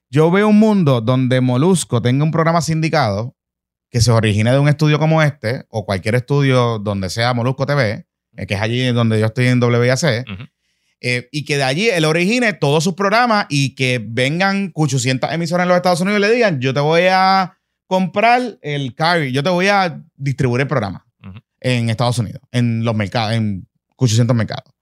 Yo 0.09 0.29
veo 0.29 0.49
un 0.49 0.59
mundo 0.59 1.01
donde 1.01 1.39
Molusco 1.41 2.01
tenga 2.01 2.23
un 2.23 2.31
programa 2.31 2.61
sindicado 2.61 3.35
que 3.89 4.01
se 4.01 4.11
origine 4.11 4.51
de 4.51 4.59
un 4.59 4.67
estudio 4.67 4.99
como 4.99 5.21
este, 5.21 5.65
o 5.69 5.85
cualquier 5.85 6.15
estudio 6.15 6.77
donde 6.79 7.09
sea 7.09 7.33
Molusco 7.33 7.65
TV, 7.65 8.05
eh, 8.35 8.45
que 8.47 8.55
es 8.55 8.61
allí 8.61 8.85
donde 8.91 9.19
yo 9.19 9.27
estoy 9.27 9.47
en 9.47 9.63
WIAC, 9.63 10.25
Ujú. 10.29 10.43
Eh, 11.05 11.27
y 11.33 11.43
que 11.43 11.57
de 11.57 11.63
allí 11.63 11.89
él 11.89 12.05
origine 12.05 12.53
todos 12.53 12.81
sus 12.81 12.93
programas 12.93 13.45
y 13.49 13.75
que 13.75 14.01
vengan 14.01 14.71
800 14.73 15.33
emisoras 15.33 15.65
en 15.65 15.67
los 15.67 15.75
Estados 15.75 15.99
Unidos 15.99 16.19
y 16.19 16.21
le 16.21 16.31
digan, 16.31 16.61
yo 16.61 16.73
te 16.73 16.79
voy 16.79 17.03
a 17.11 17.57
comprar 17.87 18.57
el 18.61 18.95
carry, 18.95 19.33
yo 19.33 19.43
te 19.43 19.49
voy 19.49 19.67
a 19.67 20.01
distribuir 20.15 20.61
el 20.61 20.67
programa 20.69 21.05
Ujú. 21.21 21.39
en 21.59 21.89
Estados 21.89 22.17
Unidos, 22.19 22.41
en 22.53 22.85
los 22.85 22.95
mercados, 22.95 23.33
en 23.33 23.67
800 23.97 24.33
mercados. 24.33 24.73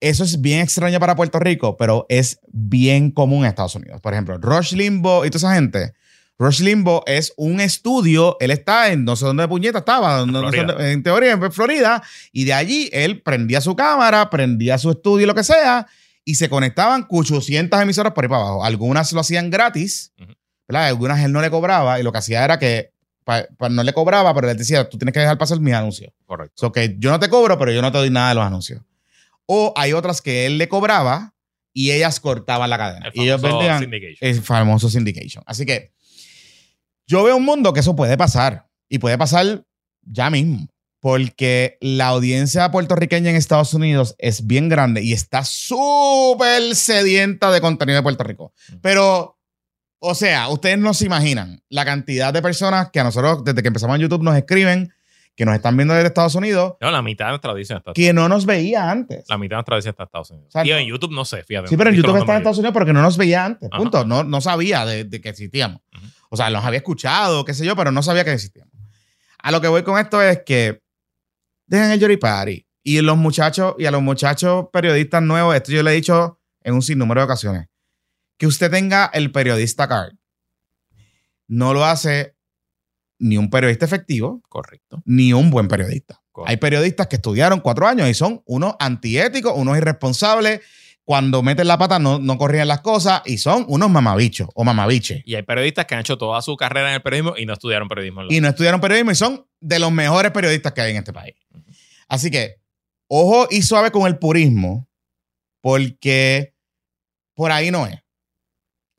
Eso 0.00 0.22
es 0.22 0.38
bien 0.40 0.60
extraño 0.60 1.00
para 1.00 1.16
Puerto 1.16 1.38
Rico, 1.40 1.78
pero 1.78 2.04
es 2.10 2.40
bien 2.52 3.10
común 3.10 3.44
en 3.44 3.48
Estados 3.48 3.74
Unidos. 3.74 4.02
Por 4.02 4.12
ejemplo, 4.12 4.36
Rush 4.36 4.74
Limbo 4.74 5.24
y 5.24 5.30
toda 5.30 5.38
esa 5.38 5.54
gente. 5.54 5.94
Rush 6.38 6.60
Limbo 6.60 7.02
es 7.06 7.32
un 7.36 7.60
estudio, 7.60 8.36
él 8.40 8.50
está 8.52 8.92
en 8.92 9.04
no 9.04 9.16
sé 9.16 9.26
dónde 9.26 9.42
de 9.42 9.48
puñeta 9.48 9.78
estaba, 9.78 10.24
no- 10.24 10.40
no 10.42 10.50
sé 10.52 10.58
dónde- 10.64 10.92
en 10.92 11.02
teoría 11.02 11.32
en 11.32 11.52
Florida, 11.52 12.02
y 12.32 12.44
de 12.44 12.52
allí 12.52 12.88
él 12.92 13.20
prendía 13.22 13.60
su 13.60 13.74
cámara, 13.74 14.30
prendía 14.30 14.78
su 14.78 14.90
estudio, 14.90 15.26
lo 15.26 15.34
que 15.34 15.42
sea, 15.42 15.86
y 16.24 16.36
se 16.36 16.48
conectaban 16.48 17.06
800 17.08 17.80
emisoras 17.82 18.12
por 18.12 18.24
ahí 18.24 18.28
para 18.28 18.42
abajo. 18.42 18.64
Algunas 18.64 19.12
lo 19.12 19.20
hacían 19.20 19.50
gratis. 19.50 20.12
¿verdad? 20.68 20.86
Algunas 20.88 21.24
él 21.24 21.32
no 21.32 21.40
le 21.40 21.50
cobraba, 21.50 21.98
y 21.98 22.02
lo 22.02 22.12
que 22.12 22.18
hacía 22.18 22.44
era 22.44 22.58
que 22.58 22.92
pa- 23.24 23.46
pa- 23.56 23.70
no 23.70 23.82
le 23.82 23.92
cobraba, 23.94 24.34
pero 24.34 24.50
él 24.50 24.56
decía, 24.58 24.86
tú 24.88 24.98
tienes 24.98 25.14
que 25.14 25.20
dejar 25.20 25.38
pasar 25.38 25.58
mis 25.60 25.72
anuncios. 25.74 26.12
Correcto. 26.26 26.52
So 26.56 26.72
que 26.72 26.94
yo 26.98 27.10
no 27.10 27.18
te 27.18 27.28
cobro, 27.30 27.58
pero 27.58 27.72
yo 27.72 27.80
no 27.82 27.90
te 27.90 27.96
doy 27.98 28.10
nada 28.10 28.28
de 28.28 28.34
los 28.34 28.44
anuncios. 28.44 28.82
O 29.46 29.72
hay 29.76 29.94
otras 29.94 30.20
que 30.20 30.44
él 30.44 30.58
le 30.58 30.68
cobraba 30.68 31.32
y 31.72 31.90
ellas 31.92 32.20
cortaban 32.20 32.68
la 32.68 32.76
cadena. 32.76 33.06
El 33.06 33.12
y 33.14 33.24
ellos 33.24 33.40
famoso 33.40 33.58
vendían 33.58 33.80
syndication. 33.80 34.16
el 34.30 34.42
famoso 34.42 34.90
syndication. 34.90 35.42
Así 35.46 35.64
que 35.64 35.92
yo 37.08 37.24
veo 37.24 37.36
un 37.36 37.44
mundo 37.44 37.72
que 37.72 37.80
eso 37.80 37.96
puede 37.96 38.16
pasar 38.16 38.68
y 38.88 38.98
puede 38.98 39.18
pasar 39.18 39.64
ya 40.02 40.30
mismo. 40.30 40.68
Porque 41.00 41.78
la 41.80 42.08
audiencia 42.08 42.70
puertorriqueña 42.70 43.30
en 43.30 43.36
Estados 43.36 43.72
Unidos 43.72 44.16
es 44.18 44.46
bien 44.46 44.68
grande 44.68 45.02
y 45.02 45.12
está 45.12 45.44
súper 45.44 46.74
sedienta 46.74 47.50
de 47.52 47.60
contenido 47.60 47.96
de 47.98 48.02
Puerto 48.02 48.24
Rico. 48.24 48.52
Pero, 48.82 49.38
o 50.00 50.14
sea, 50.16 50.48
ustedes 50.48 50.76
no 50.78 50.94
se 50.94 51.06
imaginan 51.06 51.62
la 51.68 51.84
cantidad 51.84 52.32
de 52.32 52.42
personas 52.42 52.90
que 52.90 52.98
a 52.98 53.04
nosotros, 53.04 53.44
desde 53.44 53.62
que 53.62 53.68
empezamos 53.68 53.94
en 53.94 54.02
YouTube, 54.02 54.24
nos 54.24 54.36
escriben, 54.36 54.92
que 55.36 55.44
nos 55.44 55.54
están 55.54 55.76
viendo 55.76 55.94
desde 55.94 56.08
Estados 56.08 56.34
Unidos, 56.34 56.74
No, 56.80 56.90
la 56.90 57.00
mitad 57.00 57.26
de 57.26 57.30
nuestra 57.30 57.52
audiencia 57.52 57.76
está 57.76 57.92
que 57.92 58.12
no 58.12 58.28
nos 58.28 58.44
veía 58.44 58.90
antes. 58.90 59.24
La 59.28 59.38
mitad 59.38 59.54
de 59.54 59.58
nuestra 59.58 59.76
audiencia 59.76 59.90
está 59.90 60.02
en 60.02 60.06
Estados 60.08 60.30
Unidos. 60.32 60.48
O 60.48 60.50
sea, 60.50 60.66
y 60.66 60.72
en 60.72 60.88
YouTube 60.88 61.12
no 61.12 61.24
sé, 61.24 61.44
fíjate. 61.44 61.68
Sí, 61.68 61.76
pero 61.76 61.90
en 61.90 61.96
YouTube 61.96 62.16
está 62.16 62.32
en. 62.32 62.38
Estados 62.38 62.58
Unidos 62.58 62.74
porque 62.74 62.92
no 62.92 63.02
nos 63.02 63.16
veía 63.16 63.44
antes. 63.44 63.68
Ajá. 63.70 63.78
Punto. 63.78 64.04
No, 64.04 64.24
no 64.24 64.40
sabía 64.40 64.84
de, 64.84 65.04
de 65.04 65.20
que 65.20 65.28
existíamos. 65.28 65.80
O 66.30 66.36
sea, 66.36 66.50
los 66.50 66.64
había 66.64 66.78
escuchado, 66.78 67.44
qué 67.44 67.54
sé 67.54 67.64
yo, 67.64 67.74
pero 67.76 67.90
no 67.90 68.02
sabía 68.02 68.24
que 68.24 68.32
existíamos. 68.32 68.72
A 69.38 69.50
lo 69.50 69.60
que 69.60 69.68
voy 69.68 69.82
con 69.82 69.98
esto 69.98 70.20
es 70.20 70.40
que 70.44 70.82
dejen 71.66 71.90
el 71.90 72.00
Yori 72.00 72.16
Party. 72.16 72.66
Y 72.82 73.00
los 73.02 73.16
muchachos, 73.16 73.74
y 73.78 73.86
a 73.86 73.90
los 73.90 74.02
muchachos 74.02 74.66
periodistas 74.72 75.22
nuevos, 75.22 75.54
esto 75.54 75.72
yo 75.72 75.82
le 75.82 75.90
he 75.92 75.94
dicho 75.94 76.40
en 76.62 76.74
un 76.74 76.82
sinnúmero 76.82 77.20
de 77.20 77.24
ocasiones, 77.26 77.66
que 78.38 78.46
usted 78.46 78.70
tenga 78.70 79.06
el 79.12 79.30
periodista 79.32 79.88
card. 79.88 80.12
No 81.46 81.72
lo 81.74 81.84
hace 81.84 82.36
ni 83.18 83.36
un 83.36 83.50
periodista 83.50 83.84
efectivo, 83.84 84.42
Correcto. 84.48 85.02
ni 85.04 85.32
un 85.32 85.50
buen 85.50 85.66
periodista. 85.68 86.20
correcto. 86.30 86.50
Hay 86.50 86.56
periodistas 86.58 87.06
que 87.08 87.16
estudiaron 87.16 87.60
cuatro 87.60 87.86
años 87.86 88.08
y 88.08 88.14
son 88.14 88.42
unos 88.46 88.74
antiéticos, 88.78 89.52
unos 89.56 89.76
irresponsables. 89.76 90.60
Cuando 91.08 91.42
meten 91.42 91.66
la 91.66 91.78
pata 91.78 91.98
no, 91.98 92.18
no 92.18 92.36
corrían 92.36 92.68
las 92.68 92.82
cosas 92.82 93.22
y 93.24 93.38
son 93.38 93.64
unos 93.68 93.88
mamabichos 93.88 94.50
o 94.54 94.62
mamabiches. 94.62 95.22
Y 95.24 95.36
hay 95.36 95.42
periodistas 95.42 95.86
que 95.86 95.94
han 95.94 96.02
hecho 96.02 96.18
toda 96.18 96.42
su 96.42 96.54
carrera 96.54 96.90
en 96.90 96.96
el 96.96 97.00
periodismo 97.00 97.34
y 97.34 97.46
no 97.46 97.54
estudiaron 97.54 97.88
periodismo. 97.88 98.24
Y 98.28 98.42
no 98.42 98.48
estudiaron 98.48 98.78
periodismo 98.78 99.12
y 99.12 99.14
son 99.14 99.46
de 99.58 99.78
los 99.78 99.90
mejores 99.90 100.32
periodistas 100.32 100.74
que 100.74 100.82
hay 100.82 100.90
en 100.90 100.98
este 100.98 101.14
país. 101.14 101.34
Así 102.08 102.30
que, 102.30 102.56
ojo 103.06 103.48
y 103.50 103.62
suave 103.62 103.90
con 103.90 104.06
el 104.06 104.18
purismo, 104.18 104.86
porque 105.62 106.54
por 107.34 107.52
ahí 107.52 107.70
no 107.70 107.86
es. 107.86 107.98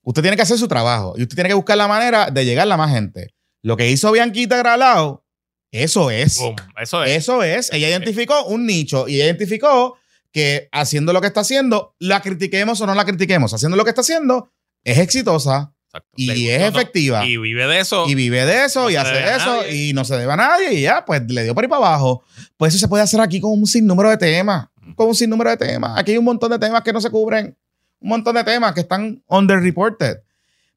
Usted 0.01 0.23
tiene 0.23 0.35
que 0.35 0.41
hacer 0.41 0.57
su 0.57 0.67
trabajo 0.67 1.13
y 1.15 1.21
usted 1.21 1.35
tiene 1.35 1.49
que 1.49 1.53
buscar 1.53 1.77
la 1.77 1.87
manera 1.87 2.31
de 2.31 2.43
llegar 2.43 2.71
a 2.71 2.75
más 2.75 2.89
gente. 2.89 3.35
Lo 3.61 3.77
que 3.77 3.87
hizo 3.87 4.11
Bianquita 4.11 4.57
Gralao, 4.57 5.23
eso 5.69 6.09
es. 6.09 6.39
Boom. 6.39 6.55
Eso 6.81 7.03
es. 7.03 7.17
Eso 7.17 7.43
es. 7.43 7.71
Ella 7.71 7.87
identificó 7.87 8.45
un 8.45 8.65
nicho 8.65 9.07
y 9.07 9.17
identificó 9.17 9.99
que 10.31 10.69
haciendo 10.71 11.13
lo 11.13 11.21
que 11.21 11.27
está 11.27 11.41
haciendo, 11.41 11.95
la 11.99 12.21
critiquemos 12.21 12.79
o 12.81 12.85
no 12.85 12.93
la 12.95 13.05
critiquemos, 13.05 13.53
haciendo 13.53 13.77
lo 13.77 13.83
que 13.83 13.89
está 13.89 14.01
haciendo, 14.01 14.51
es 14.83 14.97
exitosa 14.99 15.73
Exacto. 15.87 16.09
y 16.15 16.27
Le 16.27 16.33
es 16.33 16.61
gustó, 16.61 16.71
¿no? 16.71 16.79
efectiva. 16.79 17.25
Y 17.25 17.37
vive 17.37 17.67
de 17.67 17.79
eso. 17.79 18.05
Y 18.07 18.15
vive 18.15 18.45
de 18.45 18.65
eso 18.65 18.83
No 18.83 18.89
y 18.91 18.95
hace 18.95 19.11
a 19.11 19.35
eso 19.37 19.67
y 19.69 19.93
no 19.93 20.05
se 20.05 20.15
debe 20.17 20.31
a 20.31 20.35
nadie 20.35 20.73
y 20.73 20.81
ya, 20.81 21.03
pues 21.03 21.23
le 21.27 21.43
dio 21.43 21.55
por 21.55 21.63
ahí 21.63 21.67
para 21.69 21.87
abajo. 21.87 22.23
Pues 22.57 22.73
eso 22.73 22.79
se 22.79 22.87
puede 22.87 23.03
hacer 23.03 23.19
aquí 23.21 23.39
con 23.39 23.51
un 23.51 23.65
sinnúmero 23.65 24.09
de 24.09 24.17
temas, 24.17 24.67
con 24.95 25.07
un 25.07 25.15
sinnúmero 25.15 25.49
de 25.49 25.57
temas. 25.57 25.97
Aquí 25.97 26.11
hay 26.11 26.17
un 26.17 26.25
montón 26.25 26.51
de 26.51 26.59
temas 26.59 26.83
que 26.83 26.93
no 26.93 27.01
se 27.01 27.09
cubren, 27.09 27.57
un 27.99 28.09
montón 28.09 28.35
de 28.35 28.43
temas 28.43 28.73
que 28.73 28.81
están 28.81 29.23
underreported. 29.27 30.19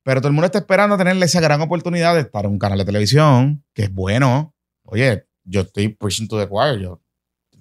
Pero 0.02 0.20
todo 0.20 0.28
el 0.28 0.32
mundo 0.32 0.46
está 0.46 0.58
esperando 0.58 0.96
tenerle 0.96 1.26
esa 1.26 1.40
gran 1.40 1.60
oportunidad 1.60 2.14
de 2.14 2.22
estar 2.22 2.44
en 2.44 2.52
un 2.52 2.58
canal 2.58 2.78
de 2.78 2.84
televisión, 2.84 3.62
que 3.72 3.84
es 3.84 3.92
bueno. 3.92 4.52
Oye, 4.84 5.26
yo 5.44 5.60
estoy 5.60 5.88
pushing 5.88 6.26
to 6.26 6.38
the 6.40 6.48
choir, 6.48 6.80
yo 6.80 7.00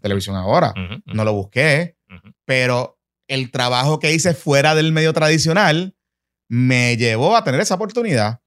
televisión 0.01 0.35
ahora. 0.35 0.73
No 1.05 1.23
lo 1.23 1.33
busqué, 1.33 1.97
pero 2.45 2.99
el 3.27 3.51
trabajo 3.51 3.99
que 3.99 4.13
hice 4.13 4.33
fuera 4.33 4.75
del 4.75 4.91
medio 4.91 5.13
tradicional 5.13 5.95
me 6.49 6.97
llevó 6.97 7.35
a 7.37 7.43
tener 7.43 7.61
esa 7.61 7.75
oportunidad. 7.75 8.41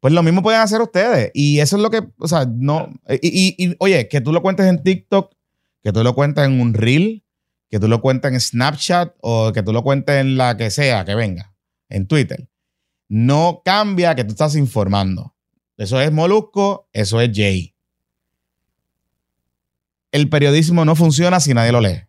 Pues 0.00 0.14
lo 0.14 0.22
mismo 0.22 0.42
pueden 0.42 0.60
hacer 0.60 0.80
ustedes. 0.80 1.32
Y 1.34 1.58
eso 1.58 1.76
es 1.76 1.82
lo 1.82 1.90
que, 1.90 2.02
o 2.18 2.28
sea, 2.28 2.46
no. 2.48 2.92
Y, 3.20 3.56
y- 3.58 3.66
y, 3.70 3.76
oye, 3.80 4.06
que 4.08 4.20
tú 4.20 4.32
lo 4.32 4.42
cuentes 4.42 4.66
en 4.66 4.82
TikTok, 4.82 5.34
que 5.82 5.92
tú 5.92 6.04
lo 6.04 6.14
cuentes 6.14 6.44
en 6.44 6.60
un 6.60 6.72
reel, 6.74 7.24
que 7.68 7.80
tú 7.80 7.88
lo 7.88 8.00
cuentes 8.00 8.32
en 8.32 8.40
Snapchat 8.40 9.14
o 9.20 9.52
que 9.52 9.62
tú 9.64 9.72
lo 9.72 9.82
cuentes 9.82 10.16
en 10.20 10.36
la 10.36 10.56
que 10.56 10.70
sea 10.70 11.04
que 11.04 11.16
venga, 11.16 11.52
en 11.88 12.06
Twitter. 12.06 12.48
No 13.08 13.62
cambia 13.64 14.14
que 14.14 14.22
tú 14.24 14.30
estás 14.32 14.54
informando. 14.54 15.34
Eso 15.76 16.00
es 16.00 16.12
Molusco, 16.12 16.88
eso 16.92 17.20
es 17.20 17.30
Jay. 17.34 17.74
El 20.10 20.28
periodismo 20.28 20.84
no 20.84 20.96
funciona 20.96 21.40
si 21.40 21.54
nadie 21.54 21.72
lo 21.72 21.80
lee 21.80 22.04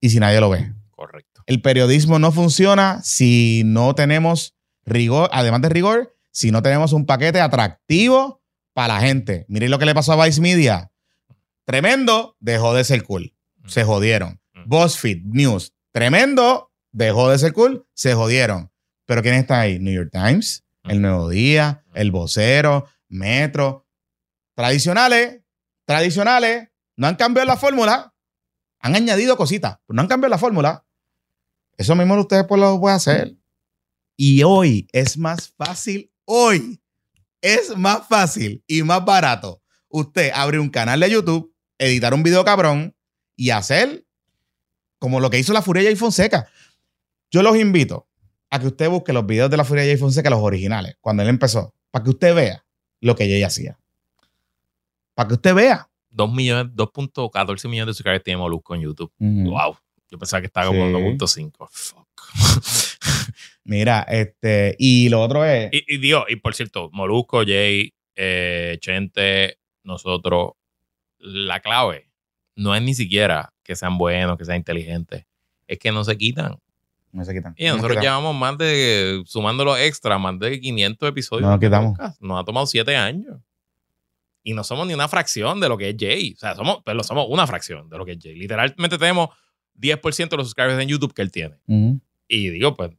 y 0.00 0.10
si 0.10 0.20
nadie 0.20 0.40
lo 0.40 0.50
ve. 0.50 0.72
Correcto. 0.90 1.42
El 1.46 1.60
periodismo 1.60 2.18
no 2.18 2.32
funciona 2.32 3.00
si 3.02 3.62
no 3.64 3.94
tenemos 3.94 4.54
rigor, 4.84 5.28
además 5.32 5.62
de 5.62 5.68
rigor, 5.68 6.16
si 6.30 6.50
no 6.50 6.62
tenemos 6.62 6.92
un 6.92 7.06
paquete 7.06 7.40
atractivo 7.40 8.42
para 8.72 8.94
la 8.94 9.00
gente. 9.00 9.44
Miren 9.48 9.70
lo 9.70 9.78
que 9.78 9.86
le 9.86 9.94
pasó 9.94 10.12
a 10.12 10.24
Vice 10.24 10.40
Media. 10.40 10.92
Tremendo, 11.64 12.36
dejó 12.40 12.74
de 12.74 12.84
ser 12.84 13.02
cool. 13.04 13.34
Se 13.66 13.84
jodieron. 13.84 14.40
Mm. 14.54 14.68
BuzzFeed 14.68 15.22
News, 15.24 15.72
tremendo, 15.92 16.72
dejó 16.90 17.30
de 17.30 17.38
ser 17.38 17.52
cool, 17.52 17.86
se 17.94 18.14
jodieron. 18.14 18.70
Pero 19.06 19.22
¿quién 19.22 19.34
está 19.34 19.60
ahí? 19.60 19.78
New 19.78 19.92
York 19.92 20.10
Times, 20.12 20.64
El 20.84 21.02
Nuevo 21.02 21.28
Día, 21.28 21.84
El 21.94 22.10
Vocero, 22.10 22.86
Metro. 23.08 23.86
Tradicionales, 24.54 25.40
tradicionales, 25.86 26.68
no 26.96 27.06
han 27.06 27.16
cambiado 27.16 27.46
la 27.46 27.56
fórmula, 27.56 28.14
han 28.80 28.96
añadido 28.96 29.36
cositas, 29.36 29.78
pero 29.86 29.96
no 29.96 30.02
han 30.02 30.08
cambiado 30.08 30.30
la 30.30 30.38
fórmula. 30.38 30.84
Eso 31.76 31.94
mismo 31.94 32.18
ustedes 32.18 32.44
pues 32.46 32.60
lo 32.60 32.80
pueden 32.80 32.96
hacer. 32.96 33.36
Y 34.16 34.42
hoy 34.42 34.88
es 34.92 35.16
más 35.16 35.50
fácil, 35.56 36.12
hoy 36.24 36.80
es 37.40 37.76
más 37.76 38.06
fácil 38.06 38.62
y 38.66 38.82
más 38.82 39.04
barato 39.04 39.62
usted 39.88 40.30
abrir 40.34 40.60
un 40.60 40.70
canal 40.70 41.00
de 41.00 41.10
YouTube, 41.10 41.54
editar 41.78 42.14
un 42.14 42.22
video 42.22 42.44
cabrón 42.44 42.96
y 43.36 43.50
hacer 43.50 44.04
como 44.98 45.20
lo 45.20 45.30
que 45.30 45.38
hizo 45.38 45.52
la 45.52 45.62
Furia 45.62 45.90
y 45.90 45.96
Fonseca. 45.96 46.48
Yo 47.30 47.42
los 47.42 47.56
invito 47.56 48.08
a 48.50 48.58
que 48.60 48.68
usted 48.68 48.88
busque 48.88 49.12
los 49.12 49.26
videos 49.26 49.50
de 49.50 49.56
la 49.56 49.64
Furia 49.64 49.90
y 49.90 49.96
Fonseca, 49.96 50.30
los 50.30 50.40
originales, 50.40 50.96
cuando 51.00 51.22
él 51.22 51.28
empezó, 51.28 51.74
para 51.90 52.04
que 52.04 52.10
usted 52.10 52.34
vea 52.34 52.64
lo 53.00 53.16
que 53.16 53.24
ella 53.24 53.46
hacía. 53.46 53.78
Para 55.14 55.28
que 55.28 55.34
usted 55.34 55.54
vea. 55.54 55.90
2 56.12 56.32
millones, 56.32 56.72
2.14 56.74 57.68
millones 57.68 57.86
de 57.88 57.94
suscriptores 57.94 58.22
tiene 58.22 58.38
Molusco 58.38 58.74
en 58.74 58.82
YouTube. 58.82 59.12
Ujú. 59.18 59.50
Wow. 59.50 59.76
Yo 60.10 60.18
pensaba 60.18 60.40
que 60.40 60.46
estaba 60.46 60.66
como 60.66 60.86
Sí. 60.86 60.92
2.5. 60.92 61.68
Fuck. 61.70 62.06
Mira, 63.64 64.02
este, 64.08 64.74
y 64.78 65.08
lo 65.08 65.20
otro 65.22 65.44
es. 65.44 65.70
y, 65.72 65.84
y 65.94 65.98
digo, 65.98 66.24
y 66.28 66.36
por 66.36 66.54
cierto, 66.54 66.90
Molusco, 66.92 67.42
Jay, 67.46 67.94
eh, 68.16 68.76
Chente, 68.80 69.58
nosotros, 69.84 70.52
la 71.18 71.60
clave 71.60 72.08
no 72.56 72.74
es 72.74 72.82
ni 72.82 72.94
siquiera 72.94 73.52
que 73.62 73.76
sean 73.76 73.96
buenos, 73.98 74.36
que 74.36 74.44
sean 74.44 74.58
inteligentes. 74.58 75.24
Es 75.66 75.78
que 75.78 75.92
no 75.92 76.04
se 76.04 76.16
quitan. 76.18 76.56
No 77.12 77.24
se 77.24 77.32
quitan. 77.34 77.54
Y 77.56 77.64
No 77.64 77.70
nos 77.74 77.76
nosotros 77.82 78.02
llevamos 78.02 78.34
más 78.34 78.58
de, 78.58 79.22
sumando 79.26 79.64
los 79.64 79.78
extras, 79.78 80.20
más 80.20 80.38
de 80.38 80.60
500 80.60 81.08
episodios. 81.08 81.42
No 81.46 81.50
nos 81.52 81.60
quitamos. 81.60 81.96
podcast. 81.96 82.20
Nos 82.20 82.40
ha 82.40 82.44
tomado 82.44 82.66
7 82.66 82.96
años. 82.96 83.36
Y 84.42 84.54
no 84.54 84.64
somos 84.64 84.86
ni 84.86 84.94
una 84.94 85.08
fracción 85.08 85.60
de 85.60 85.68
lo 85.68 85.78
que 85.78 85.90
es 85.90 85.96
Jay. 85.98 86.32
O 86.34 86.38
sea, 86.38 86.54
somos, 86.54 86.78
pero 86.84 87.02
somos 87.04 87.26
una 87.28 87.46
fracción 87.46 87.88
de 87.88 87.98
lo 87.98 88.04
que 88.04 88.12
es 88.12 88.18
Jay. 88.20 88.34
Literalmente 88.34 88.98
tenemos 88.98 89.28
10% 89.74 90.28
de 90.30 90.36
los 90.36 90.48
subscribers 90.48 90.82
en 90.82 90.88
YouTube 90.88 91.14
que 91.14 91.22
él 91.22 91.30
tiene. 91.30 91.56
Ujú. 91.66 92.00
Y 92.28 92.48
digo, 92.50 92.74
pues, 92.76 92.90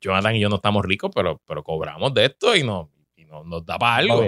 Jonathan 0.00 0.36
y 0.36 0.40
yo 0.40 0.48
no 0.48 0.56
estamos 0.56 0.84
ricos, 0.84 1.10
pero, 1.14 1.40
pero 1.46 1.62
cobramos 1.62 2.12
de 2.14 2.26
esto 2.26 2.56
y, 2.56 2.62
no, 2.62 2.90
y 3.16 3.24
no- 3.24 3.44
nos 3.44 3.64
da 3.64 3.78
para 3.78 3.96
algo. 3.96 4.20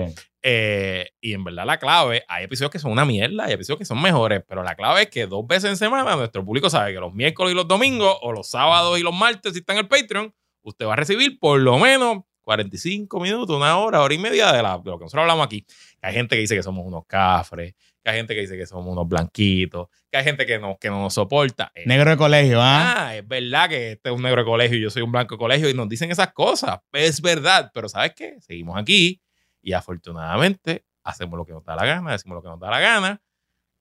Eh, 0.47 1.09
y 1.22 1.32
en 1.32 1.43
verdad 1.43 1.64
la 1.64 1.78
clave, 1.78 2.22
hay 2.28 2.45
episodios 2.45 2.70
que 2.70 2.78
son 2.78 2.93
una 2.93 3.05
mierda, 3.07 3.45
hay 3.47 3.55
episodios 3.55 3.78
que 3.78 3.85
son 3.87 4.01
mejores, 4.03 4.43
pero 4.47 4.62
la 4.62 4.74
clave 4.74 5.03
es 5.03 5.09
que 5.09 5.26
dos 5.26 5.47
veces 5.47 5.70
en 5.70 5.76
semana 5.78 6.16
nuestro 6.16 6.45
público 6.45 6.68
sabe 6.68 6.93
que 6.93 7.01
los 7.01 7.14
miércoles 7.14 7.53
y 7.53 7.57
los 7.57 7.66
domingos, 7.66 8.14
o 8.20 8.30
los 8.30 8.51
sábados 8.51 8.99
y 8.99 9.03
los 9.03 9.14
martes, 9.14 9.55
si 9.55 9.61
está 9.61 9.72
en 9.72 9.78
el 9.80 9.89
Patreon, 9.89 10.35
usted 10.62 10.87
va 10.87 10.93
a 10.93 10.97
recibir 10.97 11.39
por 11.39 11.59
lo 11.61 11.78
menos 11.78 12.18
45 12.45 13.18
minutos, 13.20 13.57
una 13.57 13.76
hora, 13.78 14.01
hora 14.03 14.14
y 14.14 14.18
media 14.18 14.53
de, 14.53 14.62
la- 14.62 14.78
de 14.78 14.90
lo 14.90 14.99
que 14.99 15.05
nosotros 15.05 15.22
hablamos 15.22 15.47
aquí. 15.47 15.62
Que 16.01 16.07
hay 16.09 16.12
gente 16.14 16.36
que 16.36 16.40
dice 16.42 16.55
que 16.55 16.62
somos 16.62 16.84
unos 16.86 17.05
cafres, 17.07 17.74
que 18.03 18.11
hay 18.11 18.16
gente 18.18 18.34
que 18.34 18.42
dice 18.42 18.57
que 18.57 18.66
somos 18.66 18.86
unos 18.86 19.09
blanquitos, 19.09 19.88
que 20.11 20.18
hay 20.18 20.24
gente 20.24 20.45
que 20.47 20.59
no, 20.59 20.76
que 20.78 20.90
no 20.90 21.01
nos 21.01 21.14
soporta. 21.14 21.72
Eh, 21.74 21.84
Negro 21.86 22.11
de 22.11 22.16
colegio, 22.16 22.61
¿ah? 22.61 23.07
Ah, 23.09 23.16
es 23.16 23.26
verdad 23.26 23.68
que 23.68 23.92
este 23.92 24.11
es 24.11 24.14
un 24.14 24.22
negro 24.22 24.42
de 24.42 24.47
colegio 24.47 24.76
y 24.76 24.82
yo 24.82 24.90
soy 24.90 25.03
un 25.03 25.11
blanco 25.12 25.34
de 25.36 25.38
colegio 25.38 25.68
y 25.70 25.74
nos 25.74 25.88
dicen 25.88 26.11
esas 26.11 26.32
cosas. 26.32 26.78
Es 26.92 27.20
verdad, 27.22 27.70
pero 27.72 27.88
¿sabes 27.88 28.12
qué? 28.14 28.36
Seguimos 28.40 28.76
aquí 28.78 29.20
y 29.62 29.72
afortunadamente 29.72 30.84
hacemos 31.03 31.38
lo 31.38 31.45
que 31.45 31.53
nos 31.53 31.64
da 31.64 31.76
la 31.76 31.84
gana, 31.86 32.12
decimos 32.12 32.36
lo 32.36 32.42
que 32.42 32.49
nos 32.49 32.61
da 32.61 32.70
la 32.70 32.80
gana 32.80 33.20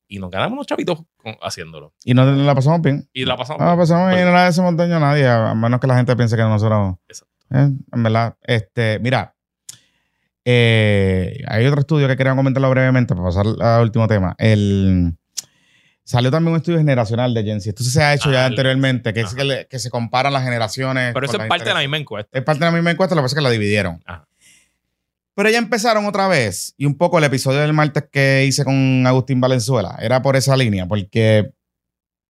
y 0.07 0.19
nos 0.19 0.29
ganamos 0.29 0.53
unos 0.53 0.67
chavitos 0.67 0.99
con- 1.17 1.37
haciéndolo. 1.41 1.93
Y 2.03 2.13
nos 2.13 2.37
la 2.37 2.55
pasamos 2.55 2.81
bien. 2.81 3.09
Y 3.13 3.25
la 3.25 3.35
pasamos. 3.35 3.61
No, 3.61 3.67
la 3.67 3.77
pasamos 3.77 4.09
bien 4.09 4.21
y 4.21 4.25
no 4.25 4.31
le 4.31 4.39
hacemos 4.39 4.75
daño 4.77 4.97
a 4.97 4.99
nadie, 4.99 5.27
a 5.27 5.53
menos 5.55 5.79
que 5.79 5.87
la 5.87 5.95
gente 5.95 6.15
piense 6.15 6.35
que 6.35 6.43
nosotros. 6.43 6.95
Exacto. 7.07 7.32
Eh, 7.53 7.69
en 7.91 8.03
verdad, 8.03 8.35
este, 8.43 8.99
mira, 8.99 9.35
eh, 10.45 11.41
hay 11.47 11.65
otro 11.65 11.81
estudio 11.81 12.07
que 12.07 12.17
quería 12.17 12.35
comentarlo 12.35 12.69
brevemente 12.69 13.13
para 13.15 13.27
pasar 13.27 13.45
al 13.61 13.83
último 13.83 14.07
tema. 14.07 14.35
El, 14.37 15.13
salió 16.03 16.31
también 16.31 16.51
un 16.53 16.57
estudio 16.57 16.79
generacional 16.79 17.33
de 17.33 17.43
Gen 17.43 17.61
Z. 17.61 17.69
Esto 17.81 17.83
se 17.91 18.03
ha 18.03 18.13
hecho 18.13 18.31
ya 18.31 18.43
Ah, 18.43 18.47
anteriormente, 18.47 19.13
que 19.13 19.21
es 19.21 19.33
que, 19.33 19.43
le- 19.43 19.67
que 19.67 19.79
se 19.79 19.89
comparan 19.89 20.33
las 20.33 20.43
generaciones. 20.43 21.13
Pero 21.13 21.25
eso 21.27 21.41
es 21.41 21.47
parte 21.47 21.65
de 21.65 21.73
la 21.73 21.79
misma 21.79 21.97
encuesta. 21.97 22.37
Es 22.37 22.43
parte 22.43 22.59
de 22.59 22.65
la 22.65 22.71
misma 22.75 22.91
encuesta, 22.91 23.15
lo 23.15 23.21
que 23.21 23.25
pasa 23.25 23.35
es 23.35 23.37
que 23.39 23.43
la 23.43 23.49
dividieron. 23.51 24.01
Ajá. 24.05 24.27
Pero 25.35 25.49
ya 25.49 25.57
empezaron 25.57 26.05
otra 26.05 26.27
vez. 26.27 26.75
Y 26.77 26.85
un 26.85 26.95
poco 26.95 27.17
el 27.17 27.23
episodio 27.23 27.59
del 27.61 27.73
martes 27.73 28.03
que 28.11 28.45
hice 28.45 28.63
con 28.63 29.07
Agustín 29.07 29.41
Valenzuela 29.41 29.97
era 29.99 30.21
por 30.21 30.35
esa 30.35 30.55
línea, 30.55 30.85
porque 30.87 31.51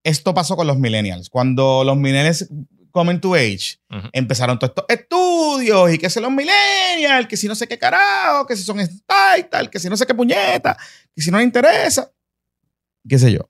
esto 0.06 0.34
pasó 0.34 0.56
con 0.56 0.68
los 0.68 0.78
millennials. 0.78 1.30
Cuando 1.30 1.84
los 1.84 1.98
millennials 1.98 2.48
comen 2.94 3.20
to 3.20 3.34
age, 3.34 3.80
empezaron 4.14 4.60
todos 4.60 4.70
estos 4.70 4.86
estudios 4.88 5.92
y 5.92 5.98
que 5.98 6.12
si 6.12 6.20
los 6.20 6.32
millennials, 6.32 7.28
que 7.28 7.36
si 7.36 7.48
no 7.48 7.56
sé 7.56 7.68
qué 7.68 7.80
carajo, 7.80 8.46
que 8.46 8.56
si 8.56 8.62
son 8.62 8.80
y 8.80 9.44
tal, 9.50 9.72
que 9.72 9.80
si 9.80 9.90
no 9.90 9.98
sé 9.98 10.06
qué 10.06 10.14
puñeta, 10.14 10.78
que 11.16 11.22
si 11.24 11.32
no 11.32 11.40
les 11.40 11.48
interesa, 11.48 12.12
qué 13.10 13.18
sé 13.18 13.32
yo. 13.32 13.50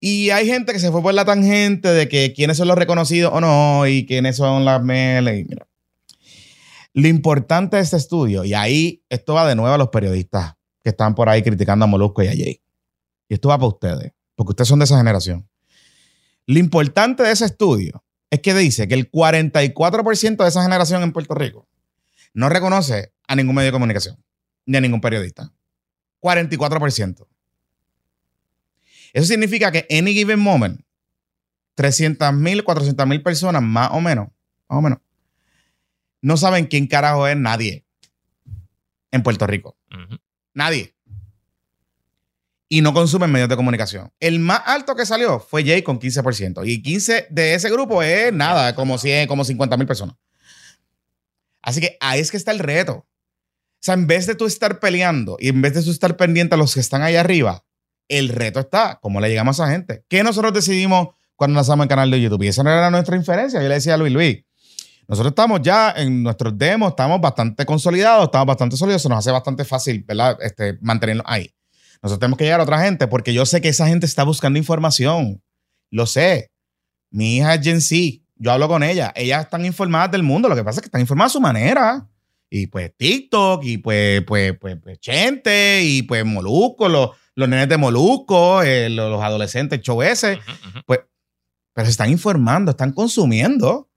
Y 0.00 0.30
hay 0.30 0.46
gente 0.46 0.72
que 0.72 0.80
se 0.80 0.90
fue 0.90 1.00
por 1.00 1.14
la 1.14 1.24
tangente 1.24 1.88
de 1.88 2.08
que 2.08 2.32
quiénes 2.32 2.56
son 2.56 2.66
los 2.66 2.76
reconocidos 2.76 3.32
o 3.32 3.40
no 3.40 3.86
y 3.86 4.04
quiénes 4.04 4.36
son 4.36 4.64
las 4.64 4.82
meles. 4.82 5.38
Y 5.38 5.44
mira, 5.44 5.68
lo 6.94 7.06
importante 7.06 7.76
de 7.76 7.82
este 7.82 7.96
estudio, 7.96 8.44
y 8.44 8.52
ahí 8.52 9.04
esto 9.08 9.34
va 9.34 9.48
de 9.48 9.54
nuevo 9.54 9.72
a 9.72 9.78
los 9.78 9.90
periodistas 9.90 10.54
que 10.82 10.90
están 10.90 11.14
por 11.14 11.28
ahí 11.28 11.44
criticando 11.44 11.84
a 11.84 11.88
Molusco 11.88 12.24
y 12.24 12.26
a 12.26 12.32
Jay. 12.32 12.60
Y 13.28 13.34
esto 13.34 13.48
va 13.48 13.58
para 13.58 13.68
ustedes, 13.68 14.12
porque 14.34 14.50
ustedes 14.50 14.66
son 14.66 14.80
de 14.80 14.86
esa 14.86 14.98
generación. 14.98 15.48
Lo 16.46 16.58
importante 16.58 17.22
de 17.22 17.30
ese 17.30 17.44
estudio 17.44 18.02
es 18.30 18.40
que 18.40 18.54
dice 18.54 18.88
que 18.88 18.94
el 18.94 19.10
44% 19.10 20.36
de 20.36 20.48
esa 20.48 20.62
generación 20.62 21.02
en 21.02 21.12
Puerto 21.12 21.34
Rico 21.34 21.68
no 22.34 22.48
reconoce 22.48 23.12
a 23.26 23.36
ningún 23.36 23.54
medio 23.54 23.68
de 23.68 23.72
comunicación, 23.72 24.22
ni 24.66 24.76
a 24.76 24.80
ningún 24.80 25.00
periodista. 25.00 25.52
44%. 26.20 27.26
Eso 29.12 29.26
significa 29.26 29.72
que 29.72 29.86
any 29.90 30.12
given 30.12 30.40
moment, 30.40 30.82
300 31.74 32.32
mil, 32.34 32.64
400 32.64 33.06
mil 33.06 33.22
personas 33.22 33.62
más 33.62 33.90
o 33.92 34.00
menos, 34.00 34.28
más 34.68 34.78
o 34.78 34.82
menos, 34.82 34.98
no 36.20 36.36
saben 36.36 36.66
quién 36.66 36.86
carajo 36.86 37.26
es 37.26 37.36
nadie 37.36 37.84
en 39.10 39.22
Puerto 39.22 39.46
Rico. 39.46 39.76
Nadie. 40.52 40.94
Y 42.68 42.82
no 42.82 42.92
consumen 42.92 43.32
medios 43.32 43.48
de 43.48 43.56
comunicación. 43.56 44.12
El 44.20 44.40
más 44.40 44.60
alto 44.66 44.94
que 44.94 45.06
salió 45.06 45.40
fue 45.40 45.64
Jay 45.64 45.82
con 45.82 45.98
15%. 45.98 46.62
Y 46.66 46.82
15 46.82 47.28
de 47.30 47.54
ese 47.54 47.70
grupo 47.70 48.02
es 48.02 48.32
nada, 48.32 48.74
como 48.74 48.98
100, 48.98 49.26
como 49.26 49.44
50 49.44 49.76
mil 49.78 49.86
personas. 49.86 50.16
Así 51.62 51.80
que 51.80 51.96
ahí 52.00 52.20
es 52.20 52.30
que 52.30 52.36
está 52.36 52.50
el 52.50 52.58
reto. 52.58 52.92
O 52.94 53.80
sea, 53.80 53.94
en 53.94 54.06
vez 54.06 54.26
de 54.26 54.34
tú 54.34 54.44
estar 54.46 54.80
peleando 54.80 55.36
y 55.38 55.48
en 55.48 55.62
vez 55.62 55.74
de 55.74 55.82
tú 55.82 55.90
estar 55.90 56.16
pendiente 56.16 56.56
a 56.56 56.58
los 56.58 56.74
que 56.74 56.80
están 56.80 57.02
allá 57.02 57.20
arriba, 57.20 57.64
el 58.08 58.28
reto 58.28 58.60
está, 58.60 58.98
¿cómo 59.00 59.20
le 59.20 59.28
llegamos 59.28 59.60
a 59.60 59.64
esa 59.64 59.72
gente? 59.72 60.04
¿Qué 60.08 60.22
nosotros 60.22 60.52
decidimos 60.52 61.08
cuando 61.36 61.56
lanzamos 61.56 61.84
el 61.84 61.88
canal 61.88 62.10
de 62.10 62.20
YouTube? 62.20 62.42
Y 62.42 62.48
esa 62.48 62.62
no 62.62 62.70
era 62.70 62.90
nuestra 62.90 63.16
inferencia. 63.16 63.62
Yo 63.62 63.68
le 63.68 63.74
decía 63.74 63.94
a 63.94 63.96
Luis 63.96 64.12
Luis, 64.12 64.44
nosotros 65.06 65.30
estamos 65.30 65.60
ya 65.62 65.92
en 65.96 66.22
nuestros 66.22 66.56
demos, 66.58 66.90
estamos 66.90 67.20
bastante 67.20 67.64
consolidados, 67.64 68.24
estamos 68.24 68.46
bastante 68.46 68.76
sólidos, 68.76 69.00
se 69.00 69.08
nos 69.08 69.18
hace 69.18 69.30
bastante 69.30 69.64
fácil, 69.64 70.04
¿verdad? 70.06 70.36
Este, 70.40 70.76
mantenernos 70.80 71.24
ahí. 71.26 71.54
Nosotros 72.02 72.20
tenemos 72.20 72.38
que 72.38 72.44
llegar 72.44 72.60
a 72.60 72.64
otra 72.64 72.82
gente 72.82 73.06
porque 73.06 73.32
yo 73.32 73.44
sé 73.46 73.60
que 73.60 73.68
esa 73.68 73.88
gente 73.88 74.06
está 74.06 74.24
buscando 74.24 74.58
información. 74.58 75.42
Lo 75.90 76.06
sé. 76.06 76.50
Mi 77.10 77.36
hija 77.36 77.54
es 77.54 77.62
Gen 77.62 77.80
Z. 77.80 78.22
Yo 78.36 78.52
hablo 78.52 78.68
con 78.68 78.82
ella. 78.82 79.12
Ellas 79.16 79.44
están 79.44 79.64
informadas 79.64 80.10
del 80.10 80.22
mundo. 80.22 80.48
Lo 80.48 80.54
que 80.54 80.64
pasa 80.64 80.78
es 80.78 80.82
que 80.82 80.88
están 80.88 81.00
informadas 81.00 81.32
a 81.32 81.34
su 81.34 81.40
manera. 81.40 82.08
Y 82.50 82.68
pues 82.68 82.92
TikTok, 82.96 83.62
y 83.64 83.78
pues, 83.78 84.22
pues, 84.24 84.56
pues, 84.58 84.76
pues 84.82 84.98
Chente, 85.00 85.82
y 85.82 86.02
pues 86.02 86.24
Molusco, 86.24 86.88
los, 86.88 87.10
los 87.34 87.48
nenes 87.48 87.68
de 87.68 87.76
Molusco, 87.76 88.62
eh, 88.62 88.88
los, 88.88 89.10
los 89.10 89.22
adolescentes, 89.22 89.80
show 89.82 90.00
ese. 90.00 90.34
Ujú. 90.34 90.80
Pero 90.86 91.86
se 91.86 91.90
están 91.90 92.10
informando, 92.10 92.70
están 92.70 92.92
consumiendo. 92.92 93.90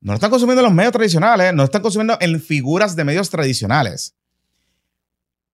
No 0.00 0.12
lo 0.12 0.14
están 0.14 0.30
consumiendo 0.30 0.60
en 0.60 0.66
los 0.66 0.74
medios 0.74 0.92
tradicionales, 0.92 1.52
no 1.52 1.58
lo 1.58 1.64
están 1.64 1.82
consumiendo 1.82 2.16
en 2.20 2.40
figuras 2.40 2.94
de 2.94 3.04
medios 3.04 3.30
tradicionales. 3.30 4.14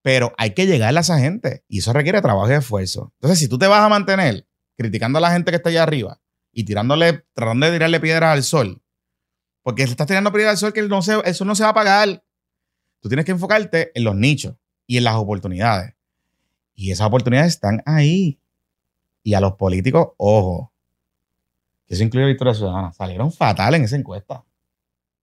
Pero 0.05 0.35
hay 0.37 0.51
que 0.51 0.67
llegarle 0.67 0.99
a 0.99 1.01
esa 1.01 1.19
gente 1.19 1.65
y 1.67 1.79
eso 1.79 1.95
requiere 1.95 2.21
trabajo 2.21 2.51
y 2.51 2.53
esfuerzo. 2.53 3.15
Entonces, 3.15 3.39
si 3.39 3.49
tú 3.49 3.57
te 3.57 3.67
vas 3.67 3.81
a 3.81 3.89
mantener 3.89 4.47
criticando 4.77 5.17
a 5.17 5.23
la 5.23 5.31
gente 5.31 5.51
que 5.51 5.57
está 5.57 5.71
allá 5.71 5.83
arriba 5.83 6.21
y 6.53 6.65
tirándole, 6.65 7.25
tratando 7.33 7.65
de 7.65 7.73
tirarle 7.73 8.01
piedras 8.01 8.35
al 8.35 8.43
sol, 8.43 8.83
porque 9.63 9.87
si 9.87 9.93
estás 9.93 10.07
tirando 10.07 10.31
piedras 10.31 10.51
al 10.51 10.59
sol 10.59 10.73
que 10.75 10.87
eso 11.25 11.45
no 11.47 11.55
se 11.55 11.63
va 11.63 11.71
a 11.71 11.75
pagar, 11.75 12.23
tú 13.01 13.09
tienes 13.09 13.25
que 13.25 13.33
enfocarte 13.33 13.93
en 13.95 14.05
los 14.05 14.15
nichos 14.15 14.57
y 14.87 14.99
en 14.99 15.05
las 15.05 15.15
oportunidades. 15.15 15.95
Y 16.75 16.91
esas 16.91 17.07
oportunidades 17.07 17.55
están 17.55 17.83
ahí. 17.87 18.39
Y 19.23 19.33
a 19.33 19.41
los 19.41 19.55
políticos, 19.55 20.09
ojo, 20.19 20.71
que 21.87 21.95
eso 21.95 22.03
incluye 22.03 22.27
Victoria 22.27 22.53
Ciudadana, 22.53 22.93
salieron 22.93 23.33
fatal 23.33 23.75
en 23.75 23.85
esa 23.85 23.97
encuesta. 23.97 24.45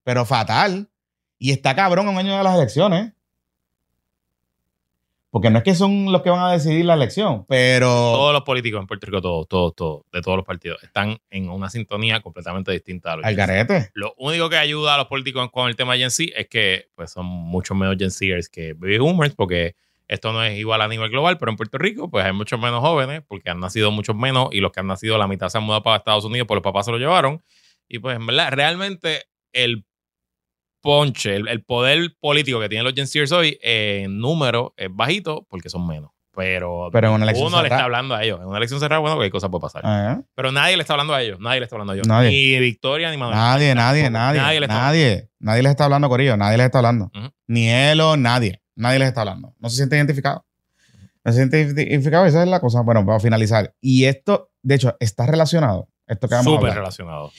Pero 0.02 0.26
fatal. 0.26 0.90
Y 1.38 1.52
está 1.52 1.76
cabrón 1.76 2.08
un 2.08 2.18
año 2.18 2.36
de 2.36 2.44
las 2.44 2.56
elecciones. 2.56 3.14
Porque 5.32 5.50
no 5.50 5.60
es 5.60 5.64
que 5.64 5.76
son 5.76 6.12
los 6.12 6.22
que 6.24 6.30
van 6.30 6.42
a 6.42 6.52
decidir 6.52 6.84
la 6.84 6.94
elección, 6.94 7.46
pero. 7.48 7.88
Todos 7.88 8.34
los 8.34 8.44
políticos 8.44 8.82
en 8.82 8.88
Puerto 8.88 9.06
Rico, 9.06 9.22
todos, 9.22 9.48
todos, 9.48 9.74
todos, 9.74 10.02
de 10.12 10.22
todos 10.22 10.36
los 10.36 10.46
partidos, 10.46 10.84
están 10.84 11.20
en 11.30 11.50
una 11.50 11.70
sintonía 11.70 12.20
completamente 12.20 12.74
distinta 12.74 13.14
a 13.14 13.14
Al 13.24 13.36
garete. 13.36 13.92
Lo 13.94 14.14
único 14.18 14.50
que 14.50 14.58
ayuda 14.58 14.96
a 14.96 14.98
los 14.98 15.08
políticos 15.08 15.50
con 15.50 15.70
el 15.70 15.78
tema 15.78 15.96
Gen 15.96 16.12
Z 16.12 16.34
es 16.36 16.50
que 16.50 16.90
pues, 16.96 17.12
son 17.12 17.26
mucho 17.26 17.74
menos 17.74 17.96
Gen 17.98 18.12
Zers 18.12 18.50
que 18.50 18.74
baby 18.74 18.98
boomers, 18.98 19.34
porque 19.34 19.76
esto 20.10 20.34
no 20.34 20.44
es 20.44 20.60
igual 20.60 20.82
a 20.82 20.90
nivel 20.90 21.10
global, 21.10 21.38
pero 21.38 21.50
en 21.50 21.56
Puerto 21.56 21.78
Rico 21.78 22.10
pues 22.10 22.26
hay 22.26 22.34
muchos 22.34 22.60
menos 22.60 22.82
jóvenes, 22.82 23.22
porque 23.26 23.50
han 23.50 23.62
nacido 23.62 23.90
muchos 23.90 24.18
menos, 24.18 24.50
y 24.52 24.60
los 24.60 24.74
que 24.74 24.82
han 24.82 24.88
nacido 24.88 25.18
la 25.18 25.28
mitad 25.28 25.48
se 25.48 25.58
han 25.58 25.64
mudado 25.64 25.82
para 25.82 25.96
Estados 25.96 26.26
Unidos, 26.26 26.46
pues 26.46 26.58
los 26.58 26.64
papás 26.64 26.88
se 26.88 26.92
lo 26.92 26.98
llevaron. 26.98 27.42
Y 27.88 28.00
pues 28.00 28.18
en 28.18 28.26
verdad, 28.26 28.52
realmente 28.52 29.24
el 29.54 29.86
ponche, 30.82 31.36
el, 31.36 31.64
poder 31.64 32.16
político 32.20 32.60
que 32.60 32.70
tienen 32.70 32.86
los 32.86 32.94
Gen 32.94 33.08
Zers 33.08 33.32
hoy 33.32 33.58
en 33.62 34.20
número 34.20 34.74
es 34.78 34.90
bajito 34.92 35.46
porque 35.50 35.70
son 35.70 35.88
menos. 35.88 36.12
Pero, 36.34 36.90
Pero 36.94 37.10
en 37.10 37.14
una 37.16 37.26
elección 37.26 37.48
uno 37.48 37.62
le 37.62 37.68
está 37.68 37.84
hablando 37.84 38.16
a 38.16 38.24
ellos. 38.24 38.40
En 38.40 38.48
una 38.48 38.58
elección 38.58 38.80
cerrada, 38.80 39.00
bueno, 39.00 39.16
cualquier 39.16 39.34
cosa 39.34 39.50
puede 39.50 39.62
pasar. 39.62 39.82
Ah, 39.84 40.22
Pero 40.34 40.52
nadie 40.52 40.78
le 40.78 40.82
está 40.82 40.94
hablando 40.94 41.14
a 41.14 41.22
ellos. 41.22 41.40
Nadie 41.42 41.60
le 41.60 41.66
está 41.66 41.76
hablando 41.76 41.92
a 41.92 41.96
ellos. 41.96 42.08
Nadie. 42.08 42.30
Ni 42.30 42.60
Victoria 42.60 43.12
ni 43.12 43.18
Manuel. 43.18 43.38
Nadie, 43.38 43.76
nadie, 43.76 44.10
nadie. 44.10 44.40
Nadie 44.40 44.60
le 44.62 44.66
está 44.66 44.78
Nadie. 44.78 45.30
Nadie 45.40 45.64
les 45.64 45.72
está 45.72 45.86
hablando, 45.86 46.08
Corillo. 46.08 46.38
Nadie 46.38 46.58
les 46.58 46.68
está 46.68 46.78
hablando. 46.78 47.12
Ujú. 47.14 47.30
Ni 47.48 47.70
Elo, 47.70 48.16
nadie. 48.16 48.62
Nadie 48.76 49.00
les 49.00 49.10
está 49.10 49.22
hablando. 49.22 49.54
No 49.60 49.70
se 49.70 49.76
siente 49.76 49.98
identificado. 49.98 50.46
No 51.26 51.34
se 51.34 51.38
siente 51.38 51.62
identificado. 51.62 52.26
Esa 52.26 52.44
es 52.44 52.50
la 52.50 52.62
cosa. 52.62 52.82
Bueno, 52.82 53.06
para 53.06 53.20
finalizar. 53.20 53.76
Y 53.82 54.06
esto, 54.06 54.52
de 54.64 54.76
hecho, 54.76 54.96
está 55.02 55.26
relacionado. 55.26 55.90
Esto 56.08 56.30
que 56.30 56.36
vamos 56.36 56.54
a 56.54 56.58
Súper 56.58 56.74
relacionado. 56.74 57.32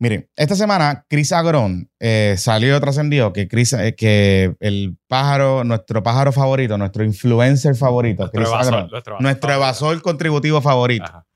Miren, 0.00 0.30
esta 0.36 0.54
semana 0.54 1.04
Chris 1.08 1.32
Agrón 1.32 1.90
eh, 1.98 2.36
salió 2.38 2.80
trascendió 2.80 3.32
que, 3.32 3.48
Chris, 3.48 3.72
eh, 3.72 3.96
que 3.96 4.54
el 4.60 4.96
pájaro, 5.08 5.64
nuestro 5.64 6.04
pájaro 6.04 6.30
favorito, 6.30 6.78
nuestro 6.78 7.02
influencer 7.04 7.74
favorito, 7.74 8.22
Nuestro 8.22 8.40
Chris 8.40 8.48
evasor, 8.48 8.74
Agrón, 8.74 8.90
nuestro 8.92 9.16
nuestro 9.18 9.52
evasor 9.52 10.00
contributivo 10.02 10.60
favorito, 10.60 11.04
Ajá. 11.04 11.26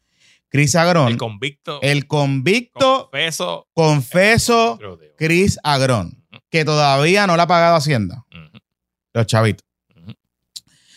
Chris 0.48 0.76
Agrón, 0.76 1.06
El 1.08 1.12
el, 1.12 1.18
convicto. 1.18 1.80
convicto, 2.06 3.10
Confeso. 3.10 3.68
confeso. 3.72 4.78
Chris 5.16 5.58
Agrón, 5.64 6.22
que 6.48 6.64
todavía 6.64 7.26
no 7.26 7.34
le 7.36 7.42
ha 7.42 7.46
pagado 7.48 7.74
Hacienda, 7.74 8.24
los 9.12 9.26
chavitos. 9.26 9.66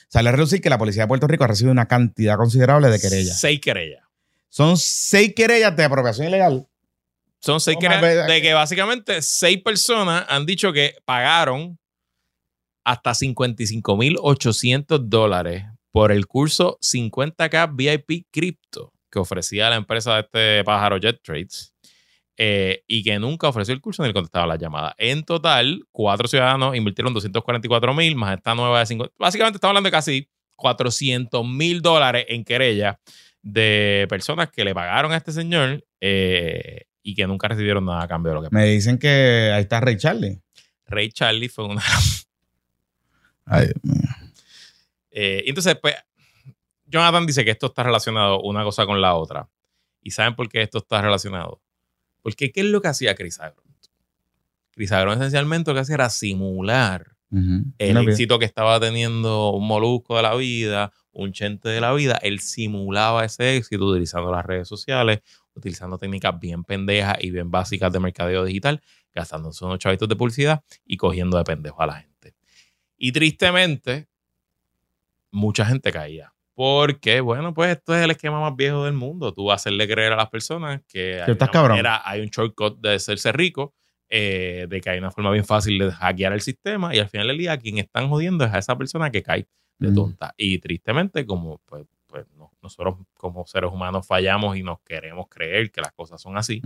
Sale 0.07 0.29
a 0.29 0.31
reducir 0.33 0.61
que 0.61 0.69
la 0.69 0.77
policía 0.77 1.03
de 1.03 1.07
Puerto 1.07 1.27
Rico 1.27 1.45
ha 1.45 1.47
recibido 1.47 1.71
una 1.71 1.87
cantidad 1.87 2.37
considerable 2.37 2.89
de 2.89 2.99
querellas. 2.99 3.39
Seis 3.39 3.59
querellas. 3.59 4.03
Son 4.49 4.77
seis 4.77 5.33
querellas 5.35 5.75
de 5.75 5.83
apropiación 5.83 6.27
ilegal. 6.27 6.67
Son 7.45 7.59
seis 7.59 7.77
ver. 7.79 8.25
de 8.25 8.41
que 8.41 8.53
básicamente 8.55 9.21
seis 9.21 9.61
personas 9.61 10.25
han 10.29 10.47
dicho 10.47 10.73
que 10.73 10.95
pagaron 11.05 11.77
hasta 12.83 13.11
55.800 13.11 14.97
dólares 14.97 15.65
por 15.91 16.11
el 16.11 16.25
curso 16.25 16.79
50K 16.81 17.75
VIP 17.75 18.25
Crypto 18.31 18.93
que 19.11 19.19
ofrecía 19.19 19.69
la 19.69 19.75
empresa 19.75 20.15
de 20.15 20.21
este 20.21 20.63
pájaro 20.63 20.97
Jet 20.97 21.21
Trades 21.21 21.75
eh, 22.35 22.83
y 22.87 23.03
que 23.03 23.19
nunca 23.19 23.47
ofreció 23.47 23.75
el 23.75 23.79
curso 23.79 24.01
ni 24.01 24.07
le 24.07 24.13
contestaba 24.15 24.47
las 24.47 24.57
llamadas. 24.57 24.95
En 24.97 25.23
total, 25.23 25.85
cuatro 25.91 26.27
ciudadanos 26.27 26.75
invirtieron 26.75 27.13
244 27.13 27.93
mil 27.93 28.15
más 28.15 28.35
esta 28.35 28.55
nueva 28.55 28.79
de 28.79 28.87
50. 28.87 29.13
Básicamente 29.19 29.57
estamos 29.57 29.69
hablando 29.69 29.87
de 29.87 29.91
casi 29.91 30.31
400 30.55 31.45
mil 31.47 31.83
dólares 31.83 32.25
en 32.27 32.43
querella 32.43 32.99
de 33.43 34.07
personas 34.09 34.49
que 34.49 34.65
le 34.65 34.73
pagaron 34.73 35.11
a 35.11 35.17
este 35.17 35.31
señor 35.31 35.85
eh, 36.01 36.85
y 37.07 37.13
que 37.13 37.27
nunca 37.27 37.47
recibieron 37.47 37.85
nada 37.85 38.01
a 38.01 38.07
cambio 38.07 38.31
de 38.31 38.35
lo 38.35 38.41
que 38.41 38.49
Me 38.51 38.65
dicen 38.65 38.97
que 38.97 39.51
ahí 39.53 39.61
está 39.61 39.79
Ray 39.79 39.95
Charlie. 39.95 40.41
Ray 40.87 41.11
Charlie 41.11 41.49
fue 41.49 41.65
una. 41.65 41.83
Ay, 43.45 43.67
Dios 43.67 43.83
mío. 43.83 44.09
Eh, 45.11 45.43
entonces, 45.45 45.77
pues, 45.79 45.93
Jonathan 46.87 47.27
dice 47.27 47.45
que 47.45 47.51
esto 47.51 47.67
está 47.67 47.83
relacionado 47.83 48.41
una 48.41 48.63
cosa 48.63 48.87
con 48.87 49.01
la 49.01 49.13
otra. 49.13 49.47
¿Y 50.01 50.11
saben 50.11 50.35
por 50.35 50.49
qué 50.49 50.63
esto 50.63 50.79
está 50.79 50.99
relacionado? 50.99 51.61
Porque, 52.23 52.51
¿qué 52.51 52.61
es 52.61 52.65
lo 52.65 52.81
que 52.81 52.87
hacía 52.87 53.13
Chris 53.13 53.39
Agron? 53.39 53.63
Chris 54.71 54.91
Agron 54.91 55.19
esencialmente 55.19 55.69
lo 55.69 55.75
que 55.75 55.81
hacía 55.81 55.95
era 55.95 56.09
simular 56.09 57.15
el 57.77 57.97
éxito 57.97 58.39
que 58.39 58.45
estaba 58.45 58.79
teniendo 58.79 59.51
un 59.51 59.67
molusco 59.67 60.15
de 60.15 60.23
la 60.23 60.35
vida, 60.35 60.91
un 61.11 61.33
chente 61.33 61.69
de 61.69 61.81
la 61.81 61.93
vida. 61.93 62.17
Él 62.21 62.39
simulaba 62.39 63.25
ese 63.25 63.57
éxito 63.57 63.85
utilizando 63.85 64.31
las 64.31 64.45
redes 64.45 64.67
sociales, 64.67 65.19
utilizando 65.55 65.97
técnicas 65.97 66.39
bien 66.39 66.63
pendejas 66.63 67.17
y 67.21 67.31
bien 67.31 67.49
básicas 67.49 67.91
de 67.91 67.99
mercadeo 67.99 68.43
digital, 68.45 68.81
gastándose 69.13 69.63
unos 69.65 69.79
chavitos 69.79 70.07
de 70.09 70.15
publicidad 70.15 70.63
y 70.85 70.97
cogiendo 70.97 71.37
de 71.37 71.43
pendejo 71.43 71.81
a 71.81 71.87
la 71.87 71.93
gente. 71.95 72.35
Y 72.97 73.11
tristemente, 73.11 74.07
mucha 75.31 75.65
gente 75.65 75.91
caía. 75.91 76.31
Porque, 76.53 77.19
bueno, 77.19 77.53
pues 77.53 77.71
esto 77.71 77.93
es 77.95 78.01
el 78.03 78.11
esquema 78.11 78.39
más 78.39 78.55
viejo 78.55 78.85
del 78.85 78.93
mundo. 78.93 79.33
Tú 79.33 79.51
hacerle 79.51 79.87
creer 79.87 80.13
a 80.13 80.15
las 80.15 80.29
personas 80.29 80.81
que 80.87 81.15
hay, 81.21 81.31
estás 81.31 81.49
una 81.49 81.51
cabrón. 81.51 81.71
manera- 81.77 82.01
hay 82.05 82.21
un 82.21 82.27
shortcut 82.27 82.79
de 82.79 82.93
hacerse 82.95 83.31
rico, 83.33 83.73
eh, 84.07 84.65
de 84.69 84.79
que 84.79 84.89
hay 84.89 84.99
una 84.99 85.11
forma 85.11 85.31
bien 85.31 85.43
fácil 85.43 85.77
de 85.79 85.91
hackear 85.91 86.31
el 86.31 86.39
sistema 86.41 86.95
y 86.95 86.99
al 86.99 87.09
final 87.09 87.27
del 87.27 87.37
día 87.39 87.57
quien 87.57 87.77
están 87.79 88.07
jodiendo 88.07 88.45
es 88.45 88.53
a 88.53 88.59
esa 88.59 88.77
persona 88.77 89.09
que 89.11 89.21
cae 89.23 89.47
de 89.79 89.89
Mm. 89.89 89.95
tonta. 89.95 90.33
Y 90.37 90.59
tristemente, 90.59 91.25
como 91.25 91.59
pues, 91.65 91.85
nosotros 92.65 92.95
como 93.13 93.45
seres 93.45 93.71
humanos 93.71 94.05
fallamos 94.05 94.57
y 94.57 94.63
nos 94.63 94.79
queremos 94.81 95.27
creer 95.29 95.71
que 95.71 95.81
las 95.81 95.91
cosas 95.93 96.21
son 96.21 96.37
así 96.37 96.61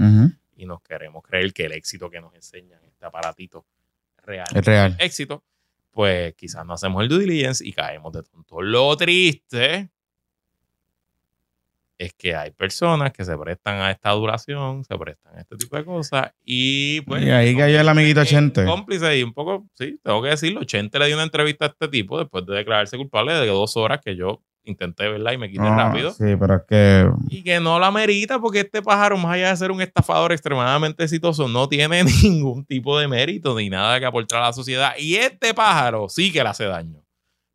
y 0.55 0.65
nos 0.65 0.81
queremos 0.81 1.21
creer 1.23 1.53
que 1.53 1.65
el 1.65 1.73
éxito 1.73 2.09
que 2.09 2.19
nos 2.21 2.33
enseñan 2.33 2.79
este 2.85 3.05
aparatito 3.05 3.65
real 4.23 4.47
Es 4.53 4.65
real. 4.65 4.95
éxito, 4.99 5.43
pues 5.91 6.33
quizás 6.35 6.65
no 6.65 6.73
hacemos 6.73 7.01
el 7.03 7.09
due 7.09 7.19
diligence 7.19 7.65
y 7.65 7.71
caemos 7.73 8.11
de 8.13 8.23
tonto. 8.23 8.61
Lo 8.61 8.95
triste 8.97 9.89
es 11.99 12.13
que 12.13 12.33
hay 12.33 12.51
personas 12.51 13.11
que 13.11 13.23
se 13.25 13.37
prestan 13.37 13.75
a 13.81 13.91
esta 13.91 14.09
duración, 14.11 14.83
se 14.85 14.97
prestan 14.97 15.35
a 15.35 15.41
este 15.41 15.55
tipo 15.57 15.75
de 15.75 15.83
cosas 15.85 16.31
y 16.45 17.01
pues... 17.01 17.21
Y 17.23 17.29
ahí 17.29 17.55
cayó 17.55 17.79
el 17.81 17.89
amiguito 17.89 18.21
en 18.21 18.25
Chente. 18.25 18.65
Cómplice 18.65 19.17
y 19.19 19.21
un 19.23 19.33
poco, 19.33 19.67
sí, 19.75 19.99
tengo 20.01 20.21
que 20.23 20.29
decirlo, 20.29 20.63
Chente 20.63 20.97
le 20.97 21.07
dio 21.07 21.15
una 21.17 21.23
entrevista 21.25 21.65
a 21.65 21.67
este 21.67 21.87
tipo 21.89 22.17
después 22.17 22.45
de 22.45 22.55
declararse 22.55 22.95
culpable 22.97 23.33
de 23.33 23.45
dos 23.47 23.75
horas 23.77 23.99
que 24.03 24.15
yo 24.15 24.41
intenté 24.63 25.09
verla 25.09 25.33
y 25.33 25.37
me 25.37 25.49
quité 25.49 25.63
Ah, 25.65 25.75
rápido. 25.75 26.11
Sí, 26.11 26.23
pero 26.39 26.55
es 26.55 26.61
que. 26.69 27.09
Y 27.29 27.43
que 27.43 27.59
no 27.59 27.79
la 27.79 27.91
merita 27.91 28.39
porque 28.39 28.59
este 28.59 28.81
pájaro, 28.81 29.17
más 29.17 29.33
allá 29.33 29.49
de 29.49 29.57
ser 29.57 29.71
un 29.71 29.81
estafador 29.81 30.31
extremadamente 30.31 31.03
exitoso, 31.03 31.47
no 31.47 31.67
tiene 31.67 32.03
ningún 32.23 32.63
tipo 32.65 32.97
de 32.99 33.07
mérito 33.07 33.55
ni 33.57 33.69
nada 33.69 33.99
que 33.99 34.05
aportar 34.05 34.41
a 34.43 34.47
la 34.47 34.53
sociedad. 34.53 34.93
Y 34.97 35.15
este 35.15 35.53
pájaro 35.53 36.07
sí 36.07 36.31
que 36.31 36.43
le 36.43 36.49
hace 36.49 36.65
daño. 36.65 37.03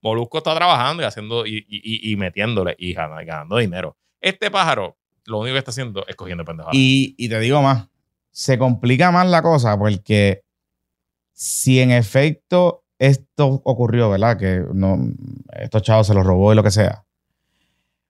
Molusco 0.02 0.38
está 0.38 0.54
trabajando 0.54 1.02
y 1.02 1.06
haciendo 1.06 1.46
y, 1.46 1.64
y- 1.68 2.12
y- 2.12 2.16
metiéndole 2.16 2.74
y 2.78 2.92
ganando 2.92 3.56
dinero. 3.56 3.96
Este 4.24 4.50
pájaro 4.50 4.96
lo 5.26 5.38
único 5.38 5.52
que 5.52 5.58
está 5.58 5.70
haciendo 5.70 6.06
es 6.06 6.16
cogiendo 6.16 6.46
pendejos. 6.46 6.72
Y, 6.74 7.14
y 7.18 7.28
te 7.28 7.38
digo 7.40 7.60
más, 7.60 7.88
se 8.30 8.56
complica 8.56 9.10
más 9.10 9.28
la 9.28 9.42
cosa 9.42 9.78
porque 9.78 10.42
si 11.34 11.80
en 11.80 11.90
efecto 11.90 12.84
esto 12.98 13.60
ocurrió, 13.64 14.08
¿verdad? 14.08 14.38
Que 14.38 14.64
no, 14.72 14.98
estos 15.52 15.82
chavos 15.82 16.06
se 16.06 16.14
los 16.14 16.24
robó 16.24 16.52
y 16.52 16.56
lo 16.56 16.62
que 16.62 16.70
sea. 16.70 17.04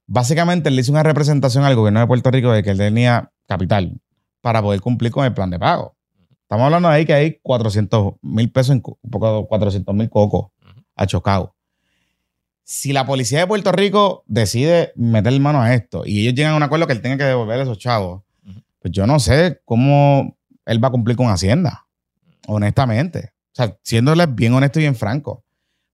Básicamente 0.07 0.69
él 0.69 0.77
le 0.77 0.83
hizo 0.83 0.93
una 0.93 1.03
representación 1.03 1.65
al 1.65 1.75
gobierno 1.75 1.99
de 1.99 2.07
Puerto 2.07 2.31
Rico 2.31 2.53
de 2.53 2.63
que 2.63 2.71
él 2.71 2.79
tenía 2.79 3.33
capital 3.49 4.01
para 4.41 4.63
poder 4.63 4.81
cumplir 4.81 5.11
con 5.11 5.25
el 5.25 5.35
plan 5.35 5.51
de 5.51 5.59
pago. 5.59 5.97
Estamos 6.43 6.67
hablando 6.67 6.89
ahí 6.89 7.07
que 7.07 7.15
hay 7.15 7.41
400 7.43 8.15
mil 8.23 8.53
pesos, 8.53 8.77
en, 8.77 8.83
un 8.85 9.11
poco 9.11 9.49
400 9.49 9.93
mil 9.95 10.09
cocos 10.09 10.53
a 10.95 11.07
Chocao. 11.07 11.54
Si 12.65 12.95
la 12.95 13.07
policía 13.07 13.41
de 13.41 13.47
Puerto 13.47 13.73
Rico 13.73 14.25
decide 14.27 14.93
meter 14.97 15.39
mano 15.39 15.61
a 15.61 15.75
esto 15.75 16.03
y 16.07 16.23
ellos 16.23 16.35
llegan 16.35 16.55
a 16.55 16.57
un 16.57 16.63
acuerdo 16.63 16.87
que 16.87 16.95
él 16.95 17.03
tenga 17.03 17.19
que 17.19 17.25
devolver 17.25 17.61
a 17.61 17.63
esos 17.63 17.79
chavos, 17.79 18.23
pues 18.79 18.93
yo 18.93 19.07
no 19.07 19.21
sé 19.21 19.61
cómo 19.65 20.37
él 20.65 20.83
va 20.83 20.89
a 20.89 20.91
cumplir 20.91 21.17
con 21.17 21.29
Hacienda, 21.29 21.87
honestamente. 22.47 23.33
O 23.53 23.57
sea, 23.57 23.79
siéndoles 23.83 24.35
bien 24.35 24.53
honesto 24.55 24.81
y 24.81 24.83
bien 24.83 24.97
franco, 24.97 25.45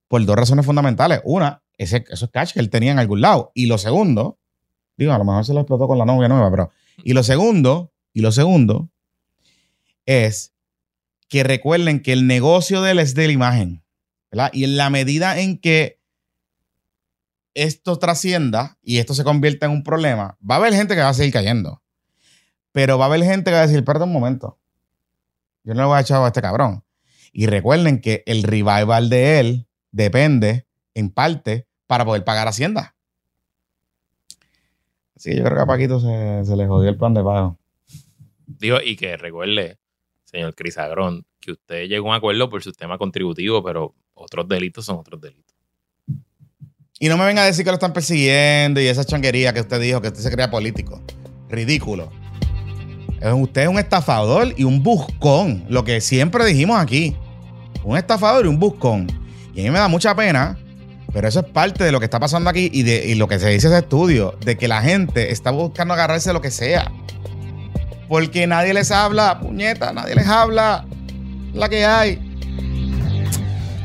por 0.08 0.24
dos 0.24 0.36
razones 0.36 0.64
fundamentales. 0.64 1.20
Una, 1.24 1.62
ese, 1.76 2.04
esos 2.08 2.30
cash 2.30 2.52
que 2.52 2.60
él 2.60 2.70
tenía 2.70 2.92
en 2.92 2.98
algún 2.98 3.20
lado. 3.20 3.52
Y 3.54 3.66
lo 3.66 3.76
segundo, 3.76 4.38
digo, 4.96 5.12
a 5.12 5.18
lo 5.18 5.24
mejor 5.24 5.44
se 5.44 5.54
lo 5.54 5.60
explotó 5.60 5.86
con 5.86 5.98
la 5.98 6.04
novia 6.04 6.28
nueva, 6.28 6.50
pero. 6.50 6.70
Y 7.04 7.12
lo 7.12 7.22
segundo, 7.22 7.92
y 8.12 8.20
lo 8.20 8.32
segundo, 8.32 8.90
es 10.06 10.52
que 11.28 11.44
recuerden 11.44 12.00
que 12.00 12.12
el 12.12 12.26
negocio 12.26 12.82
de 12.82 12.92
él 12.92 12.98
es 12.98 13.14
de 13.14 13.26
la 13.26 13.32
imagen, 13.32 13.84
¿verdad? 14.32 14.50
Y 14.52 14.64
en 14.64 14.76
la 14.76 14.90
medida 14.90 15.38
en 15.38 15.58
que 15.58 15.99
esto 17.54 17.98
trascienda 17.98 18.78
y 18.82 18.98
esto 18.98 19.14
se 19.14 19.24
convierta 19.24 19.66
en 19.66 19.72
un 19.72 19.82
problema, 19.82 20.38
va 20.48 20.56
a 20.56 20.58
haber 20.58 20.74
gente 20.74 20.94
que 20.94 21.00
va 21.00 21.08
a 21.08 21.14
seguir 21.14 21.32
cayendo. 21.32 21.82
Pero 22.72 22.98
va 22.98 23.06
a 23.06 23.08
haber 23.08 23.24
gente 23.24 23.50
que 23.50 23.56
va 23.56 23.62
a 23.62 23.66
decir, 23.66 23.84
perdón 23.84 24.10
un 24.10 24.14
momento. 24.14 24.58
Yo 25.64 25.74
no 25.74 25.80
le 25.80 25.86
voy 25.86 25.98
a 25.98 26.00
echar 26.00 26.22
a 26.22 26.26
este 26.26 26.40
cabrón. 26.40 26.84
Y 27.32 27.46
recuerden 27.46 28.00
que 28.00 28.22
el 28.26 28.42
revival 28.42 29.10
de 29.10 29.40
él 29.40 29.68
depende, 29.92 30.66
en 30.94 31.10
parte, 31.10 31.66
para 31.86 32.04
poder 32.04 32.24
pagar 32.24 32.48
Hacienda. 32.48 32.94
Así 35.16 35.30
que 35.30 35.36
yo 35.36 35.44
creo 35.44 35.56
que 35.56 35.62
a 35.62 35.66
Paquito 35.66 36.00
se, 36.00 36.44
se 36.44 36.56
le 36.56 36.66
jodió 36.66 36.88
el 36.88 36.96
plan 36.96 37.12
de 37.12 37.22
pago. 37.22 37.58
Digo, 38.46 38.78
y 38.82 38.96
que 38.96 39.16
recuerde, 39.16 39.78
señor 40.24 40.54
Crisagrón, 40.54 41.26
que 41.40 41.52
usted 41.52 41.86
llegó 41.88 42.08
a 42.08 42.10
un 42.10 42.16
acuerdo 42.16 42.48
por 42.48 42.62
su 42.62 42.70
sistema 42.70 42.98
contributivo, 42.98 43.62
pero 43.62 43.94
otros 44.14 44.48
delitos 44.48 44.84
son 44.84 44.98
otros 44.98 45.20
delitos. 45.20 45.56
Y 47.02 47.08
no 47.08 47.16
me 47.16 47.24
venga 47.24 47.42
a 47.42 47.46
decir 47.46 47.64
que 47.64 47.70
lo 47.70 47.76
están 47.76 47.94
persiguiendo 47.94 48.78
y 48.78 48.86
esa 48.86 49.06
changuería 49.06 49.54
que 49.54 49.60
usted 49.60 49.80
dijo, 49.80 50.02
que 50.02 50.08
usted 50.08 50.20
se 50.20 50.30
crea 50.30 50.50
político. 50.50 51.00
Ridículo. 51.48 52.10
Usted 53.22 53.62
es 53.62 53.68
un 53.68 53.78
estafador 53.78 54.52
y 54.54 54.64
un 54.64 54.82
buscón, 54.82 55.64
lo 55.70 55.82
que 55.82 56.02
siempre 56.02 56.44
dijimos 56.44 56.78
aquí. 56.78 57.16
Un 57.84 57.96
estafador 57.96 58.44
y 58.44 58.48
un 58.50 58.58
buscón. 58.58 59.06
Y 59.54 59.60
a 59.60 59.62
mí 59.62 59.70
me 59.70 59.78
da 59.78 59.88
mucha 59.88 60.14
pena, 60.14 60.58
pero 61.10 61.26
eso 61.26 61.40
es 61.40 61.46
parte 61.46 61.84
de 61.84 61.90
lo 61.90 62.00
que 62.00 62.04
está 62.04 62.20
pasando 62.20 62.50
aquí 62.50 62.68
y 62.70 62.82
de 62.82 63.06
y 63.06 63.14
lo 63.14 63.28
que 63.28 63.38
se 63.38 63.48
dice 63.48 63.68
ese 63.68 63.78
estudio, 63.78 64.36
de 64.44 64.58
que 64.58 64.68
la 64.68 64.82
gente 64.82 65.32
está 65.32 65.52
buscando 65.52 65.94
agarrarse 65.94 66.28
de 66.28 66.34
lo 66.34 66.42
que 66.42 66.50
sea. 66.50 66.92
Porque 68.10 68.46
nadie 68.46 68.74
les 68.74 68.90
habla, 68.90 69.40
puñeta, 69.40 69.94
nadie 69.94 70.16
les 70.16 70.26
habla. 70.26 70.84
La 71.54 71.70
que 71.70 71.82
hay. 71.82 72.29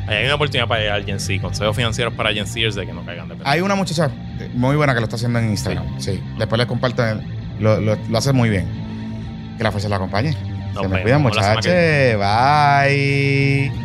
Ahí 0.07 0.17
hay 0.17 0.25
una 0.25 0.35
oportunidad 0.35 0.67
para 0.67 0.93
Agency, 0.95 1.39
consejos 1.39 1.75
financieros 1.75 2.13
para 2.13 2.29
agenciers 2.29 2.75
de 2.75 2.85
que 2.85 2.93
no 2.93 3.03
caigan 3.05 3.27
de 3.27 3.35
Hay 3.43 3.61
una 3.61 3.75
muchacha 3.75 4.09
muy 4.53 4.75
buena 4.75 4.93
que 4.93 4.99
lo 4.99 5.05
está 5.05 5.15
haciendo 5.15 5.39
en 5.39 5.49
Instagram. 5.49 5.99
Sí. 5.99 6.21
Después 6.37 6.57
les 6.59 6.67
comparto. 6.67 7.03
Lo, 7.59 7.79
lo, 7.79 7.95
lo 7.95 8.17
hace 8.17 8.33
muy 8.33 8.49
bien. 8.49 8.67
Que 9.57 9.63
la 9.63 9.71
fuerza 9.71 9.89
la 9.89 9.95
acompañe. 9.95 10.33
Se 10.33 10.87
me 10.87 11.03
vemos. 11.03 11.03
cuidan, 11.03 11.21
muchachos. 11.21 11.73
Bye. 12.19 13.84